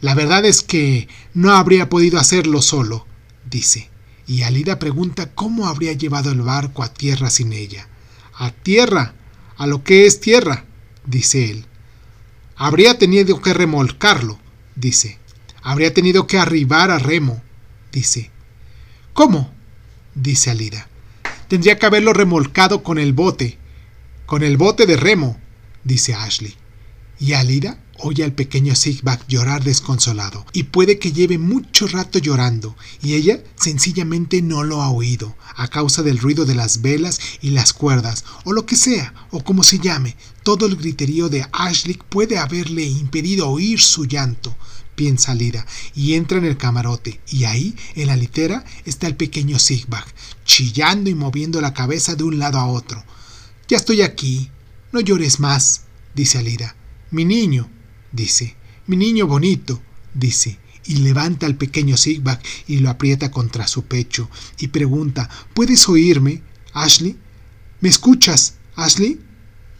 La 0.00 0.14
verdad 0.14 0.44
es 0.44 0.62
que 0.62 1.08
no 1.32 1.52
habría 1.52 1.88
podido 1.88 2.20
hacerlo 2.20 2.62
solo, 2.62 3.06
dice. 3.50 3.90
Y 4.26 4.42
Alida 4.42 4.78
pregunta 4.78 5.34
cómo 5.34 5.66
habría 5.66 5.94
llevado 5.94 6.30
el 6.30 6.42
barco 6.42 6.84
a 6.84 6.94
tierra 6.94 7.30
sin 7.30 7.52
ella 7.52 7.88
a 8.36 8.50
tierra, 8.50 9.14
a 9.56 9.66
lo 9.66 9.84
que 9.84 10.06
es 10.06 10.20
tierra, 10.20 10.64
dice 11.06 11.50
él. 11.50 11.66
Habría 12.56 12.98
tenido 12.98 13.40
que 13.40 13.54
remolcarlo, 13.54 14.38
dice. 14.74 15.18
Habría 15.64 15.94
tenido 15.94 16.26
que 16.26 16.38
arribar 16.38 16.90
a 16.90 16.98
remo, 16.98 17.42
dice. 17.90 18.30
¿Cómo? 19.14 19.50
dice 20.14 20.50
Alida. 20.50 20.88
Tendría 21.48 21.78
que 21.78 21.86
haberlo 21.86 22.12
remolcado 22.12 22.82
con 22.82 22.98
el 22.98 23.14
bote, 23.14 23.58
con 24.26 24.42
el 24.42 24.58
bote 24.58 24.86
de 24.86 24.96
remo, 24.96 25.40
dice 25.82 26.14
Ashley. 26.14 26.54
Y 27.18 27.32
Alida 27.32 27.78
oye 27.98 28.24
al 28.24 28.32
pequeño 28.32 28.74
Sigbak 28.74 29.26
llorar 29.28 29.62
desconsolado, 29.62 30.44
y 30.52 30.64
puede 30.64 30.98
que 30.98 31.12
lleve 31.12 31.38
mucho 31.38 31.86
rato 31.86 32.18
llorando, 32.18 32.76
y 33.02 33.14
ella 33.14 33.42
sencillamente 33.56 34.42
no 34.42 34.62
lo 34.64 34.82
ha 34.82 34.90
oído, 34.90 35.36
a 35.56 35.68
causa 35.68 36.02
del 36.02 36.18
ruido 36.18 36.44
de 36.44 36.54
las 36.54 36.82
velas 36.82 37.20
y 37.40 37.50
las 37.50 37.72
cuerdas, 37.72 38.24
o 38.44 38.52
lo 38.52 38.66
que 38.66 38.76
sea, 38.76 39.14
o 39.30 39.42
como 39.42 39.62
se 39.62 39.78
llame, 39.78 40.16
todo 40.42 40.66
el 40.66 40.76
griterío 40.76 41.28
de 41.28 41.46
Ashley 41.52 41.98
puede 42.08 42.38
haberle 42.38 42.82
impedido 42.82 43.48
oír 43.48 43.80
su 43.80 44.04
llanto, 44.04 44.56
piensa 44.94 45.34
Lida, 45.34 45.66
y 45.94 46.14
entra 46.14 46.38
en 46.38 46.44
el 46.44 46.56
camarote, 46.56 47.20
y 47.28 47.44
ahí, 47.44 47.74
en 47.94 48.08
la 48.08 48.16
litera, 48.16 48.64
está 48.84 49.06
el 49.06 49.16
pequeño 49.16 49.58
Sigbak, 49.58 50.06
chillando 50.44 51.10
y 51.10 51.14
moviendo 51.14 51.60
la 51.60 51.74
cabeza 51.74 52.14
de 52.14 52.24
un 52.24 52.38
lado 52.38 52.58
a 52.58 52.66
otro. 52.66 53.04
Ya 53.68 53.76
estoy 53.76 54.02
aquí, 54.02 54.50
no 54.92 55.00
llores 55.00 55.40
más, 55.40 55.82
dice 56.14 56.38
Alida. 56.38 56.76
Mi 57.10 57.24
niño, 57.24 57.68
dice. 58.12 58.56
Mi 58.86 58.96
niño 58.96 59.26
bonito, 59.26 59.82
dice. 60.14 60.58
Y 60.86 60.96
levanta 60.96 61.46
al 61.46 61.56
pequeño 61.56 61.96
Sigbak 61.96 62.44
y 62.66 62.78
lo 62.78 62.90
aprieta 62.90 63.30
contra 63.30 63.66
su 63.66 63.84
pecho 63.84 64.28
y 64.58 64.68
pregunta, 64.68 65.30
¿puedes 65.54 65.88
oírme, 65.88 66.42
Ashley? 66.74 67.16
¿Me 67.80 67.88
escuchas, 67.88 68.56
Ashley? 68.76 69.20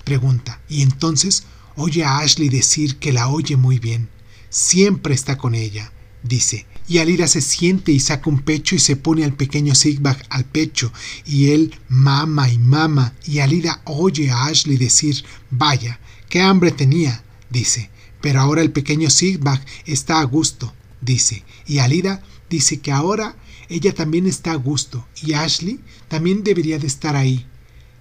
Pregunta. 0.05 0.61
Y 0.69 0.83
entonces 0.83 1.45
oye 1.77 2.05
a 2.05 2.19
Ashley 2.19 2.49
decir 2.49 2.97
que 2.97 3.13
la 3.13 3.29
oye 3.29 3.57
muy 3.57 3.79
bien. 3.79 4.09
Siempre 4.55 5.17
está 5.17 5.37
con 5.37 5.57
ella, 5.57 5.91
dice. 6.23 6.65
Y 6.87 6.99
Alida 6.99 7.27
se 7.27 7.41
siente 7.41 7.91
y 7.91 7.99
saca 7.99 8.31
un 8.31 8.39
pecho 8.39 8.77
y 8.77 8.79
se 8.79 8.95
pone 8.95 9.25
al 9.25 9.35
pequeño 9.35 9.75
Sigbak 9.75 10.27
al 10.29 10.45
pecho, 10.45 10.93
y 11.27 11.51
él 11.51 11.75
mama 11.89 12.49
y 12.49 12.59
mama, 12.59 13.15
y 13.27 13.41
Alida 13.41 13.83
oye 13.85 14.31
a 14.31 14.45
Ashley 14.45 14.77
decir, 14.77 15.25
vaya, 15.51 15.99
qué 16.29 16.41
hambre 16.41 16.71
tenía, 16.71 17.25
dice. 17.51 17.91
Pero 18.21 18.41
ahora 18.41 18.63
el 18.63 18.71
pequeño 18.71 19.11
Sigbak 19.11 19.61
está 19.87 20.21
a 20.21 20.25
gusto, 20.25 20.73
dice. 21.01 21.43
Y 21.67 21.79
Alida 21.79 22.23
dice 22.49 22.79
que 22.79 22.93
ahora 22.93 23.35
ella 23.69 23.93
también 23.93 24.29
está 24.29 24.53
a 24.53 24.55
gusto, 24.71 25.05
y 25.21 25.33
Ashley 25.33 25.81
también 26.07 26.45
debería 26.45 26.79
de 26.79 26.87
estar 26.87 27.17
ahí, 27.17 27.45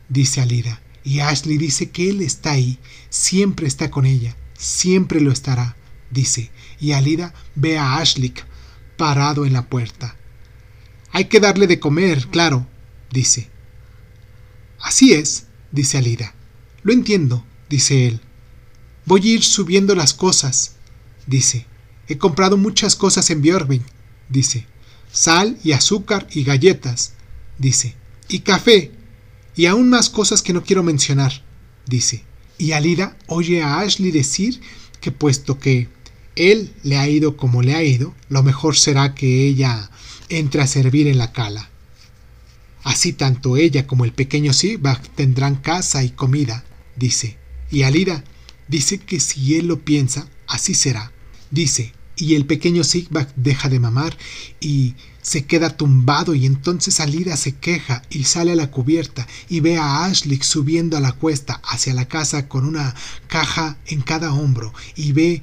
dice 0.08 0.40
Alida. 0.40 0.84
Y 1.04 1.22
Ashley 1.22 1.58
dice 1.58 1.90
que 1.90 2.12
él 2.12 2.22
está 2.22 2.52
ahí, 2.52 2.78
siempre 3.10 3.66
está 3.66 3.90
con 3.90 4.06
ella, 4.06 4.38
siempre 4.56 5.20
lo 5.20 5.32
estará, 5.32 5.76
dice. 6.14 6.52
Y 6.80 6.92
Alida 6.92 7.34
ve 7.56 7.78
a 7.78 7.98
Ashley 7.98 8.34
parado 8.98 9.46
en 9.46 9.54
la 9.54 9.68
puerta. 9.68 10.16
Hay 11.12 11.26
que 11.26 11.40
darle 11.40 11.68
de 11.68 11.80
comer, 11.80 12.28
claro, 12.28 12.68
dice. 13.12 13.50
Así 14.80 15.14
es, 15.14 15.48
dice 15.72 15.98
Alida. 15.98 16.34
Lo 16.84 16.94
entiendo, 16.94 17.46
dice 17.70 18.08
él. 18.08 18.20
Voy 19.06 19.22
a 19.22 19.34
ir 19.34 19.44
subiendo 19.44 19.96
las 19.96 20.14
cosas, 20.14 20.76
dice. 21.28 21.66
He 22.08 22.18
comprado 22.18 22.58
muchas 22.58 22.96
cosas 22.96 23.30
en 23.30 23.42
Björving, 23.42 23.84
dice. 24.30 24.66
Sal 25.12 25.58
y 25.64 25.72
azúcar 25.74 26.28
y 26.32 26.44
galletas, 26.44 27.14
dice. 27.58 27.96
Y 28.28 28.40
café, 28.40 28.92
y 29.56 29.68
aún 29.68 29.90
más 29.90 30.10
cosas 30.10 30.42
que 30.42 30.54
no 30.54 30.64
quiero 30.64 30.84
mencionar, 30.84 31.44
dice. 31.86 32.24
Y 32.58 32.72
Alida 32.72 33.18
oye 33.28 33.62
a 33.62 33.80
Ashley 33.80 34.12
decir 34.12 34.62
que 35.00 35.12
puesto 35.12 35.60
que 35.60 35.90
él 36.36 36.74
le 36.84 36.98
ha 36.98 37.08
ido 37.08 37.38
como 37.38 37.62
le 37.62 37.76
ha 37.76 37.84
ido, 37.84 38.14
lo 38.30 38.44
mejor 38.44 38.76
será 38.76 39.16
que 39.16 39.46
ella 39.48 39.90
entre 40.30 40.62
a 40.62 40.68
servir 40.68 41.08
en 41.08 41.18
la 41.18 41.32
cala. 41.32 41.70
Así 42.84 43.14
tanto 43.14 43.56
ella 43.56 43.88
como 43.88 44.06
el 44.06 44.12
pequeño 44.14 44.52
Sibak 44.54 45.10
tendrán 45.16 45.56
casa 45.56 46.04
y 46.04 46.10
comida, 46.10 46.66
dice. 46.96 47.38
Y 47.72 47.84
Alida 47.84 48.24
dice 48.68 48.98
que 49.00 49.20
si 49.20 49.56
él 49.56 49.68
lo 49.68 49.80
piensa, 49.80 50.28
así 50.48 50.74
será. 50.74 51.12
Dice, 51.50 51.94
y 52.16 52.36
el 52.36 52.46
pequeño 52.46 52.84
Sigbak 52.84 53.34
deja 53.36 53.70
de 53.70 53.80
mamar 53.80 54.16
y 54.60 54.96
se 55.22 55.46
queda 55.46 55.76
tumbado 55.78 56.36
y 56.36 56.46
entonces 56.46 57.00
Alida 57.00 57.38
se 57.38 57.56
queja 57.56 58.04
y 58.10 58.26
sale 58.26 58.52
a 58.52 58.56
la 58.56 58.70
cubierta 58.72 59.28
y 59.50 59.62
ve 59.62 59.78
a 59.78 60.06
Ashley 60.06 60.40
subiendo 60.42 60.98
a 60.98 61.00
la 61.00 61.14
cuesta 61.14 61.62
hacia 61.64 61.94
la 61.94 62.08
casa 62.08 62.48
con 62.48 62.66
una 62.66 62.94
caja 63.28 63.78
en 63.88 64.02
cada 64.02 64.34
hombro 64.34 64.74
y 64.96 65.14
ve 65.14 65.42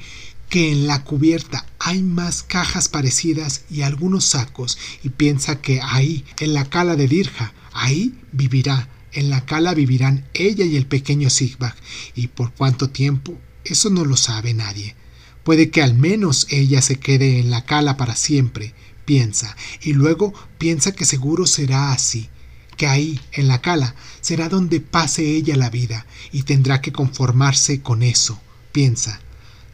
que 0.51 0.73
en 0.73 0.89
la 0.89 1.05
cubierta 1.05 1.65
hay 1.79 2.03
más 2.03 2.43
cajas 2.43 2.89
parecidas 2.89 3.63
y 3.71 3.83
algunos 3.83 4.25
sacos 4.25 4.77
y 5.03 5.11
piensa 5.11 5.63
que 5.63 5.81
ahí, 5.81 6.25
en 6.41 6.53
la 6.55 6.65
cala 6.65 6.97
de 6.97 7.09
Dirja, 7.09 7.55
ahí 7.73 8.19
vivirá. 8.33 8.89
En 9.13 9.31
la 9.31 9.47
cala 9.47 9.75
vivirán 9.75 10.29
ella 10.35 10.65
y 10.65 10.77
el 10.77 10.87
pequeño 10.87 11.31
Sigbak. 11.31 11.77
¿Y 12.15 12.29
por 12.29 12.53
cuánto 12.53 12.91
tiempo? 12.91 13.39
Eso 13.65 13.91
no 13.91 14.05
lo 14.05 14.17
sabe 14.17 14.53
nadie. 14.53 14.97
Puede 15.45 15.71
que 15.71 15.83
al 15.83 15.95
menos 15.95 16.47
ella 16.51 16.83
se 16.83 16.99
quede 16.99 17.39
en 17.39 17.51
la 17.51 17.65
cala 17.65 17.97
para 17.97 18.17
siempre, 18.17 18.75
piensa, 19.05 19.57
y 19.83 19.95
luego 19.95 20.35
piensa 20.59 20.93
que 20.93 21.05
seguro 21.05 21.47
será 21.47 21.93
así, 21.93 22.29
que 22.77 22.87
ahí, 22.87 23.21
en 23.33 23.49
la 23.49 23.61
cala, 23.61 23.95
será 24.21 24.49
donde 24.49 24.81
pase 24.81 25.25
ella 25.25 25.57
la 25.57 25.71
vida, 25.71 26.07
y 26.31 26.43
tendrá 26.43 26.81
que 26.81 26.93
conformarse 26.93 27.81
con 27.81 28.03
eso, 28.03 28.41
piensa. 28.73 29.21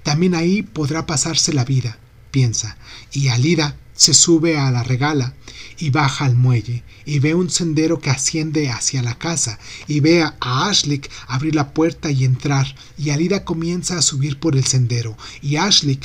También 0.07 0.37
ahí 0.37 0.63
podrá 0.63 1.05
pasarse 1.05 1.53
la 1.53 1.65
vida, 1.65 1.99
piensa, 2.31 2.79
y 3.11 3.27
Alida 3.27 3.77
se 3.97 4.15
sube 4.15 4.57
a 4.57 4.71
la 4.71 4.85
regala 4.85 5.35
y 5.79 5.91
baja 5.91 6.27
al 6.27 6.37
muelle 6.37 6.85
y 7.05 7.19
ve 7.19 7.35
un 7.35 7.51
sendero 7.51 7.99
que 7.99 8.11
asciende 8.11 8.71
hacia 8.71 9.03
la 9.03 9.19
casa 9.19 9.59
y 9.89 9.99
ve 9.99 10.23
a 10.23 10.37
Ashley 10.41 11.01
abrir 11.27 11.57
la 11.57 11.75
puerta 11.75 12.09
y 12.13 12.25
entrar 12.25 12.73
y 12.97 13.11
Alida 13.11 13.45
comienza 13.45 13.99
a 13.99 14.03
subir 14.03 14.39
por 14.39 14.55
el 14.55 14.65
sendero 14.65 15.19
y 15.43 15.57
Ashley 15.57 15.99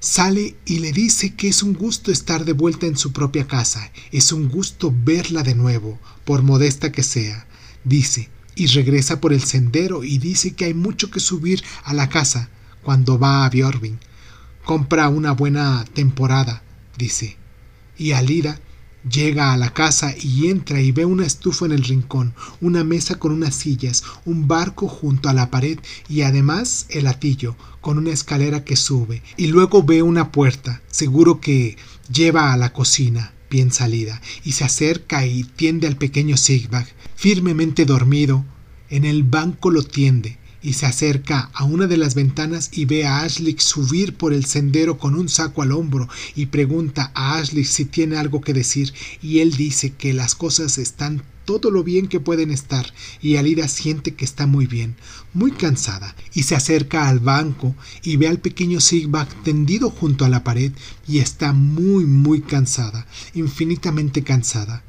sale 0.00 0.56
y 0.66 0.80
le 0.80 0.90
dice 0.90 1.36
que 1.36 1.46
es 1.46 1.62
un 1.62 1.74
gusto 1.74 2.10
estar 2.10 2.44
de 2.44 2.54
vuelta 2.54 2.86
en 2.86 2.96
su 2.96 3.12
propia 3.12 3.46
casa, 3.46 3.92
es 4.10 4.32
un 4.32 4.48
gusto 4.48 4.92
verla 4.92 5.44
de 5.44 5.54
nuevo, 5.54 6.00
por 6.24 6.42
modesta 6.42 6.90
que 6.90 7.04
sea, 7.04 7.46
dice, 7.84 8.30
y 8.56 8.66
regresa 8.66 9.20
por 9.20 9.32
el 9.32 9.44
sendero 9.44 10.02
y 10.02 10.18
dice 10.18 10.56
que 10.56 10.64
hay 10.64 10.74
mucho 10.74 11.08
que 11.08 11.20
subir 11.20 11.62
a 11.84 11.94
la 11.94 12.08
casa 12.08 12.50
cuando 12.82 13.18
va 13.18 13.44
a 13.44 13.50
Björvin. 13.50 13.98
Compra 14.64 15.08
una 15.08 15.32
buena 15.32 15.84
temporada, 15.92 16.62
dice. 16.96 17.36
Y 17.96 18.12
Alida 18.12 18.60
llega 19.08 19.52
a 19.52 19.56
la 19.56 19.72
casa 19.72 20.14
y 20.18 20.48
entra 20.48 20.80
y 20.80 20.92
ve 20.92 21.04
una 21.04 21.26
estufa 21.26 21.66
en 21.66 21.72
el 21.72 21.84
rincón, 21.84 22.34
una 22.60 22.84
mesa 22.84 23.18
con 23.18 23.32
unas 23.32 23.54
sillas, 23.54 24.04
un 24.24 24.46
barco 24.46 24.88
junto 24.88 25.28
a 25.28 25.32
la 25.32 25.50
pared 25.50 25.78
y 26.08 26.22
además 26.22 26.86
el 26.88 27.06
atillo, 27.06 27.56
con 27.80 27.98
una 27.98 28.10
escalera 28.10 28.64
que 28.64 28.76
sube, 28.76 29.22
y 29.36 29.48
luego 29.48 29.82
ve 29.82 30.02
una 30.02 30.30
puerta, 30.30 30.82
seguro 30.90 31.40
que 31.40 31.76
lleva 32.12 32.52
a 32.52 32.56
la 32.56 32.72
cocina, 32.72 33.32
bien 33.50 33.72
salida, 33.72 34.20
y 34.44 34.52
se 34.52 34.64
acerca 34.64 35.26
y 35.26 35.42
tiende 35.44 35.88
al 35.88 35.96
pequeño 35.96 36.36
Sigbag, 36.36 36.86
firmemente 37.16 37.84
dormido, 37.84 38.44
en 38.88 39.04
el 39.04 39.24
banco 39.24 39.70
lo 39.70 39.82
tiende, 39.82 40.38
y 40.62 40.74
se 40.74 40.86
acerca 40.86 41.50
a 41.52 41.64
una 41.64 41.86
de 41.86 41.96
las 41.96 42.14
ventanas 42.14 42.70
y 42.72 42.84
ve 42.84 43.04
a 43.04 43.22
Ashley 43.22 43.56
subir 43.58 44.14
por 44.14 44.32
el 44.32 44.44
sendero 44.44 44.98
con 44.98 45.14
un 45.14 45.28
saco 45.28 45.62
al 45.62 45.72
hombro 45.72 46.08
y 46.34 46.46
pregunta 46.46 47.10
a 47.14 47.36
Ashley 47.38 47.64
si 47.64 47.84
tiene 47.84 48.16
algo 48.16 48.40
que 48.40 48.54
decir 48.54 48.92
y 49.20 49.40
él 49.40 49.52
dice 49.52 49.92
que 49.92 50.12
las 50.14 50.34
cosas 50.34 50.78
están 50.78 51.22
todo 51.44 51.70
lo 51.70 51.82
bien 51.82 52.06
que 52.06 52.20
pueden 52.20 52.50
estar 52.50 52.92
y 53.20 53.36
Alida 53.36 53.66
siente 53.66 54.14
que 54.14 54.24
está 54.24 54.46
muy 54.46 54.66
bien, 54.66 54.96
muy 55.34 55.50
cansada 55.50 56.14
y 56.32 56.44
se 56.44 56.54
acerca 56.54 57.08
al 57.08 57.18
banco 57.18 57.74
y 58.02 58.16
ve 58.16 58.28
al 58.28 58.38
pequeño 58.38 58.80
Sigbak 58.80 59.42
tendido 59.42 59.90
junto 59.90 60.24
a 60.24 60.28
la 60.28 60.44
pared 60.44 60.72
y 61.08 61.18
está 61.18 61.52
muy 61.52 62.04
muy 62.04 62.42
cansada, 62.42 63.06
infinitamente 63.34 64.22
cansada. 64.22 64.84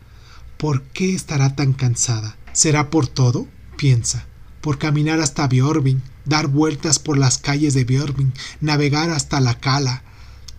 ¿Por 0.58 0.84
qué 0.84 1.14
estará 1.14 1.56
tan 1.56 1.74
cansada? 1.74 2.38
¿Será 2.54 2.90
por 2.90 3.08
todo? 3.08 3.48
piensa 3.76 4.28
por 4.64 4.77
caminar 4.77 5.19
hasta 5.19 5.45
Björving, 5.45 6.02
dar 6.23 6.48
vueltas 6.48 6.98
por 6.98 7.18
las 7.18 7.38
calles 7.38 7.73
de 7.73 7.84
Björving, 7.84 8.31
navegar 8.61 9.10
hasta 9.10 9.41
la 9.41 9.60
cala. 9.60 10.03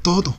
Todo, 0.02 0.36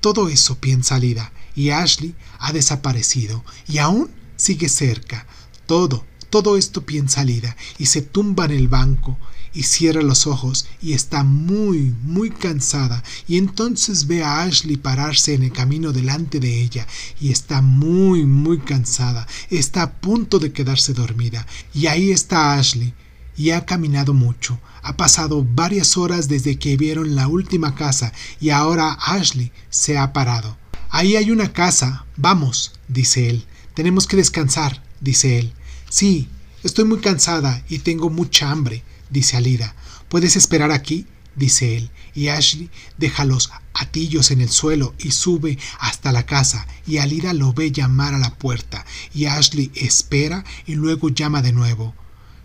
todo 0.00 0.30
eso 0.30 0.56
piensa 0.58 0.98
Lida, 0.98 1.30
y 1.54 1.68
Ashley 1.68 2.14
ha 2.38 2.54
desaparecido, 2.54 3.44
y 3.68 3.76
aún 3.76 4.10
sigue 4.36 4.70
cerca. 4.70 5.26
Todo, 5.66 6.06
todo 6.30 6.56
esto 6.56 6.86
piensa 6.86 7.22
Lida, 7.22 7.54
y 7.76 7.84
se 7.84 8.00
tumba 8.00 8.46
en 8.46 8.52
el 8.52 8.68
banco, 8.68 9.18
y 9.52 9.64
cierra 9.64 10.00
los 10.00 10.26
ojos 10.26 10.66
y 10.80 10.94
está 10.94 11.22
muy, 11.22 11.94
muy 12.04 12.30
cansada 12.30 13.04
y 13.28 13.36
entonces 13.36 14.06
ve 14.06 14.24
a 14.24 14.40
Ashley 14.40 14.78
pararse 14.78 15.34
en 15.34 15.42
el 15.42 15.52
camino 15.52 15.92
delante 15.92 16.40
de 16.40 16.62
ella 16.62 16.86
y 17.20 17.30
está 17.30 17.60
muy, 17.60 18.24
muy 18.24 18.60
cansada, 18.60 19.28
está 19.50 19.82
a 19.82 19.92
punto 20.00 20.38
de 20.38 20.52
quedarse 20.52 20.94
dormida 20.94 21.46
y 21.74 21.86
ahí 21.86 22.12
está 22.12 22.54
Ashley 22.54 22.94
y 23.36 23.50
ha 23.50 23.66
caminado 23.66 24.14
mucho. 24.14 24.58
Ha 24.82 24.96
pasado 24.96 25.46
varias 25.48 25.96
horas 25.96 26.28
desde 26.28 26.58
que 26.58 26.76
vieron 26.76 27.14
la 27.14 27.28
última 27.28 27.74
casa 27.74 28.12
y 28.40 28.50
ahora 28.50 28.98
Ashley 29.00 29.52
se 29.70 29.98
ha 29.98 30.12
parado. 30.12 30.56
Ahí 30.90 31.16
hay 31.16 31.30
una 31.30 31.52
casa. 31.52 32.04
Vamos, 32.16 32.72
dice 32.88 33.30
él. 33.30 33.46
Tenemos 33.74 34.06
que 34.06 34.16
descansar, 34.16 34.82
dice 35.00 35.38
él. 35.38 35.52
Sí, 35.88 36.28
estoy 36.62 36.84
muy 36.84 36.98
cansada 36.98 37.64
y 37.68 37.78
tengo 37.78 38.10
mucha 38.10 38.50
hambre, 38.50 38.82
dice 39.10 39.36
Alida. 39.36 39.74
¿Puedes 40.08 40.36
esperar 40.36 40.70
aquí? 40.70 41.06
dice 41.34 41.76
él, 41.76 41.90
y 42.14 42.28
Ashley 42.28 42.70
deja 42.98 43.24
los 43.24 43.50
atillos 43.74 44.30
en 44.30 44.40
el 44.40 44.50
suelo 44.50 44.94
y 44.98 45.12
sube 45.12 45.58
hasta 45.78 46.12
la 46.12 46.26
casa, 46.26 46.66
y 46.86 46.98
Alida 46.98 47.32
lo 47.32 47.52
ve 47.52 47.72
llamar 47.72 48.14
a 48.14 48.18
la 48.18 48.34
puerta, 48.34 48.84
y 49.14 49.26
Ashley 49.26 49.70
espera 49.74 50.44
y 50.66 50.74
luego 50.74 51.08
llama 51.08 51.42
de 51.42 51.52
nuevo. 51.52 51.94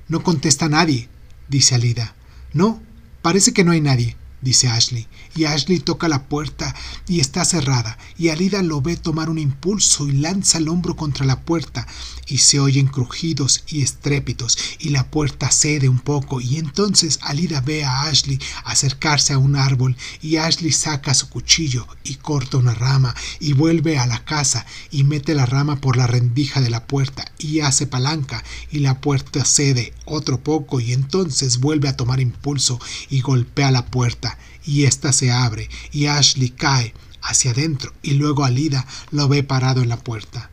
No 0.09 0.23
contesta 0.23 0.69
nadie, 0.69 1.09
dice 1.49 1.75
Alida. 1.75 2.15
No, 2.53 2.81
parece 3.21 3.53
que 3.53 3.63
no 3.63 3.71
hay 3.71 3.81
nadie 3.81 4.15
dice 4.41 4.67
Ashley, 4.67 5.07
y 5.35 5.45
Ashley 5.45 5.79
toca 5.79 6.07
la 6.07 6.23
puerta 6.23 6.75
y 7.07 7.19
está 7.19 7.43
cerrada, 7.43 7.97
y 8.17 8.29
Alida 8.29 8.61
lo 8.61 8.81
ve 8.81 8.95
tomar 8.95 9.29
un 9.29 9.39
impulso 9.39 10.07
y 10.07 10.11
lanza 10.11 10.59
el 10.59 10.69
hombro 10.69 10.95
contra 10.95 11.25
la 11.25 11.41
puerta, 11.41 11.87
y 12.27 12.39
se 12.39 12.59
oyen 12.59 12.87
crujidos 12.87 13.63
y 13.67 13.81
estrépitos, 13.81 14.57
y 14.79 14.89
la 14.89 15.09
puerta 15.09 15.49
cede 15.51 15.89
un 15.89 15.99
poco, 15.99 16.39
y 16.41 16.57
entonces 16.57 17.19
Alida 17.21 17.61
ve 17.61 17.83
a 17.83 18.03
Ashley 18.03 18.39
acercarse 18.63 19.33
a 19.33 19.37
un 19.37 19.55
árbol, 19.55 19.95
y 20.21 20.37
Ashley 20.37 20.71
saca 20.71 21.13
su 21.13 21.29
cuchillo 21.29 21.87
y 22.03 22.15
corta 22.15 22.57
una 22.57 22.73
rama, 22.73 23.15
y 23.39 23.53
vuelve 23.53 23.97
a 23.97 24.05
la 24.05 24.23
casa, 24.23 24.65
y 24.91 25.03
mete 25.03 25.33
la 25.33 25.45
rama 25.45 25.81
por 25.81 25.97
la 25.97 26.07
rendija 26.07 26.61
de 26.61 26.69
la 26.69 26.85
puerta, 26.85 27.31
y 27.39 27.61
hace 27.61 27.87
palanca, 27.87 28.43
y 28.71 28.79
la 28.79 29.01
puerta 29.01 29.45
cede 29.45 29.93
otro 30.05 30.39
poco, 30.39 30.79
y 30.79 30.93
entonces 30.93 31.59
vuelve 31.59 31.89
a 31.89 31.97
tomar 31.97 32.19
impulso 32.19 32.79
y 33.09 33.21
golpea 33.21 33.71
la 33.71 33.85
puerta 33.85 34.36
y 34.67 34.85
ésta 34.85 35.13
se 35.13 35.31
abre 35.31 35.69
y 35.91 36.05
Ashley 36.05 36.49
cae 36.49 36.93
hacia 37.21 37.51
adentro 37.51 37.93
y 38.03 38.11
luego 38.11 38.43
Alida 38.43 38.85
lo 39.11 39.27
ve 39.27 39.41
parado 39.41 39.81
en 39.81 39.89
la 39.89 39.97
puerta. 39.97 40.51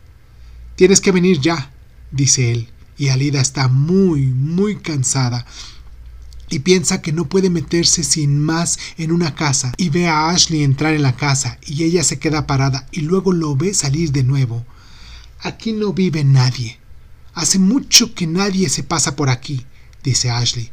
Tienes 0.75 1.01
que 1.01 1.11
venir 1.11 1.39
ya, 1.39 1.71
dice 2.11 2.51
él, 2.51 2.69
y 2.97 3.09
Alida 3.09 3.41
está 3.41 3.67
muy, 3.67 4.21
muy 4.27 4.77
cansada 4.77 5.45
y 6.49 6.59
piensa 6.59 7.01
que 7.01 7.11
no 7.11 7.25
puede 7.25 7.49
meterse 7.49 8.03
sin 8.03 8.41
más 8.41 8.79
en 8.97 9.11
una 9.11 9.35
casa 9.35 9.73
y 9.77 9.89
ve 9.89 10.07
a 10.07 10.29
Ashley 10.29 10.63
entrar 10.63 10.93
en 10.93 11.01
la 11.01 11.15
casa 11.15 11.57
y 11.65 11.83
ella 11.83 12.03
se 12.03 12.19
queda 12.19 12.47
parada 12.47 12.87
y 12.91 13.01
luego 13.01 13.33
lo 13.33 13.55
ve 13.55 13.73
salir 13.73 14.11
de 14.11 14.23
nuevo. 14.23 14.65
Aquí 15.41 15.73
no 15.73 15.93
vive 15.93 16.23
nadie. 16.23 16.79
Hace 17.33 17.59
mucho 17.59 18.15
que 18.15 18.27
nadie 18.27 18.69
se 18.69 18.83
pasa 18.83 19.15
por 19.15 19.29
aquí, 19.29 19.65
dice 20.03 20.29
Ashley. 20.29 20.71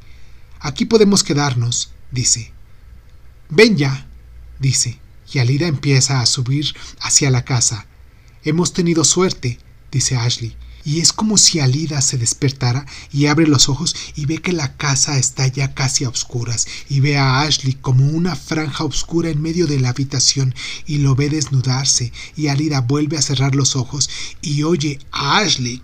Aquí 0.61 0.85
podemos 0.85 1.25
quedarnos, 1.25 1.93
dice. 2.13 2.53
Ven 3.55 3.77
ya, 3.77 4.07
dice, 4.61 4.99
y 5.31 5.39
Alida 5.39 5.67
empieza 5.67 6.23
a 6.23 6.27
subir 6.27 6.75
hacia 7.01 7.31
la 7.31 7.45
casa. 7.45 7.87
Hemos 8.45 8.73
tenido 8.73 9.05
suerte, 9.05 9.59
dice 9.91 10.17
Ashley, 10.17 10.57
y 10.87 11.01
es 11.01 11.13
como 11.13 11.37
si 11.37 11.61
Alida 11.61 12.01
se 12.01 12.17
despertara 12.17 12.87
y 13.13 13.27
abre 13.27 13.47
los 13.47 13.69
ojos 13.69 13.95
y 14.17 14.25
ve 14.25 14.39
que 14.39 14.53
la 14.53 14.79
casa 14.79 15.19
está 15.19 15.47
ya 15.49 15.75
casi 15.75 16.05
a 16.05 16.09
oscuras 16.09 16.67
y 16.89 17.01
ve 17.01 17.19
a 17.19 17.43
Ashley 17.43 17.75
como 17.75 18.09
una 18.09 18.37
franja 18.37 18.85
oscura 18.85 19.29
en 19.29 19.43
medio 19.43 19.67
de 19.67 19.79
la 19.79 19.91
habitación 19.91 20.55
y 20.87 20.99
lo 20.99 21.15
ve 21.15 21.29
desnudarse 21.29 22.11
y 22.37 22.47
Alida 22.47 22.81
vuelve 22.81 23.19
a 23.19 23.23
cerrar 23.23 23.55
los 23.55 23.77
ojos 23.77 24.09
y 24.41 24.63
oye 24.63 24.99
a 25.13 25.41
Ashley 25.41 25.83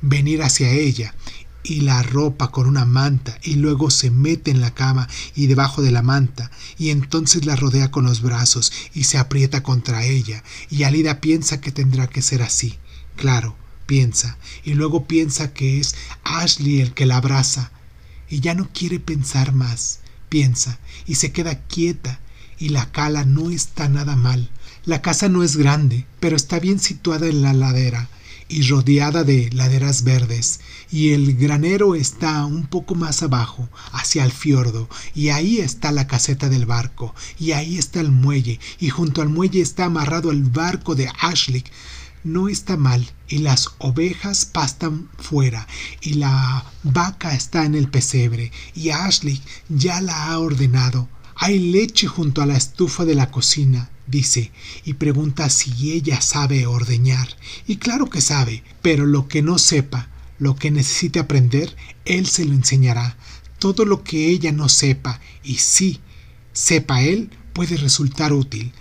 venir 0.00 0.42
hacia 0.42 0.72
ella 0.72 1.14
y 1.62 1.82
la 1.82 2.02
ropa 2.02 2.50
con 2.50 2.66
una 2.66 2.84
manta 2.84 3.38
y 3.42 3.54
luego 3.54 3.90
se 3.90 4.10
mete 4.10 4.50
en 4.50 4.60
la 4.60 4.72
cama 4.72 5.08
y 5.34 5.46
debajo 5.46 5.82
de 5.82 5.90
la 5.90 6.02
manta 6.02 6.50
y 6.78 6.90
entonces 6.90 7.44
la 7.44 7.56
rodea 7.56 7.90
con 7.90 8.04
los 8.04 8.22
brazos 8.22 8.72
y 8.94 9.04
se 9.04 9.18
aprieta 9.18 9.62
contra 9.62 10.04
ella 10.04 10.42
y 10.70 10.84
Alida 10.84 11.20
piensa 11.20 11.60
que 11.60 11.72
tendrá 11.72 12.06
que 12.06 12.22
ser 12.22 12.42
así. 12.42 12.78
Claro, 13.16 13.56
piensa 13.86 14.38
y 14.64 14.74
luego 14.74 15.06
piensa 15.06 15.52
que 15.52 15.80
es 15.80 15.94
Ashley 16.24 16.80
el 16.80 16.94
que 16.94 17.06
la 17.06 17.16
abraza 17.16 17.70
y 18.28 18.40
ya 18.40 18.54
no 18.54 18.68
quiere 18.72 19.00
pensar 19.00 19.52
más. 19.52 20.00
Piensa 20.28 20.78
y 21.06 21.16
se 21.16 21.32
queda 21.32 21.60
quieta 21.60 22.20
y 22.58 22.68
la 22.68 22.90
cala 22.92 23.24
no 23.24 23.50
está 23.50 23.88
nada 23.88 24.16
mal. 24.16 24.50
La 24.84 25.02
casa 25.02 25.28
no 25.28 25.42
es 25.42 25.56
grande, 25.56 26.06
pero 26.20 26.36
está 26.36 26.60
bien 26.60 26.78
situada 26.78 27.26
en 27.26 27.42
la 27.42 27.52
ladera 27.52 28.08
y 28.50 28.62
rodeada 28.62 29.22
de 29.22 29.48
laderas 29.52 30.02
verdes, 30.02 30.60
y 30.90 31.10
el 31.10 31.36
granero 31.36 31.94
está 31.94 32.44
un 32.44 32.66
poco 32.66 32.96
más 32.96 33.22
abajo, 33.22 33.68
hacia 33.92 34.24
el 34.24 34.32
fiordo, 34.32 34.88
y 35.14 35.28
ahí 35.28 35.60
está 35.60 35.92
la 35.92 36.08
caseta 36.08 36.48
del 36.48 36.66
barco, 36.66 37.14
y 37.38 37.52
ahí 37.52 37.78
está 37.78 38.00
el 38.00 38.10
muelle, 38.10 38.58
y 38.80 38.88
junto 38.88 39.22
al 39.22 39.28
muelle 39.28 39.60
está 39.60 39.84
amarrado 39.84 40.32
el 40.32 40.42
barco 40.42 40.96
de 40.96 41.08
Ashley. 41.20 41.64
No 42.24 42.48
está 42.48 42.76
mal, 42.76 43.08
y 43.28 43.38
las 43.38 43.68
ovejas 43.78 44.44
pastan 44.44 45.08
fuera, 45.16 45.66
y 46.02 46.14
la 46.14 46.64
vaca 46.82 47.34
está 47.34 47.64
en 47.64 47.76
el 47.76 47.88
pesebre, 47.88 48.50
y 48.74 48.90
Ashley 48.90 49.40
ya 49.68 50.00
la 50.00 50.26
ha 50.26 50.38
ordenado. 50.38 51.08
Hay 51.36 51.58
leche 51.72 52.08
junto 52.08 52.42
a 52.42 52.46
la 52.46 52.56
estufa 52.56 53.04
de 53.06 53.14
la 53.14 53.30
cocina, 53.30 53.88
dice, 54.10 54.50
y 54.84 54.94
pregunta 54.94 55.48
si 55.50 55.92
ella 55.92 56.20
sabe 56.20 56.66
ordeñar. 56.66 57.28
Y 57.66 57.76
claro 57.76 58.10
que 58.10 58.20
sabe, 58.20 58.62
pero 58.82 59.06
lo 59.06 59.28
que 59.28 59.42
no 59.42 59.58
sepa, 59.58 60.08
lo 60.38 60.56
que 60.56 60.70
necesite 60.70 61.18
aprender, 61.18 61.76
él 62.04 62.26
se 62.26 62.44
lo 62.44 62.54
enseñará. 62.54 63.16
Todo 63.58 63.84
lo 63.84 64.02
que 64.02 64.28
ella 64.28 64.52
no 64.52 64.68
sepa, 64.68 65.20
y 65.44 65.56
sí 65.56 66.00
sepa 66.52 67.02
él, 67.02 67.30
puede 67.52 67.76
resultar 67.76 68.32
útil. 68.32 68.72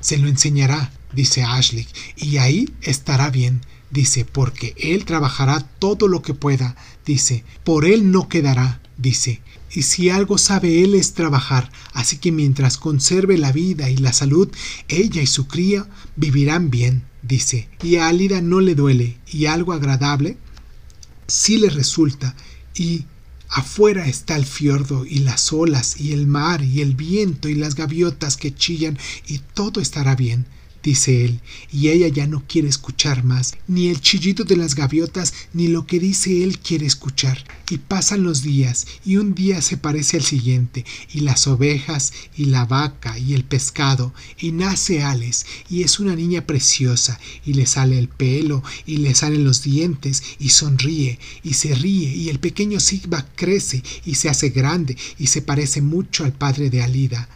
Se 0.00 0.18
lo 0.18 0.28
enseñará, 0.28 0.92
dice 1.12 1.42
Ashley, 1.42 1.86
y 2.16 2.36
ahí 2.36 2.70
estará 2.82 3.30
bien, 3.30 3.62
dice, 3.90 4.24
porque 4.24 4.74
él 4.78 5.04
trabajará 5.04 5.60
todo 5.60 6.06
lo 6.06 6.22
que 6.22 6.34
pueda, 6.34 6.76
dice, 7.04 7.44
por 7.64 7.84
él 7.86 8.10
no 8.10 8.28
quedará, 8.28 8.80
dice, 8.98 9.40
y 9.76 9.82
si 9.82 10.08
algo 10.08 10.38
sabe 10.38 10.82
él 10.82 10.94
es 10.94 11.12
trabajar, 11.12 11.70
así 11.92 12.16
que 12.16 12.32
mientras 12.32 12.78
conserve 12.78 13.36
la 13.36 13.52
vida 13.52 13.90
y 13.90 13.98
la 13.98 14.14
salud, 14.14 14.50
ella 14.88 15.20
y 15.20 15.26
su 15.26 15.48
cría 15.48 15.86
vivirán 16.16 16.70
bien, 16.70 17.02
dice, 17.20 17.68
y 17.82 17.96
a 17.96 18.08
Alida 18.08 18.40
no 18.40 18.60
le 18.60 18.74
duele, 18.74 19.18
y 19.30 19.44
algo 19.44 19.74
agradable 19.74 20.38
sí 21.26 21.58
le 21.58 21.68
resulta, 21.68 22.34
y 22.74 23.04
afuera 23.50 24.08
está 24.08 24.36
el 24.36 24.46
fiordo 24.46 25.04
y 25.04 25.18
las 25.18 25.52
olas 25.52 26.00
y 26.00 26.12
el 26.14 26.26
mar 26.26 26.62
y 26.62 26.80
el 26.80 26.94
viento 26.94 27.50
y 27.50 27.54
las 27.54 27.74
gaviotas 27.74 28.38
que 28.38 28.54
chillan, 28.54 28.98
y 29.26 29.40
todo 29.52 29.82
estará 29.82 30.16
bien 30.16 30.46
dice 30.86 31.24
él, 31.24 31.40
y 31.72 31.88
ella 31.88 32.06
ya 32.06 32.28
no 32.28 32.44
quiere 32.46 32.68
escuchar 32.68 33.24
más, 33.24 33.56
ni 33.66 33.88
el 33.88 34.00
chillido 34.00 34.44
de 34.44 34.56
las 34.56 34.76
gaviotas, 34.76 35.34
ni 35.52 35.66
lo 35.66 35.84
que 35.84 35.98
dice 35.98 36.44
él 36.44 36.60
quiere 36.60 36.86
escuchar. 36.86 37.44
Y 37.68 37.78
pasan 37.78 38.22
los 38.22 38.42
días, 38.42 38.86
y 39.04 39.16
un 39.16 39.34
día 39.34 39.60
se 39.62 39.76
parece 39.76 40.18
al 40.18 40.22
siguiente, 40.22 40.84
y 41.12 41.20
las 41.20 41.48
ovejas, 41.48 42.12
y 42.36 42.44
la 42.44 42.64
vaca, 42.66 43.18
y 43.18 43.34
el 43.34 43.42
pescado, 43.42 44.14
y 44.38 44.52
nace 44.52 45.02
Ales, 45.02 45.44
y 45.68 45.82
es 45.82 45.98
una 45.98 46.14
niña 46.14 46.46
preciosa, 46.46 47.18
y 47.44 47.54
le 47.54 47.66
sale 47.66 47.98
el 47.98 48.08
pelo, 48.08 48.62
y 48.86 48.98
le 48.98 49.12
salen 49.16 49.42
los 49.42 49.64
dientes, 49.64 50.22
y 50.38 50.50
sonríe, 50.50 51.18
y 51.42 51.54
se 51.54 51.74
ríe, 51.74 52.14
y 52.14 52.28
el 52.28 52.38
pequeño 52.38 52.78
Sigba 52.78 53.26
crece, 53.34 53.82
y 54.04 54.14
se 54.14 54.28
hace 54.28 54.50
grande, 54.50 54.96
y 55.18 55.26
se 55.26 55.42
parece 55.42 55.82
mucho 55.82 56.24
al 56.24 56.32
padre 56.32 56.70
de 56.70 56.82
Alida 56.82 57.28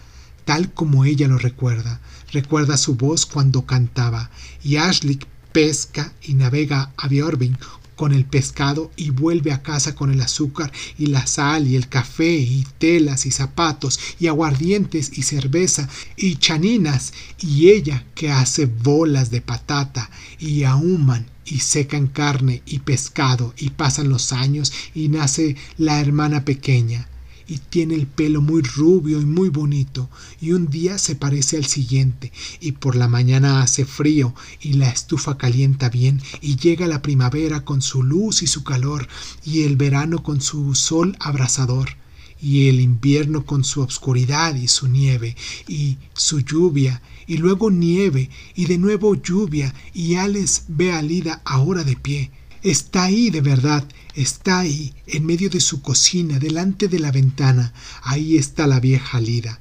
tal 0.50 0.72
como 0.72 1.04
ella 1.04 1.28
lo 1.28 1.38
recuerda. 1.38 2.00
Recuerda 2.32 2.76
su 2.76 2.94
voz 2.94 3.26
cuando 3.26 3.66
cantaba, 3.66 4.30
y 4.62 4.76
Ashley 4.76 5.18
pesca 5.52 6.12
y 6.22 6.34
navega 6.34 6.92
a 6.96 7.08
Björving 7.08 7.56
con 8.00 8.12
el 8.12 8.24
pescado 8.24 8.90
y 8.96 9.10
vuelve 9.10 9.52
a 9.52 9.62
casa 9.62 9.94
con 9.94 10.10
el 10.10 10.22
azúcar 10.22 10.72
y 10.96 11.08
la 11.08 11.26
sal 11.26 11.68
y 11.68 11.76
el 11.76 11.86
café 11.90 12.32
y 12.32 12.66
telas 12.78 13.26
y 13.26 13.30
zapatos 13.30 14.00
y 14.18 14.26
aguardientes 14.28 15.18
y 15.18 15.22
cerveza 15.22 15.86
y 16.16 16.36
chaninas 16.36 17.12
y 17.38 17.68
ella 17.68 18.06
que 18.14 18.30
hace 18.30 18.64
bolas 18.64 19.30
de 19.30 19.42
patata 19.42 20.08
y 20.38 20.62
ahuman 20.64 21.26
y 21.44 21.58
secan 21.58 22.06
carne 22.06 22.62
y 22.64 22.78
pescado 22.78 23.52
y 23.58 23.68
pasan 23.68 24.08
los 24.08 24.32
años 24.32 24.72
y 24.94 25.08
nace 25.08 25.56
la 25.76 26.00
hermana 26.00 26.46
pequeña 26.46 27.09
y 27.50 27.58
tiene 27.58 27.96
el 27.96 28.06
pelo 28.06 28.40
muy 28.40 28.62
rubio 28.62 29.20
y 29.20 29.24
muy 29.24 29.48
bonito, 29.48 30.08
y 30.40 30.52
un 30.52 30.68
día 30.68 30.98
se 30.98 31.16
parece 31.16 31.56
al 31.56 31.66
siguiente, 31.66 32.30
y 32.60 32.72
por 32.72 32.94
la 32.94 33.08
mañana 33.08 33.60
hace 33.60 33.84
frío, 33.84 34.36
y 34.60 34.74
la 34.74 34.88
estufa 34.88 35.36
calienta 35.36 35.88
bien, 35.88 36.22
y 36.40 36.54
llega 36.56 36.86
la 36.86 37.02
primavera 37.02 37.64
con 37.64 37.82
su 37.82 38.04
luz 38.04 38.44
y 38.44 38.46
su 38.46 38.62
calor, 38.62 39.08
y 39.44 39.64
el 39.64 39.74
verano 39.76 40.22
con 40.22 40.40
su 40.40 40.76
sol 40.76 41.16
abrasador, 41.18 41.96
y 42.40 42.68
el 42.68 42.80
invierno 42.80 43.44
con 43.44 43.64
su 43.64 43.80
obscuridad 43.80 44.54
y 44.54 44.68
su 44.68 44.86
nieve, 44.86 45.36
y 45.66 45.98
su 46.14 46.38
lluvia, 46.38 47.02
y 47.26 47.38
luego 47.38 47.72
nieve, 47.72 48.30
y 48.54 48.66
de 48.66 48.78
nuevo 48.78 49.16
lluvia, 49.16 49.74
y 49.92 50.14
Alex 50.14 50.66
ve 50.68 50.92
a 50.92 51.02
Lida 51.02 51.42
ahora 51.44 51.82
de 51.82 51.96
pie, 51.96 52.30
Está 52.62 53.04
ahí 53.04 53.30
de 53.30 53.40
verdad, 53.40 53.88
está 54.14 54.58
ahí, 54.58 54.92
en 55.06 55.24
medio 55.24 55.48
de 55.48 55.60
su 55.60 55.80
cocina, 55.80 56.38
delante 56.38 56.88
de 56.88 56.98
la 56.98 57.10
ventana. 57.10 57.72
Ahí 58.02 58.36
está 58.36 58.66
la 58.66 58.80
vieja 58.80 59.18
Lida. 59.18 59.60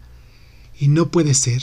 Y 0.78 0.90
no 0.90 1.10
puede 1.10 1.34
ser, 1.34 1.62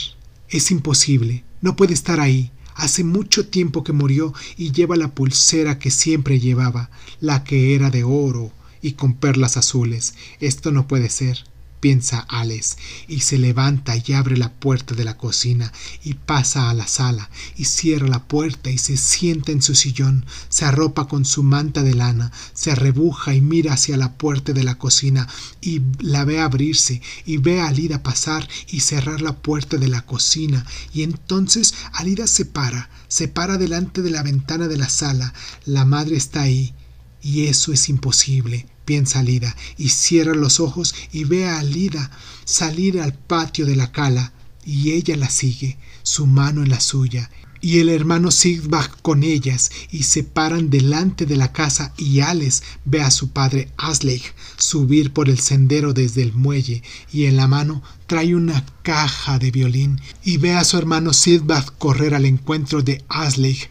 es 0.48 0.70
imposible, 0.70 1.44
no 1.60 1.76
puede 1.76 1.92
estar 1.92 2.20
ahí. 2.20 2.52
Hace 2.74 3.04
mucho 3.04 3.48
tiempo 3.48 3.84
que 3.84 3.92
murió 3.92 4.32
y 4.56 4.72
lleva 4.72 4.96
la 4.96 5.14
pulsera 5.14 5.78
que 5.78 5.90
siempre 5.90 6.40
llevaba, 6.40 6.90
la 7.20 7.44
que 7.44 7.74
era 7.74 7.90
de 7.90 8.04
oro 8.04 8.52
y 8.80 8.92
con 8.92 9.14
perlas 9.14 9.58
azules. 9.58 10.14
Esto 10.40 10.72
no 10.72 10.88
puede 10.88 11.10
ser 11.10 11.44
piensa 11.86 12.26
Alex, 12.28 12.78
y 13.06 13.20
se 13.20 13.38
levanta 13.38 13.94
y 13.96 14.12
abre 14.12 14.36
la 14.36 14.52
puerta 14.52 14.96
de 14.96 15.04
la 15.04 15.16
cocina 15.16 15.72
y 16.02 16.14
pasa 16.14 16.68
a 16.68 16.74
la 16.74 16.88
sala 16.88 17.30
y 17.56 17.66
cierra 17.66 18.08
la 18.08 18.24
puerta 18.24 18.70
y 18.70 18.78
se 18.78 18.96
sienta 18.96 19.52
en 19.52 19.62
su 19.62 19.76
sillón, 19.76 20.26
se 20.48 20.64
arropa 20.64 21.06
con 21.06 21.24
su 21.24 21.44
manta 21.44 21.84
de 21.84 21.94
lana, 21.94 22.32
se 22.54 22.72
arrebuja 22.72 23.34
y 23.34 23.40
mira 23.40 23.74
hacia 23.74 23.96
la 23.96 24.14
puerta 24.14 24.52
de 24.52 24.64
la 24.64 24.78
cocina 24.78 25.28
y 25.60 25.80
la 26.00 26.24
ve 26.24 26.40
abrirse 26.40 27.02
y 27.24 27.36
ve 27.36 27.60
a 27.60 27.68
Alida 27.68 28.02
pasar 28.02 28.48
y 28.66 28.80
cerrar 28.80 29.20
la 29.20 29.36
puerta 29.36 29.76
de 29.76 29.86
la 29.86 30.02
cocina. 30.02 30.66
Y 30.92 31.04
entonces 31.04 31.72
Alida 31.92 32.26
se 32.26 32.46
para, 32.46 32.90
se 33.06 33.28
para 33.28 33.58
delante 33.58 34.02
de 34.02 34.10
la 34.10 34.24
ventana 34.24 34.66
de 34.66 34.76
la 34.76 34.88
sala, 34.88 35.32
la 35.66 35.84
madre 35.84 36.16
está 36.16 36.42
ahí 36.42 36.74
y 37.22 37.46
eso 37.46 37.72
es 37.72 37.88
imposible 37.88 38.66
piensa 38.86 39.22
Lida, 39.22 39.54
y 39.76 39.90
cierra 39.90 40.34
los 40.34 40.60
ojos 40.60 40.94
y 41.12 41.24
ve 41.24 41.46
a 41.46 41.62
Lida 41.62 42.10
salir 42.46 43.00
al 43.00 43.12
patio 43.12 43.66
de 43.66 43.76
la 43.76 43.92
cala, 43.92 44.32
y 44.64 44.92
ella 44.92 45.16
la 45.16 45.28
sigue, 45.28 45.76
su 46.02 46.26
mano 46.26 46.62
en 46.62 46.70
la 46.70 46.80
suya, 46.80 47.30
y 47.60 47.80
el 47.80 47.88
hermano 47.88 48.30
Sigbach 48.30 48.90
con 49.02 49.22
ellas, 49.22 49.70
y 49.90 50.04
se 50.04 50.22
paran 50.22 50.70
delante 50.70 51.26
de 51.26 51.36
la 51.36 51.52
casa, 51.52 51.92
y 51.98 52.20
Alex 52.20 52.62
ve 52.84 53.02
a 53.02 53.10
su 53.10 53.30
padre 53.30 53.70
Asleich 53.76 54.34
subir 54.56 55.12
por 55.12 55.28
el 55.28 55.40
sendero 55.40 55.92
desde 55.92 56.22
el 56.22 56.32
muelle, 56.32 56.82
y 57.12 57.26
en 57.26 57.36
la 57.36 57.48
mano 57.48 57.82
trae 58.06 58.34
una 58.34 58.64
caja 58.82 59.38
de 59.38 59.50
violín, 59.50 60.00
y 60.24 60.36
ve 60.36 60.54
a 60.54 60.64
su 60.64 60.78
hermano 60.78 61.12
Sigbach 61.12 61.72
correr 61.78 62.14
al 62.14 62.24
encuentro 62.24 62.82
de 62.82 63.04
Asleich. 63.08 63.68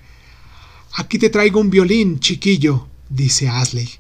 Aquí 0.93 1.17
te 1.17 1.29
traigo 1.29 1.59
un 1.59 1.69
violín, 1.69 2.19
chiquillo, 2.19 2.87
dice 3.09 3.47
Asleich 3.47 3.99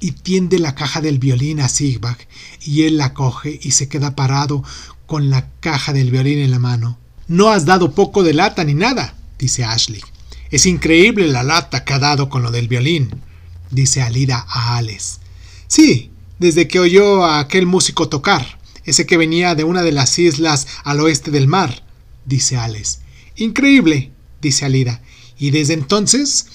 y 0.00 0.12
tiende 0.12 0.58
la 0.58 0.74
caja 0.74 1.00
del 1.00 1.18
violín 1.18 1.60
a 1.60 1.68
Sigbach, 1.68 2.18
y 2.62 2.82
él 2.82 2.96
la 2.96 3.12
coge 3.12 3.60
y 3.62 3.72
se 3.72 3.88
queda 3.88 4.16
parado 4.16 4.64
con 5.06 5.28
la 5.30 5.50
caja 5.60 5.92
del 5.92 6.10
violín 6.10 6.38
en 6.38 6.50
la 6.50 6.58
mano. 6.58 6.98
No 7.28 7.50
has 7.50 7.66
dado 7.66 7.94
poco 7.94 8.22
de 8.22 8.34
lata 8.34 8.64
ni 8.64 8.74
nada, 8.74 9.14
dice 9.38 9.62
Ashley. 9.62 10.00
Es 10.50 10.66
increíble 10.66 11.28
la 11.28 11.42
lata 11.42 11.84
que 11.84 11.92
ha 11.92 11.98
dado 11.98 12.28
con 12.28 12.42
lo 12.42 12.50
del 12.50 12.66
violín, 12.66 13.10
dice 13.70 14.02
Alida 14.02 14.46
a 14.48 14.78
Alex. 14.78 15.20
Sí, 15.68 16.10
desde 16.38 16.66
que 16.66 16.80
oyó 16.80 17.24
a 17.24 17.38
aquel 17.38 17.66
músico 17.66 18.08
tocar, 18.08 18.58
ese 18.84 19.06
que 19.06 19.18
venía 19.18 19.54
de 19.54 19.64
una 19.64 19.82
de 19.82 19.92
las 19.92 20.18
islas 20.18 20.66
al 20.82 21.00
oeste 21.00 21.30
del 21.30 21.46
mar, 21.46 21.84
dice 22.24 22.56
Alex. 22.56 23.00
Increíble, 23.36 24.10
dice 24.40 24.64
Alida, 24.64 25.02
y 25.38 25.50
desde 25.50 25.74
entonces 25.74 26.46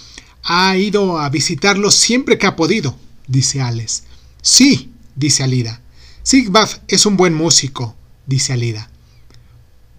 ha 0.44 0.76
ido 0.76 1.20
a 1.20 1.30
visitarlo 1.30 1.92
siempre 1.92 2.38
que 2.38 2.48
ha 2.48 2.56
podido 2.56 2.98
dice 3.28 3.62
Alex. 3.62 4.04
Sí, 4.42 4.92
dice 5.16 5.44
Alida. 5.44 5.82
Sigbad 6.24 6.70
es 6.88 7.06
un 7.06 7.18
buen 7.18 7.34
músico, 7.34 7.96
dice 8.26 8.54
Alida. 8.54 8.90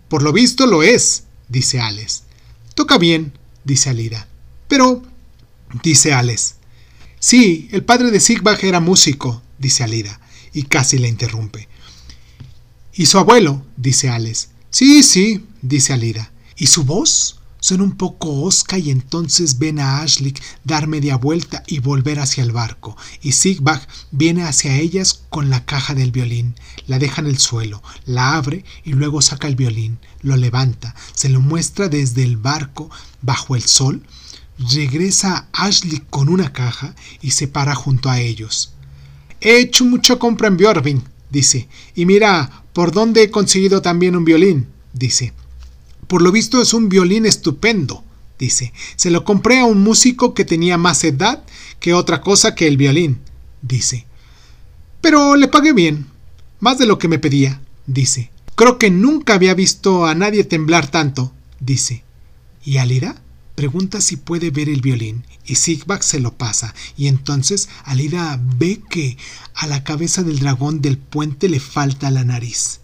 Por 0.08 0.22
lo 0.22 0.32
visto 0.32 0.66
lo 0.66 0.82
es, 0.82 1.24
dice 1.48 1.80
Alex. 1.80 2.24
Toca 2.74 2.98
bien, 2.98 3.32
dice 3.64 3.90
Alida. 3.90 4.28
Pero, 4.68 5.02
dice 5.82 6.12
Alex. 6.12 6.56
Sí, 7.18 7.68
el 7.72 7.84
padre 7.84 8.10
de 8.10 8.20
Sigbad 8.20 8.64
era 8.64 8.80
músico, 8.80 9.42
dice 9.58 9.84
Alida, 9.84 10.20
y 10.52 10.64
casi 10.64 10.98
le 10.98 11.08
interrumpe. 11.08 11.68
¿Y 12.92 13.06
su 13.06 13.18
abuelo? 13.18 13.64
dice 13.76 14.08
Alex. 14.08 14.48
Sí, 14.70 15.02
sí, 15.02 15.46
dice 15.62 15.92
Alida. 15.92 16.32
¿Y 16.56 16.66
su 16.66 16.84
voz? 16.84 17.35
Son 17.60 17.80
un 17.80 17.92
poco 17.92 18.42
osca 18.42 18.78
y 18.78 18.90
entonces 18.90 19.58
ven 19.58 19.80
a 19.80 20.02
Ashley 20.02 20.34
dar 20.64 20.86
media 20.86 21.16
vuelta 21.16 21.62
y 21.66 21.80
volver 21.80 22.20
hacia 22.20 22.44
el 22.44 22.52
barco, 22.52 22.96
y 23.22 23.32
Sigbach 23.32 23.88
viene 24.10 24.44
hacia 24.44 24.76
ellas 24.76 25.24
con 25.30 25.50
la 25.50 25.64
caja 25.64 25.94
del 25.94 26.12
violín, 26.12 26.54
la 26.86 26.98
deja 26.98 27.22
en 27.22 27.28
el 27.28 27.38
suelo, 27.38 27.82
la 28.04 28.36
abre 28.36 28.64
y 28.84 28.92
luego 28.92 29.22
saca 29.22 29.48
el 29.48 29.56
violín, 29.56 29.98
lo 30.22 30.36
levanta, 30.36 30.94
se 31.14 31.28
lo 31.28 31.40
muestra 31.40 31.88
desde 31.88 32.22
el 32.22 32.36
barco 32.36 32.90
bajo 33.22 33.56
el 33.56 33.62
sol, 33.62 34.02
regresa 34.58 35.48
Ashley 35.52 36.02
con 36.10 36.28
una 36.28 36.52
caja 36.52 36.94
y 37.20 37.32
se 37.32 37.48
para 37.48 37.74
junto 37.74 38.10
a 38.10 38.20
ellos. 38.20 38.72
He 39.40 39.58
hecho 39.58 39.84
mucha 39.84 40.16
compra 40.16 40.48
en 40.48 40.56
Björvin, 40.56 41.04
dice, 41.30 41.68
y 41.94 42.06
mira 42.06 42.64
por 42.72 42.92
dónde 42.92 43.22
he 43.22 43.30
conseguido 43.30 43.82
también 43.82 44.16
un 44.16 44.24
violín, 44.24 44.68
dice. 44.92 45.32
Por 46.06 46.22
lo 46.22 46.32
visto 46.32 46.60
es 46.62 46.74
un 46.74 46.88
violín 46.88 47.26
estupendo, 47.26 48.04
dice. 48.38 48.72
Se 48.96 49.10
lo 49.10 49.24
compré 49.24 49.60
a 49.60 49.64
un 49.64 49.82
músico 49.82 50.34
que 50.34 50.44
tenía 50.44 50.78
más 50.78 51.02
edad 51.04 51.44
que 51.80 51.94
otra 51.94 52.20
cosa 52.20 52.54
que 52.54 52.68
el 52.68 52.76
violín, 52.76 53.20
dice. 53.62 54.06
Pero 55.00 55.36
le 55.36 55.48
pagué 55.48 55.72
bien, 55.72 56.06
más 56.60 56.78
de 56.78 56.86
lo 56.86 56.98
que 56.98 57.08
me 57.08 57.18
pedía, 57.18 57.60
dice. 57.86 58.30
Creo 58.54 58.78
que 58.78 58.90
nunca 58.90 59.34
había 59.34 59.54
visto 59.54 60.06
a 60.06 60.14
nadie 60.14 60.44
temblar 60.44 60.90
tanto, 60.90 61.32
dice. 61.60 62.04
¿Y 62.64 62.78
Alida? 62.78 63.20
Pregunta 63.54 64.02
si 64.02 64.16
puede 64.16 64.50
ver 64.50 64.68
el 64.68 64.82
violín 64.82 65.24
y 65.46 65.54
Sigbach 65.54 66.02
se 66.02 66.20
lo 66.20 66.34
pasa 66.34 66.74
y 66.94 67.06
entonces 67.06 67.70
Alida 67.84 68.38
ve 68.58 68.82
que 68.90 69.16
a 69.54 69.66
la 69.66 69.82
cabeza 69.82 70.22
del 70.22 70.40
dragón 70.40 70.82
del 70.82 70.98
puente 70.98 71.48
le 71.48 71.58
falta 71.58 72.10
la 72.10 72.22
nariz. 72.22 72.80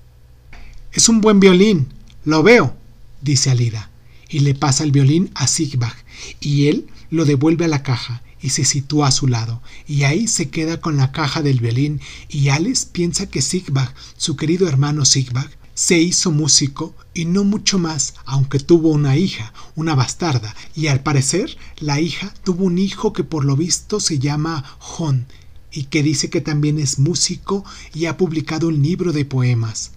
Es 0.93 1.11
un 1.11 1.21
buen 1.21 1.41
violín, 1.41 1.89
lo 2.25 2.43
veo, 2.43 2.75
dice 3.23 3.51
Alida, 3.51 3.91
y 4.29 4.41
le 4.41 4.55
pasa 4.55 4.85
el 4.85 4.93
violín 4.93 5.31
a 5.35 5.47
Sigbach, 5.47 5.97
y 6.41 6.69
él 6.69 6.87
lo 7.11 7.25
devuelve 7.25 7.65
a 7.65 7.69
la 7.69 7.83
caja 7.83 8.23
y 8.41 8.51
se 8.51 8.65
sitúa 8.65 9.09
a 9.09 9.13
su 9.13 9.29
lado, 9.29 9.63
y 9.87 10.03
ahí 10.03 10.27
se 10.27 10.51
queda 10.51 10.81
con 10.81 10.97
la 10.97 11.13
caja 11.13 11.43
del 11.43 11.61
violín, 11.61 12.01
y 12.29 12.49
Alex 12.49 12.85
piensa 12.87 13.31
que 13.31 13.41
Sigbach, 13.41 13.95
su 14.17 14.37
querido 14.37 14.69
hermano 14.69 15.05
Sigbach, 15.05 15.51
se 15.75 15.99
hizo 15.99 16.31
músico 16.33 16.95
y 17.15 17.25
no 17.25 17.45
mucho 17.45 17.79
más, 17.79 18.15
aunque 18.27 18.59
tuvo 18.59 18.91
una 18.91 19.17
hija, 19.17 19.55
una 19.75 19.95
bastarda, 19.95 20.55
y 20.75 20.89
al 20.89 21.03
parecer 21.03 21.57
la 21.79 22.01
hija 22.01 22.35
tuvo 22.45 22.65
un 22.65 22.79
hijo 22.79 23.13
que 23.13 23.25
por 23.25 23.45
lo 23.45 23.57
visto 23.57 24.01
se 24.01 24.19
llama 24.19 24.65
Jon, 24.79 25.27
y 25.73 25.85
que 25.85 26.03
dice 26.03 26.29
que 26.29 26.41
también 26.41 26.79
es 26.79 26.99
músico 26.99 27.65
y 27.95 28.07
ha 28.07 28.17
publicado 28.17 28.69
un 28.69 28.83
libro 28.83 29.13
de 29.13 29.25
poemas. 29.25 29.93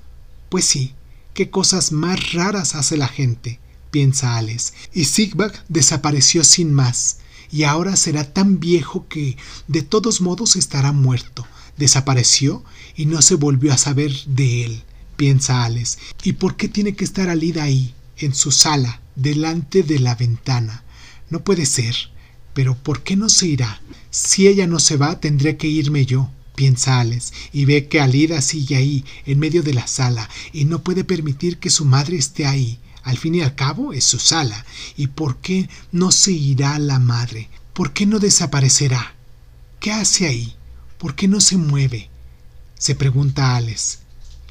Pues 0.50 0.66
sí, 0.66 0.94
qué 1.36 1.52
cosas 1.52 1.92
más 1.92 2.32
raras 2.32 2.74
hace 2.74 2.98
la 2.98 3.10
gente, 3.10 3.60
piensa 3.92 4.38
Alex, 4.38 4.74
y 4.94 5.04
Sigbach 5.06 5.54
desapareció 5.68 6.44
sin 6.44 6.74
más, 6.74 7.18
y 7.52 7.64
ahora 7.64 7.96
será 7.98 8.34
tan 8.34 8.60
viejo 8.60 9.08
que 9.08 9.38
de 9.68 9.84
todos 9.84 10.22
modos 10.22 10.56
estará 10.56 10.92
muerto. 10.94 11.46
Desapareció 11.78 12.64
y 12.96 13.06
no 13.06 13.22
se 13.22 13.36
volvió 13.36 13.74
a 13.74 13.78
saber 13.78 14.14
de 14.26 14.64
él, 14.64 14.84
piensa 15.18 15.66
Alex. 15.66 15.98
¿Y 16.24 16.34
por 16.34 16.56
qué 16.56 16.70
tiene 16.70 16.96
que 16.96 17.04
estar 17.04 17.30
Alida 17.30 17.64
ahí, 17.64 17.94
en 18.18 18.34
su 18.34 18.52
sala, 18.52 19.02
delante 19.16 19.84
de 19.84 20.00
la 20.00 20.16
ventana? 20.16 20.84
No 21.30 21.44
puede 21.44 21.66
ser. 21.66 21.96
Pero 22.54 22.76
¿por 22.76 23.04
qué 23.04 23.18
no 23.18 23.28
se 23.28 23.48
irá? 23.48 23.82
Si 24.10 24.48
ella 24.48 24.68
no 24.68 24.80
se 24.80 24.96
va, 24.96 25.20
tendré 25.20 25.58
que 25.58 25.68
irme 25.68 26.06
yo 26.06 26.32
piensa 26.56 27.00
Alex, 27.00 27.34
y 27.54 27.66
ve 27.66 27.88
que 27.88 28.00
Alida 28.00 28.42
sigue 28.42 28.76
ahí, 28.76 29.06
en 29.26 29.40
medio 29.40 29.62
de 29.64 29.74
la 29.74 29.88
sala, 29.88 30.30
y 30.54 30.66
no 30.66 30.82
puede 30.84 31.04
permitir 31.04 31.58
que 31.60 31.70
su 31.70 31.86
madre 31.86 32.18
esté 32.18 32.46
ahí. 32.46 32.80
Al 33.04 33.18
fin 33.18 33.36
y 33.36 33.42
al 33.42 33.54
cabo 33.54 33.94
es 33.94 34.04
su 34.04 34.18
sala. 34.18 34.66
¿Y 34.98 35.08
por 35.08 35.38
qué 35.38 35.70
no 35.92 36.12
se 36.12 36.32
irá 36.32 36.80
la 36.80 36.98
madre? 36.98 37.50
¿Por 37.74 37.94
qué 37.94 38.08
no 38.08 38.18
desaparecerá? 38.18 39.14
¿Qué 39.80 39.92
hace 39.92 40.26
ahí? 40.26 40.56
¿Por 40.98 41.14
qué 41.14 41.28
no 41.28 41.40
se 41.40 41.58
mueve? 41.58 42.10
se 42.78 42.96
pregunta 42.96 43.56
Alex. 43.56 44.00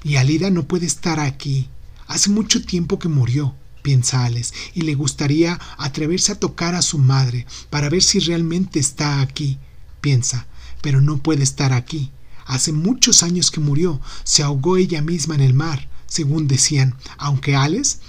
Y 0.02 0.16
Alida 0.16 0.50
no 0.50 0.66
puede 0.66 0.86
estar 0.86 1.20
aquí. 1.20 1.68
Hace 2.06 2.30
mucho 2.30 2.64
tiempo 2.64 2.98
que 2.98 3.08
murió, 3.08 3.54
piensa 3.82 4.24
Alex, 4.24 4.52
y 4.74 4.82
le 4.82 4.94
gustaría 4.94 5.58
atreverse 5.78 6.32
a 6.32 6.40
tocar 6.40 6.74
a 6.74 6.82
su 6.82 6.98
madre 6.98 7.46
para 7.70 7.88
ver 7.88 8.02
si 8.02 8.18
realmente 8.18 8.80
está 8.80 9.20
aquí. 9.20 9.58
Piensa, 10.00 10.46
pero 10.84 11.00
no 11.00 11.16
puede 11.16 11.42
estar 11.42 11.72
aquí. 11.72 12.10
Hace 12.44 12.70
muchos 12.70 13.22
años 13.22 13.50
que 13.50 13.58
murió, 13.58 14.02
se 14.22 14.42
ahogó 14.42 14.76
ella 14.76 15.00
misma 15.00 15.34
en 15.34 15.40
el 15.40 15.54
mar, 15.54 15.88
según 16.06 16.46
decían, 16.46 16.94
aunque 17.16 17.56
Alex 17.56 18.00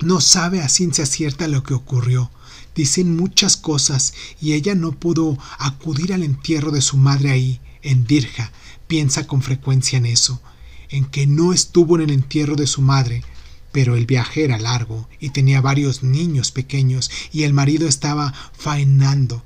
no 0.00 0.20
sabe 0.20 0.62
a 0.62 0.68
ciencia 0.68 1.06
cierta 1.06 1.46
lo 1.46 1.62
que 1.62 1.74
ocurrió. 1.74 2.32
Dicen 2.74 3.14
muchas 3.14 3.56
cosas 3.56 4.14
y 4.40 4.54
ella 4.54 4.74
no 4.74 4.90
pudo 4.90 5.38
acudir 5.58 6.12
al 6.12 6.24
entierro 6.24 6.72
de 6.72 6.82
su 6.82 6.96
madre 6.96 7.30
ahí, 7.30 7.60
en 7.82 8.04
Dirja. 8.04 8.50
Piensa 8.88 9.28
con 9.28 9.40
frecuencia 9.40 9.96
en 9.96 10.06
eso, 10.06 10.42
en 10.88 11.04
que 11.04 11.28
no 11.28 11.52
estuvo 11.52 11.94
en 11.94 12.02
el 12.02 12.10
entierro 12.10 12.56
de 12.56 12.66
su 12.66 12.82
madre, 12.82 13.22
pero 13.70 13.94
el 13.94 14.06
viaje 14.06 14.42
era 14.42 14.58
largo 14.58 15.08
y 15.20 15.30
tenía 15.30 15.60
varios 15.60 16.02
niños 16.02 16.50
pequeños 16.50 17.12
y 17.32 17.44
el 17.44 17.52
marido 17.52 17.86
estaba 17.86 18.34
faenando. 18.58 19.44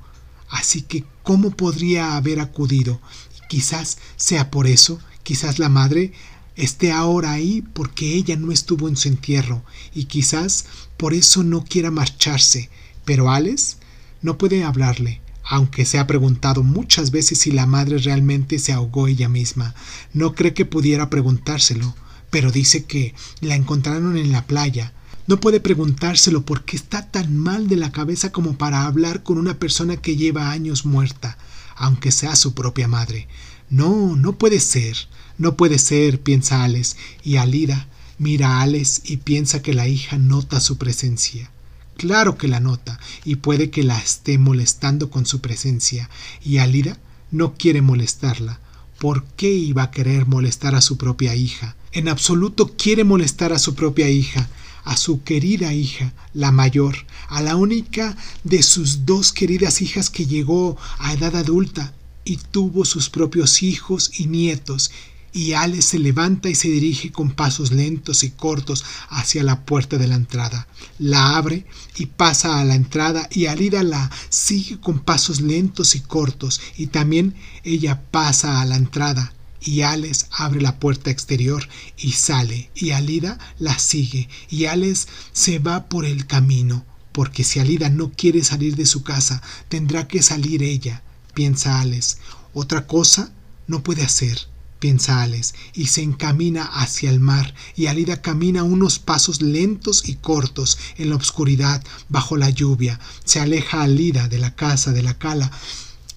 Así 0.48 0.80
que 0.80 1.04
cómo 1.26 1.50
podría 1.50 2.16
haber 2.16 2.38
acudido. 2.38 3.00
Quizás 3.48 3.98
sea 4.14 4.48
por 4.48 4.68
eso, 4.68 5.00
quizás 5.24 5.58
la 5.58 5.68
madre 5.68 6.12
esté 6.54 6.92
ahora 6.92 7.32
ahí 7.32 7.64
porque 7.74 8.14
ella 8.14 8.36
no 8.36 8.52
estuvo 8.52 8.88
en 8.88 8.96
su 8.96 9.08
entierro 9.08 9.64
y 9.92 10.04
quizás 10.04 10.66
por 10.96 11.14
eso 11.14 11.42
no 11.42 11.64
quiera 11.64 11.90
marcharse. 11.90 12.70
Pero 13.04 13.28
Alex 13.28 13.78
no 14.22 14.38
puede 14.38 14.62
hablarle. 14.62 15.20
aunque 15.48 15.84
se 15.84 15.98
ha 15.98 16.06
preguntado 16.06 16.62
muchas 16.62 17.10
veces 17.10 17.38
si 17.38 17.52
la 17.52 17.66
madre 17.66 17.98
realmente 17.98 18.58
se 18.58 18.72
ahogó 18.72 19.06
ella 19.06 19.28
misma. 19.28 19.74
No 20.12 20.34
cree 20.34 20.54
que 20.54 20.64
pudiera 20.64 21.08
preguntárselo, 21.08 21.94
pero 22.30 22.50
dice 22.50 22.84
que 22.84 23.14
la 23.40 23.54
encontraron 23.54 24.16
en 24.16 24.32
la 24.32 24.46
playa. 24.46 24.92
No 25.26 25.40
puede 25.40 25.58
preguntárselo 25.58 26.42
porque 26.42 26.76
está 26.76 27.10
tan 27.10 27.36
mal 27.36 27.68
de 27.68 27.76
la 27.76 27.90
cabeza 27.90 28.30
como 28.30 28.56
para 28.56 28.84
hablar 28.84 29.24
con 29.24 29.38
una 29.38 29.58
persona 29.58 29.96
que 29.96 30.16
lleva 30.16 30.50
años 30.50 30.86
muerta, 30.86 31.36
aunque 31.74 32.12
sea 32.12 32.36
su 32.36 32.54
propia 32.54 32.86
madre. 32.86 33.26
No, 33.68 34.14
no 34.14 34.38
puede 34.38 34.60
ser, 34.60 34.96
no 35.36 35.56
puede 35.56 35.80
ser, 35.80 36.20
piensa 36.20 36.62
Alex, 36.62 36.96
y 37.24 37.36
Alida 37.36 37.88
mira 38.18 38.58
a 38.58 38.62
Alex 38.62 39.02
y 39.04 39.16
piensa 39.16 39.62
que 39.62 39.74
la 39.74 39.88
hija 39.88 40.16
nota 40.16 40.60
su 40.60 40.78
presencia. 40.78 41.50
Claro 41.96 42.38
que 42.38 42.46
la 42.46 42.60
nota, 42.60 43.00
y 43.24 43.36
puede 43.36 43.70
que 43.70 43.82
la 43.82 43.98
esté 43.98 44.38
molestando 44.38 45.10
con 45.10 45.26
su 45.26 45.40
presencia, 45.40 46.08
y 46.44 46.58
Alida 46.58 46.98
no 47.32 47.54
quiere 47.54 47.82
molestarla. 47.82 48.60
¿Por 49.00 49.24
qué 49.24 49.52
iba 49.52 49.82
a 49.82 49.90
querer 49.90 50.26
molestar 50.26 50.74
a 50.76 50.80
su 50.80 50.96
propia 50.96 51.34
hija? 51.34 51.74
En 51.92 52.08
absoluto 52.08 52.76
quiere 52.76 53.04
molestar 53.04 53.52
a 53.52 53.58
su 53.58 53.74
propia 53.74 54.08
hija, 54.08 54.48
a 54.86 54.96
su 54.96 55.22
querida 55.22 55.74
hija, 55.74 56.14
la 56.32 56.52
mayor, 56.52 56.96
a 57.28 57.42
la 57.42 57.56
única 57.56 58.16
de 58.44 58.62
sus 58.62 59.04
dos 59.04 59.32
queridas 59.32 59.82
hijas 59.82 60.08
que 60.08 60.26
llegó 60.26 60.78
a 60.98 61.12
edad 61.12 61.36
adulta 61.36 61.92
y 62.24 62.36
tuvo 62.36 62.84
sus 62.84 63.10
propios 63.10 63.62
hijos 63.62 64.12
y 64.18 64.26
nietos, 64.26 64.92
y 65.32 65.52
Alex 65.52 65.84
se 65.84 65.98
levanta 65.98 66.48
y 66.48 66.54
se 66.54 66.68
dirige 66.68 67.12
con 67.12 67.32
pasos 67.32 67.70
lentos 67.70 68.22
y 68.22 68.30
cortos 68.30 68.84
hacia 69.10 69.42
la 69.42 69.66
puerta 69.66 69.98
de 69.98 70.06
la 70.06 70.14
entrada. 70.14 70.66
La 70.98 71.36
abre 71.36 71.66
y 71.98 72.06
pasa 72.06 72.58
a 72.58 72.64
la 72.64 72.74
entrada 72.74 73.28
y 73.30 73.44
Alida 73.44 73.82
la 73.82 74.10
sigue 74.30 74.80
con 74.80 75.00
pasos 75.00 75.42
lentos 75.42 75.94
y 75.94 76.00
cortos. 76.00 76.62
Y 76.78 76.86
también 76.86 77.34
ella 77.64 78.02
pasa 78.10 78.62
a 78.62 78.64
la 78.64 78.76
entrada 78.76 79.35
y 79.66 79.82
Alex 79.82 80.28
abre 80.30 80.62
la 80.62 80.78
puerta 80.78 81.10
exterior 81.10 81.68
y 81.98 82.12
sale 82.12 82.70
y 82.74 82.92
Alida 82.92 83.38
la 83.58 83.78
sigue 83.78 84.28
y 84.48 84.66
Alex 84.66 85.08
se 85.32 85.58
va 85.58 85.88
por 85.88 86.06
el 86.06 86.26
camino 86.26 86.86
porque 87.12 87.44
si 87.44 87.58
Alida 87.58 87.90
no 87.90 88.12
quiere 88.12 88.44
salir 88.44 88.76
de 88.76 88.86
su 88.86 89.02
casa 89.02 89.42
tendrá 89.68 90.06
que 90.06 90.22
salir 90.22 90.62
ella 90.62 91.02
piensa 91.34 91.80
Alex. 91.80 92.18
Otra 92.54 92.86
cosa 92.86 93.32
no 93.66 93.82
puede 93.82 94.02
hacer 94.02 94.38
piensa 94.78 95.22
Alex, 95.22 95.54
y 95.74 95.86
se 95.86 96.02
encamina 96.02 96.62
hacia 96.62 97.10
el 97.10 97.18
mar, 97.18 97.54
y 97.76 97.86
Alida 97.86 98.20
camina 98.20 98.62
unos 98.62 98.98
pasos 98.98 99.40
lentos 99.40 100.06
y 100.06 100.16
cortos 100.16 100.78
en 100.98 101.10
la 101.10 101.16
oscuridad, 101.16 101.82
bajo 102.08 102.36
la 102.36 102.50
lluvia, 102.50 103.00
se 103.24 103.40
aleja 103.40 103.82
Alida 103.82 104.28
de 104.28 104.38
la 104.38 104.54
casa 104.54 104.92
de 104.92 105.02
la 105.02 105.14
cala, 105.14 105.50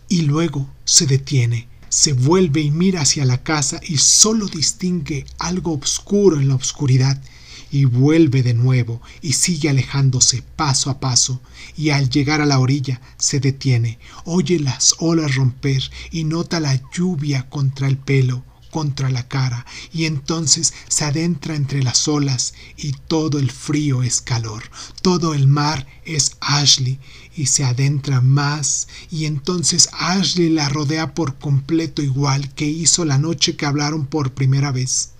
y 0.09 0.23
luego 0.23 0.69
se 0.83 1.05
detiene, 1.05 1.68
se 1.89 2.13
vuelve 2.13 2.61
y 2.61 2.71
mira 2.71 3.01
hacia 3.01 3.25
la 3.25 3.43
casa 3.43 3.81
y 3.83 3.97
solo 3.97 4.47
distingue 4.47 5.25
algo 5.37 5.73
oscuro 5.73 6.39
en 6.39 6.47
la 6.47 6.55
oscuridad, 6.55 7.21
y 7.71 7.85
vuelve 7.85 8.43
de 8.43 8.53
nuevo 8.53 9.01
y 9.21 9.33
sigue 9.33 9.69
alejándose 9.69 10.41
paso 10.55 10.89
a 10.89 10.99
paso, 10.99 11.41
y 11.77 11.91
al 11.91 12.09
llegar 12.09 12.41
a 12.41 12.45
la 12.45 12.59
orilla 12.59 13.01
se 13.17 13.39
detiene, 13.39 13.99
oye 14.25 14.59
las 14.59 14.95
olas 14.99 15.35
romper 15.35 15.83
y 16.11 16.23
nota 16.23 16.59
la 16.59 16.81
lluvia 16.93 17.47
contra 17.49 17.87
el 17.87 17.97
pelo, 17.97 18.43
contra 18.71 19.09
la 19.09 19.27
cara, 19.27 19.65
y 19.91 20.05
entonces 20.05 20.73
se 20.87 21.05
adentra 21.05 21.55
entre 21.55 21.81
las 21.83 22.07
olas 22.07 22.53
y 22.77 22.93
todo 23.07 23.39
el 23.39 23.51
frío 23.51 24.03
es 24.03 24.21
calor, 24.21 24.63
todo 25.01 25.33
el 25.33 25.47
mar 25.47 25.87
es 26.05 26.37
Ashley, 26.39 26.99
y 27.39 27.45
se 27.45 27.63
adentra 27.63 28.21
más, 28.21 28.87
y 29.09 29.25
entonces 29.25 29.89
Ashley 29.93 30.49
la 30.49 30.67
rodea 30.67 31.13
por 31.13 31.37
completo 31.37 32.01
igual 32.01 32.53
que 32.53 32.67
hizo 32.67 33.05
la 33.05 33.17
noche 33.17 33.55
que 33.55 33.65
hablaron 33.65 34.05
por 34.05 34.33
primera 34.33 34.71
vez 34.71 35.13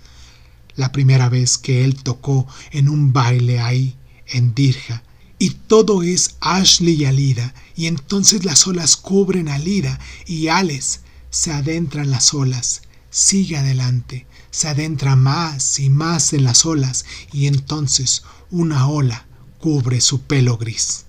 la 0.80 0.94
primera 0.94 1.28
vez 1.28 1.58
que 1.58 1.84
él 1.84 1.96
tocó 1.96 2.48
en 2.72 2.88
un 2.88 3.12
baile 3.12 3.60
ahí, 3.60 3.98
en 4.28 4.56
Dirja. 4.56 5.04
Y 5.38 5.50
todo 5.50 6.04
es 6.04 6.38
Ashley 6.40 7.02
y 7.02 7.06
Alida, 7.06 7.54
y 7.76 7.88
entonces 7.88 8.46
las 8.46 8.66
olas 8.66 8.96
cubren 8.96 9.50
a 9.50 9.56
Alida 9.56 10.00
y 10.26 10.48
Alex 10.48 11.02
se 11.30 11.52
adentra 11.52 12.04
en 12.04 12.12
las 12.12 12.34
olas, 12.34 12.84
sigue 13.10 13.58
adelante, 13.58 14.26
se 14.52 14.70
adentra 14.70 15.18
más 15.18 15.80
y 15.80 15.90
más 15.90 16.32
en 16.32 16.46
las 16.46 16.66
olas, 16.66 17.06
y 17.34 17.48
entonces 17.48 18.24
una 18.50 18.88
ola 18.88 19.28
cubre 19.60 20.00
su 20.00 20.22
pelo 20.22 20.58
gris. 20.58 21.06